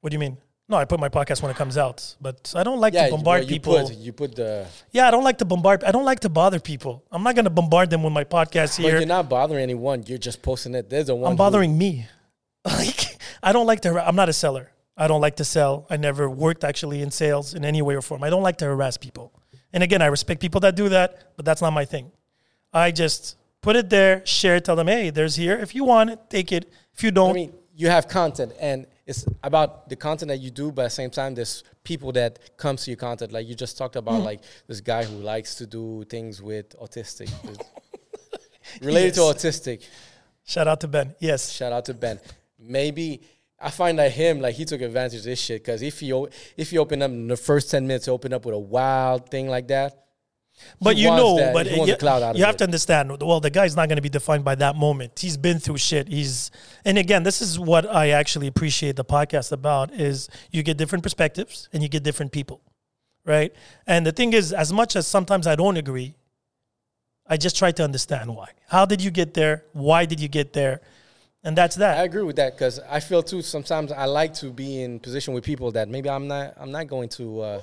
What 0.00 0.10
do 0.10 0.14
you 0.14 0.18
mean? 0.18 0.36
No, 0.68 0.76
I 0.78 0.84
put 0.86 0.98
my 1.00 1.08
podcast 1.08 1.42
when 1.42 1.50
it 1.50 1.56
comes 1.56 1.76
out, 1.76 2.16
but 2.20 2.52
I 2.56 2.62
don't 2.62 2.80
like 2.80 2.94
Yeah, 2.94 3.06
to 3.06 3.10
bombard 3.10 3.42
well, 3.42 3.50
you 3.50 3.56
people. 3.56 3.74
put 3.88 3.94
you 3.96 4.12
put 4.12 4.34
the. 4.36 4.66
yeah, 4.90 5.06
I 5.08 5.10
don't 5.10 5.24
like 5.24 5.38
to 5.38 5.44
bombard. 5.44 5.84
I 5.84 5.90
don't 5.92 6.04
like 6.04 6.20
to 6.20 6.28
bother 6.28 6.60
people. 6.60 7.04
I'm 7.12 7.22
not 7.22 7.34
going 7.34 7.44
to 7.44 7.50
bombard 7.50 7.90
them 7.90 8.02
with 8.02 8.12
my 8.12 8.24
podcast 8.24 8.76
But 8.78 8.84
here. 8.86 8.98
you're 8.98 9.06
not 9.06 9.28
bothering 9.28 9.62
anyone. 9.62 10.04
You're 10.06 10.18
just 10.18 10.40
posting 10.40 10.74
it. 10.74 10.88
There's 10.88 11.06
the 11.06 11.14
one. 11.14 11.26
I'm 11.26 11.32
who- 11.32 11.38
bothering 11.38 11.76
me. 11.76 12.06
Like 12.64 13.18
I 13.42 13.52
don't 13.52 13.66
like 13.66 13.80
to. 13.80 14.06
I'm 14.08 14.14
not 14.14 14.28
a 14.28 14.32
seller. 14.32 14.70
I 14.96 15.08
don't 15.08 15.20
like 15.20 15.36
to 15.36 15.44
sell. 15.44 15.84
I 15.90 15.96
never 15.96 16.30
worked 16.30 16.62
actually 16.64 17.02
in 17.02 17.10
sales 17.10 17.54
in 17.54 17.64
any 17.64 17.82
way 17.82 17.96
or 17.96 18.02
form. 18.02 18.22
I 18.22 18.30
don't 18.30 18.42
like 18.44 18.58
to 18.58 18.66
harass 18.66 18.96
people. 18.96 19.32
And 19.72 19.82
again, 19.82 20.00
I 20.00 20.06
respect 20.06 20.40
people 20.40 20.60
that 20.60 20.76
do 20.76 20.88
that, 20.90 21.32
but 21.36 21.44
that's 21.44 21.60
not 21.60 21.72
my 21.72 21.84
thing. 21.84 22.12
I 22.72 22.92
just 22.92 23.36
put 23.62 23.76
it 23.76 23.88
there, 23.88 24.24
share 24.26 24.56
it, 24.56 24.64
tell 24.66 24.76
them, 24.76 24.88
hey, 24.88 25.08
there's 25.10 25.36
here. 25.36 25.56
If 25.58 25.74
you 25.74 25.84
want 25.84 26.10
it, 26.10 26.18
take 26.28 26.52
it. 26.52 26.70
If 26.94 27.02
you 27.02 27.10
don't, 27.10 27.30
I 27.30 27.32
mean, 27.32 27.52
you 27.74 27.88
have 27.88 28.06
content, 28.08 28.52
and 28.60 28.86
it's 29.06 29.24
about 29.42 29.88
the 29.88 29.96
content 29.96 30.28
that 30.28 30.38
you 30.40 30.50
do. 30.50 30.70
But 30.70 30.82
at 30.82 30.84
the 30.86 30.90
same 30.90 31.10
time, 31.10 31.34
there's 31.34 31.64
people 31.82 32.12
that 32.12 32.56
comes 32.58 32.84
to 32.84 32.90
your 32.90 32.98
content. 32.98 33.32
Like 33.32 33.46
you 33.48 33.54
just 33.54 33.78
talked 33.78 33.96
about, 33.96 34.14
Mm-hmm. 34.16 34.24
like 34.24 34.40
this 34.66 34.80
guy 34.80 35.04
who 35.04 35.16
likes 35.16 35.54
to 35.56 35.66
do 35.66 36.04
things 36.08 36.42
with 36.42 36.78
autistic, 36.78 37.30
related 38.82 39.14
to 39.14 39.20
autistic. 39.20 39.82
shout 40.44 40.68
out 40.68 40.80
to 40.80 40.88
Ben. 40.88 41.14
Yes. 41.18 41.50
Shout 41.50 41.72
out 41.72 41.84
to 41.86 41.94
Ben. 41.94 42.20
Maybe 42.58 43.22
I 43.60 43.70
find 43.70 43.98
that 43.98 44.12
him 44.12 44.40
like 44.40 44.54
he 44.54 44.64
took 44.64 44.80
advantage 44.80 45.18
of 45.20 45.24
this 45.24 45.40
shit 45.40 45.62
because 45.64 45.82
if 45.82 46.00
he 46.00 46.12
o- 46.12 46.28
if 46.56 46.70
he 46.70 46.78
opened 46.78 47.02
up 47.02 47.10
in 47.10 47.28
the 47.28 47.36
first 47.36 47.70
ten 47.70 47.86
minutes, 47.86 48.08
open 48.08 48.32
up 48.32 48.44
with 48.44 48.54
a 48.54 48.58
wild 48.58 49.30
thing 49.30 49.48
like 49.48 49.68
that. 49.68 49.98
But 50.80 50.96
he 50.96 51.02
you 51.02 51.08
know, 51.08 51.36
that- 51.36 51.54
but 51.54 51.66
you, 51.66 51.72
you 52.38 52.44
have 52.44 52.54
it. 52.54 52.58
to 52.58 52.64
understand. 52.64 53.20
Well, 53.22 53.40
the 53.40 53.50
guy's 53.50 53.74
not 53.76 53.88
going 53.88 53.96
to 53.96 54.02
be 54.02 54.08
defined 54.08 54.44
by 54.44 54.54
that 54.56 54.76
moment. 54.76 55.18
He's 55.18 55.36
been 55.36 55.58
through 55.58 55.78
shit. 55.78 56.08
He's, 56.08 56.50
and 56.84 56.98
again, 56.98 57.22
this 57.22 57.40
is 57.42 57.58
what 57.58 57.86
I 57.88 58.10
actually 58.10 58.46
appreciate 58.46 58.96
the 58.96 59.04
podcast 59.04 59.52
about 59.52 59.92
is 59.92 60.28
you 60.50 60.62
get 60.62 60.76
different 60.76 61.02
perspectives 61.02 61.68
and 61.72 61.82
you 61.82 61.88
get 61.88 62.02
different 62.02 62.32
people, 62.32 62.60
right? 63.24 63.52
And 63.86 64.06
the 64.06 64.12
thing 64.12 64.32
is, 64.32 64.52
as 64.52 64.72
much 64.72 64.96
as 64.96 65.06
sometimes 65.06 65.46
I 65.46 65.56
don't 65.56 65.76
agree, 65.76 66.14
I 67.26 67.36
just 67.36 67.56
try 67.56 67.72
to 67.72 67.84
understand 67.84 68.34
why. 68.34 68.48
How 68.68 68.84
did 68.84 69.02
you 69.02 69.10
get 69.10 69.34
there? 69.34 69.64
Why 69.72 70.04
did 70.04 70.20
you 70.20 70.28
get 70.28 70.52
there? 70.52 70.80
And 71.44 71.56
that's 71.56 71.76
that. 71.76 71.98
I 71.98 72.04
agree 72.04 72.22
with 72.22 72.36
that 72.36 72.54
because 72.54 72.78
I 72.88 73.00
feel 73.00 73.22
too. 73.22 73.42
Sometimes 73.42 73.90
I 73.90 74.04
like 74.04 74.32
to 74.34 74.50
be 74.50 74.82
in 74.82 75.00
position 75.00 75.34
with 75.34 75.42
people 75.44 75.72
that 75.72 75.88
maybe 75.88 76.08
I'm 76.08 76.28
not. 76.28 76.54
I'm 76.56 76.70
not 76.70 76.86
going 76.86 77.08
to 77.10 77.40
uh, 77.40 77.62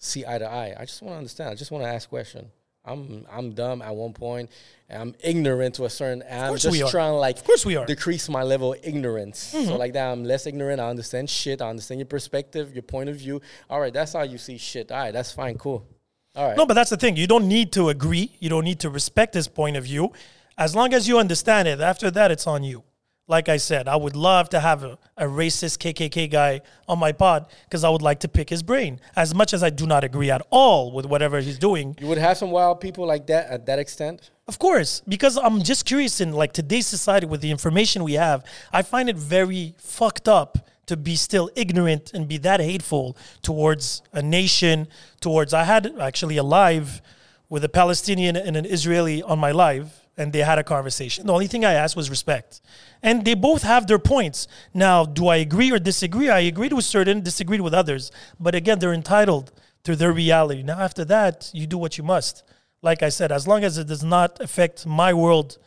see 0.00 0.24
eye 0.26 0.38
to 0.38 0.50
eye. 0.50 0.74
I 0.76 0.84
just 0.84 1.00
want 1.02 1.12
to 1.14 1.18
understand. 1.18 1.50
I 1.50 1.54
just 1.54 1.70
want 1.70 1.84
to 1.84 1.88
ask 1.88 2.08
question. 2.08 2.50
I'm 2.84 3.26
I'm 3.30 3.52
dumb 3.52 3.82
at 3.82 3.94
one 3.94 4.14
point. 4.14 4.50
And 4.88 5.00
I'm 5.00 5.14
ignorant 5.22 5.76
to 5.76 5.84
a 5.84 5.90
certain. 5.90 6.24
I'm 6.28 6.48
course 6.48 6.62
just 6.62 6.72
we 6.72 6.82
are. 6.82 6.90
trying 6.90 7.12
to 7.12 7.16
like 7.18 7.36
Of 7.36 7.44
course 7.44 7.64
we 7.64 7.76
are. 7.76 7.84
decrease 7.86 8.28
my 8.28 8.42
level 8.42 8.72
of 8.72 8.80
ignorance. 8.82 9.52
Mm-hmm. 9.54 9.66
So 9.66 9.76
like 9.76 9.92
that, 9.92 10.10
I'm 10.10 10.24
less 10.24 10.46
ignorant. 10.46 10.80
I 10.80 10.88
understand 10.88 11.28
shit. 11.30 11.62
I 11.62 11.68
understand 11.68 12.00
your 12.00 12.06
perspective, 12.06 12.72
your 12.74 12.82
point 12.82 13.10
of 13.10 13.16
view. 13.16 13.40
All 13.68 13.80
right, 13.80 13.92
that's 13.92 14.14
how 14.14 14.22
you 14.22 14.38
see 14.38 14.56
shit. 14.58 14.90
All 14.90 14.98
right, 14.98 15.12
that's 15.12 15.30
fine, 15.30 15.58
cool. 15.58 15.86
All 16.34 16.48
right. 16.48 16.56
No, 16.56 16.64
but 16.64 16.74
that's 16.74 16.90
the 16.90 16.96
thing. 16.96 17.16
You 17.16 17.26
don't 17.26 17.48
need 17.48 17.72
to 17.72 17.90
agree. 17.90 18.32
You 18.40 18.48
don't 18.48 18.64
need 18.64 18.80
to 18.80 18.90
respect 18.90 19.34
his 19.34 19.46
point 19.46 19.76
of 19.76 19.84
view. 19.84 20.12
As 20.56 20.74
long 20.74 20.94
as 20.94 21.06
you 21.08 21.18
understand 21.18 21.68
it, 21.68 21.80
after 21.80 22.10
that, 22.12 22.30
it's 22.30 22.46
on 22.46 22.62
you. 22.62 22.82
Like 23.30 23.48
I 23.48 23.58
said, 23.58 23.86
I 23.86 23.94
would 23.94 24.16
love 24.16 24.48
to 24.48 24.58
have 24.58 24.82
a, 24.82 24.98
a 25.16 25.24
racist 25.24 25.78
KKK 25.78 26.28
guy 26.28 26.62
on 26.88 26.98
my 26.98 27.12
pod 27.12 27.46
because 27.62 27.84
I 27.84 27.88
would 27.88 28.02
like 28.02 28.18
to 28.20 28.28
pick 28.28 28.50
his 28.50 28.60
brain. 28.60 29.00
As 29.14 29.36
much 29.36 29.54
as 29.54 29.62
I 29.62 29.70
do 29.70 29.86
not 29.86 30.02
agree 30.02 30.32
at 30.32 30.42
all 30.50 30.90
with 30.90 31.06
whatever 31.06 31.38
he's 31.38 31.56
doing, 31.56 31.96
you 32.00 32.08
would 32.08 32.18
have 32.18 32.36
some 32.36 32.50
wild 32.50 32.80
people 32.80 33.06
like 33.06 33.28
that 33.28 33.48
at 33.48 33.66
that 33.66 33.78
extent. 33.78 34.30
of 34.48 34.58
course, 34.58 35.02
because 35.06 35.38
I'm 35.38 35.62
just 35.62 35.84
curious 35.84 36.20
in 36.20 36.32
like 36.32 36.52
today's 36.52 36.88
society 36.88 37.24
with 37.24 37.40
the 37.40 37.52
information 37.52 38.02
we 38.02 38.14
have, 38.14 38.44
I 38.72 38.82
find 38.82 39.08
it 39.08 39.16
very 39.16 39.76
fucked 39.78 40.26
up 40.26 40.58
to 40.86 40.96
be 40.96 41.14
still 41.14 41.48
ignorant 41.54 42.10
and 42.12 42.26
be 42.26 42.36
that 42.38 42.58
hateful 42.58 43.16
towards 43.42 44.02
a 44.12 44.22
nation, 44.22 44.88
towards 45.20 45.54
I 45.54 45.62
had 45.62 45.86
actually 46.00 46.36
a 46.36 46.42
live 46.42 47.00
with 47.48 47.62
a 47.62 47.68
Palestinian 47.68 48.34
and 48.34 48.56
an 48.56 48.66
Israeli 48.66 49.22
on 49.22 49.38
my 49.38 49.52
live 49.52 49.99
and 50.16 50.32
they 50.32 50.40
had 50.40 50.58
a 50.58 50.64
conversation. 50.64 51.26
The 51.26 51.32
only 51.32 51.46
thing 51.46 51.64
I 51.64 51.72
asked 51.72 51.96
was 51.96 52.10
respect. 52.10 52.60
And 53.02 53.24
they 53.24 53.34
both 53.34 53.62
have 53.62 53.86
their 53.86 53.98
points. 53.98 54.48
Now, 54.74 55.04
do 55.04 55.28
I 55.28 55.36
agree 55.36 55.70
or 55.72 55.78
disagree? 55.78 56.28
I 56.28 56.40
agreed 56.40 56.72
with 56.72 56.84
certain, 56.84 57.22
disagreed 57.22 57.60
with 57.60 57.74
others. 57.74 58.10
But 58.38 58.54
again, 58.54 58.78
they're 58.78 58.92
entitled 58.92 59.52
to 59.84 59.96
their 59.96 60.12
reality. 60.12 60.62
Now, 60.62 60.78
after 60.78 61.04
that, 61.06 61.50
you 61.54 61.66
do 61.66 61.78
what 61.78 61.96
you 61.96 62.04
must. 62.04 62.42
Like 62.82 63.02
I 63.02 63.08
said, 63.08 63.32
as 63.32 63.46
long 63.46 63.64
as 63.64 63.78
it 63.78 63.86
does 63.86 64.04
not 64.04 64.40
affect 64.40 64.86
my 64.86 65.12
world, 65.12 65.58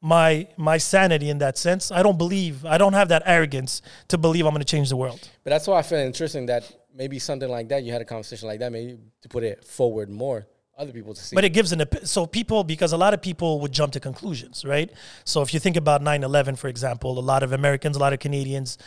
my 0.00 0.46
my 0.56 0.78
sanity 0.78 1.28
in 1.28 1.38
that 1.38 1.58
sense, 1.58 1.90
I 1.90 2.02
don't 2.02 2.18
believe, 2.18 2.64
I 2.64 2.78
don't 2.78 2.92
have 2.92 3.08
that 3.08 3.22
arrogance 3.26 3.82
to 4.08 4.18
believe 4.18 4.46
I'm 4.46 4.52
going 4.52 4.60
to 4.60 4.64
change 4.64 4.90
the 4.90 4.96
world. 4.96 5.28
But 5.44 5.50
that's 5.50 5.66
why 5.66 5.78
I 5.78 5.82
feel 5.82 5.98
interesting 5.98 6.46
that 6.46 6.70
maybe 6.94 7.18
something 7.18 7.48
like 7.48 7.68
that, 7.68 7.82
you 7.82 7.92
had 7.92 8.02
a 8.02 8.04
conversation 8.04 8.48
like 8.48 8.60
that, 8.60 8.70
maybe 8.70 8.98
to 9.22 9.28
put 9.28 9.42
it 9.42 9.64
forward 9.64 10.08
more, 10.08 10.46
other 10.78 10.92
people 10.92 11.12
to 11.12 11.20
see. 11.22 11.34
But 11.34 11.44
it 11.44 11.50
gives 11.50 11.72
an 11.72 11.82
so 12.04 12.24
people 12.24 12.64
because 12.64 12.92
a 12.92 12.96
lot 12.96 13.12
of 13.12 13.20
people 13.20 13.60
would 13.60 13.72
jump 13.72 13.92
to 13.94 14.00
conclusions, 14.00 14.64
right? 14.64 14.90
So 15.24 15.42
if 15.42 15.52
you 15.52 15.60
think 15.60 15.76
about 15.76 16.02
9/11 16.02 16.56
for 16.56 16.68
example, 16.68 17.18
a 17.18 17.20
lot 17.32 17.42
of 17.42 17.52
Americans, 17.52 17.96
a 17.96 17.98
lot 17.98 18.12
of 18.12 18.20
Canadians 18.20 18.78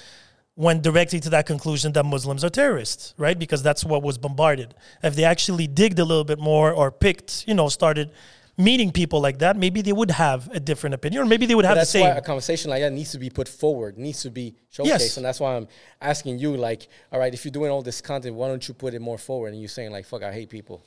went 0.56 0.82
directly 0.84 1.20
to 1.20 1.30
that 1.30 1.46
conclusion 1.46 1.92
that 1.94 2.04
Muslims 2.06 2.44
are 2.44 2.50
terrorists, 2.50 3.14
right? 3.18 3.38
Because 3.38 3.62
that's 3.64 3.84
what 3.86 4.04
was 4.04 4.18
bombarded. 4.18 4.74
If 5.04 5.16
they 5.16 5.24
actually 5.24 5.68
digged 5.68 6.00
a 6.00 6.06
little 6.06 6.24
bit 6.26 6.40
more 6.40 6.72
or 6.74 6.92
picked, 6.92 7.46
you 7.48 7.54
know, 7.54 7.68
started 7.70 8.12
meeting 8.58 8.92
people 8.92 9.22
like 9.22 9.40
that, 9.40 9.56
maybe 9.58 9.82
they 9.82 9.94
would 9.94 10.12
have 10.12 10.50
a 10.54 10.60
different 10.60 10.94
opinion, 10.94 11.24
or 11.24 11.26
maybe 11.26 11.46
they 11.46 11.56
would 11.56 11.66
have 11.66 11.72
But 11.72 11.76
the 11.76 11.80
that's 11.82 11.90
same. 11.92 12.02
why 12.10 12.18
a 12.18 12.22
conversation 12.22 12.70
like 12.70 12.82
that 12.82 12.92
needs 12.92 13.12
to 13.14 13.18
be 13.18 13.30
put 13.30 13.48
forward, 13.48 13.98
needs 13.98 14.22
to 14.24 14.30
be 14.30 14.54
showcased, 14.72 14.86
Yes. 14.86 15.18
and 15.18 15.26
that's 15.26 15.40
why 15.40 15.56
I'm 15.56 15.68
asking 16.02 16.38
you, 16.40 16.56
like, 16.58 16.90
all 17.12 17.20
right, 17.20 17.34
if 17.34 17.44
you're 17.46 17.52
doing 17.60 17.72
all 17.72 17.82
this 17.82 18.02
content, 18.02 18.36
why 18.36 18.50
don't 18.50 18.68
you 18.68 18.74
put 18.74 18.94
it 18.94 19.02
more 19.02 19.18
forward? 19.18 19.54
And 19.54 19.62
you're 19.62 19.70
saying 19.70 19.92
like, 19.92 20.06
fuck, 20.06 20.22
I 20.22 20.34
hate 20.34 20.50
people. 20.50 20.84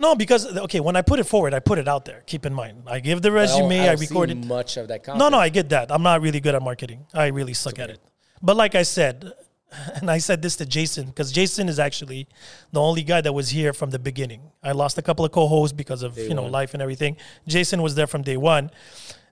No, 0.00 0.14
because 0.14 0.56
okay, 0.56 0.80
when 0.80 0.96
I 0.96 1.02
put 1.02 1.18
it 1.18 1.24
forward, 1.24 1.54
I 1.54 1.60
put 1.60 1.78
it 1.78 1.88
out 1.88 2.04
there. 2.04 2.22
Keep 2.26 2.46
in 2.46 2.54
mind, 2.54 2.84
I 2.86 3.00
give 3.00 3.22
the 3.22 3.32
resume, 3.32 3.80
I, 3.80 3.86
don't 3.86 3.98
see 3.98 4.06
recorded. 4.06 4.44
much 4.44 4.76
of 4.76 4.88
that 4.88 5.02
content. 5.04 5.18
No, 5.18 5.28
no, 5.28 5.38
I 5.38 5.48
get 5.48 5.68
that. 5.70 5.90
I'm 5.90 6.02
not 6.02 6.20
really 6.20 6.40
good 6.40 6.54
at 6.54 6.62
marketing. 6.62 7.06
I 7.12 7.26
really 7.28 7.54
suck 7.54 7.78
at 7.78 7.90
it. 7.90 8.00
But 8.40 8.56
like 8.56 8.74
I 8.74 8.82
said, 8.82 9.32
and 9.96 10.10
I 10.10 10.18
said 10.18 10.42
this 10.42 10.56
to 10.56 10.66
Jason 10.66 11.06
because 11.06 11.32
Jason 11.32 11.68
is 11.68 11.78
actually 11.78 12.28
the 12.72 12.80
only 12.80 13.02
guy 13.02 13.20
that 13.20 13.32
was 13.32 13.50
here 13.50 13.72
from 13.72 13.90
the 13.90 13.98
beginning. 13.98 14.42
I 14.62 14.72
lost 14.72 14.98
a 14.98 15.02
couple 15.02 15.24
of 15.24 15.32
co-hosts 15.32 15.74
because 15.74 16.02
of 16.02 16.16
you 16.16 16.34
know 16.34 16.42
one. 16.42 16.52
life 16.52 16.74
and 16.74 16.82
everything. 16.82 17.16
Jason 17.46 17.82
was 17.82 17.94
there 17.94 18.06
from 18.06 18.22
day 18.22 18.36
one. 18.36 18.70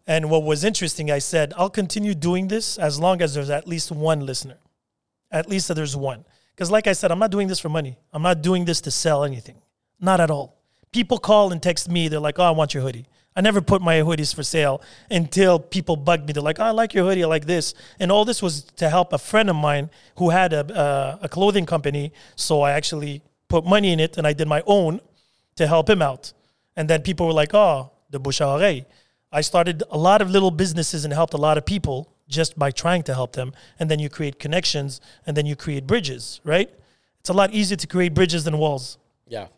And 0.09 0.31
what 0.31 0.45
was 0.45 0.63
interesting, 0.63 1.11
I 1.11 1.19
said, 1.19 1.53
I'll 1.57 1.71
continue 1.71 2.15
doing 2.15 2.47
this 2.47 2.79
as 2.79 3.01
long 3.01 3.21
as 3.21 3.35
there's 3.35 3.51
at 3.51 3.67
least 3.67 3.91
one 3.91 4.25
listener. 4.25 4.59
At 5.33 5.49
least 5.49 5.67
that 5.67 5.75
there's 5.75 5.97
one. 5.97 6.25
Because, 6.55 6.71
like 6.71 6.87
I 6.87 6.93
said, 6.93 7.11
I'm 7.11 7.19
not 7.19 7.33
doing 7.33 7.49
this 7.49 7.59
for 7.59 7.69
money. 7.69 7.99
I'm 8.13 8.23
not 8.23 8.41
doing 8.41 8.65
this 8.65 8.81
to 8.83 8.93
sell 8.93 9.25
anything. 9.25 9.61
Not 10.01 10.21
at 10.21 10.31
all. 10.31 10.56
People 10.97 11.19
call 11.19 11.53
and 11.53 11.63
text 11.63 11.91
me. 11.91 12.09
They're 12.09 12.27
like, 12.29 12.39
oh, 12.39 12.45
I 12.45 12.53
want 12.53 12.73
your 12.73 12.83
hoodie. 12.83 13.05
I 13.37 13.43
never 13.43 13.61
put 13.61 13.83
my 13.83 13.97
hoodies 13.97 14.35
for 14.35 14.43
sale 14.43 14.81
until 15.11 15.59
people 15.59 15.95
bugged 15.95 16.27
me. 16.27 16.33
They're 16.33 16.43
like, 16.43 16.59
oh, 16.59 16.65
I 16.65 16.71
like 16.71 16.95
your 16.95 17.05
hoodie. 17.05 17.23
I 17.23 17.27
like 17.27 17.45
this. 17.45 17.75
And 18.01 18.11
all 18.11 18.25
this 18.25 18.41
was 18.41 18.63
to 18.77 18.89
help 18.89 19.13
a 19.13 19.19
friend 19.19 19.51
of 19.51 19.57
mine 19.57 19.91
who 20.17 20.31
had 20.31 20.55
a, 20.55 20.65
uh, 20.75 21.19
a 21.21 21.29
clothing 21.29 21.67
company. 21.67 22.15
So 22.35 22.63
I 22.63 22.71
actually 22.73 23.21
put 23.47 23.67
money 23.67 23.93
in 23.93 24.01
it 24.01 24.17
and 24.17 24.27
I 24.27 24.33
did 24.33 24.49
my 24.49 24.63
own 24.67 25.03
to 25.57 25.67
help 25.67 25.91
him 25.91 26.01
out. 26.01 26.33
And 26.77 26.89
then 26.89 27.03
people 27.03 27.27
were 27.27 27.35
like, 27.35 27.53
oh, 27.53 27.91
the 28.09 28.19
bouche. 28.19 28.41
I 28.41 29.41
started 29.43 29.83
a 29.91 29.99
lot 29.99 30.23
of 30.23 30.31
little 30.31 30.51
businesses 30.51 31.05
and 31.05 31.13
helped 31.13 31.35
a 31.35 31.43
lot 31.49 31.59
of 31.59 31.67
people 31.67 32.11
just 32.27 32.59
by 32.59 32.71
trying 32.71 33.03
to 33.03 33.13
help 33.13 33.33
them. 33.35 33.53
And 33.79 33.91
then 33.91 33.99
you 33.99 34.09
create 34.09 34.39
connections 34.39 35.03
and 35.27 35.37
then 35.37 35.45
you 35.45 35.57
create 35.57 35.87
bridges, 35.87 36.41
right? 36.43 36.71
It's 37.21 37.29
a 37.29 37.35
lot 37.35 37.53
easier 37.53 37.77
to 37.77 37.87
create 37.87 38.15
bridges 38.15 38.45
than 38.45 38.57
walls. 38.57 38.97
Yeah. 39.29 39.49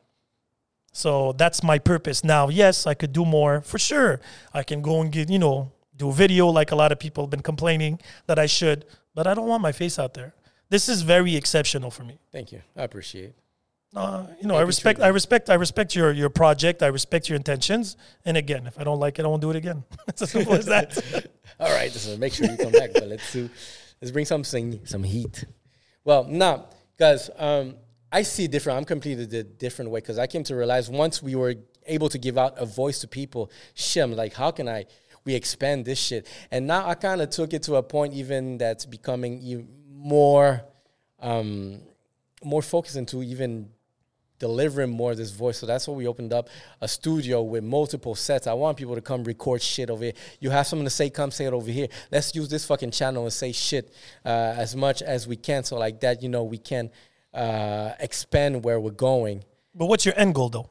So 0.98 1.32
that's 1.32 1.62
my 1.62 1.78
purpose. 1.78 2.24
Now, 2.24 2.48
yes, 2.48 2.84
I 2.84 2.94
could 2.94 3.12
do 3.12 3.24
more 3.24 3.60
for 3.60 3.78
sure. 3.78 4.20
I 4.52 4.64
can 4.64 4.82
go 4.82 5.00
and 5.00 5.12
get, 5.12 5.30
you 5.30 5.38
know, 5.38 5.70
do 5.96 6.08
a 6.08 6.12
video 6.12 6.48
like 6.48 6.72
a 6.72 6.74
lot 6.74 6.90
of 6.90 6.98
people 6.98 7.22
have 7.22 7.30
been 7.30 7.40
complaining 7.52 8.00
that 8.26 8.36
I 8.36 8.46
should, 8.46 8.84
but 9.14 9.24
I 9.24 9.34
don't 9.34 9.46
want 9.46 9.62
my 9.62 9.70
face 9.70 9.96
out 10.00 10.14
there. 10.14 10.34
This 10.70 10.88
is 10.88 11.02
very 11.02 11.36
exceptional 11.36 11.92
for 11.92 12.02
me. 12.02 12.18
Thank 12.32 12.50
you. 12.50 12.62
I 12.76 12.82
appreciate. 12.82 13.34
Uh, 13.94 14.26
you 14.40 14.48
know, 14.48 14.54
I 14.54 14.58
Thank 14.58 14.66
respect, 14.66 15.00
I 15.00 15.08
respect, 15.08 15.50
I 15.50 15.54
respect 15.54 15.94
your 15.94 16.10
your 16.10 16.30
project. 16.30 16.82
I 16.82 16.88
respect 16.88 17.28
your 17.28 17.36
intentions. 17.36 17.96
And 18.24 18.36
again, 18.36 18.66
if 18.66 18.76
I 18.78 18.82
don't 18.82 18.98
like 18.98 19.20
it, 19.20 19.24
I 19.24 19.28
won't 19.28 19.40
do 19.40 19.50
it 19.50 19.56
again. 19.56 19.84
it's 20.08 20.20
as 20.20 20.32
simple 20.32 20.54
as 20.54 20.66
that. 20.66 20.98
All 21.60 21.72
right, 21.72 21.92
so 21.92 22.16
make 22.18 22.32
sure 22.32 22.50
you 22.50 22.56
come 22.56 22.72
back. 22.72 22.90
But 22.92 23.06
let's 23.06 23.32
do, 23.32 23.48
let's 24.02 24.10
bring 24.10 24.24
something, 24.24 24.84
some 24.84 25.04
heat. 25.04 25.44
Well, 26.04 26.24
no, 26.24 26.66
because 26.96 27.30
um, 27.38 27.76
I 28.10 28.22
see 28.22 28.44
it 28.44 28.50
different. 28.50 28.78
I'm 28.78 28.84
completely 28.84 29.42
different 29.42 29.90
way 29.90 30.00
because 30.00 30.18
I 30.18 30.26
came 30.26 30.42
to 30.44 30.56
realize 30.56 30.88
once 30.88 31.22
we 31.22 31.34
were 31.34 31.54
able 31.86 32.08
to 32.08 32.18
give 32.18 32.38
out 32.38 32.54
a 32.58 32.64
voice 32.64 33.00
to 33.00 33.08
people, 33.08 33.50
shit, 33.74 34.02
I'm 34.02 34.12
like, 34.14 34.34
how 34.34 34.50
can 34.50 34.68
I? 34.68 34.86
We 35.24 35.34
expand 35.34 35.84
this 35.84 35.98
shit, 35.98 36.26
and 36.50 36.66
now 36.66 36.88
I 36.88 36.94
kind 36.94 37.20
of 37.20 37.28
took 37.28 37.52
it 37.52 37.62
to 37.64 37.74
a 37.76 37.82
point 37.82 38.14
even 38.14 38.56
that's 38.56 38.86
becoming 38.86 39.68
more, 39.90 40.62
um, 41.20 41.80
more 42.42 42.62
focused 42.62 42.96
into 42.96 43.22
even 43.22 43.68
delivering 44.38 44.90
more 44.90 45.10
of 45.10 45.16
this 45.16 45.32
voice. 45.32 45.58
So 45.58 45.66
that's 45.66 45.86
why 45.88 45.94
we 45.94 46.06
opened 46.06 46.32
up 46.32 46.48
a 46.80 46.88
studio 46.88 47.42
with 47.42 47.64
multiple 47.64 48.14
sets. 48.14 48.46
I 48.46 48.54
want 48.54 48.78
people 48.78 48.94
to 48.94 49.00
come 49.00 49.24
record 49.24 49.60
shit 49.60 49.90
over 49.90 50.04
here. 50.04 50.12
You 50.40 50.50
have 50.50 50.66
something 50.66 50.86
to 50.86 50.90
say, 50.90 51.10
come 51.10 51.30
say 51.30 51.46
it 51.46 51.52
over 51.52 51.70
here. 51.70 51.88
Let's 52.10 52.34
use 52.34 52.48
this 52.48 52.64
fucking 52.64 52.92
channel 52.92 53.24
and 53.24 53.32
say 53.32 53.52
shit 53.52 53.92
uh, 54.24 54.54
as 54.56 54.76
much 54.76 55.02
as 55.02 55.26
we 55.26 55.36
can. 55.36 55.64
So 55.64 55.76
like 55.76 56.00
that, 56.00 56.22
you 56.22 56.28
know, 56.28 56.44
we 56.44 56.58
can 56.58 56.90
uh, 57.34 57.92
expand 58.00 58.64
where 58.64 58.80
we're 58.80 58.90
going. 58.90 59.44
But 59.74 59.86
what's 59.86 60.04
your 60.04 60.18
end 60.18 60.34
goal, 60.34 60.48
though? 60.48 60.70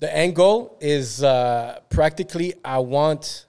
The 0.00 0.14
end 0.14 0.36
goal 0.36 0.76
is 0.80 1.22
uh, 1.22 1.78
practically 1.88 2.52
I 2.64 2.78
want 2.80 3.46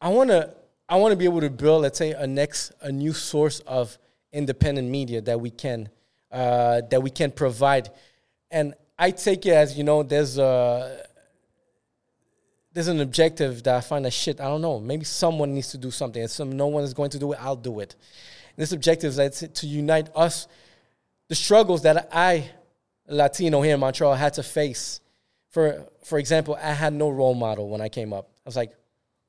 I 0.00 0.10
want 0.10 0.30
to 0.30 0.54
I 0.88 0.96
want 0.96 1.12
to 1.12 1.16
be 1.16 1.24
able 1.24 1.40
to 1.40 1.50
build 1.50 1.82
let's 1.82 1.98
say 1.98 2.12
a 2.12 2.26
next 2.26 2.72
a 2.80 2.92
new 2.92 3.12
source 3.12 3.60
of 3.60 3.98
independent 4.32 4.88
media 4.88 5.20
that 5.22 5.40
we 5.40 5.50
can 5.50 5.88
uh, 6.30 6.82
that 6.90 7.02
we 7.02 7.10
can 7.10 7.30
provide 7.30 7.90
and 8.50 8.74
I 8.98 9.10
take 9.10 9.46
it 9.46 9.52
as 9.52 9.76
you 9.76 9.84
know 9.84 10.02
there's 10.02 10.38
a 10.38 11.04
there's 12.72 12.88
an 12.88 13.00
objective 13.00 13.62
that 13.64 13.74
I 13.74 13.80
find 13.80 14.04
that 14.04 14.12
shit 14.12 14.40
I 14.40 14.44
don't 14.44 14.62
know 14.62 14.78
maybe 14.78 15.04
someone 15.04 15.54
needs 15.54 15.70
to 15.70 15.78
do 15.78 15.90
something 15.90 16.22
and 16.22 16.30
some 16.30 16.52
no 16.52 16.66
one 16.66 16.84
is 16.84 16.94
going 16.94 17.10
to 17.10 17.18
do 17.18 17.32
it 17.32 17.38
I'll 17.42 17.56
do 17.56 17.80
it 17.80 17.96
this 18.58 18.72
objective 18.72 19.18
is 19.18 19.48
to 19.54 19.66
unite 19.66 20.10
us 20.14 20.48
the 21.28 21.34
struggles 21.34 21.82
that 21.82 22.08
I 22.12 22.50
Latino 23.06 23.62
here 23.62 23.74
in 23.74 23.80
Montreal 23.80 24.14
had 24.14 24.34
to 24.34 24.42
face. 24.42 25.00
For 25.50 25.86
for 26.04 26.18
example, 26.18 26.58
I 26.60 26.72
had 26.72 26.92
no 26.92 27.08
role 27.08 27.34
model 27.34 27.70
when 27.70 27.80
I 27.80 27.88
came 27.88 28.12
up. 28.12 28.28
I 28.44 28.48
was 28.48 28.56
like, 28.56 28.72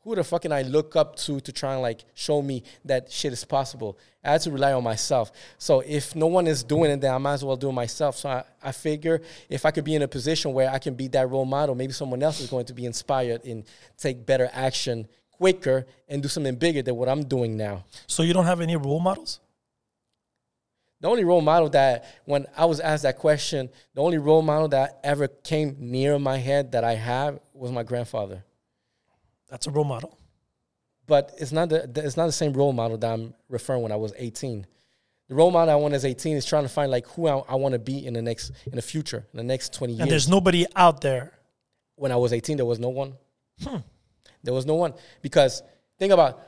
who 0.02 0.16
the 0.16 0.24
fuck 0.24 0.42
can 0.42 0.52
I 0.52 0.64
look 0.64 0.96
up 0.96 1.16
to 1.18 1.40
to 1.42 1.52
try 1.52 1.74
and 1.74 1.82
like 1.82 2.04
show 2.16 2.42
me 2.42 2.64
that 2.86 3.12
shit 3.12 3.32
is 3.32 3.46
possible? 3.46 4.00
I 4.24 4.32
had 4.32 4.42
to 4.42 4.52
rely 4.52 4.74
on 4.74 4.84
myself. 4.84 5.32
So 5.58 5.82
if 5.82 6.16
no 6.16 6.28
one 6.28 6.48
is 6.48 6.64
doing 6.64 6.90
it, 6.90 7.00
then 7.00 7.14
I 7.14 7.18
might 7.20 7.34
as 7.34 7.46
well 7.46 7.56
do 7.56 7.70
it 7.70 7.74
myself. 7.74 8.18
So 8.18 8.30
I, 8.30 8.44
I 8.64 8.72
figure 8.72 9.22
if 9.50 9.66
I 9.66 9.72
could 9.72 9.84
be 9.84 9.96
in 9.96 10.02
a 10.02 10.08
position 10.08 10.54
where 10.54 10.70
I 10.70 10.80
can 10.80 10.96
be 10.96 11.08
that 11.10 11.30
role 11.30 11.46
model, 11.46 11.76
maybe 11.76 11.94
someone 11.94 12.24
else 12.24 12.40
is 12.40 12.50
going 12.50 12.66
to 12.66 12.74
be 12.74 12.86
inspired 12.86 13.46
and 13.46 13.64
take 13.98 14.26
better 14.26 14.50
action 14.52 15.08
quicker 15.40 15.88
and 16.08 16.22
do 16.22 16.28
something 16.28 16.56
bigger 16.56 16.82
than 16.82 16.96
what 16.96 17.08
I'm 17.08 17.24
doing 17.24 17.56
now. 17.56 17.86
So 18.08 18.24
you 18.24 18.34
don't 18.34 18.46
have 18.46 18.62
any 18.62 18.76
role 18.76 19.00
models? 19.00 19.40
The 21.02 21.08
only 21.08 21.24
role 21.24 21.40
model 21.42 21.70
that, 21.70 22.04
when 22.26 22.46
I 22.58 22.66
was 22.66 22.82
asked 22.82 23.04
that 23.04 23.18
question, 23.18 23.70
the 23.94 24.02
only 24.02 24.18
role 24.18 24.42
model 24.42 24.68
that 24.70 25.00
ever 25.02 25.30
came 25.30 25.78
near 25.80 26.20
my 26.20 26.38
head 26.38 26.74
that 26.74 26.84
I 26.84 26.96
have 26.96 27.40
was 27.54 27.72
my 27.72 27.84
grandfather. 27.84 28.44
That's 29.50 29.66
a 29.66 29.72
role 29.72 29.86
model. 29.86 30.18
But 31.08 31.34
it's 31.40 31.52
not 31.54 31.70
the 31.70 31.90
it's 31.96 32.18
not 32.18 32.28
the 32.28 32.32
same 32.34 32.54
role 32.54 32.74
model 32.74 32.98
that 32.98 33.12
I'm 33.12 33.34
referring 33.48 33.82
when 33.82 33.92
I 33.92 33.96
was 33.96 34.14
18. 34.18 34.68
The 35.30 35.36
role 35.36 35.52
model 35.52 35.74
I 35.74 35.76
want 35.76 35.94
as 35.94 36.06
18 36.06 36.36
is 36.36 36.46
trying 36.46 36.64
to 36.64 36.70
find 36.70 36.92
like 36.92 37.08
who 37.08 37.28
I, 37.28 37.38
I 37.38 37.56
want 37.56 37.74
to 37.74 37.80
be 37.80 38.06
in 38.06 38.14
the 38.14 38.22
next 38.22 38.52
in 38.66 38.76
the 38.76 38.82
future, 38.82 39.26
in 39.34 39.38
the 39.38 39.44
next 39.44 39.74
20 39.74 39.94
years. 39.94 40.02
And 40.02 40.12
there's 40.12 40.28
nobody 40.28 40.66
out 40.76 41.02
there. 41.02 41.32
when 41.96 42.12
I 42.12 42.16
was 42.18 42.32
18, 42.34 42.58
there 42.58 42.66
was 42.66 42.80
no 42.80 42.90
one. 42.90 43.14
Hmm. 43.64 43.78
There 44.44 44.54
was 44.54 44.66
no 44.66 44.76
one. 44.76 44.94
Because 45.22 45.62
think 45.98 46.14
about 46.14 46.40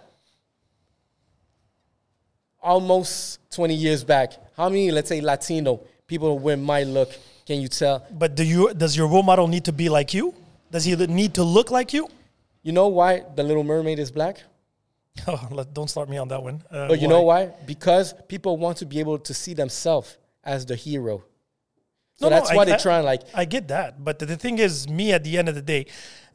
almost 2.61 3.39
20 3.51 3.73
years 3.73 4.03
back, 4.03 4.33
how 4.55 4.69
many, 4.69 4.91
let's 4.91 5.09
say, 5.09 5.21
Latino 5.21 5.81
people 6.07 6.37
with 6.39 6.59
my 6.59 6.83
look 6.83 7.09
can 7.45 7.59
you 7.61 7.67
tell? 7.67 8.05
But 8.11 8.35
do 8.35 8.43
you 8.43 8.73
does 8.73 8.95
your 8.95 9.07
role 9.07 9.23
model 9.23 9.47
need 9.47 9.65
to 9.65 9.71
be 9.73 9.89
like 9.89 10.13
you? 10.13 10.33
Does 10.71 10.85
he 10.85 10.95
need 10.95 11.33
to 11.35 11.43
look 11.43 11.71
like 11.71 11.91
you? 11.93 12.07
You 12.63 12.71
know 12.71 12.87
why 12.87 13.23
the 13.35 13.43
Little 13.43 13.63
Mermaid 13.63 13.99
is 13.99 14.11
black? 14.11 14.41
Oh, 15.27 15.47
let- 15.51 15.73
don't 15.73 15.89
start 15.89 16.07
me 16.09 16.17
on 16.17 16.27
that 16.29 16.41
one. 16.41 16.63
Uh, 16.71 16.87
But 16.87 17.01
you 17.01 17.07
know 17.07 17.23
why? 17.23 17.47
Because 17.65 18.13
people 18.29 18.55
want 18.57 18.77
to 18.77 18.85
be 18.85 18.99
able 18.99 19.17
to 19.19 19.33
see 19.33 19.53
themselves 19.53 20.17
as 20.43 20.65
the 20.65 20.75
hero. 20.75 21.23
So 22.21 22.29
No, 22.29 22.35
no, 22.35 22.35
that's 22.39 22.51
I- 22.51 22.55
why 22.55 22.65
they're 22.65 22.75
I- 22.75 22.87
trying 22.89 23.03
like 23.05 23.23
I 23.33 23.45
get 23.45 23.67
that, 23.69 24.03
but 24.03 24.19
the, 24.19 24.25
the 24.25 24.37
thing 24.37 24.59
is, 24.59 24.87
me 24.87 25.11
at 25.11 25.23
the 25.23 25.37
end 25.39 25.49
of 25.49 25.55
the 25.55 25.61
day, 25.61 25.85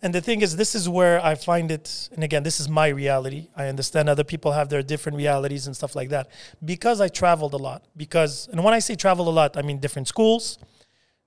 and 0.03 0.15
the 0.15 0.21
thing 0.21 0.43
is, 0.43 0.57
this 0.57 0.75
is 0.75 0.89
where 0.89 1.25
I 1.25 1.35
find 1.37 1.71
it. 1.71 2.11
And 2.15 2.23
again, 2.23 2.43
this 2.43 2.61
is 2.61 2.69
my 2.69 2.89
reality. 2.89 3.49
I 3.57 3.67
understand 3.69 4.09
other 4.11 4.25
people 4.25 4.53
have 4.53 4.69
their 4.69 4.83
different 4.83 5.17
realities 5.17 5.67
and 5.67 5.75
stuff 5.75 5.97
like 5.97 6.11
that. 6.11 6.29
Because 6.63 7.01
I 7.01 7.09
traveled 7.09 7.55
a 7.55 7.57
lot. 7.57 7.81
Because, 7.97 8.47
and 8.53 8.63
when 8.63 8.75
I 8.75 8.79
say 8.81 8.95
travel 8.95 9.27
a 9.29 9.35
lot, 9.41 9.57
I 9.57 9.63
mean 9.63 9.79
different 9.79 10.07
schools, 10.07 10.59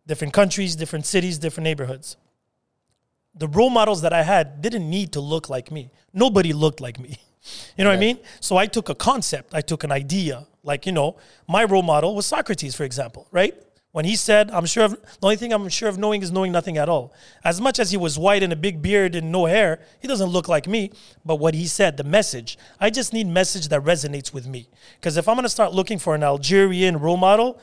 different 0.05 0.33
countries, 0.33 0.75
different 0.75 1.05
cities, 1.07 1.39
different 1.39 1.63
neighborhoods. 1.65 2.15
the 3.35 3.47
role 3.47 3.69
models 3.69 4.01
that 4.01 4.13
I 4.13 4.23
had 4.23 4.61
didn't 4.61 4.87
need 4.89 5.11
to 5.13 5.21
look 5.21 5.49
like 5.49 5.71
me. 5.71 5.89
Nobody 6.13 6.53
looked 6.53 6.81
like 6.81 6.99
me. 6.99 7.17
You 7.77 7.83
know 7.85 7.89
what 7.91 7.95
I 7.95 7.99
mean? 7.99 8.19
So 8.41 8.57
I 8.57 8.65
took 8.67 8.89
a 8.89 8.95
concept, 8.95 9.53
I 9.55 9.61
took 9.61 9.83
an 9.85 9.91
idea. 9.93 10.45
Like, 10.61 10.85
you 10.85 10.91
know, 10.91 11.15
my 11.47 11.63
role 11.63 11.81
model 11.81 12.13
was 12.13 12.25
Socrates, 12.25 12.75
for 12.75 12.83
example, 12.83 13.27
right? 13.31 13.55
When 13.91 14.05
he 14.05 14.15
said, 14.15 14.51
I'm 14.51 14.67
sure 14.67 14.85
of, 14.85 14.91
the 14.91 15.23
only 15.23 15.35
thing 15.35 15.51
I'm 15.51 15.67
sure 15.69 15.89
of 15.89 15.97
knowing 15.97 16.21
is 16.21 16.31
knowing 16.31 16.51
nothing 16.51 16.77
at 16.77 16.89
all. 16.89 17.11
As 17.43 17.59
much 17.59 17.79
as 17.79 17.89
he 17.89 17.97
was 17.97 18.19
white 18.19 18.43
and 18.43 18.53
a 18.53 18.55
big 18.55 18.83
beard 18.83 19.15
and 19.15 19.31
no 19.31 19.45
hair, 19.45 19.79
he 19.99 20.07
doesn't 20.07 20.29
look 20.29 20.47
like 20.47 20.67
me. 20.67 20.91
But 21.25 21.37
what 21.37 21.55
he 21.55 21.65
said, 21.65 21.97
the 21.97 22.03
message, 22.03 22.57
I 22.79 22.91
just 22.91 23.13
need 23.13 23.25
message 23.25 23.67
that 23.69 23.83
resonates 23.83 24.31
with 24.31 24.47
me. 24.47 24.69
Because 24.99 25.17
if 25.17 25.27
I'm 25.27 25.35
going 25.35 25.43
to 25.43 25.49
start 25.49 25.73
looking 25.73 25.97
for 25.97 26.13
an 26.13 26.21
Algerian 26.21 26.99
role 26.99 27.17
model, 27.17 27.59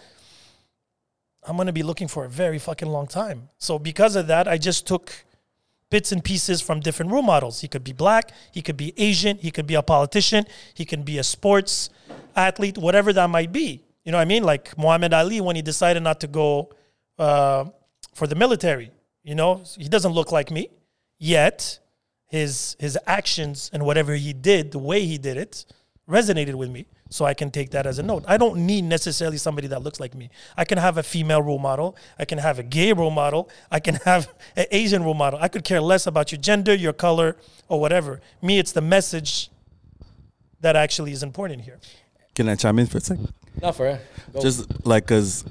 I'm 1.44 1.54
going 1.56 1.66
to 1.66 1.72
be 1.72 1.84
looking 1.84 2.08
for 2.08 2.24
a 2.24 2.28
very 2.28 2.58
fucking 2.58 2.88
long 2.88 3.06
time. 3.06 3.50
So 3.58 3.78
because 3.78 4.16
of 4.16 4.26
that, 4.26 4.48
I 4.48 4.58
just 4.58 4.84
took 4.84 5.24
bits 5.90 6.10
and 6.10 6.24
pieces 6.24 6.60
from 6.60 6.80
different 6.80 7.12
role 7.12 7.22
models. 7.22 7.60
He 7.60 7.68
could 7.68 7.84
be 7.84 7.92
black, 7.92 8.32
he 8.50 8.62
could 8.62 8.76
be 8.76 8.92
Asian, 8.96 9.38
he 9.38 9.52
could 9.52 9.68
be 9.68 9.74
a 9.74 9.82
politician, 9.82 10.44
he 10.74 10.84
can 10.84 11.04
be 11.04 11.18
a 11.18 11.22
sports 11.22 11.88
athlete, 12.34 12.76
whatever 12.76 13.12
that 13.12 13.30
might 13.30 13.52
be. 13.52 13.85
You 14.06 14.12
know 14.12 14.18
what 14.18 14.22
I 14.22 14.26
mean? 14.26 14.44
Like 14.44 14.78
Muhammad 14.78 15.12
Ali 15.12 15.40
when 15.40 15.56
he 15.56 15.62
decided 15.62 16.00
not 16.00 16.20
to 16.20 16.28
go 16.28 16.70
uh, 17.18 17.64
for 18.14 18.28
the 18.28 18.36
military. 18.36 18.92
You 19.24 19.34
know, 19.34 19.64
he 19.76 19.88
doesn't 19.88 20.12
look 20.12 20.30
like 20.30 20.52
me, 20.52 20.70
yet 21.18 21.80
his 22.28 22.76
his 22.78 22.96
actions 23.04 23.68
and 23.72 23.84
whatever 23.84 24.14
he 24.14 24.32
did, 24.32 24.70
the 24.70 24.78
way 24.78 25.04
he 25.04 25.18
did 25.18 25.36
it, 25.36 25.66
resonated 26.08 26.54
with 26.54 26.70
me. 26.70 26.86
So 27.10 27.24
I 27.24 27.34
can 27.34 27.50
take 27.50 27.70
that 27.70 27.84
as 27.84 27.98
a 27.98 28.02
note. 28.04 28.24
I 28.28 28.36
don't 28.36 28.64
need 28.64 28.84
necessarily 28.84 29.38
somebody 29.38 29.66
that 29.68 29.82
looks 29.82 29.98
like 29.98 30.14
me. 30.14 30.30
I 30.56 30.64
can 30.64 30.78
have 30.78 30.98
a 30.98 31.02
female 31.02 31.42
role 31.42 31.58
model. 31.58 31.96
I 32.16 32.24
can 32.24 32.38
have 32.38 32.60
a 32.60 32.62
gay 32.62 32.92
role 32.92 33.10
model. 33.10 33.50
I 33.72 33.80
can 33.80 33.96
have 34.04 34.32
an 34.56 34.66
Asian 34.70 35.02
role 35.02 35.14
model. 35.14 35.40
I 35.42 35.48
could 35.48 35.64
care 35.64 35.80
less 35.80 36.06
about 36.06 36.30
your 36.30 36.40
gender, 36.40 36.74
your 36.74 36.92
color, 36.92 37.36
or 37.68 37.80
whatever. 37.80 38.20
Me, 38.40 38.60
it's 38.60 38.72
the 38.72 38.80
message 38.80 39.50
that 40.60 40.76
actually 40.76 41.10
is 41.10 41.24
important 41.24 41.62
here. 41.62 41.80
Can 42.36 42.48
I 42.48 42.54
chime 42.54 42.78
in 42.78 42.86
for 42.86 42.98
a 42.98 43.00
second? 43.00 43.32
No, 43.62 43.72
for 43.72 43.86
real. 43.86 43.98
Go. 44.32 44.40
Just 44.40 44.86
like 44.86 45.06
cause 45.06 45.44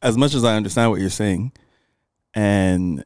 as 0.00 0.16
much 0.16 0.34
as 0.34 0.44
I 0.44 0.56
understand 0.56 0.90
what 0.90 1.00
you're 1.00 1.10
saying, 1.10 1.52
and 2.34 3.04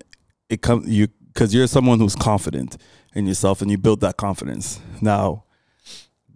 it 0.49 0.63
comes 0.63 0.89
you 0.89 1.09
because 1.33 1.55
you're 1.55 1.67
someone 1.67 1.99
who's 1.99 2.17
confident 2.17 2.77
in 3.15 3.27
yourself 3.27 3.63
and 3.63 3.71
you 3.71 3.79
build 3.79 4.01
that 4.01 4.17
confidence. 4.17 4.81
Now, 5.01 5.45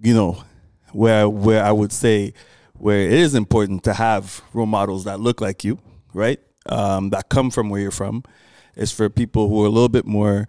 you 0.01 0.15
know 0.15 0.45
where 0.93 1.29
where 1.29 1.65
I 1.65 1.73
would 1.73 1.93
say 1.93 2.35
where 2.75 3.01
it 3.01 3.13
is 3.13 3.35
important 3.35 3.85
to 3.85 3.93
have 3.93 4.43
role 4.53 4.67
models 4.67 5.05
that 5.05 5.21
look 5.21 5.41
like 5.41 5.65
you, 5.65 5.79
right? 6.15 6.41
Um, 6.67 7.11
that 7.11 7.29
come 7.29 7.51
from 7.51 7.69
where 7.69 7.81
you're 7.81 7.91
from, 7.91 8.23
is 8.77 8.93
for 8.93 9.09
people 9.11 9.49
who 9.49 9.63
are 9.63 9.67
a 9.67 9.71
little 9.71 9.89
bit 9.89 10.07
more. 10.07 10.49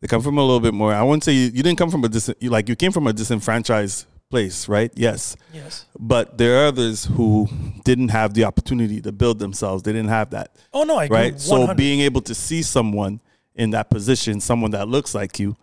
They 0.00 0.08
come 0.08 0.20
from 0.20 0.36
a 0.36 0.42
little 0.42 0.60
bit 0.60 0.74
more. 0.74 0.92
I 0.92 1.02
wouldn't 1.02 1.24
say 1.24 1.32
you, 1.32 1.44
you 1.44 1.62
didn't 1.62 1.76
come 1.78 1.90
from 1.90 2.04
a 2.04 2.08
dis, 2.08 2.30
like 2.42 2.68
you 2.68 2.76
came 2.76 2.92
from 2.92 3.06
a 3.06 3.12
disenfranchised 3.12 4.06
place, 4.32 4.66
right? 4.66 4.90
Yes. 4.96 5.36
Yes. 5.52 5.84
But 5.98 6.38
there 6.38 6.62
are 6.62 6.68
others 6.68 7.04
who 7.04 7.48
didn't 7.84 8.08
have 8.08 8.32
the 8.32 8.44
opportunity 8.44 8.98
to 9.02 9.12
build 9.12 9.38
themselves. 9.38 9.82
They 9.82 9.92
didn't 9.92 10.08
have 10.08 10.30
that, 10.30 10.56
Oh 10.72 10.84
no, 10.84 10.96
I 10.96 11.04
agree. 11.04 11.16
right? 11.16 11.40
So 11.40 11.74
being 11.74 12.00
able 12.00 12.22
to 12.22 12.34
see 12.34 12.62
someone 12.62 13.20
in 13.54 13.72
that 13.72 13.90
position, 13.90 14.40
someone 14.40 14.70
that 14.70 14.88
looks 14.88 15.14
like 15.14 15.38
you, 15.38 15.54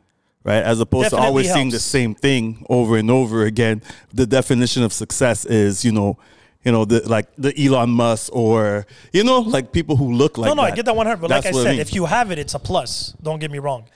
right, 0.44 0.64
as 0.64 0.80
opposed 0.80 1.06
Definitely 1.06 1.24
to 1.24 1.28
always 1.28 1.52
seeing 1.52 1.72
the 1.72 1.80
same 1.80 2.14
thing 2.14 2.64
over 2.70 2.96
and 2.98 3.10
over 3.10 3.44
again. 3.46 3.82
The 4.14 4.28
definition 4.28 4.84
of 4.84 4.94
success 4.94 5.46
is, 5.46 5.84
you 5.84 5.92
know, 5.92 6.20
you 6.64 6.72
know, 6.72 6.86
the 6.86 7.02
like 7.10 7.26
the 7.38 7.52
Elon 7.60 7.90
Musk 7.90 8.30
or 8.36 8.86
you 9.12 9.24
know, 9.24 9.40
like 9.40 9.72
people 9.72 9.96
who 9.96 10.14
look 10.14 10.38
like 10.38 10.50
no, 10.50 10.54
no, 10.54 10.62
that. 10.62 10.74
I 10.74 10.76
get 10.76 10.86
that 10.86 10.96
one 10.96 11.08
hundred. 11.08 11.22
But 11.22 11.32
like 11.32 11.48
I 11.48 11.52
said, 11.52 11.72
mean. 11.72 11.80
if 11.80 11.92
you 11.96 12.06
have 12.06 12.30
it, 12.30 12.38
it's 12.38 12.54
a 12.54 12.60
plus. 12.60 13.16
Don't 13.24 13.40
get 13.40 13.50
me 13.50 13.58
wrong. 13.58 13.90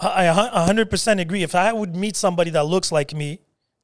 I 0.00 0.24
a 0.24 0.64
hundred 0.64 0.90
percent 0.90 1.20
agree. 1.20 1.44
If 1.44 1.54
I 1.54 1.72
would 1.72 1.94
meet 1.94 2.16
somebody 2.16 2.50
that 2.50 2.64
looks 2.64 2.90
like 2.90 3.14
me, 3.14 3.38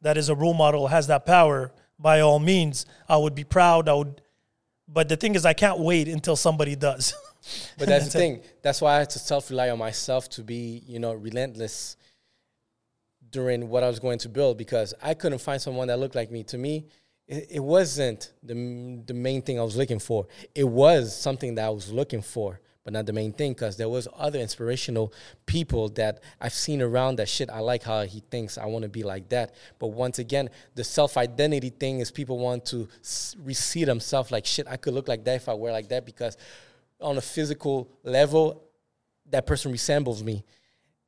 that 0.07 0.17
is 0.17 0.29
a 0.29 0.37
role 0.37 0.55
model, 0.55 0.87
has 0.87 1.09
that 1.09 1.27
power, 1.27 1.73
by 1.99 2.21
all 2.21 2.39
means, 2.39 2.87
I 3.09 3.17
would 3.17 3.35
be 3.35 3.43
proud. 3.43 3.89
I 3.89 3.95
would. 3.95 4.23
But 4.87 5.09
the 5.09 5.17
thing 5.17 5.35
is, 5.35 5.45
I 5.45 5.53
can't 5.53 5.81
wait 5.81 6.07
until 6.07 6.37
somebody 6.37 6.77
does. 6.77 7.13
But 7.79 7.87
that's, 7.87 8.07
the 8.07 8.19
thing. 8.19 8.43
That's 8.61 8.81
why 8.81 8.97
I 8.97 8.99
had 8.99 9.11
to 9.11 9.21
self 9.21 9.51
rely 9.51 9.71
on 9.71 9.79
myself 9.79 10.29
to 10.31 10.43
be, 10.43 10.83
you 10.85 10.99
know, 10.99 11.13
relentless 11.13 11.97
during 13.31 13.69
what 13.69 13.85
I 13.85 13.89
was 13.89 14.01
going 14.01 14.19
to 14.19 14.29
build 14.29 14.59
because 14.59 14.95
I 15.01 15.15
couldn't 15.15 15.39
find 15.39 15.63
someone 15.63 15.87
that 15.87 16.01
looked 16.01 16.17
like 16.17 16.33
me. 16.33 16.43
To 16.43 16.59
me, 16.59 16.87
it, 17.29 17.47
it 17.51 17.61
wasn't 17.61 18.33
the 18.43 18.55
the 19.07 19.15
main 19.15 19.43
thing 19.43 19.61
I 19.61 19.63
was 19.63 19.77
looking 19.77 20.01
for. 20.01 20.27
It 20.57 20.69
was 20.83 21.17
something 21.17 21.55
that 21.55 21.67
I 21.67 21.71
was 21.71 21.93
looking 21.93 22.23
for, 22.23 22.61
but 22.87 22.93
not 22.93 23.05
the 23.05 23.13
main 23.13 23.33
thing 23.33 23.53
because 23.53 23.77
there 23.77 23.89
was 23.89 24.07
other 24.17 24.39
inspirational 24.39 25.13
people 25.45 25.89
that 25.89 26.23
I've 26.41 26.53
seen 26.53 26.81
around 26.81 27.17
that 27.17 27.29
shit. 27.29 27.51
I 27.51 27.59
like 27.59 27.83
how 27.83 28.03
he 28.03 28.21
thinks. 28.31 28.59
I 28.59 28.67
want 28.67 28.85
to 28.85 28.89
be 28.89 29.03
like 29.03 29.29
that. 29.31 29.57
But 29.81 29.89
once 29.89 30.21
again, 30.21 30.51
the 30.77 30.85
self 30.85 31.17
identity 31.17 31.71
thing 31.71 31.99
is 31.99 32.13
people 32.13 32.39
want 32.39 32.65
to 32.67 32.87
see 33.03 33.83
themselves 33.83 34.31
like 34.31 34.47
shit. 34.47 34.69
I 34.69 34.77
could 34.77 34.95
look 34.95 35.09
like 35.09 35.25
that 35.25 35.35
if 35.35 35.49
I 35.49 35.55
wear 35.55 35.73
like 35.73 35.89
that 35.89 36.07
because 36.07 36.37
on 37.01 37.19
a 37.19 37.21
physical 37.21 37.91
level, 38.05 38.63
that 39.31 39.47
person 39.47 39.73
resembles 39.73 40.23
me. 40.23 40.45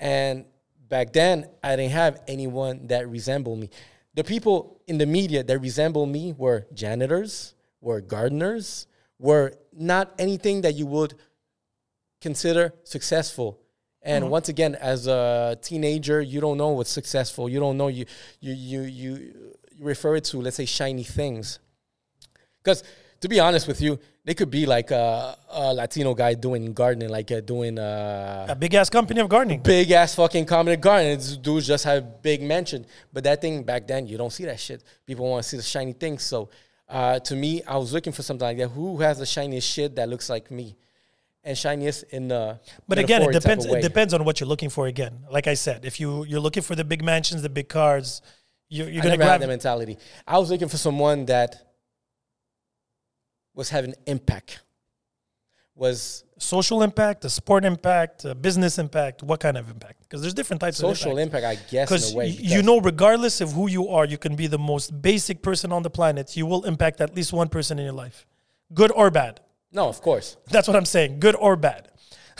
And 0.00 0.46
back 0.88 1.12
then, 1.12 1.46
I 1.62 1.76
didn't 1.76 1.92
have 1.92 2.22
anyone 2.26 2.88
that 2.88 3.08
resembled 3.08 3.60
me. 3.60 3.70
The 4.14 4.24
people 4.24 4.80
in 4.88 4.98
the 4.98 5.06
media 5.06 5.44
that 5.44 5.60
resemble 5.60 6.06
me 6.06 6.34
were 6.36 6.66
janitors, 6.74 7.54
were 7.80 8.00
gardeners, 8.00 8.88
were 9.20 9.52
not 9.72 10.12
anything 10.18 10.62
that 10.62 10.74
you 10.74 10.86
would 10.86 11.14
consider 12.20 12.74
successful. 12.84 13.60
And 14.02 14.30
once 14.30 14.48
again, 14.48 14.74
as 14.76 15.06
a 15.06 15.58
teenager, 15.60 16.20
you 16.20 16.40
don't 16.40 16.56
know 16.56 16.68
what's 16.68 16.90
successful. 16.90 17.48
You 17.48 17.60
don't 17.60 17.76
know 17.76 17.88
you 17.88 18.06
you 18.40 18.52
you 18.52 18.82
you, 18.82 19.16
you 19.16 19.58
refer 19.80 20.16
it 20.16 20.24
to 20.24 20.40
let's 20.40 20.56
say 20.56 20.64
shiny 20.64 21.04
things. 21.04 21.58
Because 22.62 22.82
to 23.20 23.28
be 23.28 23.40
honest 23.40 23.66
with 23.66 23.80
you, 23.80 23.98
they 24.24 24.34
could 24.34 24.50
be 24.50 24.66
like 24.66 24.90
a, 24.90 25.36
a 25.50 25.74
Latino 25.74 26.14
guy 26.14 26.34
doing 26.34 26.72
gardening, 26.72 27.08
like 27.08 27.32
uh, 27.32 27.40
doing 27.40 27.78
uh, 27.78 28.46
a 28.48 28.54
big 28.54 28.74
ass 28.74 28.90
company 28.90 29.20
of 29.20 29.28
gardening. 29.28 29.60
big 29.60 29.90
ass 29.90 30.14
fucking 30.14 30.44
comedy 30.44 30.76
garden. 30.76 31.16
These 31.16 31.38
dudes 31.38 31.66
just 31.66 31.84
have 31.84 32.22
big 32.22 32.42
mansion. 32.42 32.86
But 33.12 33.24
that 33.24 33.40
thing 33.40 33.62
back 33.62 33.86
then, 33.86 34.06
you 34.06 34.18
don't 34.18 34.32
see 34.32 34.44
that 34.44 34.60
shit. 34.60 34.84
People 35.06 35.28
want 35.28 35.42
to 35.42 35.48
see 35.48 35.56
the 35.56 35.62
shiny 35.62 35.94
things. 35.94 36.22
So 36.22 36.50
uh, 36.88 37.18
to 37.20 37.34
me, 37.34 37.62
I 37.64 37.76
was 37.78 37.92
looking 37.92 38.12
for 38.12 38.22
something 38.22 38.46
like 38.46 38.58
that. 38.58 38.68
Who 38.68 38.98
has 38.98 39.18
the 39.18 39.26
shiniest 39.26 39.68
shit 39.68 39.96
that 39.96 40.08
looks 40.08 40.28
like 40.30 40.50
me? 40.50 40.76
And 41.48 41.56
shiniest 41.56 42.02
in 42.10 42.28
the 42.28 42.60
But 42.86 42.98
again, 42.98 43.22
it 43.22 43.32
depends. 43.32 43.64
It 43.64 43.80
depends 43.80 44.12
on 44.12 44.22
what 44.26 44.38
you're 44.38 44.48
looking 44.54 44.68
for. 44.68 44.86
Again, 44.86 45.24
like 45.30 45.46
I 45.46 45.54
said, 45.54 45.86
if 45.86 45.98
you 45.98 46.26
you're 46.26 46.44
looking 46.46 46.62
for 46.62 46.74
the 46.74 46.84
big 46.84 47.02
mansions, 47.02 47.40
the 47.40 47.48
big 47.48 47.70
cars, 47.70 48.20
you're, 48.68 48.88
you're 48.90 49.02
gonna 49.02 49.16
grab. 49.16 49.40
that 49.40 49.48
mentality. 49.48 49.96
I 50.26 50.36
was 50.36 50.50
looking 50.50 50.68
for 50.68 50.76
someone 50.76 51.24
that 51.24 51.56
was 53.54 53.70
having 53.70 53.94
impact. 54.06 54.60
Was 55.74 56.24
social 56.36 56.82
impact, 56.82 57.24
a 57.24 57.30
sport 57.30 57.64
impact, 57.64 58.26
a 58.26 58.34
business 58.34 58.78
impact. 58.78 59.22
What 59.22 59.40
kind 59.40 59.56
of 59.56 59.70
impact? 59.70 60.02
Because 60.02 60.20
there's 60.20 60.34
different 60.34 60.60
types 60.60 60.76
social 60.76 60.90
of 60.90 60.96
impact. 60.96 61.02
Social 61.02 61.18
impact, 61.18 61.44
I 61.46 61.70
guess, 61.70 61.88
Because 61.88 62.10
in 62.10 62.14
a 62.14 62.18
way. 62.18 62.28
you 62.28 62.62
know, 62.62 62.78
regardless 62.78 63.40
of 63.40 63.52
who 63.52 63.70
you 63.70 63.88
are, 63.88 64.04
you 64.04 64.18
can 64.18 64.36
be 64.36 64.48
the 64.48 64.58
most 64.58 65.00
basic 65.00 65.40
person 65.40 65.72
on 65.72 65.82
the 65.82 65.90
planet. 65.90 66.36
You 66.36 66.44
will 66.44 66.64
impact 66.66 67.00
at 67.00 67.14
least 67.16 67.32
one 67.32 67.48
person 67.48 67.78
in 67.78 67.84
your 67.86 67.94
life, 67.94 68.26
good 68.74 68.92
or 68.92 69.10
bad. 69.10 69.40
No, 69.72 69.88
of 69.88 70.00
course. 70.00 70.36
That's 70.50 70.66
what 70.66 70.76
I'm 70.76 70.84
saying, 70.84 71.20
good 71.20 71.36
or 71.36 71.56
bad. 71.56 71.88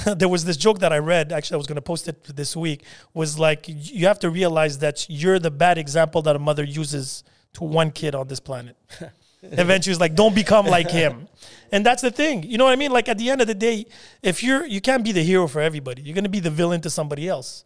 there 0.17 0.29
was 0.29 0.45
this 0.45 0.57
joke 0.57 0.79
that 0.81 0.93
I 0.93 0.99
read. 0.99 1.33
Actually, 1.33 1.57
I 1.57 1.59
was 1.59 1.67
going 1.67 1.77
to 1.77 1.83
post 1.83 2.09
it 2.09 2.23
this 2.25 2.57
week. 2.57 2.85
Was 3.15 3.39
like 3.39 3.65
you 3.67 4.07
have 4.07 4.19
to 4.21 4.31
realize 4.31 4.79
that 4.79 5.07
you're 5.09 5.39
the 5.39 5.51
bad 5.51 5.79
example 5.79 6.23
that 6.23 6.37
a 6.37 6.39
mother 6.39 6.65
uses 6.65 7.25
to 7.55 7.65
one 7.65 7.91
kid 7.91 8.15
on 8.15 8.29
this 8.29 8.41
planet. 8.41 8.77
Eventually, 9.43 9.93
it's 9.93 10.01
like 10.01 10.15
don't 10.15 10.35
become 10.35 10.67
like 10.67 10.91
him, 10.91 11.29
and 11.73 11.87
that's 11.87 12.03
the 12.03 12.11
thing. 12.11 12.43
You 12.43 12.59
know 12.59 12.65
what 12.65 12.73
I 12.73 12.77
mean? 12.77 12.91
Like 12.91 13.09
at 13.09 13.19
the 13.19 13.31
end 13.31 13.41
of 13.41 13.47
the 13.47 13.55
day, 13.55 13.87
if 14.23 14.43
you're 14.43 14.67
you 14.67 14.81
can't 14.81 15.05
be 15.05 15.13
the 15.13 15.23
hero 15.23 15.47
for 15.47 15.61
everybody. 15.61 16.03
You're 16.03 16.15
going 16.15 16.25
to 16.25 16.31
be 16.31 16.41
the 16.41 16.51
villain 16.51 16.81
to 16.83 16.91
somebody 16.91 17.29
else. 17.29 17.65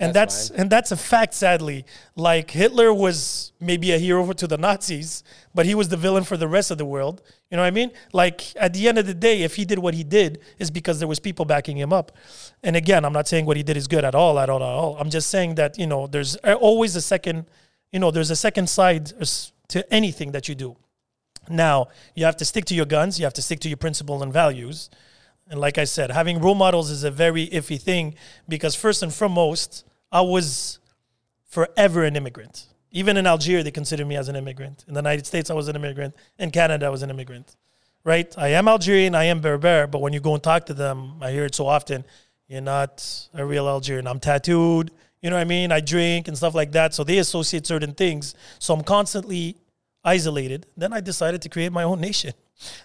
And 0.00 0.14
That's 0.14 0.48
that's, 0.48 0.58
and 0.58 0.70
that's 0.70 0.92
a 0.92 0.96
fact, 0.96 1.34
sadly. 1.34 1.84
Like 2.16 2.50
Hitler 2.50 2.92
was 2.92 3.52
maybe 3.60 3.92
a 3.92 3.98
hero 3.98 4.32
to 4.32 4.46
the 4.46 4.56
Nazis, 4.56 5.22
but 5.54 5.66
he 5.66 5.74
was 5.74 5.90
the 5.90 5.96
villain 5.98 6.24
for 6.24 6.38
the 6.38 6.48
rest 6.48 6.70
of 6.70 6.78
the 6.78 6.86
world. 6.86 7.20
You 7.50 7.58
know 7.58 7.62
what 7.62 7.68
I 7.68 7.70
mean? 7.70 7.92
Like 8.14 8.56
at 8.56 8.72
the 8.72 8.88
end 8.88 8.96
of 8.96 9.06
the 9.06 9.12
day, 9.12 9.42
if 9.42 9.56
he 9.56 9.66
did 9.66 9.78
what 9.78 9.92
he 9.92 10.02
did, 10.02 10.40
is 10.58 10.70
because 10.70 11.00
there 11.00 11.08
was 11.08 11.20
people 11.20 11.44
backing 11.44 11.76
him 11.76 11.92
up. 11.92 12.12
And 12.62 12.76
again, 12.76 13.04
I'm 13.04 13.12
not 13.12 13.28
saying 13.28 13.44
what 13.44 13.58
he 13.58 13.62
did 13.62 13.76
is 13.76 13.86
good 13.86 14.04
at 14.04 14.14
all, 14.14 14.38
at 14.38 14.48
all, 14.48 14.62
at 14.62 14.62
all. 14.62 14.96
I'm 14.98 15.10
just 15.10 15.28
saying 15.28 15.56
that 15.56 15.78
you 15.78 15.86
know 15.86 16.06
there's 16.06 16.34
always 16.36 16.96
a 16.96 17.02
second, 17.02 17.44
you 17.92 17.98
know, 18.00 18.10
there's 18.10 18.30
a 18.30 18.36
second 18.36 18.70
side 18.70 19.12
to 19.68 19.92
anything 19.92 20.32
that 20.32 20.48
you 20.48 20.54
do. 20.54 20.76
Now 21.50 21.88
you 22.14 22.24
have 22.24 22.36
to 22.36 22.46
stick 22.46 22.64
to 22.66 22.74
your 22.74 22.86
guns. 22.86 23.18
You 23.18 23.26
have 23.26 23.34
to 23.34 23.42
stick 23.42 23.60
to 23.60 23.68
your 23.68 23.76
principles 23.76 24.22
and 24.22 24.32
values. 24.32 24.88
And 25.50 25.60
like 25.60 25.76
I 25.76 25.84
said, 25.84 26.10
having 26.10 26.40
role 26.40 26.54
models 26.54 26.90
is 26.90 27.04
a 27.04 27.10
very 27.10 27.48
iffy 27.48 27.78
thing 27.78 28.14
because 28.48 28.74
first 28.74 29.02
and 29.02 29.12
foremost, 29.12 29.84
I 30.12 30.20
was 30.20 30.78
forever 31.46 32.04
an 32.04 32.16
immigrant. 32.16 32.66
Even 32.92 33.16
in 33.16 33.26
Algeria, 33.26 33.62
they 33.62 33.70
consider 33.70 34.04
me 34.04 34.16
as 34.16 34.28
an 34.28 34.36
immigrant. 34.36 34.84
In 34.88 34.94
the 34.94 35.00
United 35.00 35.26
States, 35.26 35.50
I 35.50 35.54
was 35.54 35.68
an 35.68 35.76
immigrant. 35.76 36.14
In 36.38 36.50
Canada, 36.50 36.86
I 36.86 36.88
was 36.88 37.02
an 37.02 37.10
immigrant. 37.10 37.56
Right? 38.02 38.34
I 38.38 38.48
am 38.48 38.66
Algerian, 38.66 39.14
I 39.14 39.24
am 39.24 39.40
Berber, 39.40 39.86
but 39.86 40.00
when 40.00 40.12
you 40.12 40.20
go 40.20 40.34
and 40.34 40.42
talk 40.42 40.66
to 40.66 40.74
them, 40.74 41.22
I 41.22 41.30
hear 41.32 41.44
it 41.44 41.54
so 41.54 41.66
often, 41.66 42.04
You're 42.48 42.60
not 42.60 43.28
a 43.32 43.44
real 43.44 43.68
Algerian. 43.68 44.08
I'm 44.08 44.18
tattooed. 44.18 44.90
You 45.22 45.30
know 45.30 45.36
what 45.36 45.42
I 45.42 45.44
mean? 45.44 45.70
I 45.70 45.78
drink 45.80 46.26
and 46.26 46.36
stuff 46.36 46.52
like 46.52 46.72
that. 46.72 46.94
So 46.94 47.04
they 47.04 47.18
associate 47.18 47.64
certain 47.64 47.94
things. 47.94 48.34
So 48.58 48.74
I'm 48.74 48.82
constantly 48.82 49.56
isolated. 50.02 50.66
Then 50.76 50.92
I 50.92 51.00
decided 51.00 51.42
to 51.42 51.48
create 51.48 51.70
my 51.70 51.84
own 51.84 52.00
nation. 52.00 52.32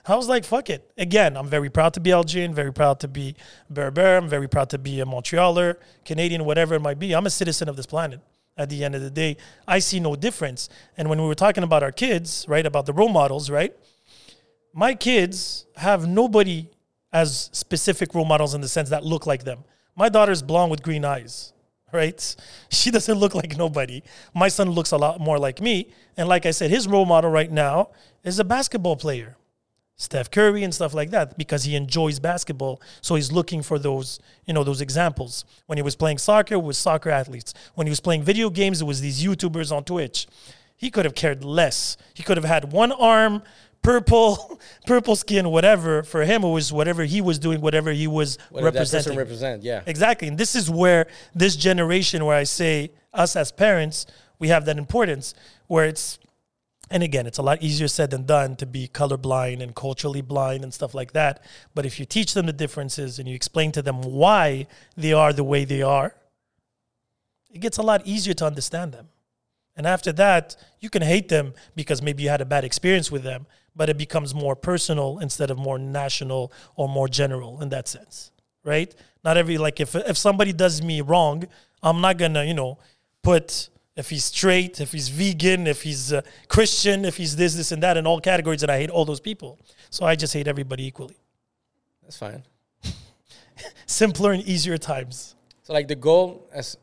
I 0.06 0.16
was 0.16 0.28
like, 0.28 0.46
fuck 0.46 0.70
it. 0.70 0.92
Again, 0.98 1.36
I'm 1.36 1.48
very 1.48 1.70
proud 1.70 1.94
to 1.96 2.00
be 2.00 2.12
Algerian, 2.12 2.54
very 2.54 2.72
proud 2.72 3.00
to 3.02 3.08
be 3.08 3.36
Berber. 3.70 4.18
I'm 4.18 4.30
very 4.30 4.48
proud 4.48 4.70
to 4.72 4.78
be 4.78 5.02
a 5.02 5.06
Montrealer, 5.06 5.76
Canadian, 6.06 6.46
whatever 6.46 6.76
it 6.76 6.82
might 6.82 7.00
be. 7.00 7.14
I'm 7.14 7.26
a 7.26 7.30
citizen 7.30 7.68
of 7.70 7.76
this 7.76 7.86
planet 7.86 8.22
at 8.58 8.70
the 8.70 8.84
end 8.84 8.96
of 8.96 9.02
the 9.02 9.10
day. 9.10 9.38
I 9.68 9.80
see 9.80 10.00
no 10.00 10.16
difference. 10.16 10.70
And 10.98 11.10
when 11.10 11.22
we 11.22 11.28
were 11.28 11.36
talking 11.36 11.64
about 11.64 11.84
our 11.84 11.92
kids, 11.92 12.46
right, 12.48 12.66
about 12.66 12.86
the 12.86 12.94
role 12.94 13.10
models, 13.10 13.50
right? 13.50 13.76
My 14.74 14.94
kids 14.94 15.66
have 15.76 16.08
nobody 16.08 16.70
as 17.12 17.50
specific 17.54 18.14
role 18.14 18.26
models 18.26 18.54
in 18.54 18.62
the 18.62 18.68
sense 18.68 18.90
that 18.90 19.04
look 19.04 19.26
like 19.26 19.44
them. 19.44 19.64
My 19.96 20.10
daughter's 20.10 20.42
blonde 20.42 20.72
with 20.72 20.84
green 20.84 21.06
eyes, 21.06 21.54
right? 21.92 22.36
She 22.70 22.92
doesn't 22.92 23.18
look 23.18 23.34
like 23.34 23.58
nobody. 23.58 24.04
My 24.34 24.50
son 24.50 24.70
looks 24.70 24.92
a 24.92 24.98
lot 24.98 25.20
more 25.20 25.40
like 25.40 25.62
me. 25.62 25.92
And 26.18 26.28
like 26.28 26.46
I 26.46 26.52
said, 26.52 26.70
his 26.70 26.88
role 26.88 27.06
model 27.06 27.32
right 27.32 27.52
now 27.52 27.90
is 28.24 28.38
a 28.38 28.44
basketball 28.44 28.98
player. 28.98 29.38
Steph 29.98 30.30
Curry 30.30 30.64
and 30.64 30.74
stuff 30.74 30.94
like 30.94 31.12
that 31.12 31.38
because 31.38 31.64
he 31.64 31.76
enjoys 31.76 32.20
basketball. 32.20 32.82
So 33.02 33.16
he's 33.16 33.32
looking 33.32 33.62
for 33.62 33.80
those, 33.80 34.20
you 34.46 34.54
know, 34.54 34.64
those 34.64 34.82
examples. 34.82 35.46
When 35.68 35.78
he 35.78 35.82
was 35.82 35.96
playing 35.96 36.18
soccer, 36.18 36.56
it 36.56 36.64
was 36.64 36.78
soccer 36.78 37.10
athletes. 37.10 37.54
When 37.76 37.88
he 37.88 37.92
was 37.92 38.02
playing 38.02 38.24
video 38.24 38.50
games, 38.50 38.82
it 38.82 38.86
was 38.86 39.00
these 39.02 39.24
YouTubers 39.24 39.72
on 39.72 39.84
Twitch. 39.86 40.28
He 40.76 40.90
could 40.92 41.06
have 41.06 41.16
cared 41.16 41.46
less. 41.46 41.96
He 42.14 42.24
could 42.24 42.36
have 42.36 42.44
had 42.46 42.74
one 42.74 42.92
arm, 42.92 43.42
purple, 43.82 44.60
purple 44.86 45.16
skin, 45.16 45.50
whatever. 45.50 46.04
For 46.04 46.26
him, 46.26 46.44
it 46.44 46.50
was 46.52 46.74
whatever 46.74 47.06
he 47.06 47.22
was 47.22 47.40
doing, 47.40 47.62
whatever 47.62 47.92
he 47.92 48.08
was 48.08 48.38
Whatever 48.50 48.72
that 48.72 48.80
representing. 48.80 49.18
represent, 49.18 49.64
yeah. 49.64 49.82
Exactly. 49.86 50.28
And 50.28 50.38
this 50.38 50.56
is 50.56 50.70
where 50.70 51.08
this 51.34 51.56
generation, 51.56 52.26
where 52.26 52.36
I 52.36 52.44
say 52.44 52.92
us 53.14 53.38
as 53.38 53.54
parents, 53.54 54.06
we 54.40 54.50
have 54.50 54.66
that 54.66 54.78
importance, 54.78 55.34
where 55.68 55.86
it's, 55.86 56.20
and 56.90 57.02
again, 57.02 57.26
it's 57.26 57.38
a 57.38 57.42
lot 57.42 57.64
easier 57.64 57.88
said 57.88 58.12
than 58.12 58.26
done 58.26 58.56
to 58.58 58.66
be 58.66 58.88
colorblind 58.88 59.62
and 59.62 59.76
culturally 59.76 60.22
blind 60.22 60.64
and 60.64 60.74
stuff 60.74 60.94
like 60.94 61.14
that. 61.14 61.44
But 61.74 61.86
if 61.86 62.00
you 62.00 62.06
teach 62.06 62.34
them 62.34 62.46
the 62.46 62.54
differences 62.54 63.18
and 63.18 63.28
you 63.28 63.36
explain 63.36 63.72
to 63.74 63.82
them 63.82 64.02
why 64.02 64.68
they 64.96 65.14
are 65.14 65.34
the 65.34 65.44
way 65.44 65.66
they 65.66 65.82
are, 65.82 66.16
it 67.52 67.60
gets 67.60 67.78
a 67.78 67.82
lot 67.82 68.06
easier 68.06 68.34
to 68.36 68.46
understand 68.46 68.92
them. 68.92 69.08
And 69.76 69.88
after 69.88 70.12
that, 70.14 70.56
you 70.80 70.90
can 70.90 71.02
hate 71.02 71.30
them 71.30 71.54
because 71.76 72.02
maybe 72.02 72.24
you 72.24 72.30
had 72.30 72.42
a 72.42 72.46
bad 72.46 72.64
experience 72.64 73.12
with 73.12 73.24
them, 73.24 73.46
but 73.76 73.90
it 73.90 73.98
becomes 73.98 74.34
more 74.34 74.56
personal 74.56 75.20
instead 75.20 75.50
of 75.52 75.58
more 75.58 75.78
national 75.78 76.52
or 76.76 76.88
more 76.88 77.08
general 77.08 77.62
in 77.62 77.70
that 77.70 77.88
sense, 77.88 78.32
right? 78.64 78.94
Not 79.24 79.38
every 79.38 79.58
like 79.58 79.80
if 79.80 79.96
if 79.96 80.18
somebody 80.18 80.54
does 80.54 80.82
me 80.82 81.02
wrong, 81.02 81.46
I'm 81.84 82.00
not 82.00 82.18
gonna 82.18 82.46
you 82.46 82.54
know 82.54 82.78
put 83.22 83.70
if 83.96 84.10
he's 84.10 84.26
straight, 84.26 84.82
if 84.82 84.92
he's 84.92 85.10
vegan, 85.10 85.68
if 85.68 85.82
he's 85.84 86.12
uh, 86.12 86.22
Christian, 86.48 87.06
if 87.06 87.18
he's 87.18 87.36
this, 87.36 87.56
this, 87.56 87.72
and 87.72 87.82
that 87.84 87.98
in 87.98 88.06
all 88.06 88.20
categories, 88.20 88.62
and 88.62 88.72
I 88.72 88.78
hate 88.78 88.90
all 88.90 89.06
those 89.06 89.22
people. 89.22 89.58
So 89.90 90.06
I 90.06 90.16
just 90.16 90.34
hate 90.34 90.48
everybody 90.48 90.86
equally. 90.86 91.18
That's 92.04 92.18
fine. 92.18 92.44
Simpler 93.86 94.34
and 94.34 94.44
easier 94.44 94.78
times. 94.78 95.36
So 95.64 95.74
like 95.74 95.88
the 95.88 95.96
goal 95.96 96.50
as 96.54 96.78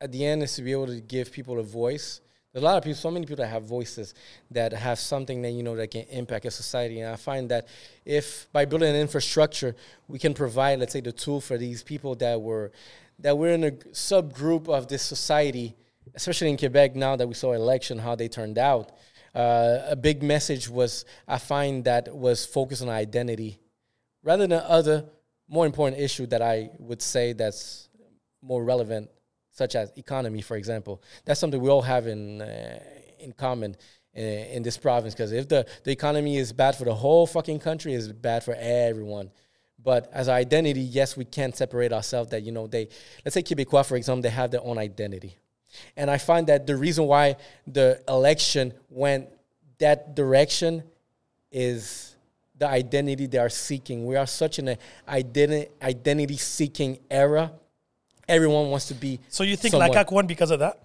at 0.00 0.10
the 0.10 0.24
end 0.24 0.42
is 0.42 0.54
to 0.56 0.62
be 0.62 0.72
able 0.72 0.86
to 0.86 1.00
give 1.00 1.32
people 1.32 1.58
a 1.58 1.62
voice. 1.62 2.20
There's 2.52 2.62
a 2.62 2.66
lot 2.66 2.76
of 2.76 2.84
people, 2.84 2.96
so 2.96 3.10
many 3.10 3.24
people 3.24 3.44
that 3.44 3.50
have 3.50 3.64
voices 3.64 4.14
that 4.50 4.72
have 4.72 4.98
something 4.98 5.40
that 5.42 5.50
you 5.52 5.62
know 5.62 5.76
that 5.76 5.90
can 5.90 6.02
impact 6.10 6.44
a 6.44 6.50
society. 6.50 7.00
And 7.00 7.10
I 7.10 7.16
find 7.16 7.48
that 7.50 7.66
if 8.04 8.46
by 8.52 8.64
building 8.64 8.90
an 8.90 8.96
infrastructure, 8.96 9.74
we 10.08 10.18
can 10.18 10.34
provide, 10.34 10.78
let's 10.80 10.92
say, 10.92 11.00
the 11.00 11.12
tool 11.12 11.40
for 11.40 11.56
these 11.56 11.82
people 11.82 12.14
that 12.16 12.40
were 12.40 12.72
that 13.20 13.38
we're 13.38 13.52
in 13.52 13.64
a 13.64 13.70
subgroup 13.70 14.68
of 14.68 14.88
this 14.88 15.02
society, 15.02 15.76
especially 16.14 16.50
in 16.50 16.56
Quebec 16.56 16.94
now 16.94 17.16
that 17.16 17.26
we 17.26 17.34
saw 17.34 17.52
election 17.52 17.98
how 17.98 18.14
they 18.14 18.28
turned 18.28 18.58
out. 18.58 18.92
Uh, 19.34 19.78
a 19.86 19.96
big 19.96 20.22
message 20.22 20.68
was 20.68 21.04
I 21.26 21.38
find 21.38 21.84
that 21.84 22.14
was 22.14 22.44
focused 22.44 22.82
on 22.82 22.88
identity 22.88 23.58
rather 24.22 24.46
than 24.46 24.60
other 24.60 25.04
more 25.48 25.66
important 25.66 26.00
issue 26.00 26.26
that 26.26 26.42
I 26.42 26.70
would 26.78 27.02
say 27.02 27.32
that's 27.32 27.88
more 28.42 28.64
relevant, 28.64 29.10
such 29.50 29.74
as 29.74 29.92
economy, 29.96 30.40
for 30.40 30.56
example. 30.56 31.02
That's 31.24 31.38
something 31.38 31.60
we 31.60 31.68
all 31.68 31.82
have 31.82 32.06
in 32.06 32.42
uh, 32.42 32.78
in 33.18 33.32
common 33.32 33.76
in, 34.14 34.24
in 34.24 34.62
this 34.62 34.76
province. 34.76 35.14
Because 35.14 35.32
if 35.32 35.48
the, 35.48 35.66
the 35.84 35.92
economy 35.92 36.36
is 36.36 36.52
bad 36.52 36.76
for 36.76 36.84
the 36.84 36.94
whole 36.94 37.26
fucking 37.26 37.60
country, 37.60 37.94
it's 37.94 38.08
bad 38.08 38.44
for 38.44 38.54
everyone. 38.58 39.30
But 39.82 40.10
as 40.12 40.28
identity, 40.28 40.80
yes, 40.80 41.16
we 41.16 41.24
can 41.24 41.52
separate 41.52 41.92
ourselves. 41.92 42.30
That 42.30 42.42
you 42.42 42.52
know, 42.52 42.66
they 42.66 42.88
let's 43.24 43.34
say 43.34 43.42
Quebecois, 43.42 43.86
for 43.86 43.96
example, 43.96 44.22
they 44.22 44.30
have 44.30 44.50
their 44.50 44.64
own 44.64 44.78
identity, 44.78 45.36
and 45.96 46.10
I 46.10 46.18
find 46.18 46.46
that 46.46 46.66
the 46.66 46.76
reason 46.76 47.06
why 47.06 47.36
the 47.66 48.00
election 48.08 48.72
went 48.90 49.28
that 49.78 50.14
direction 50.14 50.82
is 51.50 52.16
the 52.58 52.68
identity 52.68 53.26
they 53.26 53.38
are 53.38 53.48
seeking. 53.48 54.06
We 54.06 54.16
are 54.16 54.26
such 54.26 54.58
an 54.58 54.76
identity 55.08 55.70
identity 55.82 56.36
seeking 56.36 56.98
era. 57.10 57.52
Everyone 58.28 58.70
wants 58.70 58.86
to 58.88 58.94
be. 58.94 59.18
So 59.28 59.42
you 59.42 59.56
think 59.56 59.72
someone. 59.72 59.90
La 59.90 60.04
CAQ 60.04 60.12
won 60.12 60.26
because 60.26 60.50
of 60.50 60.60
that? 60.60 60.80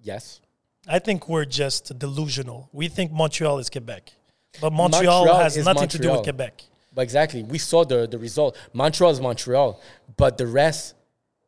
Yes. 0.00 0.40
I 0.88 1.00
think 1.00 1.28
we're 1.28 1.44
just 1.44 1.98
delusional. 1.98 2.68
We 2.72 2.88
think 2.88 3.10
Montreal 3.10 3.58
is 3.58 3.68
Quebec, 3.68 4.12
but 4.60 4.72
Montreal, 4.72 5.26
Montreal 5.26 5.42
has 5.42 5.56
nothing 5.56 5.88
to 5.88 5.98
do 5.98 6.12
with 6.12 6.22
Quebec. 6.22 6.62
But 6.94 7.02
exactly, 7.02 7.42
we 7.42 7.58
saw 7.58 7.84
the 7.84 8.06
the 8.06 8.18
result. 8.18 8.56
Montreal 8.72 9.10
is 9.10 9.20
Montreal, 9.20 9.80
but 10.16 10.38
the 10.38 10.46
rest, 10.46 10.94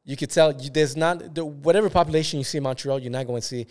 you 0.08 0.16
could 0.16 0.30
tell 0.30 0.58
you, 0.58 0.70
there's 0.70 0.96
not 0.96 1.34
the, 1.34 1.44
whatever 1.44 1.90
population 1.90 2.38
you 2.38 2.44
see 2.44 2.56
in 2.56 2.64
Montreal, 2.64 2.98
you're 2.98 3.12
not 3.12 3.26
going 3.26 3.42
to 3.42 3.46
see 3.46 3.66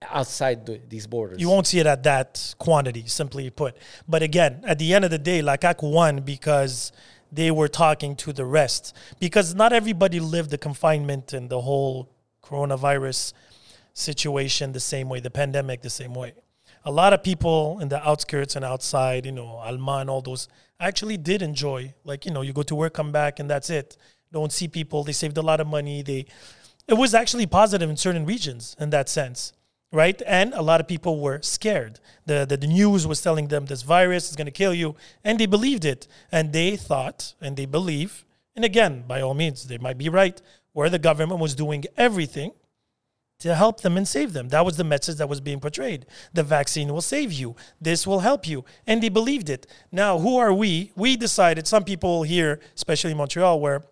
outside 0.00 0.64
the, 0.64 0.80
these 0.88 1.08
borders. 1.08 1.40
You 1.40 1.48
won't 1.48 1.66
see 1.66 1.80
it 1.80 1.86
at 1.86 2.04
that 2.04 2.54
quantity, 2.58 3.04
simply 3.08 3.50
put. 3.50 3.76
But 4.08 4.22
again, 4.22 4.62
at 4.64 4.78
the 4.78 4.94
end 4.94 5.04
of 5.04 5.10
the 5.10 5.18
day, 5.18 5.42
la 5.42 5.56
CAQ 5.56 5.92
won 5.92 6.20
because 6.20 6.92
they 7.32 7.50
were 7.50 7.66
talking 7.66 8.14
to 8.16 8.32
the 8.32 8.44
rest. 8.44 8.94
Because 9.18 9.56
not 9.56 9.72
everybody 9.72 10.20
lived 10.20 10.50
the 10.50 10.58
confinement 10.58 11.32
and 11.32 11.50
the 11.50 11.60
whole 11.60 12.08
coronavirus 12.44 13.32
situation 13.92 14.70
the 14.70 14.80
same 14.80 15.08
way, 15.08 15.18
the 15.18 15.30
pandemic 15.30 15.82
the 15.82 15.90
same 15.90 16.14
way. 16.14 16.32
A 16.84 16.92
lot 16.92 17.12
of 17.12 17.24
people 17.24 17.80
in 17.80 17.88
the 17.88 18.00
outskirts 18.08 18.54
and 18.54 18.64
outside, 18.64 19.26
you 19.26 19.32
know, 19.32 19.56
Alma 19.56 19.98
and 19.98 20.08
all 20.08 20.20
those, 20.20 20.46
actually 20.78 21.16
did 21.16 21.42
enjoy. 21.42 21.92
Like, 22.04 22.24
you 22.24 22.32
know, 22.32 22.42
you 22.42 22.52
go 22.52 22.62
to 22.62 22.74
work, 22.76 22.94
come 22.94 23.10
back, 23.10 23.40
and 23.40 23.50
that's 23.50 23.68
it. 23.68 23.96
Don't 24.32 24.52
see 24.52 24.68
people. 24.68 25.04
They 25.04 25.12
saved 25.12 25.38
a 25.38 25.42
lot 25.42 25.60
of 25.60 25.66
money. 25.66 26.02
They, 26.02 26.26
it 26.88 26.94
was 26.94 27.14
actually 27.14 27.46
positive 27.46 27.88
in 27.88 27.96
certain 27.96 28.26
regions 28.26 28.76
in 28.80 28.90
that 28.90 29.08
sense 29.08 29.52
right? 29.92 30.20
And 30.26 30.54
a 30.54 30.62
lot 30.62 30.80
of 30.80 30.88
people 30.88 31.20
were 31.20 31.40
scared. 31.42 32.00
The, 32.24 32.46
the, 32.48 32.56
the 32.56 32.66
news 32.66 33.06
was 33.06 33.20
telling 33.20 33.48
them 33.48 33.66
this 33.66 33.82
virus 33.82 34.30
is 34.30 34.36
going 34.36 34.46
to 34.46 34.50
kill 34.50 34.74
you, 34.74 34.96
and 35.22 35.38
they 35.38 35.46
believed 35.46 35.84
it. 35.84 36.08
And 36.32 36.52
they 36.52 36.76
thought, 36.76 37.34
and 37.40 37.56
they 37.56 37.66
believe, 37.66 38.24
and 38.56 38.64
again, 38.64 39.04
by 39.06 39.20
all 39.20 39.34
means, 39.34 39.68
they 39.68 39.78
might 39.78 39.98
be 39.98 40.08
right, 40.08 40.40
where 40.72 40.88
the 40.88 40.98
government 40.98 41.40
was 41.40 41.54
doing 41.54 41.84
everything 41.96 42.52
to 43.40 43.54
help 43.54 43.80
them 43.80 43.96
and 43.96 44.06
save 44.06 44.32
them. 44.32 44.48
That 44.48 44.64
was 44.64 44.76
the 44.76 44.84
message 44.84 45.16
that 45.16 45.28
was 45.28 45.40
being 45.40 45.60
portrayed. 45.60 46.06
The 46.32 46.44
vaccine 46.44 46.92
will 46.92 47.02
save 47.02 47.32
you. 47.32 47.56
This 47.80 48.06
will 48.06 48.20
help 48.20 48.46
you. 48.46 48.64
And 48.86 49.02
they 49.02 49.08
believed 49.08 49.50
it. 49.50 49.66
Now, 49.90 50.18
who 50.18 50.36
are 50.38 50.54
we? 50.54 50.92
We 50.94 51.16
decided, 51.16 51.66
some 51.66 51.84
people 51.84 52.22
here, 52.22 52.60
especially 52.76 53.10
in 53.10 53.16
Montreal, 53.16 53.58
where 53.60 53.82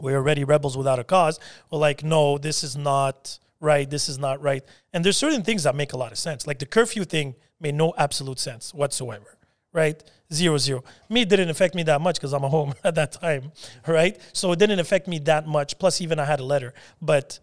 we're 0.00 0.16
already 0.16 0.44
rebels 0.44 0.76
without 0.76 0.98
a 0.98 1.04
cause, 1.04 1.38
were 1.70 1.78
like, 1.78 2.02
no, 2.04 2.38
this 2.38 2.62
is 2.62 2.76
not 2.76 3.38
right, 3.60 3.88
this 3.88 4.08
is 4.08 4.18
not 4.18 4.42
right. 4.42 4.62
And 4.92 5.04
there's 5.04 5.16
certain 5.16 5.42
things 5.42 5.62
that 5.64 5.74
make 5.74 5.92
a 5.92 5.96
lot 5.96 6.12
of 6.12 6.18
sense. 6.18 6.46
Like 6.46 6.58
the 6.58 6.66
curfew 6.66 7.04
thing 7.04 7.34
made 7.60 7.74
no 7.74 7.94
absolute 7.96 8.38
sense 8.38 8.74
whatsoever, 8.74 9.38
right? 9.72 10.02
Zero, 10.32 10.58
zero. 10.58 10.84
Me, 11.08 11.24
didn't 11.24 11.50
affect 11.50 11.74
me 11.74 11.82
that 11.84 12.00
much 12.00 12.16
because 12.16 12.32
I'm 12.32 12.44
at 12.44 12.50
home 12.50 12.74
at 12.84 12.94
that 12.96 13.12
time, 13.12 13.52
right? 13.86 14.18
So 14.32 14.52
it 14.52 14.58
didn't 14.58 14.80
affect 14.80 15.08
me 15.08 15.18
that 15.20 15.46
much. 15.46 15.78
Plus, 15.78 16.00
even 16.00 16.18
I 16.18 16.24
had 16.24 16.40
a 16.40 16.44
letter. 16.44 16.74
But 17.00 17.38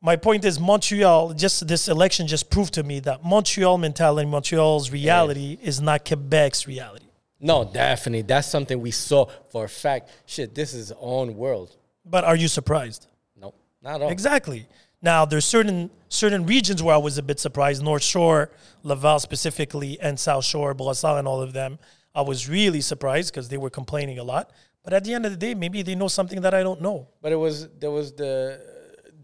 my 0.00 0.16
point 0.16 0.44
is, 0.44 0.60
Montreal, 0.60 1.32
just 1.34 1.66
this 1.66 1.88
election 1.88 2.26
just 2.26 2.50
proved 2.50 2.74
to 2.74 2.82
me 2.82 3.00
that 3.00 3.24
Montreal 3.24 3.78
mentality, 3.78 4.28
Montreal's 4.28 4.90
reality 4.90 5.58
is 5.62 5.80
not 5.80 6.04
Quebec's 6.04 6.66
reality. 6.66 7.06
No, 7.42 7.64
definitely. 7.64 8.22
That's 8.22 8.46
something 8.46 8.80
we 8.80 8.92
saw 8.92 9.26
for 9.50 9.64
a 9.64 9.68
fact. 9.68 10.08
Shit, 10.26 10.54
this 10.54 10.72
is 10.72 10.92
own 10.98 11.36
world. 11.36 11.76
But 12.04 12.24
are 12.24 12.36
you 12.36 12.46
surprised? 12.48 13.08
No, 13.36 13.52
not 13.82 13.96
at 13.96 14.02
all. 14.02 14.10
Exactly. 14.10 14.66
Now 15.02 15.24
there's 15.24 15.44
certain 15.44 15.90
certain 16.08 16.46
regions 16.46 16.82
where 16.82 16.94
I 16.94 16.98
was 16.98 17.18
a 17.18 17.22
bit 17.22 17.40
surprised. 17.40 17.82
North 17.82 18.04
Shore, 18.04 18.50
Laval 18.84 19.18
specifically, 19.18 19.98
and 20.00 20.18
South 20.18 20.44
Shore, 20.44 20.72
Brossard, 20.74 21.18
and 21.18 21.26
all 21.26 21.42
of 21.42 21.52
them. 21.52 21.80
I 22.14 22.22
was 22.22 22.48
really 22.48 22.80
surprised 22.80 23.32
because 23.32 23.48
they 23.48 23.56
were 23.56 23.70
complaining 23.70 24.18
a 24.18 24.24
lot. 24.24 24.52
But 24.84 24.92
at 24.92 25.04
the 25.04 25.12
end 25.14 25.26
of 25.26 25.32
the 25.32 25.38
day, 25.38 25.54
maybe 25.54 25.82
they 25.82 25.94
know 25.96 26.08
something 26.08 26.42
that 26.42 26.54
I 26.54 26.62
don't 26.62 26.80
know. 26.80 27.08
But 27.20 27.32
it 27.32 27.36
was 27.36 27.68
there 27.70 27.90
was 27.90 28.12
the 28.12 28.60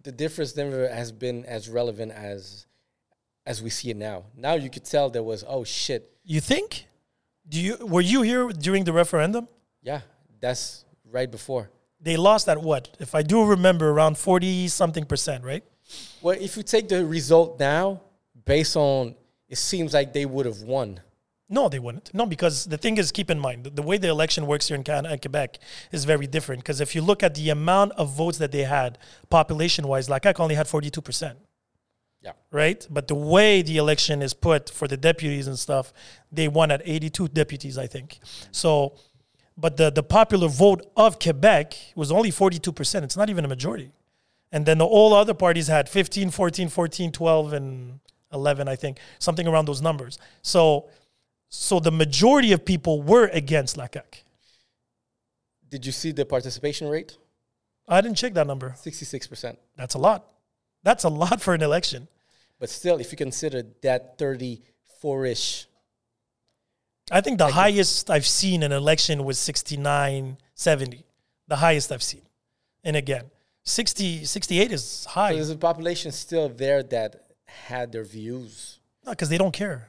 the 0.02 0.10
difference 0.10 0.56
never 0.56 0.88
has 0.88 1.12
been 1.12 1.44
as 1.44 1.68
relevant 1.68 2.10
as 2.12 2.66
as 3.46 3.62
we 3.62 3.70
see 3.70 3.90
it 3.90 3.96
now. 3.96 4.24
Now 4.36 4.54
you 4.54 4.70
could 4.70 4.84
tell 4.84 5.08
there 5.08 5.22
was 5.22 5.44
oh 5.46 5.62
shit 5.62 6.10
You 6.24 6.40
think? 6.40 6.86
Do 7.48 7.60
you 7.60 7.76
were 7.86 8.00
you 8.02 8.22
here 8.22 8.48
during 8.48 8.84
the 8.84 8.92
referendum? 8.92 9.48
yeah 9.82 10.00
that's 10.40 10.84
right 11.10 11.30
before 11.30 11.70
They 12.00 12.16
lost 12.16 12.48
at 12.48 12.58
what? 12.62 12.82
If 13.00 13.14
I 13.14 13.22
do 13.22 13.44
remember, 13.44 13.86
around 13.90 14.16
40 14.18 14.68
something 14.68 15.04
percent, 15.04 15.42
right? 15.44 15.64
Well, 16.22 16.36
if 16.40 16.56
you 16.56 16.62
take 16.62 16.86
the 16.88 17.04
result 17.04 17.58
now, 17.58 18.00
based 18.44 18.76
on 18.76 19.14
it 19.48 19.58
seems 19.58 19.92
like 19.94 20.12
they 20.12 20.26
would 20.26 20.46
have 20.46 20.62
won. 20.62 21.00
No, 21.48 21.68
they 21.68 21.78
wouldn't. 21.78 22.12
No, 22.12 22.26
because 22.26 22.66
the 22.66 22.76
thing 22.76 22.98
is, 22.98 23.10
keep 23.10 23.30
in 23.30 23.38
mind, 23.40 23.64
the- 23.64 23.70
the 23.70 23.82
way 23.82 23.96
the 23.98 24.08
election 24.08 24.46
works 24.46 24.68
here 24.68 24.76
in 24.76 24.84
Canada 24.84 25.08
and 25.08 25.18
uh, 25.18 25.22
Quebec 25.24 25.58
is 25.90 26.04
very 26.04 26.26
different. 26.26 26.58
Because 26.62 26.80
if 26.86 26.94
you 26.94 27.00
look 27.10 27.22
at 27.22 27.32
the 27.34 27.48
amount 27.50 27.90
of 28.02 28.06
votes 28.22 28.38
that 28.38 28.52
they 28.52 28.64
had, 28.78 28.90
population 29.30 29.88
wise, 29.88 30.06
la 30.12 30.18
CAQ 30.18 30.38
only 30.40 30.54
had 30.60 30.66
42%. 30.66 31.34
Yeah. 32.22 32.32
Right? 32.50 32.86
But 32.90 33.08
the 33.08 33.14
way 33.14 33.62
the 33.62 33.76
election 33.76 34.22
is 34.22 34.34
put 34.34 34.70
for 34.70 34.88
the 34.88 34.96
deputies 34.96 35.46
and 35.46 35.58
stuff, 35.58 35.92
they 36.32 36.48
won 36.48 36.70
at 36.70 36.82
82 36.84 37.28
deputies, 37.28 37.78
I 37.78 37.86
think. 37.86 38.18
So, 38.50 38.94
but 39.56 39.76
the, 39.76 39.90
the 39.90 40.02
popular 40.02 40.48
vote 40.48 40.90
of 40.96 41.18
Quebec 41.18 41.74
was 41.94 42.10
only 42.10 42.30
42%. 42.30 43.02
It's 43.02 43.16
not 43.16 43.30
even 43.30 43.44
a 43.44 43.48
majority. 43.48 43.92
And 44.50 44.66
then 44.66 44.78
the 44.78 44.86
all 44.86 45.12
other 45.14 45.34
parties 45.34 45.68
had 45.68 45.88
15, 45.88 46.30
14, 46.30 46.68
14, 46.68 47.12
12, 47.12 47.52
and 47.52 48.00
11, 48.32 48.68
I 48.68 48.76
think, 48.76 48.98
something 49.18 49.46
around 49.46 49.66
those 49.66 49.82
numbers. 49.82 50.18
So, 50.42 50.88
so 51.48 51.80
the 51.80 51.92
majority 51.92 52.52
of 52.52 52.64
people 52.64 53.02
were 53.02 53.26
against 53.32 53.76
la 53.76 53.88
CAQ. 53.88 54.22
Did 55.68 55.84
you 55.84 55.92
see 55.92 56.12
the 56.12 56.24
participation 56.24 56.88
rate? 56.88 57.16
I 57.86 58.00
didn't 58.00 58.16
check 58.16 58.34
that 58.34 58.46
number. 58.46 58.74
66%. 58.76 59.56
That's 59.76 59.94
a 59.94 59.98
lot. 59.98 60.26
That's 60.82 61.05
a 61.05 61.09
lot 61.09 61.40
for 61.40 61.55
an 61.55 61.62
election. 61.62 62.09
But 62.59 62.70
still, 62.70 62.98
if 62.98 63.12
you 63.12 63.18
consider 63.18 63.62
that 63.82 64.18
34 64.18 65.26
ish, 65.26 65.66
I 67.10 67.20
think 67.20 67.38
the 67.38 67.48
highest 67.48 68.10
I've 68.10 68.26
seen 68.26 68.62
in 68.62 68.72
an 68.72 68.76
election 68.78 69.24
was 69.24 69.38
69, 69.38 70.36
70. 70.55 71.05
The 71.46 71.56
highest 71.56 71.90
I've 71.90 72.02
seen. 72.02 72.22
And 72.84 72.96
again, 72.96 73.30
60, 73.64 74.24
68 74.24 74.72
is 74.72 75.05
high. 75.06 75.32
there's 75.34 75.50
a 75.50 75.56
population 75.56 76.12
still 76.12 76.48
there 76.48 76.82
that 76.82 77.24
had 77.44 77.92
their 77.92 78.05
views. 78.05 78.78
because 79.06 79.28
they 79.28 79.38
don't 79.38 79.52
care. 79.52 79.88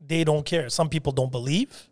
They 0.00 0.22
don't 0.22 0.44
care. 0.46 0.68
Some 0.68 0.88
people 0.88 1.12
don't 1.12 1.32
believe 1.32 1.88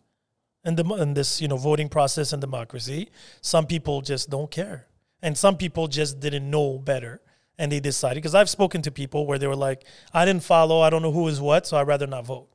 in 0.64 0.76
the 0.76 0.84
in 0.94 1.14
this 1.14 1.40
you 1.40 1.48
know 1.48 1.56
voting 1.56 1.88
process 1.88 2.32
and 2.32 2.40
democracy. 2.40 3.08
Some 3.40 3.66
people 3.66 4.02
just 4.02 4.30
don't 4.30 4.50
care, 4.50 4.86
and 5.22 5.36
some 5.36 5.56
people 5.56 5.88
just 5.88 6.20
didn't 6.20 6.48
know 6.48 6.78
better 6.78 7.20
and 7.58 7.70
they 7.70 7.80
decided. 7.80 8.16
Because 8.16 8.34
I've 8.34 8.50
spoken 8.50 8.82
to 8.82 8.90
people 8.90 9.26
where 9.26 9.38
they 9.38 9.46
were 9.46 9.56
like, 9.56 9.84
"I 10.12 10.24
didn't 10.24 10.42
follow. 10.42 10.80
I 10.80 10.90
don't 10.90 11.02
know 11.02 11.12
who 11.12 11.28
is 11.28 11.40
what, 11.40 11.66
so 11.66 11.76
I'd 11.76 11.86
rather 11.86 12.06
not 12.06 12.24
vote." 12.24 12.48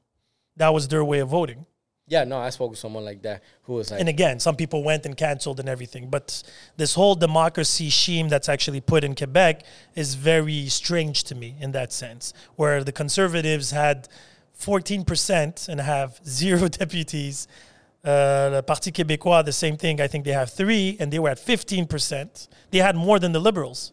That 0.56 0.74
was 0.74 0.88
their 0.88 1.04
way 1.04 1.20
of 1.20 1.30
voting. 1.30 1.66
Yeah, 2.10 2.24
no, 2.24 2.38
I 2.38 2.52
spoke 2.52 2.70
with 2.70 2.80
someone 2.80 3.04
like 3.04 3.22
that 3.24 3.44
who 3.64 3.74
was 3.74 3.92
like, 3.92 4.00
And 4.00 4.08
again, 4.08 4.40
some 4.40 4.56
people 4.56 4.82
went 4.82 5.06
and 5.06 5.16
canceled 5.18 5.60
and 5.60 5.68
everything. 5.68 6.10
But 6.10 6.42
this 6.78 6.94
whole 6.94 7.16
democracy 7.16 7.90
scheme 7.90 8.30
that's 8.30 8.48
actually 8.48 8.80
put 8.80 9.04
in 9.04 9.14
Quebec 9.14 9.66
is 9.94 10.16
very 10.16 10.68
strange 10.68 11.26
to 11.26 11.36
me 11.36 11.58
in 11.60 11.74
that 11.74 11.92
sense, 11.92 12.34
where 12.56 12.82
the 12.86 12.94
conservatives 12.94 13.72
had 13.72 14.08
14% 14.58 15.68
and 15.68 15.82
have 15.82 16.22
zero 16.26 16.70
deputies. 16.70 17.46
Uh, 18.06 18.52
the 18.52 18.64
Parti 18.64 18.90
Québécois, 18.94 19.44
the 19.44 19.52
same 19.52 19.76
thing. 19.76 20.00
I 20.00 20.08
think 20.08 20.24
they 20.24 20.32
have 20.32 20.50
three, 20.50 20.96
and 21.02 21.12
they 21.12 21.20
were 21.20 21.30
at 21.30 21.40
15%. 21.40 22.48
They 22.72 22.78
had 22.78 22.96
more 22.96 23.20
than 23.20 23.34
the 23.34 23.40
Liberals. 23.40 23.92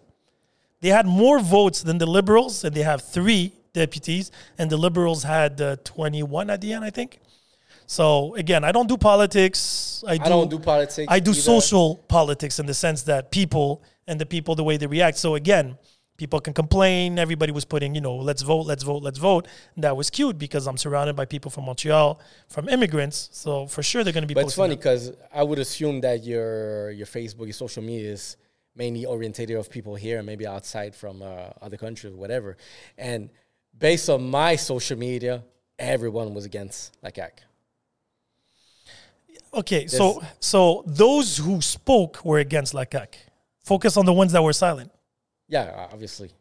They 0.84 0.90
had 0.90 1.06
more 1.06 1.38
votes 1.40 1.82
than 1.82 1.96
the 1.96 2.04
Liberals, 2.04 2.62
and 2.62 2.76
they 2.76 2.82
have 2.82 3.00
three 3.00 3.54
deputies, 3.72 4.30
and 4.58 4.68
the 4.68 4.76
Liberals 4.76 5.22
had 5.22 5.58
uh, 5.58 5.76
21 5.82 6.50
at 6.50 6.60
the 6.60 6.74
end, 6.74 6.84
I 6.84 6.90
think. 6.90 7.20
So 7.86 8.34
again, 8.34 8.64
I 8.64 8.70
don't 8.70 8.86
do 8.86 8.98
politics. 8.98 10.04
I, 10.06 10.18
do, 10.18 10.24
I 10.24 10.28
don't 10.28 10.50
do 10.50 10.58
politics. 10.58 11.06
I 11.10 11.20
do 11.20 11.30
either. 11.30 11.40
social 11.40 11.96
politics 12.06 12.58
in 12.58 12.66
the 12.66 12.74
sense 12.74 13.00
that 13.04 13.30
people 13.30 13.82
and 14.06 14.20
the 14.20 14.26
people 14.26 14.54
the 14.56 14.62
way 14.62 14.76
they 14.76 14.86
react. 14.86 15.16
So 15.16 15.36
again, 15.36 15.78
people 16.18 16.38
can 16.38 16.52
complain. 16.52 17.18
Everybody 17.18 17.50
was 17.50 17.64
putting, 17.64 17.94
you 17.94 18.02
know, 18.02 18.16
let's 18.16 18.42
vote, 18.42 18.66
let's 18.66 18.82
vote, 18.82 19.02
let's 19.02 19.18
vote. 19.18 19.48
And 19.76 19.84
that 19.84 19.96
was 19.96 20.10
cute 20.10 20.36
because 20.38 20.66
I'm 20.66 20.76
surrounded 20.76 21.16
by 21.16 21.24
people 21.24 21.50
from 21.50 21.64
Montreal, 21.64 22.20
from 22.48 22.68
immigrants. 22.68 23.30
So 23.32 23.66
for 23.68 23.82
sure 23.82 24.04
they're 24.04 24.12
going 24.12 24.28
to 24.28 24.28
be. 24.28 24.34
But 24.34 24.44
it's 24.44 24.54
funny 24.54 24.76
because 24.76 25.12
I 25.32 25.44
would 25.44 25.60
assume 25.60 26.02
that 26.02 26.24
your 26.24 26.90
your 26.90 27.06
Facebook, 27.06 27.46
your 27.46 27.54
social 27.54 27.82
media 27.82 28.12
is 28.12 28.36
mainly 28.76 29.04
orientated 29.04 29.56
of 29.56 29.70
people 29.70 29.94
here 29.94 30.18
and 30.18 30.26
maybe 30.26 30.46
outside 30.46 30.94
from 30.94 31.22
uh, 31.22 31.50
other 31.62 31.76
countries, 31.76 32.14
whatever. 32.14 32.56
And 32.98 33.30
based 33.76 34.08
on 34.08 34.28
my 34.28 34.56
social 34.56 34.98
media, 34.98 35.44
everyone 35.78 36.34
was 36.34 36.44
against 36.44 36.96
la 37.02 37.10
CAQ. 37.10 37.30
Okay, 39.52 39.86
so 39.86 40.20
so 40.40 40.82
those 40.86 41.36
who 41.36 41.60
spoke 41.60 42.24
were 42.24 42.38
against 42.38 42.74
la 42.74 42.84
CAQ. 42.84 43.14
Focus 43.62 43.96
on 43.96 44.04
the 44.04 44.12
ones 44.12 44.32
that 44.32 44.42
were 44.42 44.52
silent. 44.52 44.90
Yeah, 45.48 45.88
obviously. 45.92 46.32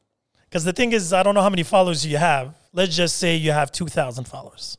Because 0.50 0.64
the 0.64 0.74
thing 0.74 0.92
is, 0.92 1.14
I 1.14 1.24
don't 1.24 1.36
know 1.36 1.42
how 1.42 1.50
many 1.50 1.64
followers 1.64 2.06
you 2.06 2.18
have. 2.18 2.56
Let's 2.74 2.96
just 2.96 3.18
say 3.18 3.36
you 3.36 3.52
have 3.52 3.72
2,000 3.72 4.26
followers. 4.26 4.78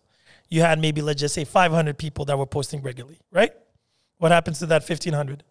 You 0.48 0.60
had 0.60 0.78
maybe, 0.78 1.00
let's 1.00 1.20
just 1.20 1.34
say, 1.34 1.44
500 1.44 1.98
people 1.98 2.24
that 2.26 2.38
were 2.38 2.46
posting 2.46 2.82
regularly, 2.82 3.18
right? 3.32 3.52
What 4.18 4.30
happens 4.30 4.58
to 4.60 4.66
that 4.66 4.82
1,500? 4.82 5.42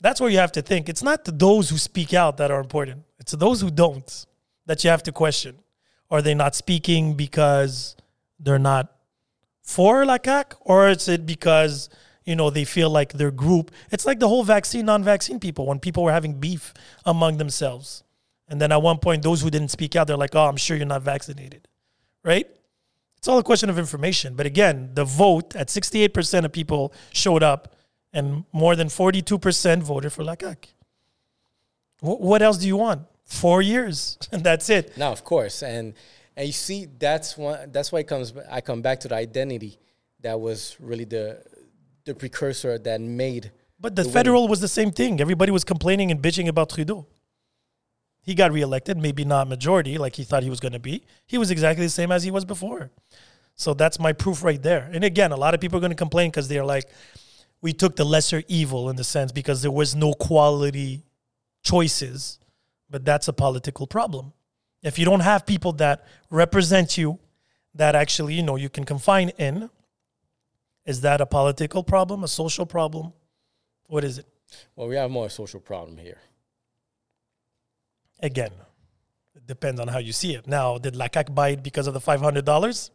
That's 0.00 0.20
where 0.20 0.30
you 0.30 0.38
have 0.38 0.52
to 0.52 0.62
think. 0.62 0.88
It's 0.88 1.02
not 1.02 1.24
those 1.24 1.70
who 1.70 1.78
speak 1.78 2.12
out 2.12 2.36
that 2.36 2.50
are 2.50 2.60
important, 2.60 3.04
it's 3.18 3.32
those 3.32 3.60
who 3.60 3.70
don't 3.70 4.26
that 4.66 4.84
you 4.84 4.90
have 4.90 5.02
to 5.04 5.12
question. 5.12 5.58
Are 6.10 6.22
they 6.22 6.34
not 6.34 6.54
speaking 6.54 7.14
because 7.14 7.96
they're 8.38 8.58
not 8.58 8.92
for 9.62 10.04
la 10.04 10.18
CAQ, 10.18 10.54
or 10.60 10.88
is 10.88 11.08
it 11.08 11.26
because 11.26 11.88
you 12.24 12.36
know 12.36 12.50
they 12.50 12.64
feel 12.64 12.90
like 12.90 13.14
their 13.14 13.30
group? 13.30 13.72
It's 13.90 14.06
like 14.06 14.20
the 14.20 14.28
whole 14.28 14.44
vaccine, 14.44 14.86
non-vaccine 14.86 15.40
people. 15.40 15.66
When 15.66 15.80
people 15.80 16.04
were 16.04 16.12
having 16.12 16.34
beef 16.34 16.72
among 17.04 17.38
themselves, 17.38 18.04
and 18.48 18.60
then 18.60 18.70
at 18.70 18.82
one 18.82 18.98
point, 18.98 19.22
those 19.22 19.40
who 19.40 19.50
didn't 19.50 19.70
speak 19.70 19.96
out, 19.96 20.06
they're 20.06 20.16
like, 20.16 20.36
"Oh, 20.36 20.46
I'm 20.46 20.56
sure 20.56 20.76
you're 20.76 20.86
not 20.86 21.02
vaccinated," 21.02 21.66
right? 22.22 22.48
It's 23.16 23.28
all 23.28 23.38
a 23.38 23.42
question 23.42 23.70
of 23.70 23.78
information. 23.78 24.34
But 24.34 24.46
again, 24.46 24.90
the 24.94 25.04
vote 25.04 25.56
at 25.56 25.68
68% 25.68 26.44
of 26.44 26.52
people 26.52 26.92
showed 27.12 27.42
up, 27.42 27.74
and 28.16 28.44
more 28.50 28.74
than 28.74 28.88
42% 28.88 29.82
voted 29.82 30.12
for 30.12 30.24
la 30.24 30.34
CAQ. 30.34 30.66
Wh- 32.00 32.20
what 32.30 32.40
else 32.42 32.56
do 32.56 32.66
you 32.66 32.78
want? 32.78 33.02
Four 33.24 33.60
years, 33.60 34.18
and 34.32 34.42
that's 34.42 34.70
it. 34.70 34.96
No, 34.96 35.12
of 35.12 35.22
course, 35.22 35.62
and 35.62 35.94
and 36.36 36.46
you 36.46 36.52
see 36.52 36.86
that's 36.86 37.36
one. 37.36 37.70
That's 37.72 37.92
why 37.92 38.00
it 38.00 38.08
comes. 38.08 38.32
I 38.50 38.60
come 38.60 38.82
back 38.82 39.00
to 39.00 39.08
the 39.08 39.16
identity 39.16 39.78
that 40.20 40.40
was 40.40 40.76
really 40.80 41.04
the 41.04 41.42
the 42.04 42.14
precursor 42.14 42.78
that 42.78 43.00
made. 43.00 43.50
But 43.78 43.96
the, 43.96 44.04
the 44.04 44.10
federal 44.10 44.48
was 44.48 44.60
the 44.60 44.68
same 44.68 44.90
thing. 44.90 45.20
Everybody 45.20 45.52
was 45.52 45.64
complaining 45.64 46.10
and 46.10 46.22
bitching 46.22 46.48
about 46.48 46.70
Trudeau. 46.70 47.06
He 48.22 48.34
got 48.34 48.50
reelected, 48.52 48.96
maybe 48.96 49.24
not 49.24 49.48
majority 49.48 49.98
like 49.98 50.16
he 50.16 50.24
thought 50.24 50.42
he 50.42 50.50
was 50.50 50.60
going 50.60 50.72
to 50.72 50.80
be. 50.80 51.04
He 51.26 51.38
was 51.38 51.50
exactly 51.50 51.84
the 51.84 51.90
same 51.90 52.10
as 52.10 52.22
he 52.24 52.30
was 52.30 52.44
before. 52.44 52.90
So 53.54 53.74
that's 53.74 53.98
my 53.98 54.12
proof 54.12 54.42
right 54.42 54.62
there. 54.62 54.88
And 54.92 55.04
again, 55.04 55.32
a 55.32 55.36
lot 55.36 55.54
of 55.54 55.60
people 55.60 55.78
are 55.78 55.80
going 55.80 55.92
to 55.92 55.96
complain 55.96 56.30
because 56.30 56.48
they're 56.48 56.64
like, 56.64 56.86
we 57.60 57.72
took 57.72 57.96
the 57.96 58.04
lesser 58.04 58.42
evil 58.48 58.90
in 58.90 58.96
the 58.96 59.04
sense 59.04 59.32
because 59.32 59.62
there 59.62 59.70
was 59.70 59.94
no 59.94 60.12
quality 60.12 61.02
choices. 61.62 62.38
But 62.88 63.04
that's 63.04 63.28
a 63.28 63.32
political 63.32 63.86
problem. 63.86 64.32
If 64.82 64.98
you 64.98 65.04
don't 65.04 65.20
have 65.20 65.44
people 65.46 65.72
that 65.72 66.06
represent 66.30 66.96
you, 66.96 67.18
that 67.74 67.94
actually, 67.94 68.34
you 68.34 68.42
know, 68.42 68.56
you 68.56 68.68
can 68.68 68.84
confine 68.84 69.30
in, 69.30 69.68
is 70.84 71.00
that 71.00 71.20
a 71.20 71.26
political 71.26 71.82
problem, 71.82 72.22
a 72.22 72.28
social 72.28 72.64
problem? 72.64 73.12
What 73.88 74.04
is 74.04 74.18
it? 74.18 74.26
Well, 74.76 74.86
we 74.86 74.96
have 74.96 75.10
more 75.10 75.28
social 75.28 75.60
problem 75.60 75.98
here. 75.98 76.18
Again, 78.20 78.52
it 79.34 79.46
depends 79.46 79.80
on 79.80 79.88
how 79.88 79.98
you 79.98 80.12
see 80.12 80.34
it. 80.34 80.46
Now, 80.46 80.78
did 80.78 80.94
la 80.94 81.08
CAQ 81.08 81.34
buy 81.34 81.50
it 81.50 81.62
because 81.62 81.86
of 81.86 81.94
the 81.94 82.00
five 82.00 82.20
hundred 82.20 82.44
dollars? 82.44 82.90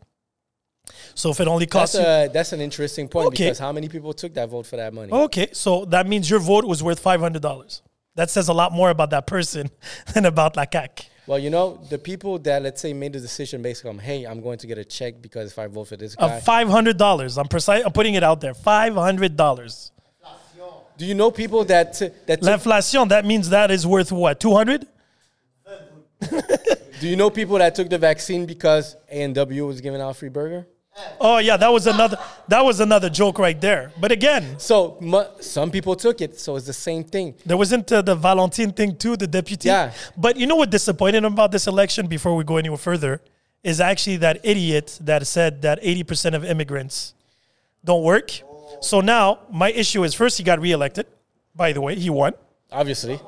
So 1.15 1.31
if 1.31 1.39
it 1.39 1.47
only 1.47 1.65
That's 1.65 1.93
costs 1.93 1.95
you, 1.95 2.33
that's 2.33 2.53
an 2.53 2.61
interesting 2.61 3.07
point 3.07 3.27
Okay. 3.27 3.45
because 3.45 3.59
how 3.59 3.71
many 3.71 3.89
people 3.89 4.13
took 4.13 4.33
that 4.35 4.49
vote 4.49 4.65
for 4.65 4.77
that 4.77 4.93
money? 4.93 5.11
okay, 5.11 5.49
so 5.53 5.85
that 5.85 6.07
means 6.07 6.29
your 6.29 6.39
vote 6.39 6.65
was 6.65 6.81
worth 6.83 6.99
five 6.99 7.19
hundred 7.19 7.41
dollars. 7.41 7.81
That 8.15 8.29
says 8.29 8.49
a 8.49 8.53
lot 8.53 8.71
more 8.73 8.89
about 8.89 9.09
that 9.11 9.25
person 9.25 9.69
than 10.13 10.25
about 10.25 10.55
la 10.55 10.65
CAQ. 10.65 11.05
Well, 11.27 11.39
you 11.39 11.49
know, 11.49 11.79
the 11.89 11.97
people 11.97 12.39
that 12.39 12.61
let's 12.61 12.81
say 12.81 12.93
made 12.93 13.13
the 13.13 13.19
decision 13.19 13.61
based 13.61 13.85
on, 13.85 13.99
hey, 13.99 14.25
I'm 14.25 14.41
going 14.41 14.57
to 14.57 14.67
get 14.67 14.77
a 14.77 14.83
check 14.83 15.21
because 15.21 15.51
if 15.51 15.59
I 15.59 15.67
vote 15.67 15.85
for 15.85 15.95
this 15.95 16.15
guy. 16.15 16.39
Five 16.41 16.67
hundred 16.67 16.97
dollars, 16.97 17.37
I'm 17.37 17.47
precise. 17.47 17.83
I'm 17.85 17.91
putting 17.93 18.15
it 18.15 18.23
out 18.23 18.41
there. 18.41 18.53
Five 18.53 18.95
hundred 18.95 19.37
dollars. 19.37 19.91
Do 20.97 21.05
you 21.07 21.15
know 21.15 21.31
people 21.31 21.63
that 21.65 21.93
that 22.27 22.41
L'inflation. 22.41 23.09
That 23.09 23.25
means 23.25 23.49
that 23.49 23.71
is 23.71 23.87
worth 23.87 24.11
what? 24.11 24.39
Two 24.39 24.53
hundred. 24.53 24.85
do 26.99 27.07
you 27.07 27.15
know 27.15 27.29
people 27.29 27.57
that 27.57 27.73
took 27.73 27.89
the 27.89 27.97
vaccine 27.97 28.45
because 28.45 28.95
A 29.09 29.23
and 29.23 29.33
W 29.33 29.65
was 29.65 29.81
giving 29.81 30.01
out 30.01 30.15
free 30.17 30.29
burger? 30.29 30.67
Oh 31.19 31.37
yeah, 31.37 31.57
that 31.57 31.71
was 31.71 31.87
another. 31.87 32.17
That 32.47 32.63
was 32.65 32.79
another 32.79 33.09
joke 33.09 33.39
right 33.39 33.59
there. 33.59 33.91
But 33.99 34.11
again, 34.11 34.55
So 34.59 34.97
mu- 34.99 35.23
some 35.39 35.71
people 35.71 35.95
took 35.95 36.19
it, 36.21 36.39
so 36.39 36.55
it's 36.57 36.65
the 36.65 36.73
same 36.73 37.03
thing. 37.03 37.35
There 37.45 37.57
wasn't 37.57 37.91
uh, 37.91 38.01
the 38.01 38.15
Valentine 38.15 38.71
thing 38.73 38.95
too, 38.97 39.15
the 39.15 39.27
deputy. 39.27 39.69
Yeah. 39.69 39.91
But 40.17 40.35
you 40.37 40.47
know 40.47 40.55
what 40.57 40.69
disappointed 40.69 41.23
him 41.23 41.33
about 41.33 41.51
this 41.51 41.67
election 41.67 42.07
before 42.07 42.35
we 42.35 42.43
go 42.43 42.57
any 42.57 42.75
further 42.75 43.21
is 43.63 43.79
actually 43.79 44.17
that 44.17 44.39
idiot 44.43 44.97
that 45.01 45.25
said 45.27 45.61
that 45.61 45.81
80% 45.83 46.33
of 46.33 46.43
immigrants 46.43 47.13
don't 47.85 48.03
work. 48.03 48.41
So 48.81 49.01
now 49.01 49.39
my 49.51 49.71
issue 49.71 50.03
is 50.03 50.13
first 50.13 50.37
he 50.39 50.43
got 50.43 50.59
reelected. 50.59 51.05
By 51.55 51.71
the 51.73 51.81
way, 51.81 51.95
he 51.95 52.09
won. 52.09 52.33
Obviously. 52.71 53.19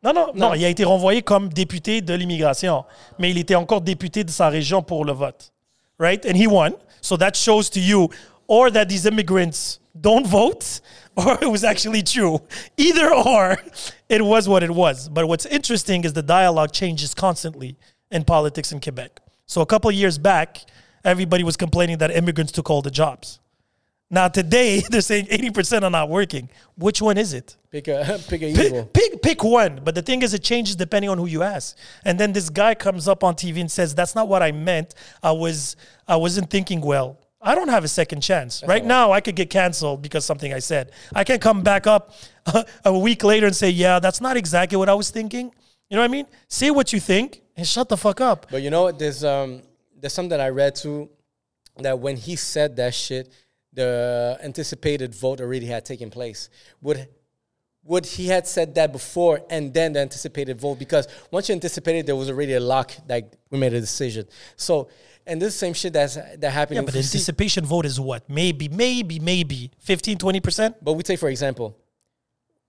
Non, 0.00 0.12
non, 0.14 0.30
non, 0.34 0.54
il 0.54 0.64
a 0.64 0.68
été 0.68 0.84
renvoyé 0.84 1.22
comme 1.22 1.48
député 1.48 2.00
de 2.00 2.14
l'immigration, 2.14 2.84
mais 3.18 3.30
il 3.32 3.38
était 3.38 3.56
encore 3.56 3.80
député 3.80 4.22
de 4.22 4.30
sa 4.30 4.48
région 4.48 4.80
pour 4.80 5.04
le 5.04 5.12
vote. 5.12 5.50
Right? 5.98 6.24
And 6.24 6.36
he 6.36 6.46
won. 6.46 6.76
So 7.00 7.16
that 7.16 7.36
shows 7.36 7.68
to 7.70 7.80
you 7.80 8.10
or 8.46 8.70
that 8.70 8.88
these 8.88 9.04
immigrants 9.06 9.80
don't 10.00 10.26
vote 10.26 10.80
or 11.16 11.36
it 11.42 11.50
was 11.50 11.64
actually 11.64 12.02
true. 12.02 12.40
Either 12.76 13.12
or, 13.12 13.58
it 14.08 14.24
was 14.24 14.48
what 14.48 14.62
it 14.62 14.70
was. 14.70 15.08
But 15.08 15.26
what's 15.26 15.46
interesting 15.46 16.04
is 16.04 16.12
the 16.12 16.22
dialogue 16.22 16.72
changes 16.72 17.14
constantly 17.14 17.76
in 18.10 18.24
politics 18.24 18.72
in 18.72 18.80
Quebec. 18.80 19.20
So 19.46 19.60
a 19.60 19.66
couple 19.66 19.90
of 19.90 19.96
years 19.96 20.18
back, 20.18 20.64
everybody 21.04 21.42
was 21.42 21.56
complaining 21.56 21.98
that 21.98 22.10
immigrants 22.10 22.52
took 22.52 22.70
all 22.70 22.82
the 22.82 22.90
jobs. 22.90 23.40
Now 24.10 24.28
today, 24.28 24.80
they're 24.90 25.00
saying 25.00 25.26
80% 25.26 25.82
are 25.82 25.90
not 25.90 26.08
working. 26.08 26.48
Which 26.76 27.02
one 27.02 27.18
is 27.18 27.34
it? 27.34 27.56
Pick 27.70 27.88
a 27.88 28.18
pick 28.28 28.42
a 28.42 28.46
evil. 28.48 28.84
Pick, 28.86 29.07
pick, 29.22 29.38
pick 29.38 29.44
one. 29.44 29.80
But 29.84 29.94
the 29.94 30.02
thing 30.02 30.22
is, 30.22 30.34
it 30.34 30.42
changes 30.42 30.76
depending 30.76 31.10
on 31.10 31.18
who 31.18 31.26
you 31.26 31.42
ask. 31.42 31.76
And 32.04 32.18
then 32.18 32.32
this 32.32 32.50
guy 32.50 32.74
comes 32.74 33.08
up 33.08 33.22
on 33.24 33.34
TV 33.34 33.60
and 33.60 33.70
says, 33.70 33.94
"That's 33.94 34.14
not 34.14 34.28
what 34.28 34.42
I 34.42 34.52
meant. 34.52 34.94
I 35.22 35.32
was, 35.32 35.76
I 36.06 36.16
wasn't 36.16 36.50
thinking 36.50 36.80
well." 36.80 37.18
I 37.40 37.54
don't 37.54 37.68
have 37.68 37.84
a 37.84 37.88
second 37.88 38.20
chance. 38.20 38.64
right 38.66 38.84
now, 38.84 39.12
I 39.12 39.20
could 39.20 39.36
get 39.36 39.48
canceled 39.48 40.02
because 40.02 40.24
something 40.24 40.52
I 40.52 40.58
said. 40.58 40.90
I 41.14 41.22
can't 41.22 41.40
come 41.40 41.62
back 41.62 41.86
up 41.86 42.12
a 42.84 42.98
week 42.98 43.22
later 43.22 43.46
and 43.46 43.54
say, 43.54 43.70
"Yeah, 43.70 43.98
that's 44.00 44.20
not 44.20 44.36
exactly 44.36 44.76
what 44.76 44.88
I 44.88 44.94
was 44.94 45.10
thinking." 45.10 45.52
You 45.88 45.96
know 45.96 46.02
what 46.02 46.10
I 46.10 46.12
mean? 46.12 46.26
Say 46.48 46.70
what 46.70 46.92
you 46.92 47.00
think 47.00 47.42
and 47.56 47.66
shut 47.66 47.88
the 47.88 47.96
fuck 47.96 48.20
up. 48.20 48.46
But 48.50 48.62
you 48.62 48.70
know 48.70 48.82
what? 48.84 48.98
There's 48.98 49.24
um 49.24 49.62
there's 49.98 50.12
something 50.12 50.30
that 50.30 50.40
I 50.40 50.48
read 50.48 50.74
too 50.74 51.08
that 51.78 51.98
when 51.98 52.16
he 52.16 52.36
said 52.36 52.76
that 52.76 52.94
shit, 52.94 53.32
the 53.72 54.38
anticipated 54.42 55.14
vote 55.14 55.40
already 55.40 55.66
had 55.66 55.84
taken 55.84 56.10
place. 56.10 56.50
Would 56.82 57.08
would 57.88 58.04
he 58.04 58.26
had 58.26 58.46
said 58.46 58.74
that 58.74 58.92
before 58.92 59.40
and 59.48 59.72
then 59.72 59.94
the 59.94 60.00
anticipated 60.00 60.60
vote 60.60 60.78
because 60.78 61.08
once 61.30 61.48
you 61.48 61.54
anticipated 61.54 62.06
there 62.06 62.14
was 62.16 62.28
already 62.28 62.52
a 62.54 62.60
lock 62.60 62.92
like 63.08 63.24
we 63.50 63.58
made 63.58 63.72
a 63.72 63.80
decision. 63.80 64.26
So 64.56 64.88
and 65.26 65.40
this 65.42 65.56
same 65.56 65.72
shit 65.74 65.92
that's 65.94 66.14
that 66.42 66.50
happened. 66.52 66.76
Yeah, 66.76 66.82
but 66.82 66.92
the 66.92 66.98
anticipation 67.00 67.64
vote 67.64 67.86
is 67.86 67.98
what? 67.98 68.28
Maybe, 68.28 68.68
maybe, 68.68 69.18
maybe 69.18 69.70
15, 69.80 70.18
20%? 70.18 70.74
But 70.82 70.92
we 70.94 71.02
take 71.02 71.18
for 71.18 71.28
example, 71.30 71.76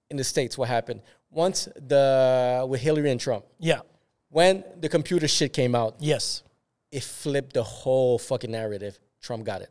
in 0.09 0.15
the 0.17 0.23
States, 0.23 0.57
what 0.57 0.69
happened? 0.69 1.01
Once 1.29 1.67
the 1.75 2.65
with 2.69 2.81
Hillary 2.81 3.11
and 3.11 3.19
Trump, 3.19 3.43
Yeah. 3.59 3.81
when 4.29 4.63
the 4.79 4.89
computer 4.89 5.27
shit 5.27 5.51
came 5.53 5.75
out, 5.75 5.95
Yes. 5.99 6.43
it 6.91 7.03
flipped 7.03 7.53
the 7.53 7.63
whole 7.63 8.17
fucking 8.17 8.51
narrative. 8.51 8.97
Trump 9.21 9.43
got 9.43 9.61
it. 9.61 9.69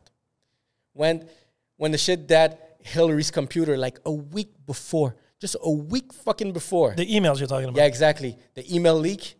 When 0.92 1.26
when 1.78 1.90
the 1.92 1.98
shit 1.98 2.28
that 2.28 2.76
Hillary's 2.82 3.30
computer 3.30 3.76
like 3.76 3.98
a 4.04 4.12
week 4.12 4.50
before, 4.66 5.16
just 5.40 5.56
a 5.62 5.70
week 5.70 6.12
fucking 6.12 6.52
before. 6.52 6.94
The 6.97 7.06
emails 7.06 7.39
you're 7.39 7.48
talking 7.48 7.69
about. 7.69 7.78
yeah, 7.78 7.86
exactly. 7.86 8.36
The 8.55 8.74
email 8.74 8.97
leak, 8.98 9.36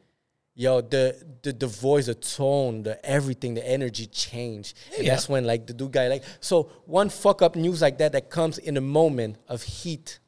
yo, 0.55 0.81
the 0.81 1.17
the 1.43 1.53
the 1.53 1.67
voice, 1.67 2.07
the 2.07 2.15
tone, 2.15 2.83
the 2.83 3.05
everything, 3.05 3.55
the 3.55 3.69
energy 3.69 4.07
changed. 4.07 4.77
And 4.97 5.07
that's 5.07 5.29
when 5.29 5.45
like 5.45 5.67
the 5.67 5.75
dude 5.75 5.93
guy 5.93 6.09
like 6.09 6.25
so 6.41 6.71
one 6.85 7.09
fuck 7.09 7.43
up 7.43 7.57
news 7.57 7.83
like 7.83 7.99
that 7.99 8.13
that 8.13 8.31
comes 8.31 8.59
in 8.59 8.77
a 8.77 8.81
moment 8.81 9.39
of 9.49 9.63
heat. 9.63 10.19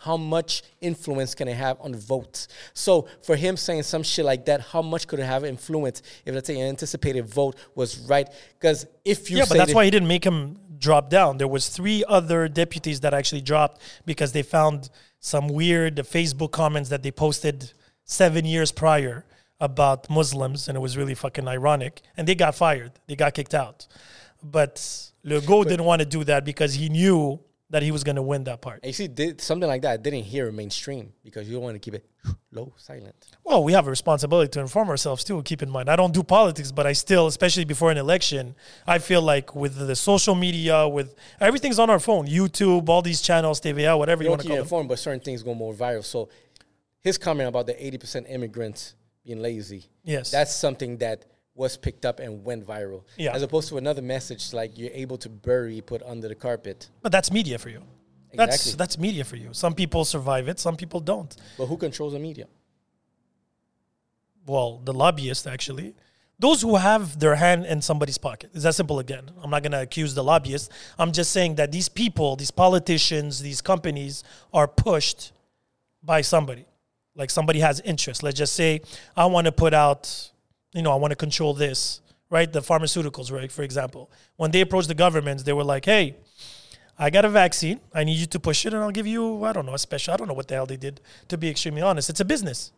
How 0.00 0.16
much 0.16 0.62
influence 0.80 1.34
can 1.34 1.48
it 1.48 1.56
have 1.56 1.76
on 1.80 1.92
votes? 1.92 2.46
So 2.72 3.08
for 3.24 3.34
him 3.34 3.56
saying 3.56 3.82
some 3.82 4.04
shit 4.04 4.24
like 4.24 4.44
that, 4.44 4.60
how 4.60 4.80
much 4.80 5.08
could 5.08 5.18
it 5.18 5.24
have 5.24 5.44
influence 5.44 6.02
if 6.24 6.32
let's 6.32 6.46
say 6.46 6.60
an 6.60 6.68
anticipated 6.68 7.26
vote 7.26 7.56
was 7.74 7.98
right? 8.08 8.28
Because 8.60 8.86
if 9.04 9.28
you 9.28 9.38
yeah, 9.38 9.44
but 9.48 9.56
that's 9.58 9.70
that- 9.70 9.74
why 9.76 9.84
he 9.84 9.90
didn't 9.90 10.06
make 10.06 10.22
him 10.24 10.56
drop 10.78 11.10
down. 11.10 11.38
There 11.38 11.48
was 11.48 11.68
three 11.68 12.04
other 12.08 12.48
deputies 12.48 13.00
that 13.00 13.14
actually 13.14 13.40
dropped 13.40 13.80
because 14.06 14.32
they 14.32 14.42
found 14.42 14.90
some 15.20 15.48
weird 15.48 15.96
Facebook 15.96 16.52
comments 16.52 16.88
that 16.90 17.02
they 17.02 17.10
posted 17.10 17.72
seven 18.04 18.44
years 18.44 18.72
prior 18.72 19.24
about 19.60 20.08
Muslims, 20.08 20.68
and 20.68 20.76
it 20.76 20.80
was 20.80 20.96
really 20.96 21.14
fucking 21.14 21.48
ironic. 21.48 22.02
And 22.16 22.26
they 22.26 22.34
got 22.34 22.54
fired. 22.54 22.92
They 23.06 23.16
got 23.16 23.34
kicked 23.34 23.54
out. 23.54 23.86
But 24.42 24.76
Legault 25.24 25.68
didn't 25.68 25.84
want 25.84 26.00
to 26.00 26.06
do 26.06 26.24
that 26.24 26.44
because 26.44 26.74
he 26.74 26.88
knew 26.88 27.40
that 27.70 27.82
he 27.82 27.90
was 27.90 28.02
going 28.02 28.16
to 28.16 28.22
win 28.22 28.44
that 28.44 28.62
part. 28.62 28.82
you 28.84 28.92
see 28.94 29.08
did 29.08 29.40
something 29.40 29.68
like 29.68 29.82
that, 29.82 30.02
didn't 30.02 30.22
hear 30.24 30.50
mainstream 30.50 31.12
because 31.22 31.46
you 31.46 31.54
don't 31.54 31.62
want 31.62 31.74
to 31.74 31.78
keep 31.78 31.94
it 31.94 32.04
low, 32.52 32.72
silent. 32.76 33.14
Well, 33.44 33.62
we 33.62 33.72
have 33.74 33.86
a 33.86 33.90
responsibility 33.90 34.48
to 34.52 34.60
inform 34.60 34.88
ourselves 34.88 35.22
too. 35.22 35.42
Keep 35.42 35.62
in 35.62 35.70
mind, 35.70 35.90
I 35.90 35.96
don't 35.96 36.14
do 36.14 36.22
politics, 36.22 36.72
but 36.72 36.86
I 36.86 36.94
still, 36.94 37.26
especially 37.26 37.64
before 37.66 37.90
an 37.90 37.98
election, 37.98 38.54
I 38.86 38.98
feel 38.98 39.20
like 39.20 39.54
with 39.54 39.76
the 39.76 39.94
social 39.96 40.34
media, 40.34 40.88
with 40.88 41.14
everything's 41.40 41.78
on 41.78 41.90
our 41.90 41.98
phone, 42.00 42.26
YouTube, 42.26 42.88
all 42.88 43.02
these 43.02 43.20
channels, 43.20 43.60
TVA, 43.60 43.98
whatever 43.98 44.22
you, 44.22 44.28
You 44.28 44.30
want 44.30 44.42
to 44.42 44.48
call 44.48 44.56
them. 44.56 44.62
informed, 44.64 44.88
but 44.88 44.98
certain 44.98 45.20
things 45.20 45.42
go 45.42 45.54
more 45.54 45.74
viral. 45.74 46.04
So 46.04 46.30
his 47.00 47.18
comment 47.18 47.48
about 47.48 47.66
the 47.66 47.74
80% 47.74 48.30
immigrants 48.30 48.94
being 49.24 49.40
lazy, 49.42 49.84
Yes, 50.04 50.30
that's 50.30 50.54
something 50.54 50.96
that 50.98 51.26
was 51.58 51.76
picked 51.76 52.04
up 52.06 52.20
and 52.20 52.44
went 52.44 52.62
viral. 52.66 53.02
Yeah. 53.16 53.34
As 53.34 53.42
opposed 53.42 53.68
to 53.70 53.76
another 53.78 54.00
message 54.02 54.52
like 54.60 54.78
you're 54.78 54.96
able 55.04 55.18
to 55.18 55.28
bury, 55.28 55.80
put 55.80 56.00
under 56.12 56.28
the 56.28 56.34
carpet. 56.46 56.88
but 57.02 57.10
that's 57.12 57.30
media 57.32 57.58
for 57.58 57.68
you. 57.68 57.82
That's 58.32 58.56
Exactly. 58.56 58.76
that's 58.80 58.96
media 58.98 59.24
for 59.24 59.36
you. 59.36 59.48
Some 59.52 59.74
people 59.74 60.04
survive 60.04 60.48
it, 60.48 60.58
some 60.60 60.76
people 60.76 61.00
don't. 61.00 61.32
But 61.58 61.66
who 61.66 61.76
controls 61.76 62.12
the 62.12 62.18
media? 62.20 62.46
Well, 64.46 64.80
the 64.84 64.92
lobbyists 64.92 65.46
actually. 65.46 65.94
Those 66.40 66.62
who 66.62 66.76
have 66.76 67.18
their 67.18 67.34
hand 67.34 67.66
in 67.66 67.82
somebody's 67.82 68.16
pocket. 68.18 68.50
It's 68.54 68.62
that 68.62 68.74
simple 68.76 69.00
again. 69.00 69.24
I'm 69.42 69.50
not 69.50 69.62
going 69.64 69.72
to 69.72 69.82
accuse 69.82 70.14
the 70.14 70.22
lobbyists. 70.22 70.68
I'm 70.96 71.10
just 71.10 71.32
saying 71.32 71.56
that 71.56 71.72
these 71.72 71.88
people, 71.88 72.36
these 72.36 72.52
politicians, 72.52 73.40
these 73.42 73.60
companies 73.60 74.22
are 74.54 74.68
pushed 74.68 75.32
by 76.00 76.20
somebody. 76.20 76.64
Like 77.16 77.30
somebody 77.30 77.58
has 77.58 77.80
interest. 77.80 78.22
Let's 78.22 78.38
just 78.38 78.52
say 78.54 78.82
I 79.16 79.26
want 79.26 79.46
to 79.46 79.52
put 79.52 79.74
out, 79.74 80.30
you 80.78 80.82
know, 80.82 80.92
I 80.92 80.96
want 80.96 81.10
to 81.12 81.16
control 81.16 81.54
this, 81.54 82.00
right? 82.30 82.50
The 82.50 82.60
pharmaceuticals, 82.60 83.32
right? 83.32 83.50
For 83.50 83.62
example, 83.62 84.10
when 84.36 84.50
they 84.50 84.60
approached 84.60 84.88
the 84.88 84.94
governments, 84.94 85.42
they 85.42 85.52
were 85.52 85.64
like, 85.64 85.84
hey, 85.84 86.16
I 86.98 87.10
got 87.10 87.24
a 87.24 87.28
vaccine. 87.28 87.80
I 87.92 88.04
need 88.04 88.16
you 88.16 88.26
to 88.26 88.40
push 88.40 88.64
it 88.64 88.72
and 88.72 88.82
I'll 88.82 88.90
give 88.90 89.06
you, 89.06 89.44
I 89.44 89.52
don't 89.52 89.66
know, 89.66 89.74
a 89.74 89.78
special. 89.78 90.14
I 90.14 90.16
don't 90.16 90.28
know 90.28 90.34
what 90.34 90.48
the 90.48 90.54
hell 90.54 90.66
they 90.66 90.76
did, 90.76 91.00
to 91.28 91.36
be 91.36 91.48
extremely 91.48 91.82
honest. 91.82 92.10
It's 92.10 92.20
a 92.20 92.24
business. 92.24 92.72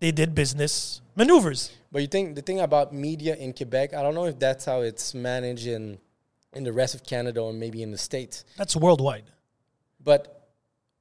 They 0.00 0.12
did 0.12 0.34
business 0.34 1.02
maneuvers. 1.14 1.70
But 1.92 2.02
you 2.02 2.08
think 2.08 2.34
the 2.34 2.42
thing 2.42 2.60
about 2.60 2.94
media 2.94 3.36
in 3.36 3.52
Quebec, 3.52 3.94
I 3.94 4.02
don't 4.02 4.14
know 4.14 4.24
if 4.24 4.38
that's 4.38 4.64
how 4.64 4.80
it's 4.80 5.12
managed 5.14 5.66
in 5.66 5.98
in 6.52 6.64
the 6.64 6.72
rest 6.72 6.94
of 6.94 7.04
Canada 7.04 7.40
or 7.40 7.52
maybe 7.52 7.82
in 7.82 7.90
the 7.90 7.98
States. 7.98 8.44
That's 8.56 8.74
worldwide. 8.74 9.24
But 10.02 10.39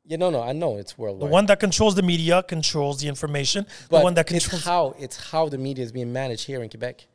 you 0.05 0.17
know, 0.17 0.29
no, 0.29 0.41
I 0.41 0.53
know 0.53 0.77
it's 0.77 0.97
worldwide. 0.97 1.29
The 1.29 1.31
one 1.31 1.45
that 1.47 1.59
controls 1.59 1.95
the 1.95 2.01
media 2.01 2.41
controls 2.43 2.99
the 2.99 3.07
information. 3.07 3.65
but 3.89 3.99
the 3.99 4.03
one 4.03 4.13
that 4.15 4.31
it's 4.31 4.65
how 4.65 4.95
it's 4.97 5.31
how 5.31 5.49
the 5.49 5.57
media 5.57 5.83
is 5.83 5.91
being 5.91 6.11
managed 6.11 6.45
here 6.45 6.63
in 6.63 6.69
Quebec. 6.69 7.05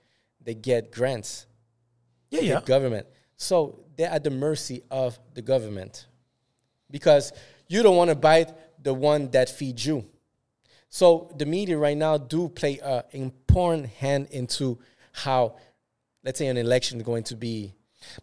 They 0.40 0.54
get 0.54 0.92
grants. 0.92 1.46
yeah, 2.30 2.40
the 2.40 2.46
yeah. 2.46 2.60
government. 2.60 3.06
So 3.36 3.80
they're 3.96 4.10
at 4.10 4.22
the 4.22 4.30
mercy 4.30 4.82
of 4.90 5.18
the 5.34 5.42
government 5.42 6.06
because 6.90 7.32
you 7.68 7.82
don't 7.82 7.96
want 7.96 8.10
to 8.10 8.14
bite 8.14 8.52
the 8.82 8.94
one 8.94 9.30
that 9.30 9.48
feeds 9.48 9.84
you. 9.84 10.04
So 10.88 11.32
the 11.36 11.46
media 11.46 11.76
right 11.76 11.96
now 11.96 12.18
do 12.18 12.48
play 12.48 12.78
an 12.78 13.02
important 13.12 13.86
hand 13.86 14.28
into 14.30 14.78
how, 15.10 15.56
let's 16.22 16.38
say, 16.38 16.46
an 16.46 16.56
election 16.56 16.98
is 16.98 17.02
going 17.04 17.24
to 17.24 17.36
be. 17.36 17.74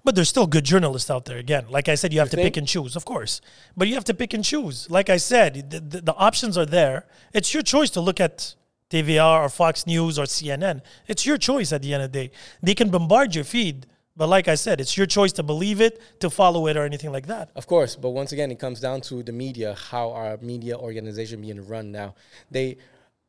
But 0.04 0.16
there's 0.16 0.30
still 0.30 0.48
good 0.48 0.64
journalists 0.64 1.10
out 1.10 1.26
there. 1.26 1.38
Again, 1.38 1.66
like 1.70 1.90
I 1.90 1.96
said, 1.96 2.14
you 2.14 2.20
have 2.20 2.30
to 2.32 2.36
think? 2.36 2.48
pick 2.48 2.58
and 2.58 2.68
choose, 2.68 2.96
of 2.96 3.06
course. 3.06 3.42
But 3.76 3.88
you 3.88 3.96
have 3.96 4.04
to 4.06 4.14
pick 4.14 4.34
and 4.34 4.44
choose. 4.44 4.90
Like 4.90 5.10
I 5.10 5.18
said, 5.18 5.70
the, 5.70 5.80
the, 5.80 6.02
the 6.02 6.16
options 6.16 6.58
are 6.58 6.66
there. 6.66 7.06
It's 7.34 7.54
your 7.54 7.64
choice 7.64 7.90
to 7.92 8.02
look 8.02 8.20
at 8.20 8.56
TVR 8.92 9.42
or 9.42 9.50
Fox 9.50 9.88
News 9.88 10.20
or 10.20 10.26
CNN. 10.26 10.82
It's 11.08 11.26
your 11.26 11.38
choice 11.38 11.72
at 11.72 11.82
the 11.82 11.94
end 11.94 12.04
of 12.04 12.12
the 12.12 12.28
day. 12.28 12.32
They 12.62 12.76
can 12.76 12.90
bombard 12.90 13.34
your 13.34 13.46
feed, 13.46 13.88
but 14.18 14.28
like 14.28 14.48
I 14.48 14.56
said, 14.56 14.82
it's 14.82 14.98
your 14.98 15.08
choice 15.08 15.32
to 15.34 15.44
believe 15.44 15.80
it, 15.80 16.02
to 16.20 16.30
follow 16.30 16.68
it, 16.68 16.76
or 16.76 16.84
anything 16.84 17.12
like 17.12 17.28
that. 17.28 17.50
Of 17.56 17.68
course, 17.68 17.96
but 17.96 18.10
once 18.10 18.34
again, 18.34 18.52
it 18.52 18.60
comes 18.60 18.82
down 18.82 19.02
to 19.02 19.24
the 19.24 19.32
media, 19.32 19.76
how 19.90 20.12
our 20.12 20.38
media 20.38 20.78
organization 20.78 21.42
being 21.42 21.66
run 21.66 21.92
now. 21.92 22.16
They, 22.52 22.78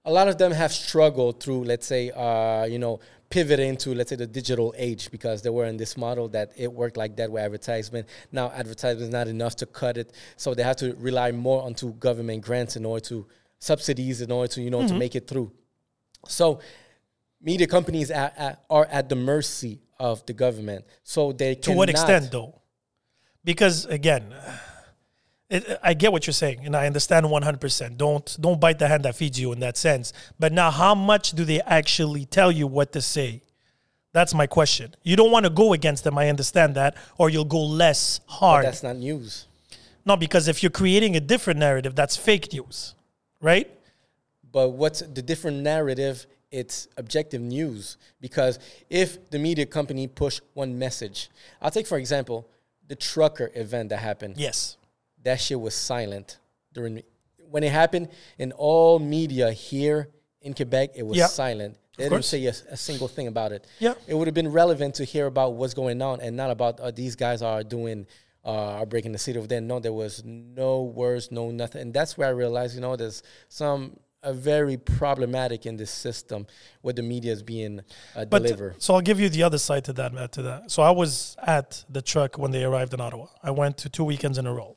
a 0.05 0.13
lot 0.13 0.27
of 0.27 0.37
them 0.37 0.51
have 0.51 0.73
struggled 0.73 1.41
through, 1.41 1.65
let's 1.65 1.87
say, 1.87 2.11
uh, 2.11 2.65
you 2.65 2.81
know, 2.81 2.99
pivot 3.33 3.61
into, 3.61 3.95
let's 3.95 4.11
say, 4.11 4.17
the 4.17 4.27
digital 4.27 4.75
age 4.77 5.11
because 5.11 5.43
they 5.43 5.51
were 5.51 5.65
in 5.73 5.77
this 5.77 5.97
model 5.97 6.29
that 6.29 6.53
it 6.57 6.71
worked 6.73 6.97
like 6.97 7.17
that 7.17 7.29
with 7.33 7.43
advertisement. 7.43 8.07
Now, 8.31 8.51
advertisement 8.51 9.03
is 9.09 9.13
not 9.19 9.27
enough 9.29 9.55
to 9.57 9.67
cut 9.67 9.97
it, 9.97 10.13
so 10.37 10.55
they 10.55 10.63
have 10.63 10.77
to 10.77 10.95
rely 10.99 11.33
more 11.33 11.63
onto 11.63 11.93
government 11.95 12.43
grants 12.45 12.77
in 12.77 12.85
order 12.85 13.05
to 13.07 13.27
subsidies 13.59 14.21
in 14.21 14.31
order 14.33 14.53
to, 14.55 14.61
you 14.61 14.71
know, 14.71 14.81
Mm-hmm. 14.81 14.89
to 14.89 15.05
make 15.05 15.15
it 15.15 15.27
through. 15.29 15.53
So, 16.29 16.61
media 17.41 17.67
companies 17.67 18.11
are 18.11 18.33
at, 18.37 18.65
are 18.69 18.87
at 18.87 19.09
the 19.09 19.17
mercy 19.17 19.81
of 19.99 20.25
the 20.27 20.33
government. 20.33 20.85
So 21.05 21.33
they 21.33 21.55
To 21.55 21.73
what 21.73 21.89
extent, 21.89 22.31
though? 22.33 22.61
Because 23.45 23.87
again, 23.87 24.25
it, 25.53 25.79
I 25.83 25.95
get 25.95 26.13
what 26.13 26.27
you're 26.27 26.35
saying, 26.35 26.65
and 26.65 26.75
I 26.75 26.87
understand 26.87 27.27
100%. 27.27 27.97
Don't 27.97 28.37
don't 28.41 28.61
bite 28.61 28.79
the 28.79 28.89
hand 28.89 29.05
that 29.05 29.15
feeds 29.15 29.39
you 29.39 29.53
in 29.53 29.61
that 29.61 29.77
sense. 29.77 30.13
But 30.39 30.53
now, 30.53 30.71
how 30.71 30.95
much 30.95 31.33
do 31.33 31.45
they 31.45 31.61
actually 31.63 32.25
tell 32.25 32.51
you 32.51 32.67
what 32.67 32.93
to 32.93 33.03
say? 33.03 33.43
That's 34.13 34.35
my 34.35 34.47
question. 34.47 34.95
You 35.03 35.17
don't 35.17 35.31
want 35.31 35.45
to 35.45 35.51
go 35.51 35.73
against 35.73 36.05
them. 36.05 36.19
I 36.19 36.29
understand 36.29 36.75
that, 36.77 36.97
or 37.19 37.31
you'll 37.31 37.45
go 37.45 37.63
less 37.63 38.21
But 38.27 38.33
hard. 38.35 38.65
that's 38.67 38.83
not 38.83 38.97
news. 38.97 39.47
No, 40.05 40.17
because 40.17 40.49
if 40.49 40.63
you're 40.63 40.71
creating 40.83 41.17
a 41.17 41.21
different 41.21 41.61
narrative, 41.61 41.95
that's 41.95 42.17
fake 42.17 42.53
news, 42.53 42.95
right? 43.41 43.71
But 44.51 44.71
what's 44.71 45.01
the 45.01 45.23
different 45.23 45.59
narrative? 45.63 46.27
It's 46.51 46.89
objective 46.99 47.41
news 47.41 47.97
because 48.21 48.59
if 48.91 49.31
the 49.31 49.39
media 49.39 49.65
company 49.65 50.07
push 50.07 50.41
one 50.53 50.79
message, 50.79 51.31
I'll 51.63 51.71
take 51.71 51.87
for 51.87 51.97
example 51.97 52.47
the 52.89 52.95
trucker 52.95 53.51
event 53.55 53.89
that 53.89 53.99
happened. 54.01 54.35
Yes. 54.37 54.77
That 55.25 55.41
shit 55.41 55.61
was 55.61 55.75
silent 55.75 56.39
during 56.73 57.03
when 57.51 57.63
it 57.63 57.73
happened 57.73 58.09
in 58.39 58.53
all 58.53 58.99
media 58.99 59.53
here 59.53 60.09
in 60.41 60.55
Quebec. 60.55 60.91
It 60.95 61.05
was 61.07 61.19
Yeah. 61.19 61.27
silent. 61.27 61.77
They 61.99 62.09
didn't 62.09 62.25
say 62.25 62.45
a, 62.47 62.55
a 62.71 62.77
single 62.77 63.07
thing 63.07 63.27
about 63.27 63.53
it. 63.53 63.67
Yeah. 63.79 63.95
it 64.07 64.15
would 64.15 64.27
have 64.27 64.35
been 64.35 64.51
relevant 64.51 64.95
to 64.97 65.05
hear 65.05 65.27
about 65.27 65.55
what's 65.55 65.75
going 65.75 66.01
on 66.01 66.21
and 66.23 66.35
not 66.37 66.51
about 66.51 66.81
uh, 66.81 66.91
these 66.91 67.15
guys 67.17 67.43
are 67.43 67.63
doing 67.63 68.07
uh, 68.45 68.81
are 68.81 68.87
breaking 68.87 69.13
the 69.13 69.19
city 69.19 69.39
of 69.39 69.47
then. 69.49 69.67
No, 69.69 69.79
there 69.79 69.93
was 69.93 70.25
no 70.25 70.83
words, 70.83 71.31
no 71.31 71.51
nothing, 71.53 71.83
and 71.83 71.95
that's 71.95 72.19
where 72.19 72.27
I 72.27 72.33
realized, 72.33 72.75
you 72.75 72.81
know, 72.81 72.97
there's 72.97 73.23
some 73.49 73.99
uh, 74.25 74.33
very 74.33 74.77
problematic 74.77 75.65
in 75.67 75.77
this 75.77 75.91
system 75.93 76.47
where 76.81 76.95
the 76.95 77.03
media 77.03 77.31
is 77.33 77.43
being 77.43 77.81
uh, 78.17 78.25
But 78.25 78.43
delivered. 78.43 78.83
so 78.83 78.95
I'll 78.95 79.01
give 79.01 79.21
you 79.21 79.29
the 79.29 79.43
other 79.45 79.59
side 79.59 79.85
to 79.85 79.93
that. 79.93 80.13
Matt, 80.13 80.33
to 80.33 80.43
that. 80.43 80.71
So 80.73 80.83
I 80.83 80.91
was 80.91 81.37
at 81.47 81.85
the 81.89 82.03
truck 82.03 82.37
when 82.37 82.51
they 82.51 82.65
arrived 82.65 82.95
in 82.95 83.01
Ottawa. 83.01 83.27
I 83.45 83.53
went 83.53 83.77
to 83.79 83.89
two 83.89 84.05
weekends 84.05 84.39
in 84.39 84.47
a 84.47 84.53
row. 84.53 84.77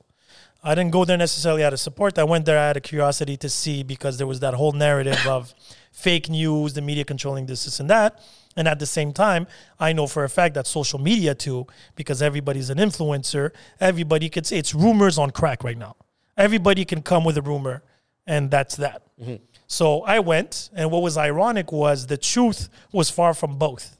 I 0.68 0.74
didn't 0.74 0.92
go 0.92 1.06
there 1.06 1.16
necessarily 1.16 1.64
out 1.64 1.74
of 1.74 1.80
support. 1.80 2.18
I 2.18 2.24
went 2.24 2.46
there 2.46 2.58
out 2.58 2.76
of 2.76 2.82
curiosity 2.82 3.38
to 3.38 3.50
see 3.50 3.84
because 3.84 4.18
there 4.18 4.26
was 4.26 4.40
that 4.40 4.56
whole 4.56 4.72
narrative 4.72 5.28
of 5.28 5.54
fake 5.92 6.28
news, 6.28 6.74
the 6.74 6.82
media 6.82 7.06
controlling 7.06 7.46
this, 7.46 7.66
this, 7.66 7.80
and 7.80 7.88
that. 7.92 8.20
And 8.58 8.68
at 8.68 8.80
the 8.80 8.88
same 8.88 9.14
time, 9.14 9.46
I 9.80 9.94
know 9.94 10.08
for 10.08 10.24
a 10.24 10.30
fact 10.30 10.56
that 10.56 10.66
social 10.66 10.98
media 10.98 11.36
too, 11.36 11.68
because 11.96 12.20
everybody's 12.24 12.72
an 12.72 12.80
influencer, 12.80 13.52
everybody 13.80 14.28
could 14.28 14.48
say 14.48 14.58
it's 14.58 14.74
rumors 14.74 15.20
on 15.20 15.30
crack 15.30 15.64
right 15.64 15.78
now. 15.78 15.98
Everybody 16.36 16.84
can 16.84 17.04
come 17.04 17.24
with 17.24 17.38
a 17.38 17.44
rumor, 17.44 17.84
and 18.26 18.50
that's 18.50 18.76
that. 18.78 19.04
Mm-hmm. 19.22 19.36
So 19.68 20.02
I 20.02 20.20
went, 20.20 20.72
and 20.74 20.90
what 20.90 21.04
was 21.04 21.16
ironic 21.16 21.72
was 21.72 22.08
the 22.08 22.18
truth 22.18 22.70
was 22.92 23.12
far 23.12 23.36
from 23.36 23.60
both. 23.60 23.98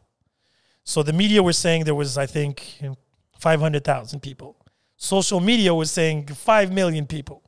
So 0.84 1.04
the 1.04 1.14
media 1.14 1.44
were 1.44 1.54
saying 1.54 1.84
there 1.84 1.94
was, 1.94 2.18
I 2.18 2.26
think, 2.26 2.82
500,000 3.38 4.20
people. 4.20 4.56
Social 4.98 5.40
media 5.40 5.74
was 5.74 5.92
saying 5.92 6.28
5 6.28 6.72
million 6.72 7.06
people. 7.06 7.44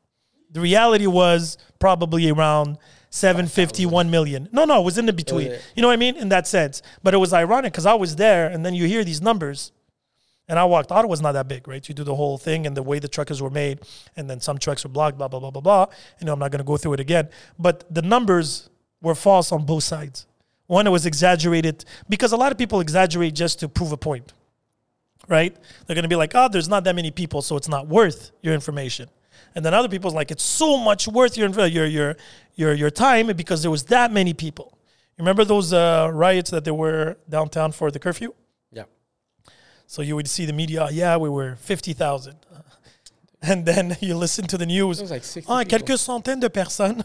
The 0.51 0.59
reality 0.59 1.07
was 1.07 1.57
probably 1.79 2.29
around 2.29 2.77
750, 3.09 3.85
1 3.85 4.09
million. 4.09 4.49
No, 4.51 4.65
no, 4.65 4.81
it 4.81 4.85
was 4.85 4.97
in 4.97 5.05
the 5.05 5.13
between. 5.13 5.51
You 5.75 5.81
know 5.81 5.87
what 5.87 5.93
I 5.93 5.97
mean? 5.97 6.17
In 6.17 6.29
that 6.29 6.47
sense. 6.47 6.81
But 7.03 7.13
it 7.13 7.17
was 7.17 7.33
ironic 7.33 7.73
because 7.73 7.85
I 7.85 7.93
was 7.93 8.15
there, 8.15 8.47
and 8.47 8.65
then 8.65 8.73
you 8.73 8.85
hear 8.85 9.03
these 9.03 9.21
numbers. 9.21 9.71
And 10.49 10.57
I 10.57 10.63
walked. 10.63 10.93
Ottawa's 10.93 11.21
not 11.21 11.33
that 11.33 11.49
big, 11.49 11.67
right? 11.67 11.87
You 11.87 11.93
do 11.93 12.05
the 12.05 12.15
whole 12.15 12.37
thing 12.37 12.65
and 12.65 12.75
the 12.75 12.81
way 12.81 12.99
the 12.99 13.09
truckers 13.09 13.41
were 13.41 13.49
made, 13.49 13.79
and 14.15 14.29
then 14.29 14.39
some 14.39 14.57
trucks 14.57 14.83
were 14.85 14.89
blocked, 14.89 15.17
blah 15.17 15.27
blah 15.27 15.41
blah 15.41 15.51
blah 15.51 15.61
blah. 15.61 15.87
You 16.21 16.25
know, 16.25 16.31
I'm 16.31 16.39
not 16.39 16.51
going 16.51 16.59
to 16.59 16.65
go 16.65 16.77
through 16.77 16.93
it 16.93 17.01
again. 17.01 17.27
But 17.59 17.83
the 17.93 18.01
numbers 18.01 18.69
were 19.01 19.15
false 19.15 19.51
on 19.51 19.65
both 19.65 19.83
sides. 19.83 20.25
One, 20.67 20.87
it 20.87 20.89
was 20.89 21.05
exaggerated 21.05 21.83
because 22.07 22.31
a 22.31 22.37
lot 22.37 22.53
of 22.53 22.57
people 22.57 22.79
exaggerate 22.79 23.33
just 23.35 23.59
to 23.59 23.67
prove 23.67 23.91
a 23.91 23.97
point, 23.97 24.31
right? 25.27 25.55
They're 25.85 25.95
going 25.95 26.03
to 26.03 26.09
be 26.09 26.15
like, 26.15 26.33
"Oh, 26.35 26.47
there's 26.49 26.69
not 26.69 26.83
that 26.85 26.95
many 26.95 27.11
people, 27.11 27.41
so 27.41 27.57
it's 27.57 27.69
not 27.69 27.87
worth 27.87 28.31
your 28.41 28.53
information." 28.53 29.09
And 29.55 29.65
then 29.65 29.73
other 29.73 29.89
people's 29.89 30.13
like, 30.13 30.31
"It's 30.31 30.43
so 30.43 30.77
much 30.77 31.07
worth 31.07 31.37
your 31.37 31.49
your 31.67 31.85
your 31.85 32.15
your 32.55 32.73
your 32.73 32.89
time 32.89 33.27
because 33.35 33.61
there 33.61 33.71
was 33.71 33.83
that 33.85 34.11
many 34.11 34.33
people." 34.33 34.77
Remember 35.17 35.43
those 35.43 35.73
uh, 35.73 36.09
riots 36.13 36.51
that 36.51 36.63
there 36.63 36.75
were 36.75 37.17
downtown 37.27 37.71
for 37.71 37.89
the 37.89 37.97
curfew? 37.99 38.33
yeah, 38.71 38.83
So 39.87 40.03
you 40.03 40.15
would 40.15 40.29
see 40.29 40.45
the 40.45 40.53
media, 40.53 40.87
yeah, 40.91 41.17
we 41.17 41.27
were 41.29 41.55
50,000. 41.55 42.35
And 43.41 43.65
then 43.65 43.97
you 44.01 44.15
listen 44.15 44.45
to 44.47 44.57
the 44.57 44.65
news. 44.65 44.99
It 44.99 45.03
was 45.03 45.11
like 45.11 45.23
60 45.23 45.51
ah, 45.51 45.63
quelques 45.63 46.01
centaines 46.01 46.39
de 46.39 46.49
personnes. 46.49 47.03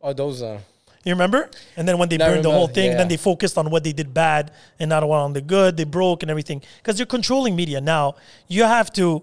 oh, 0.00 0.12
those 0.12 0.42
uh, 0.42 0.58
You 1.04 1.12
remember? 1.12 1.50
And 1.76 1.86
then 1.88 1.98
when 1.98 2.08
they 2.08 2.16
No, 2.16 2.26
burned 2.28 2.44
the 2.44 2.50
whole 2.50 2.68
thing, 2.68 2.92
yeah. 2.92 2.98
then 2.98 3.08
they 3.08 3.16
focused 3.16 3.58
on 3.58 3.70
what 3.70 3.82
they 3.84 3.92
did 3.92 4.14
bad 4.14 4.52
and 4.78 4.88
not 4.88 5.02
on 5.02 5.32
the 5.32 5.40
good. 5.40 5.76
They 5.76 5.84
broke 5.84 6.22
and 6.22 6.30
everything. 6.30 6.62
Because 6.78 6.98
you're 6.98 7.06
controlling 7.06 7.56
media 7.56 7.80
now. 7.80 8.14
You 8.48 8.64
have 8.64 8.92
to 8.94 9.22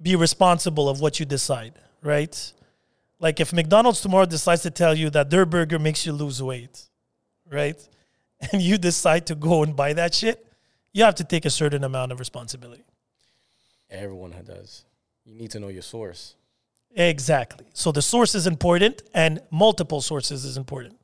be 0.00 0.14
responsible 0.16 0.88
of 0.88 1.00
what 1.00 1.18
you 1.18 1.26
decide, 1.26 1.74
right? 2.02 2.52
Like 3.18 3.40
if 3.40 3.52
McDonald's 3.52 4.00
tomorrow 4.00 4.24
decides 4.26 4.62
to 4.62 4.70
tell 4.70 4.94
you 4.94 5.10
that 5.10 5.30
their 5.30 5.44
burger 5.44 5.78
makes 5.78 6.06
you 6.06 6.12
lose 6.12 6.42
weight, 6.42 6.88
right? 7.50 7.78
And 8.52 8.62
you 8.62 8.78
decide 8.78 9.26
to 9.26 9.34
go 9.34 9.62
and 9.62 9.76
buy 9.76 9.92
that 9.92 10.14
shit, 10.14 10.46
you 10.94 11.04
have 11.04 11.14
to 11.16 11.24
take 11.24 11.44
a 11.44 11.50
certain 11.50 11.84
amount 11.84 12.10
of 12.12 12.18
responsibility. 12.18 12.84
everyone 13.90 14.32
does. 14.46 14.84
You 15.26 15.34
need 15.34 15.50
to 15.50 15.60
know 15.60 15.68
your 15.68 15.82
source. 15.82 16.36
Exactly. 16.96 17.66
So 17.74 17.92
the 17.92 18.02
source 18.02 18.34
is 18.34 18.46
important 18.46 19.02
and 19.14 19.40
multiple 19.50 20.00
sources 20.00 20.44
is 20.44 20.56
important, 20.56 20.96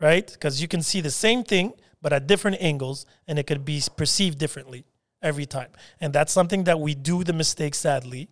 right? 0.00 0.30
Because 0.30 0.62
you 0.62 0.68
can 0.68 0.82
see 0.82 1.00
the 1.00 1.10
same 1.10 1.44
thing, 1.44 1.72
but 2.02 2.12
at 2.12 2.26
different 2.26 2.58
angles, 2.60 3.06
and 3.28 3.38
it 3.38 3.46
could 3.46 3.64
be 3.64 3.82
perceived 3.96 4.38
differently 4.38 4.84
every 5.22 5.46
time. 5.46 5.68
And 6.00 6.12
that's 6.12 6.32
something 6.32 6.64
that 6.64 6.80
we 6.80 6.94
do 6.94 7.24
the 7.24 7.32
mistake, 7.32 7.74
sadly, 7.74 8.30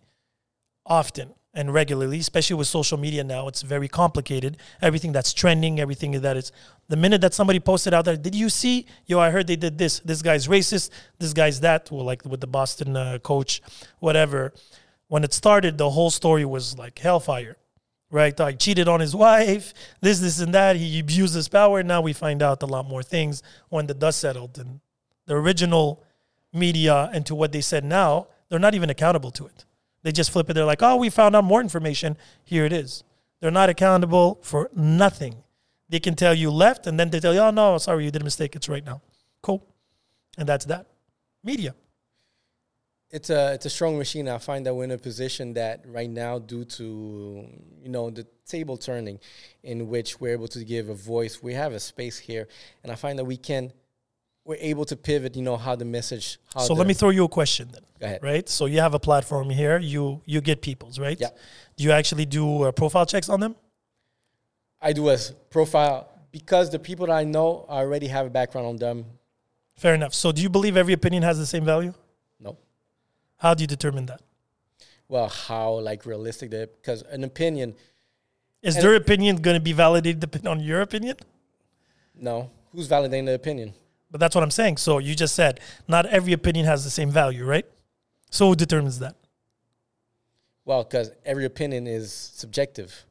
often 0.85 1.33
and 1.53 1.73
regularly, 1.73 2.19
especially 2.19 2.55
with 2.55 2.67
social 2.67 2.97
media 2.97 3.23
now. 3.23 3.47
It's 3.47 3.63
very 3.63 3.87
complicated. 3.87 4.57
Everything 4.81 5.11
that's 5.11 5.33
trending, 5.33 5.79
everything 5.79 6.11
that 6.11 6.37
is. 6.37 6.51
The 6.89 6.97
minute 6.97 7.21
that 7.21 7.33
somebody 7.33 7.59
posted 7.59 7.93
out 7.93 8.05
there, 8.05 8.17
did 8.17 8.35
you 8.35 8.49
see? 8.49 8.85
Yo, 9.05 9.19
I 9.19 9.31
heard 9.31 9.47
they 9.47 9.55
did 9.55 9.77
this. 9.77 9.99
This 9.99 10.21
guy's 10.21 10.47
racist. 10.47 10.91
This 11.17 11.33
guy's 11.33 11.59
that. 11.61 11.91
Well, 11.91 12.05
like 12.05 12.23
with 12.23 12.41
the 12.41 12.47
Boston 12.47 12.95
uh, 12.95 13.19
coach, 13.19 13.61
whatever. 13.99 14.53
When 15.07 15.23
it 15.23 15.33
started, 15.33 15.77
the 15.77 15.89
whole 15.89 16.11
story 16.11 16.45
was 16.45 16.77
like 16.77 16.99
hellfire, 16.99 17.57
right? 18.11 18.37
Like 18.37 18.59
cheated 18.59 18.87
on 18.87 18.99
his 18.99 19.15
wife, 19.15 19.73
this, 20.01 20.19
this, 20.19 20.39
and 20.39 20.53
that. 20.53 20.75
He 20.75 20.99
abused 20.99 21.35
his 21.35 21.47
power. 21.47 21.83
Now 21.83 22.01
we 22.01 22.13
find 22.13 22.41
out 22.41 22.63
a 22.63 22.65
lot 22.65 22.87
more 22.87 23.03
things 23.03 23.43
when 23.69 23.87
the 23.87 23.93
dust 23.93 24.19
settled. 24.19 24.57
And 24.57 24.79
the 25.25 25.35
original 25.35 26.03
media 26.53 27.09
and 27.13 27.25
to 27.25 27.35
what 27.35 27.51
they 27.51 27.61
said 27.61 27.83
now, 27.83 28.27
they're 28.49 28.59
not 28.59 28.75
even 28.75 28.89
accountable 28.89 29.31
to 29.31 29.45
it. 29.45 29.65
They 30.01 30.11
just 30.11 30.31
flip 30.31 30.49
it. 30.49 30.53
They're 30.53 30.65
like, 30.65 30.81
oh, 30.81 30.95
we 30.95 31.09
found 31.09 31.35
out 31.35 31.43
more 31.43 31.61
information. 31.61 32.17
Here 32.43 32.65
it 32.65 32.73
is. 32.73 33.03
They're 33.41 33.51
not 33.51 33.69
accountable 33.69 34.39
for 34.41 34.69
nothing. 34.75 35.43
They 35.89 35.99
can 35.99 36.15
tell 36.15 36.33
you 36.33 36.51
left 36.51 36.87
and 36.87 36.99
then 36.99 37.09
they 37.09 37.19
tell 37.19 37.33
you, 37.33 37.39
oh, 37.39 37.51
no, 37.51 37.77
sorry, 37.77 38.05
you 38.05 38.11
did 38.11 38.21
a 38.21 38.25
mistake. 38.25 38.55
It's 38.55 38.69
right 38.69 38.85
now. 38.85 39.01
Cool. 39.41 39.65
And 40.37 40.47
that's 40.47 40.65
that. 40.65 40.87
Media. 41.43 41.75
It's 43.11 43.29
a 43.29 43.53
it's 43.53 43.65
a 43.65 43.69
strong 43.69 43.97
machine. 43.97 44.27
I 44.27 44.37
find 44.37 44.65
that 44.65 44.73
we're 44.73 44.83
in 44.83 44.91
a 44.91 44.97
position 44.97 45.53
that 45.53 45.83
right 45.85 46.09
now, 46.09 46.39
due 46.39 46.65
to 46.65 47.47
you 47.81 47.89
know 47.89 48.09
the 48.09 48.25
table 48.45 48.77
turning, 48.77 49.19
in 49.63 49.87
which 49.89 50.19
we're 50.19 50.33
able 50.33 50.47
to 50.49 50.63
give 50.63 50.89
a 50.89 50.93
voice, 50.93 51.41
we 51.41 51.53
have 51.53 51.73
a 51.73 51.79
space 51.79 52.17
here, 52.19 52.47
and 52.83 52.91
I 52.91 52.95
find 52.95 53.17
that 53.19 53.25
we 53.25 53.37
can 53.37 53.73
we're 54.45 54.57
able 54.59 54.85
to 54.85 54.95
pivot. 54.95 55.35
You 55.35 55.41
know 55.43 55.57
how 55.57 55.75
the 55.75 55.85
message. 55.85 56.39
How 56.53 56.61
So 56.61 56.73
the, 56.73 56.79
let 56.79 56.87
me 56.87 56.93
throw 56.93 57.09
you 57.09 57.23
a 57.25 57.29
question 57.29 57.69
then. 57.71 57.81
go 57.99 58.05
ahead. 58.05 58.23
Right. 58.23 58.47
So 58.47 58.65
you 58.65 58.79
have 58.79 58.93
a 58.93 58.99
platform 58.99 59.49
here. 59.49 59.79
You 59.79 60.21
you 60.25 60.41
get 60.41 60.61
people's 60.61 60.99
right. 60.99 61.19
Yeah. 61.19 61.29
Do 61.77 61.83
you 61.83 61.91
actually 61.91 62.25
do 62.25 62.63
uh, 62.63 62.71
profile 62.71 63.05
checks 63.05 63.29
on 63.29 63.39
them? 63.39 63.55
I 64.81 64.93
do 64.93 65.09
a 65.09 65.17
profile 65.49 66.07
because 66.31 66.69
the 66.69 66.79
people 66.79 67.07
that 67.07 67.13
I 67.13 67.23
know 67.23 67.65
I 67.67 67.77
already 67.77 68.07
have 68.07 68.25
a 68.27 68.29
background 68.29 68.67
on 68.67 68.75
them. 68.77 69.05
Fair 69.77 69.93
enough. 69.95 70.13
So 70.13 70.31
do 70.31 70.41
you 70.41 70.49
believe 70.49 70.77
every 70.77 70.93
opinion 70.93 71.23
has 71.23 71.37
the 71.37 71.45
same 71.45 71.65
value? 71.65 71.93
How 73.39 73.53
do 73.53 73.63
you 73.63 73.67
determine 73.67 74.05
that? 74.05 74.21
well, 75.09 75.27
how 75.27 75.79
like 75.79 76.05
realistic 76.05 76.51
they 76.51 76.65
because 76.65 77.01
an 77.01 77.23
opinion. 77.23 77.75
Is 78.61 78.75
their 78.75 78.95
opinion 78.95 79.37
going 79.37 79.55
to 79.55 79.61
be 79.61 79.73
validated 79.73 80.19
depending 80.19 80.51
on 80.51 80.59
your 80.59 80.81
opinion? 80.81 81.15
No, 82.13 82.51
who's 82.71 82.87
validating 82.87 83.25
the 83.25 83.33
opinion? 83.33 83.73
But 84.11 84.19
that's 84.19 84.35
what 84.35 84.43
I'm 84.43 84.51
saying. 84.51 84.77
So 84.77 84.99
you 84.99 85.15
just 85.15 85.35
said 85.35 85.59
not 85.87 86.05
every 86.05 86.33
opinion 86.33 86.65
has 86.65 86.83
the 86.83 86.89
same 86.89 87.09
value, 87.09 87.45
right? 87.45 87.65
So 88.29 88.49
who 88.49 88.55
determines 88.55 88.99
that? 88.99 89.15
Well, 90.63 90.83
because 90.83 91.11
every 91.25 91.45
opinion 91.45 91.87
is 91.87 92.13
subjective. 92.13 93.05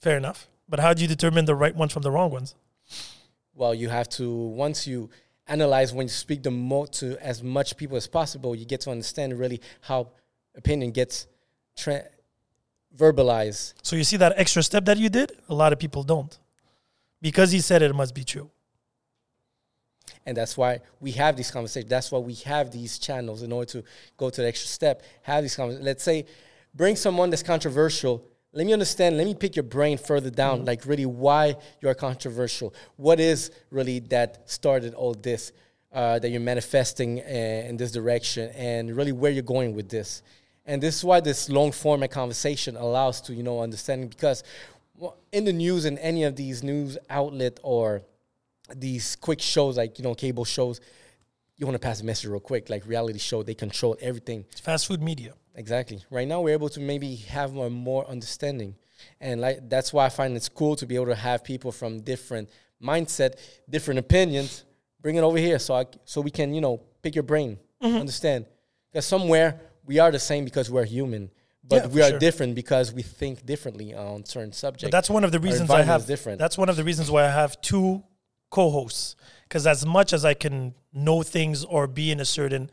Fair 0.00 0.16
enough. 0.16 0.48
But 0.68 0.80
how 0.80 0.94
do 0.94 1.02
you 1.02 1.08
determine 1.08 1.44
the 1.44 1.54
right 1.54 1.76
ones 1.76 1.92
from 1.92 2.02
the 2.02 2.10
wrong 2.10 2.30
ones? 2.30 2.54
well 3.56 3.72
you 3.74 3.88
have 3.88 4.08
to 4.08 4.28
once 4.32 4.86
you 4.86 5.08
analyze 5.46 5.92
when 5.92 6.06
you 6.06 6.10
speak 6.10 6.42
the 6.42 6.50
most 6.50 6.94
to 6.94 7.18
as 7.24 7.42
much 7.42 7.76
people 7.76 7.96
as 7.96 8.06
possible 8.06 8.54
you 8.54 8.64
get 8.64 8.80
to 8.80 8.90
understand 8.90 9.38
really 9.38 9.60
how 9.82 10.08
opinion 10.56 10.90
gets 10.90 11.26
tra- 11.76 12.04
verbalized 12.96 13.74
So 13.82 13.96
you 13.96 14.04
see 14.04 14.16
that 14.18 14.32
extra 14.36 14.62
step 14.62 14.84
that 14.86 14.98
you 14.98 15.08
did? 15.08 15.32
A 15.48 15.54
lot 15.54 15.72
of 15.72 15.78
people 15.78 16.02
don't. 16.02 16.38
Because 17.20 17.50
he 17.52 17.60
said 17.60 17.82
it, 17.82 17.90
it 17.90 17.94
must 17.94 18.14
be 18.14 18.24
true. 18.24 18.50
and 20.26 20.36
that's 20.36 20.56
why 20.56 20.80
we 21.00 21.10
have 21.12 21.36
these 21.36 21.50
conversations 21.50 21.90
that's 21.90 22.10
why 22.12 22.18
we 22.18 22.34
have 22.34 22.70
these 22.70 22.98
channels 22.98 23.42
in 23.42 23.50
order 23.52 23.66
to 23.74 23.84
go 24.16 24.30
to 24.30 24.40
the 24.42 24.48
extra 24.48 24.68
step 24.68 25.02
have 25.22 25.42
these 25.42 25.56
conversations 25.56 25.84
let's 25.84 26.04
say 26.04 26.24
bring 26.74 26.96
someone 26.96 27.30
that's 27.30 27.42
controversial 27.42 28.22
let 28.54 28.66
me 28.66 28.72
understand 28.72 29.16
let 29.16 29.26
me 29.26 29.34
pick 29.34 29.56
your 29.56 29.62
brain 29.64 29.98
further 29.98 30.30
down 30.30 30.64
like 30.64 30.86
really 30.86 31.06
why 31.06 31.56
you're 31.80 31.94
controversial 31.94 32.72
what 32.96 33.20
is 33.20 33.50
really 33.70 33.98
that 34.00 34.48
started 34.48 34.94
all 34.94 35.14
this 35.14 35.52
uh, 35.92 36.18
that 36.18 36.30
you're 36.30 36.40
manifesting 36.40 37.20
uh, 37.20 37.68
in 37.68 37.76
this 37.76 37.92
direction 37.92 38.50
and 38.56 38.96
really 38.96 39.12
where 39.12 39.30
you're 39.30 39.42
going 39.42 39.74
with 39.74 39.88
this 39.88 40.22
And 40.66 40.82
this 40.82 40.96
is 40.96 41.04
why 41.04 41.20
this 41.20 41.48
long 41.48 41.72
format 41.72 42.10
conversation 42.10 42.76
allows 42.76 43.20
to, 43.22 43.34
you 43.34 43.42
know, 43.42 43.60
understanding 43.60 44.08
because 44.08 44.42
in 45.32 45.44
the 45.44 45.52
news 45.52 45.84
and 45.84 45.98
any 45.98 46.24
of 46.24 46.36
these 46.36 46.62
news 46.62 46.96
outlet 47.10 47.60
or 47.62 48.02
these 48.74 49.16
quick 49.16 49.40
shows 49.42 49.76
like, 49.76 49.98
you 49.98 50.04
know, 50.04 50.14
cable 50.14 50.44
shows, 50.44 50.80
you 51.56 51.66
want 51.66 51.74
to 51.74 51.78
pass 51.78 52.00
a 52.00 52.04
message 52.04 52.26
real 52.26 52.40
quick, 52.40 52.70
like 52.70 52.86
reality 52.86 53.18
show, 53.18 53.42
they 53.42 53.54
control 53.54 53.96
everything. 54.00 54.46
It's 54.50 54.60
fast 54.60 54.86
food 54.86 55.02
media. 55.02 55.34
Exactly. 55.54 56.02
Right 56.10 56.26
now, 56.26 56.40
we're 56.40 56.52
able 56.54 56.68
to 56.70 56.80
maybe 56.80 57.14
have 57.16 57.52
more, 57.52 57.70
more 57.70 58.06
understanding, 58.08 58.74
and 59.20 59.40
like 59.40 59.68
that's 59.68 59.92
why 59.92 60.06
I 60.06 60.08
find 60.08 60.36
it's 60.36 60.48
cool 60.48 60.76
to 60.76 60.86
be 60.86 60.94
able 60.96 61.06
to 61.06 61.14
have 61.14 61.44
people 61.44 61.70
from 61.72 62.00
different 62.00 62.48
mindset, 62.82 63.34
different 63.68 64.00
opinions, 64.00 64.64
bring 65.00 65.16
it 65.16 65.20
over 65.22 65.38
here, 65.38 65.58
so 65.58 65.74
I, 65.74 65.84
so 66.04 66.20
we 66.20 66.30
can 66.30 66.52
you 66.54 66.60
know 66.60 66.80
pick 67.02 67.14
your 67.14 67.22
brain, 67.24 67.58
Mm-hmm. 67.82 67.98
understand. 67.98 68.46
Because 68.90 69.06
somewhere 69.06 69.60
we 69.84 69.98
are 69.98 70.10
the 70.10 70.18
same 70.18 70.44
because 70.44 70.70
we're 70.70 70.84
human, 70.84 71.30
but 71.62 71.76
Yeah, 71.82 71.86
we 71.88 72.02
are 72.02 72.10
sure. 72.10 72.18
different 72.18 72.54
because 72.54 72.92
we 72.92 73.02
think 73.02 73.44
differently 73.44 73.94
on 73.94 74.24
certain 74.24 74.52
subjects. 74.52 74.84
But 74.84 74.92
that's 74.92 75.10
one 75.10 75.22
of 75.24 75.32
the 75.32 75.40
reasons 75.40 75.70
I 75.70 75.82
have 75.82 76.06
different. 76.06 76.38
That's 76.38 76.56
one 76.56 76.68
of 76.68 76.76
the 76.76 76.84
reasons 76.84 77.10
why 77.10 77.24
I 77.24 77.30
have 77.30 77.60
two 77.60 78.02
co-hosts. 78.50 79.16
Because 79.48 79.66
as 79.66 79.84
much 79.84 80.12
as 80.12 80.24
I 80.24 80.34
can 80.34 80.74
know 80.92 81.22
things 81.22 81.64
or 81.64 81.86
be 81.86 82.10
in 82.10 82.20
a 82.20 82.24
certain, 82.24 82.70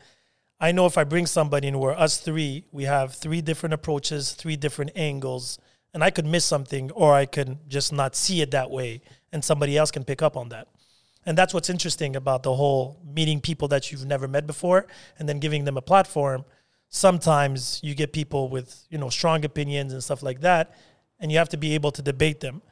I 0.62 0.70
know 0.70 0.86
if 0.86 0.96
I 0.96 1.02
bring 1.02 1.26
somebody 1.26 1.66
in 1.66 1.80
where 1.80 1.98
us 1.98 2.18
three, 2.18 2.66
we 2.70 2.84
have 2.84 3.14
three 3.14 3.40
different 3.40 3.74
approaches, 3.74 4.30
three 4.30 4.54
different 4.54 4.92
angles, 4.94 5.58
and 5.92 6.04
I 6.04 6.10
could 6.10 6.24
miss 6.24 6.44
something 6.44 6.92
or 6.92 7.14
I 7.14 7.26
could 7.26 7.68
just 7.68 7.92
not 7.92 8.14
see 8.14 8.42
it 8.42 8.52
that 8.52 8.70
way, 8.70 9.00
and 9.32 9.44
somebody 9.44 9.76
else 9.76 9.90
can 9.90 10.04
pick 10.04 10.22
up 10.22 10.36
on 10.36 10.50
that. 10.50 10.68
And 11.26 11.36
that's 11.36 11.52
what's 11.52 11.68
interesting 11.68 12.14
about 12.14 12.44
the 12.44 12.54
whole 12.54 13.00
meeting 13.04 13.40
people 13.40 13.66
that 13.68 13.90
you've 13.90 14.06
never 14.06 14.28
met 14.28 14.46
before 14.46 14.86
and 15.18 15.28
then 15.28 15.40
giving 15.40 15.64
them 15.64 15.76
a 15.76 15.82
platform. 15.82 16.44
Sometimes 16.88 17.80
you 17.82 17.96
get 17.96 18.12
people 18.12 18.48
with, 18.48 18.86
you 18.88 18.98
know, 18.98 19.08
strong 19.08 19.44
opinions 19.44 19.92
and 19.92 20.02
stuff 20.02 20.22
like 20.22 20.42
that, 20.42 20.76
and 21.18 21.32
you 21.32 21.38
have 21.38 21.48
to 21.48 21.56
be 21.56 21.74
able 21.74 21.90
to 21.90 22.02
debate 22.02 22.38
them. 22.38 22.62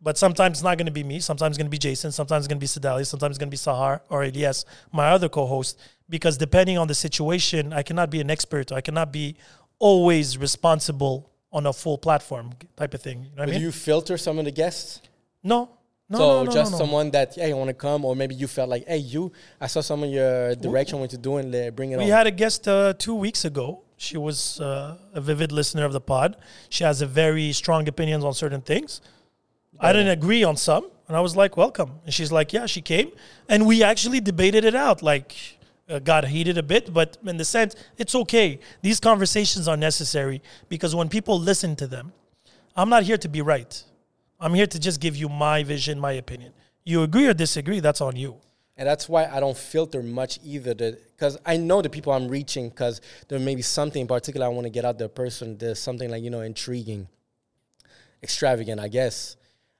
But 0.00 0.16
sometimes 0.16 0.58
it's 0.58 0.62
not 0.62 0.78
going 0.78 0.86
to 0.86 0.92
be 0.92 1.02
me. 1.02 1.18
Sometimes 1.18 1.52
it's 1.52 1.58
going 1.58 1.66
to 1.66 1.70
be 1.70 1.78
Jason. 1.78 2.12
Sometimes 2.12 2.44
it's 2.44 2.48
going 2.48 2.58
to 2.58 2.62
be 2.62 2.68
Sedalia. 2.68 3.04
Sometimes 3.04 3.32
it's 3.32 3.38
going 3.38 3.50
to 3.50 3.50
be 3.50 3.56
Sahar 3.56 4.00
or 4.08 4.22
Elias, 4.22 4.64
my 4.92 5.08
other 5.10 5.28
co-host. 5.28 5.78
Because 6.08 6.38
depending 6.38 6.78
on 6.78 6.86
the 6.86 6.94
situation, 6.94 7.72
I 7.72 7.82
cannot 7.82 8.08
be 8.08 8.20
an 8.20 8.30
expert. 8.30 8.70
I 8.70 8.80
cannot 8.80 9.12
be 9.12 9.36
always 9.78 10.38
responsible 10.38 11.30
on 11.52 11.66
a 11.66 11.72
full 11.72 11.98
platform 11.98 12.52
type 12.76 12.94
of 12.94 13.02
thing. 13.02 13.24
You 13.24 13.36
know 13.36 13.42
I 13.42 13.46
mean? 13.46 13.56
do 13.56 13.60
you 13.60 13.72
filter 13.72 14.16
some 14.16 14.38
of 14.38 14.44
the 14.44 14.50
guests? 14.52 15.00
no, 15.42 15.70
no, 16.10 16.18
so 16.18 16.24
no, 16.26 16.44
no, 16.44 16.52
just 16.52 16.72
no, 16.72 16.78
someone 16.78 17.10
that 17.10 17.34
hey, 17.34 17.50
I 17.50 17.54
want 17.54 17.68
to 17.68 17.74
come, 17.74 18.04
or 18.04 18.16
maybe 18.16 18.34
you 18.34 18.46
felt 18.46 18.68
like, 18.68 18.86
hey, 18.86 18.98
you, 18.98 19.32
I 19.60 19.66
saw 19.66 19.80
some 19.80 20.02
of 20.02 20.10
your 20.10 20.54
direction 20.56 21.00
what 21.00 21.12
you're 21.12 21.20
doing, 21.20 21.50
there, 21.50 21.70
bring 21.70 21.92
it 21.92 21.98
We 21.98 22.04
on. 22.04 22.10
had 22.10 22.26
a 22.26 22.30
guest 22.30 22.66
uh, 22.66 22.94
two 22.94 23.14
weeks 23.14 23.44
ago. 23.44 23.82
She 23.96 24.16
was 24.16 24.60
uh, 24.60 24.96
a 25.12 25.20
vivid 25.20 25.52
listener 25.52 25.84
of 25.84 25.92
the 25.92 26.00
pod. 26.00 26.36
She 26.70 26.84
has 26.84 27.02
a 27.02 27.06
very 27.06 27.52
strong 27.52 27.88
opinions 27.88 28.24
on 28.24 28.32
certain 28.32 28.60
things. 28.60 29.00
I 29.80 29.92
didn't 29.92 30.08
agree 30.08 30.44
on 30.44 30.56
some, 30.56 30.90
and 31.06 31.16
I 31.16 31.20
was 31.20 31.36
like, 31.36 31.56
"Welcome." 31.56 32.00
And 32.04 32.12
she's 32.12 32.32
like, 32.32 32.52
"Yeah." 32.52 32.66
She 32.66 32.80
came, 32.80 33.12
and 33.48 33.66
we 33.66 33.82
actually 33.82 34.20
debated 34.20 34.64
it 34.64 34.74
out. 34.74 35.02
Like, 35.02 35.58
uh, 35.88 35.98
got 35.98 36.26
heated 36.26 36.58
a 36.58 36.62
bit, 36.62 36.92
but 36.92 37.16
in 37.24 37.36
the 37.36 37.44
sense, 37.44 37.74
it's 37.96 38.14
okay. 38.14 38.60
These 38.82 39.00
conversations 39.00 39.68
are 39.68 39.76
necessary 39.76 40.42
because 40.68 40.94
when 40.94 41.08
people 41.08 41.38
listen 41.38 41.76
to 41.76 41.86
them, 41.86 42.12
I'm 42.76 42.88
not 42.88 43.04
here 43.04 43.18
to 43.18 43.28
be 43.28 43.40
right. 43.40 43.82
I'm 44.40 44.54
here 44.54 44.66
to 44.66 44.78
just 44.78 45.00
give 45.00 45.16
you 45.16 45.28
my 45.28 45.62
vision, 45.62 45.98
my 45.98 46.12
opinion. 46.12 46.52
You 46.84 47.02
agree 47.02 47.26
or 47.26 47.34
disagree, 47.34 47.80
that's 47.80 48.00
on 48.00 48.16
you. 48.16 48.36
And 48.76 48.86
that's 48.86 49.08
why 49.08 49.26
I 49.26 49.40
don't 49.40 49.56
filter 49.56 50.02
much 50.02 50.38
either. 50.44 50.74
Because 50.74 51.36
I 51.44 51.56
know 51.56 51.82
the 51.82 51.90
people 51.90 52.12
I'm 52.12 52.28
reaching, 52.28 52.68
because 52.68 53.00
there 53.26 53.40
may 53.40 53.56
be 53.56 53.62
something 53.62 54.02
in 54.02 54.06
particular 54.06 54.46
I 54.46 54.50
want 54.50 54.66
to 54.66 54.70
get 54.70 54.84
out 54.84 54.98
the 54.98 55.08
person. 55.08 55.58
There's 55.58 55.80
something 55.80 56.08
like, 56.08 56.22
you 56.22 56.30
know, 56.30 56.42
intriguing, 56.42 57.08
extravagant, 58.22 58.80
I 58.80 58.86
guess. 58.86 59.36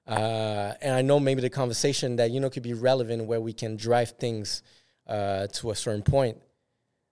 Uh, 0.09 0.73
and 0.81 0.95
I 0.95 1.03
know 1.03 1.21
maybe 1.21 1.43
the 1.43 1.51
conversation 1.51 2.17
that, 2.17 2.31
you 2.31 2.41
know, 2.41 2.49
could 2.49 2.63
be 2.63 2.73
relevant 2.73 3.27
where 3.27 3.41
we 3.41 3.53
can 3.53 3.77
drive 3.77 4.11
things 4.13 4.63
uh, 5.07 5.47
to 5.49 5.71
a 5.71 5.75
certain 5.75 6.03
point. 6.03 6.39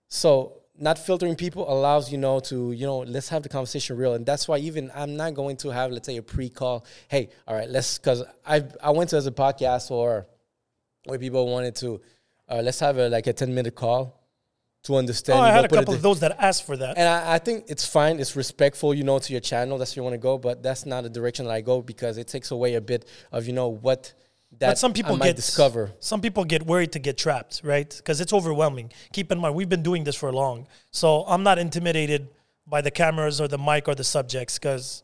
So 0.09 0.63
not 0.79 0.99
filtering 0.99 1.35
people 1.37 1.71
allows 1.73 2.13
you 2.13 2.19
know 2.19 2.39
to 2.39 2.73
you 2.73 2.87
know 2.87 2.99
let's 2.99 3.29
have 3.29 3.43
the 3.43 3.49
conversation 3.49 3.97
real 3.97 4.15
and 4.15 4.27
that's 4.27 4.47
why 4.47 4.59
even 4.59 4.91
i'm 4.95 5.17
not 5.17 5.35
going 5.35 5.57
to 5.57 5.71
have 5.71 5.91
let's 5.91 6.07
say 6.07 6.17
a 6.17 6.23
pre-call 6.23 6.85
hey 7.09 7.29
all 7.49 7.55
right 7.55 7.71
let's 7.71 7.99
because 7.99 8.23
i 8.45 8.63
i 8.83 8.91
went 8.91 9.09
to 9.09 9.17
as 9.17 9.27
a 9.27 9.33
podcast 9.33 9.91
or 9.91 10.27
where 11.05 11.19
people 11.19 11.51
wanted 11.51 11.75
to 11.75 12.01
uh, 12.49 12.61
let's 12.63 12.79
have 12.79 12.99
a 12.99 13.09
like 13.09 13.27
a 13.27 13.33
10 13.33 13.55
minute 13.55 13.75
call 13.75 14.21
to 14.87 14.97
understand 14.97 15.39
Oh, 15.39 15.43
I 15.43 15.51
had 15.51 15.65
a 15.65 15.69
couple 15.69 15.95
of 15.95 16.03
those 16.03 16.21
that 16.21 16.37
asked 16.39 16.65
for 16.67 16.77
that. 16.77 16.97
and 16.99 17.09
I, 17.09 17.35
I 17.35 17.39
think 17.39 17.65
it's 17.69 17.87
fine 17.87 18.19
it's 18.21 18.35
respectful 18.37 18.95
you 18.95 19.05
know 19.05 19.19
to 19.19 19.33
your 19.33 19.41
channel 19.41 19.79
that's 19.79 19.93
where 19.95 20.01
you 20.01 20.05
want 20.09 20.15
to 20.15 20.25
go 20.31 20.39
but 20.39 20.63
that's 20.63 20.85
not 20.87 21.03
the 21.03 21.11
direction 21.11 21.45
that 21.47 21.53
i 21.53 21.61
go 21.61 21.83
because 21.83 22.19
it 22.19 22.27
takes 22.29 22.51
away 22.51 22.75
a 22.75 22.81
bit 22.81 23.05
of 23.33 23.47
you 23.47 23.53
know 23.53 23.69
what 23.69 24.13
that 24.61 24.69
but 24.71 24.79
some 24.79 24.93
people 24.93 25.17
get 25.19 25.37
discover 25.37 25.93
Some 26.01 26.21
people 26.21 26.45
get 26.45 26.63
worried 26.65 26.93
to 26.93 27.01
get 27.01 27.19
trapped, 27.19 27.61
right? 27.65 27.91
Because 27.95 28.21
it's 28.23 28.33
overwhelming. 28.33 28.91
Keep 29.13 29.33
in 29.33 29.39
mind, 29.41 29.55
we've 29.59 29.69
been 29.69 29.83
doing 29.83 30.05
this 30.05 30.17
for 30.17 30.33
long, 30.33 30.67
so 30.93 31.25
I'm 31.27 31.43
not 31.43 31.59
intimidated 31.59 32.29
by 32.67 32.81
the 32.81 32.93
cameras 33.03 33.41
or 33.41 33.49
the 33.49 33.59
mic 33.59 33.87
or 33.89 33.95
the 33.97 34.05
subjects 34.17 34.57
because 34.59 35.03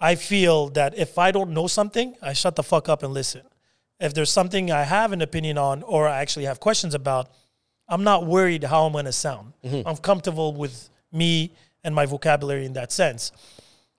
I 0.00 0.14
feel 0.14 0.68
that 0.78 0.96
if 0.96 1.18
I 1.18 1.28
don't 1.36 1.50
know 1.50 1.66
something, 1.66 2.14
I 2.22 2.32
shut 2.32 2.54
the 2.56 2.62
fuck 2.62 2.88
up 2.88 3.02
and 3.02 3.12
listen. 3.12 3.42
If 3.98 4.14
there's 4.14 4.30
something 4.30 4.70
I 4.70 4.84
have 4.84 5.12
an 5.12 5.20
opinion 5.20 5.58
on 5.58 5.82
or 5.82 6.06
I 6.08 6.20
actually 6.20 6.44
have 6.46 6.58
questions 6.60 6.94
about, 6.94 7.28
I'm 7.88 8.04
not 8.04 8.26
worried 8.26 8.64
how 8.64 8.86
I'm 8.86 8.92
going 8.92 9.04
to 9.04 9.12
sound. 9.12 9.52
Mm-hmm. 9.64 9.86
I'm 9.86 9.96
comfortable 9.96 10.52
with 10.52 10.88
me 11.12 11.52
and 11.84 11.94
my 11.94 12.06
vocabulary 12.06 12.66
in 12.66 12.72
that 12.74 12.92
sense. 12.92 13.32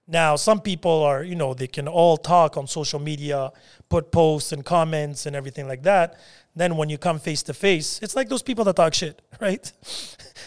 Now, 0.07 0.37
some 0.37 0.61
people 0.61 1.03
are, 1.03 1.21
you 1.23 1.35
know, 1.35 1.53
they 1.53 1.67
can 1.67 1.87
all 1.87 2.15
talk 2.15 2.55
on 2.55 2.65
social 2.65 2.99
media, 2.99 3.51
put 3.89 4.11
posts 4.11 4.53
and 4.53 4.63
comments 4.63 5.25
and 5.25 5.35
everything 5.35 5.67
like 5.67 5.83
that. 5.83 6.17
Then 6.55 6.77
when 6.77 6.89
you 6.89 6.97
come 6.97 7.19
face 7.19 7.43
to 7.43 7.53
face, 7.53 7.99
it's 8.01 8.15
like 8.15 8.29
those 8.29 8.41
people 8.41 8.63
that 8.65 8.75
talk 8.75 8.93
shit, 8.93 9.21
right? 9.41 9.71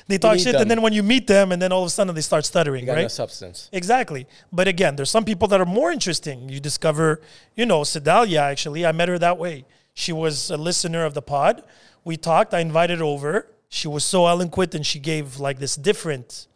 they 0.08 0.18
talk 0.18 0.38
shit, 0.38 0.52
them. 0.52 0.62
and 0.62 0.70
then 0.70 0.82
when 0.82 0.92
you 0.92 1.02
meet 1.02 1.26
them, 1.26 1.52
and 1.52 1.60
then 1.60 1.72
all 1.72 1.82
of 1.82 1.86
a 1.86 1.90
sudden 1.90 2.14
they 2.14 2.20
start 2.22 2.44
stuttering, 2.44 2.86
got 2.86 2.94
no 2.94 3.02
right? 3.02 3.10
substance 3.10 3.68
Exactly. 3.72 4.26
But 4.50 4.66
again, 4.66 4.96
there's 4.96 5.10
some 5.10 5.24
people 5.24 5.46
that 5.48 5.60
are 5.60 5.66
more 5.66 5.92
interesting. 5.92 6.48
You 6.48 6.58
discover, 6.58 7.20
you 7.54 7.66
know, 7.66 7.84
Sedalia 7.84 8.40
actually, 8.40 8.84
I 8.86 8.92
met 8.92 9.08
her 9.08 9.18
that 9.18 9.38
way. 9.38 9.66
She 9.92 10.12
was 10.12 10.50
a 10.50 10.56
listener 10.56 11.04
of 11.04 11.14
the 11.14 11.22
pod. 11.22 11.62
We 12.04 12.16
talked, 12.16 12.54
I 12.54 12.60
invited 12.60 12.98
her 12.98 13.04
over. 13.04 13.46
She 13.68 13.88
was 13.88 14.04
so 14.04 14.26
eloquent 14.26 14.74
and 14.74 14.84
she 14.84 14.98
gave 14.98 15.38
like 15.38 15.58
this 15.58 15.76
different 15.76 16.46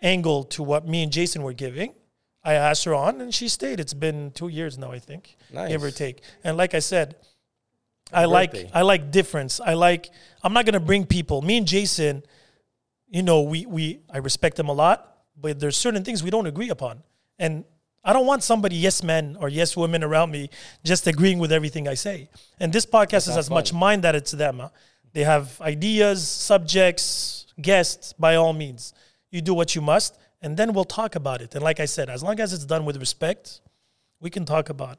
angle 0.00 0.44
to 0.44 0.62
what 0.62 0.86
me 0.86 1.02
and 1.02 1.12
Jason 1.12 1.42
were 1.42 1.52
giving. 1.52 1.94
I 2.44 2.54
asked 2.54 2.84
her 2.84 2.94
on 2.94 3.20
and 3.20 3.34
she 3.34 3.48
stayed. 3.48 3.80
It's 3.80 3.94
been 3.94 4.30
two 4.30 4.48
years 4.48 4.78
now, 4.78 4.92
I 4.92 4.98
think, 5.00 5.36
give 5.68 5.82
or 5.82 5.90
take. 5.90 6.22
And 6.44 6.56
like 6.56 6.74
I 6.74 6.78
said, 6.78 7.16
I 8.12 8.24
like 8.24 8.52
birthday. 8.52 8.70
I 8.72 8.82
like 8.82 9.10
difference. 9.10 9.60
I 9.60 9.74
like 9.74 10.10
I'm 10.42 10.52
not 10.52 10.64
gonna 10.64 10.80
bring 10.80 11.06
people. 11.06 11.42
Me 11.42 11.56
and 11.56 11.66
Jason, 11.66 12.22
you 13.08 13.22
know, 13.22 13.42
we 13.42 13.66
we 13.66 14.00
I 14.10 14.18
respect 14.18 14.56
them 14.56 14.68
a 14.68 14.72
lot, 14.72 15.18
but 15.36 15.58
there's 15.58 15.76
certain 15.76 16.04
things 16.04 16.22
we 16.22 16.30
don't 16.30 16.46
agree 16.46 16.70
upon. 16.70 17.02
And 17.38 17.64
I 18.06 18.12
don't 18.12 18.24
want 18.26 18.42
somebody 18.44 18.76
yes 18.76 19.02
men 19.02 19.36
or 19.40 19.48
yes 19.48 19.76
women 19.76 20.04
around 20.04 20.30
me 20.30 20.48
just 20.84 21.06
agreeing 21.08 21.38
with 21.40 21.50
everything 21.50 21.88
I 21.88 21.94
say. 21.94 22.28
And 22.60 22.72
this 22.72 22.86
podcast 22.86 23.28
is 23.28 23.36
as 23.36 23.50
much 23.50 23.72
mine 23.72 24.00
that 24.02 24.14
it's 24.14 24.30
them. 24.30 24.60
huh? 24.60 24.68
They 25.12 25.24
have 25.24 25.60
ideas, 25.60 26.26
subjects, 26.26 27.46
guests, 27.60 28.12
by 28.12 28.36
all 28.36 28.52
means. 28.52 28.94
You 29.30 29.40
do 29.40 29.54
what 29.54 29.74
you 29.74 29.82
must, 29.82 30.16
and 30.40 30.56
then 30.56 30.72
we'll 30.72 30.84
talk 30.84 31.16
about 31.16 31.42
it. 31.42 31.54
And 31.54 31.64
like 31.64 31.80
I 31.80 31.86
said, 31.86 32.08
as 32.08 32.22
long 32.22 32.38
as 32.38 32.52
it's 32.52 32.64
done 32.64 32.84
with 32.84 32.96
respect, 32.98 33.60
we 34.20 34.30
can 34.30 34.44
talk 34.44 34.68
about 34.68 34.98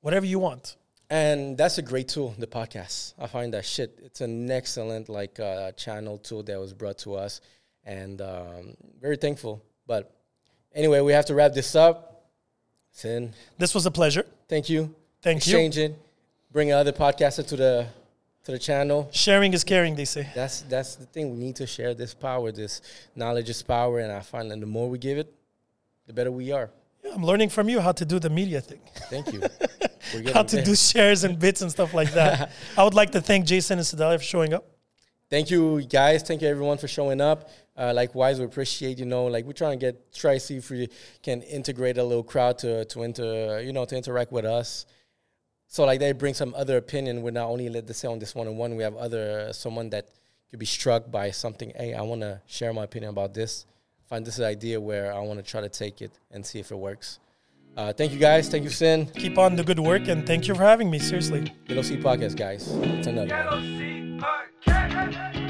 whatever 0.00 0.24
you 0.24 0.38
want. 0.38 0.76
And 1.10 1.58
that's 1.58 1.78
a 1.78 1.82
great 1.82 2.08
tool, 2.08 2.34
the 2.38 2.46
podcast. 2.46 3.14
I 3.18 3.26
find 3.26 3.52
that 3.54 3.64
shit. 3.66 3.98
It's 4.02 4.20
an 4.20 4.50
excellent 4.50 5.08
like 5.08 5.38
uh, 5.40 5.72
channel 5.72 6.16
tool 6.18 6.42
that 6.44 6.58
was 6.58 6.72
brought 6.72 6.98
to 6.98 7.16
us, 7.16 7.40
and 7.84 8.22
um, 8.22 8.74
very 9.00 9.16
thankful. 9.16 9.62
But 9.86 10.14
anyway, 10.74 11.00
we 11.00 11.12
have 11.12 11.26
to 11.26 11.34
wrap 11.34 11.52
this 11.52 11.74
up. 11.74 12.19
Sin, 13.00 13.32
This 13.56 13.74
was 13.74 13.86
a 13.86 13.90
pleasure. 13.90 14.26
thank 14.46 14.68
you. 14.68 14.94
Thank 15.22 15.46
you. 15.46 15.52
Exchanging, 15.56 15.96
bring 16.52 16.70
other 16.70 16.92
podcaster 16.92 17.46
to 17.46 17.56
the 17.56 17.86
to 18.44 18.52
the 18.52 18.58
channel. 18.58 19.08
Sharing 19.12 19.52
is 19.54 19.64
caring, 19.64 19.94
they 19.96 20.04
say. 20.04 20.28
That's 20.34 20.60
that's 20.74 20.96
the 20.96 21.06
thing. 21.06 21.30
We 21.32 21.38
need 21.38 21.56
to 21.56 21.66
share 21.66 21.94
this 21.94 22.12
power. 22.12 22.52
This 22.52 22.82
knowledge 23.16 23.48
is 23.48 23.62
power, 23.62 24.00
and 24.00 24.12
I 24.12 24.20
find 24.20 24.50
that 24.50 24.60
the 24.60 24.66
more 24.66 24.88
we 24.90 24.98
give 24.98 25.16
it, 25.16 25.32
the 26.06 26.12
better 26.12 26.30
we 26.30 26.52
are. 26.52 26.68
Yeah, 27.02 27.12
I'm 27.14 27.24
learning 27.24 27.48
from 27.48 27.70
you 27.70 27.80
how 27.80 27.92
to 27.92 28.04
do 28.04 28.18
the 28.18 28.28
media 28.28 28.60
thing, 28.60 28.80
Thank 29.08 29.32
you. 29.32 29.40
How 30.34 30.42
to 30.42 30.56
there. 30.56 30.64
do 30.64 30.74
shares 30.74 31.24
and 31.24 31.38
bits 31.38 31.60
and 31.62 31.70
stuff 31.70 31.94
like 31.94 32.12
that. 32.14 32.50
I 32.76 32.82
would 32.84 32.94
like 32.94 33.10
to 33.12 33.20
thank 33.20 33.46
Jason 33.46 33.78
and 33.78 33.86
Sedalia 33.86 34.18
for 34.18 34.24
showing 34.24 34.52
up. 34.52 34.64
Thank 35.30 35.50
you 35.50 35.82
guys. 35.82 36.22
Thank 36.22 36.42
you 36.42 36.48
everyone 36.48 36.78
for 36.78 36.88
showing 36.88 37.20
up. 37.20 37.48
Uh, 37.80 37.94
likewise, 37.94 38.38
we 38.38 38.44
appreciate 38.44 38.98
you 38.98 39.06
know 39.06 39.24
like 39.24 39.46
we're 39.46 39.54
trying 39.54 39.78
to 39.78 39.86
get 39.86 40.12
try 40.12 40.34
to 40.34 40.40
see 40.40 40.58
if 40.58 40.68
we 40.68 40.88
can 41.22 41.40
integrate 41.42 41.96
a 41.96 42.04
little 42.04 42.22
crowd 42.22 42.58
to 42.58 42.84
to 42.84 43.02
inter 43.02 43.60
you 43.60 43.72
know 43.72 43.86
to 43.86 43.96
interact 43.96 44.30
with 44.30 44.44
us. 44.44 44.84
So 45.66 45.84
like 45.84 45.98
they 45.98 46.12
bring 46.12 46.34
some 46.34 46.54
other 46.54 46.76
opinion. 46.76 47.22
We're 47.22 47.30
not 47.30 47.48
only 47.48 47.70
let 47.70 47.86
this 47.86 47.98
say 47.98 48.08
on 48.08 48.18
this 48.18 48.34
one 48.34 48.46
on 48.48 48.58
one. 48.58 48.76
We 48.76 48.82
have 48.82 48.96
other 48.96 49.50
someone 49.54 49.88
that 49.90 50.08
could 50.50 50.58
be 50.58 50.66
struck 50.66 51.10
by 51.10 51.30
something. 51.30 51.72
Hey, 51.74 51.94
I 51.94 52.02
want 52.02 52.20
to 52.20 52.42
share 52.46 52.72
my 52.74 52.84
opinion 52.84 53.10
about 53.10 53.32
this. 53.32 53.64
find 54.08 54.26
this 54.26 54.40
idea 54.40 54.78
where 54.80 55.14
I 55.14 55.20
want 55.20 55.38
to 55.38 55.48
try 55.48 55.60
to 55.60 55.68
take 55.68 56.02
it 56.02 56.10
and 56.32 56.44
see 56.44 56.58
if 56.58 56.72
it 56.72 56.76
works. 56.76 57.20
Uh, 57.76 57.92
thank 57.92 58.12
you 58.12 58.18
guys. 58.18 58.48
Thank 58.48 58.64
you, 58.64 58.70
Sin. 58.70 59.06
Keep 59.06 59.38
on 59.38 59.54
the 59.54 59.62
good 59.62 59.78
work 59.78 60.08
and 60.08 60.26
thank 60.26 60.48
you 60.48 60.54
for 60.54 60.64
having 60.64 60.90
me. 60.90 60.98
Seriously. 60.98 61.54
Yellow 61.68 61.82
Sea 61.82 61.96
Podcast, 61.96 62.36
guys. 62.36 62.68
It's 62.68 63.06
another 63.06 63.32
one. 63.32 63.46
Yellow 63.46 63.60
Sea 63.60 64.18
Podcast. 64.66 65.49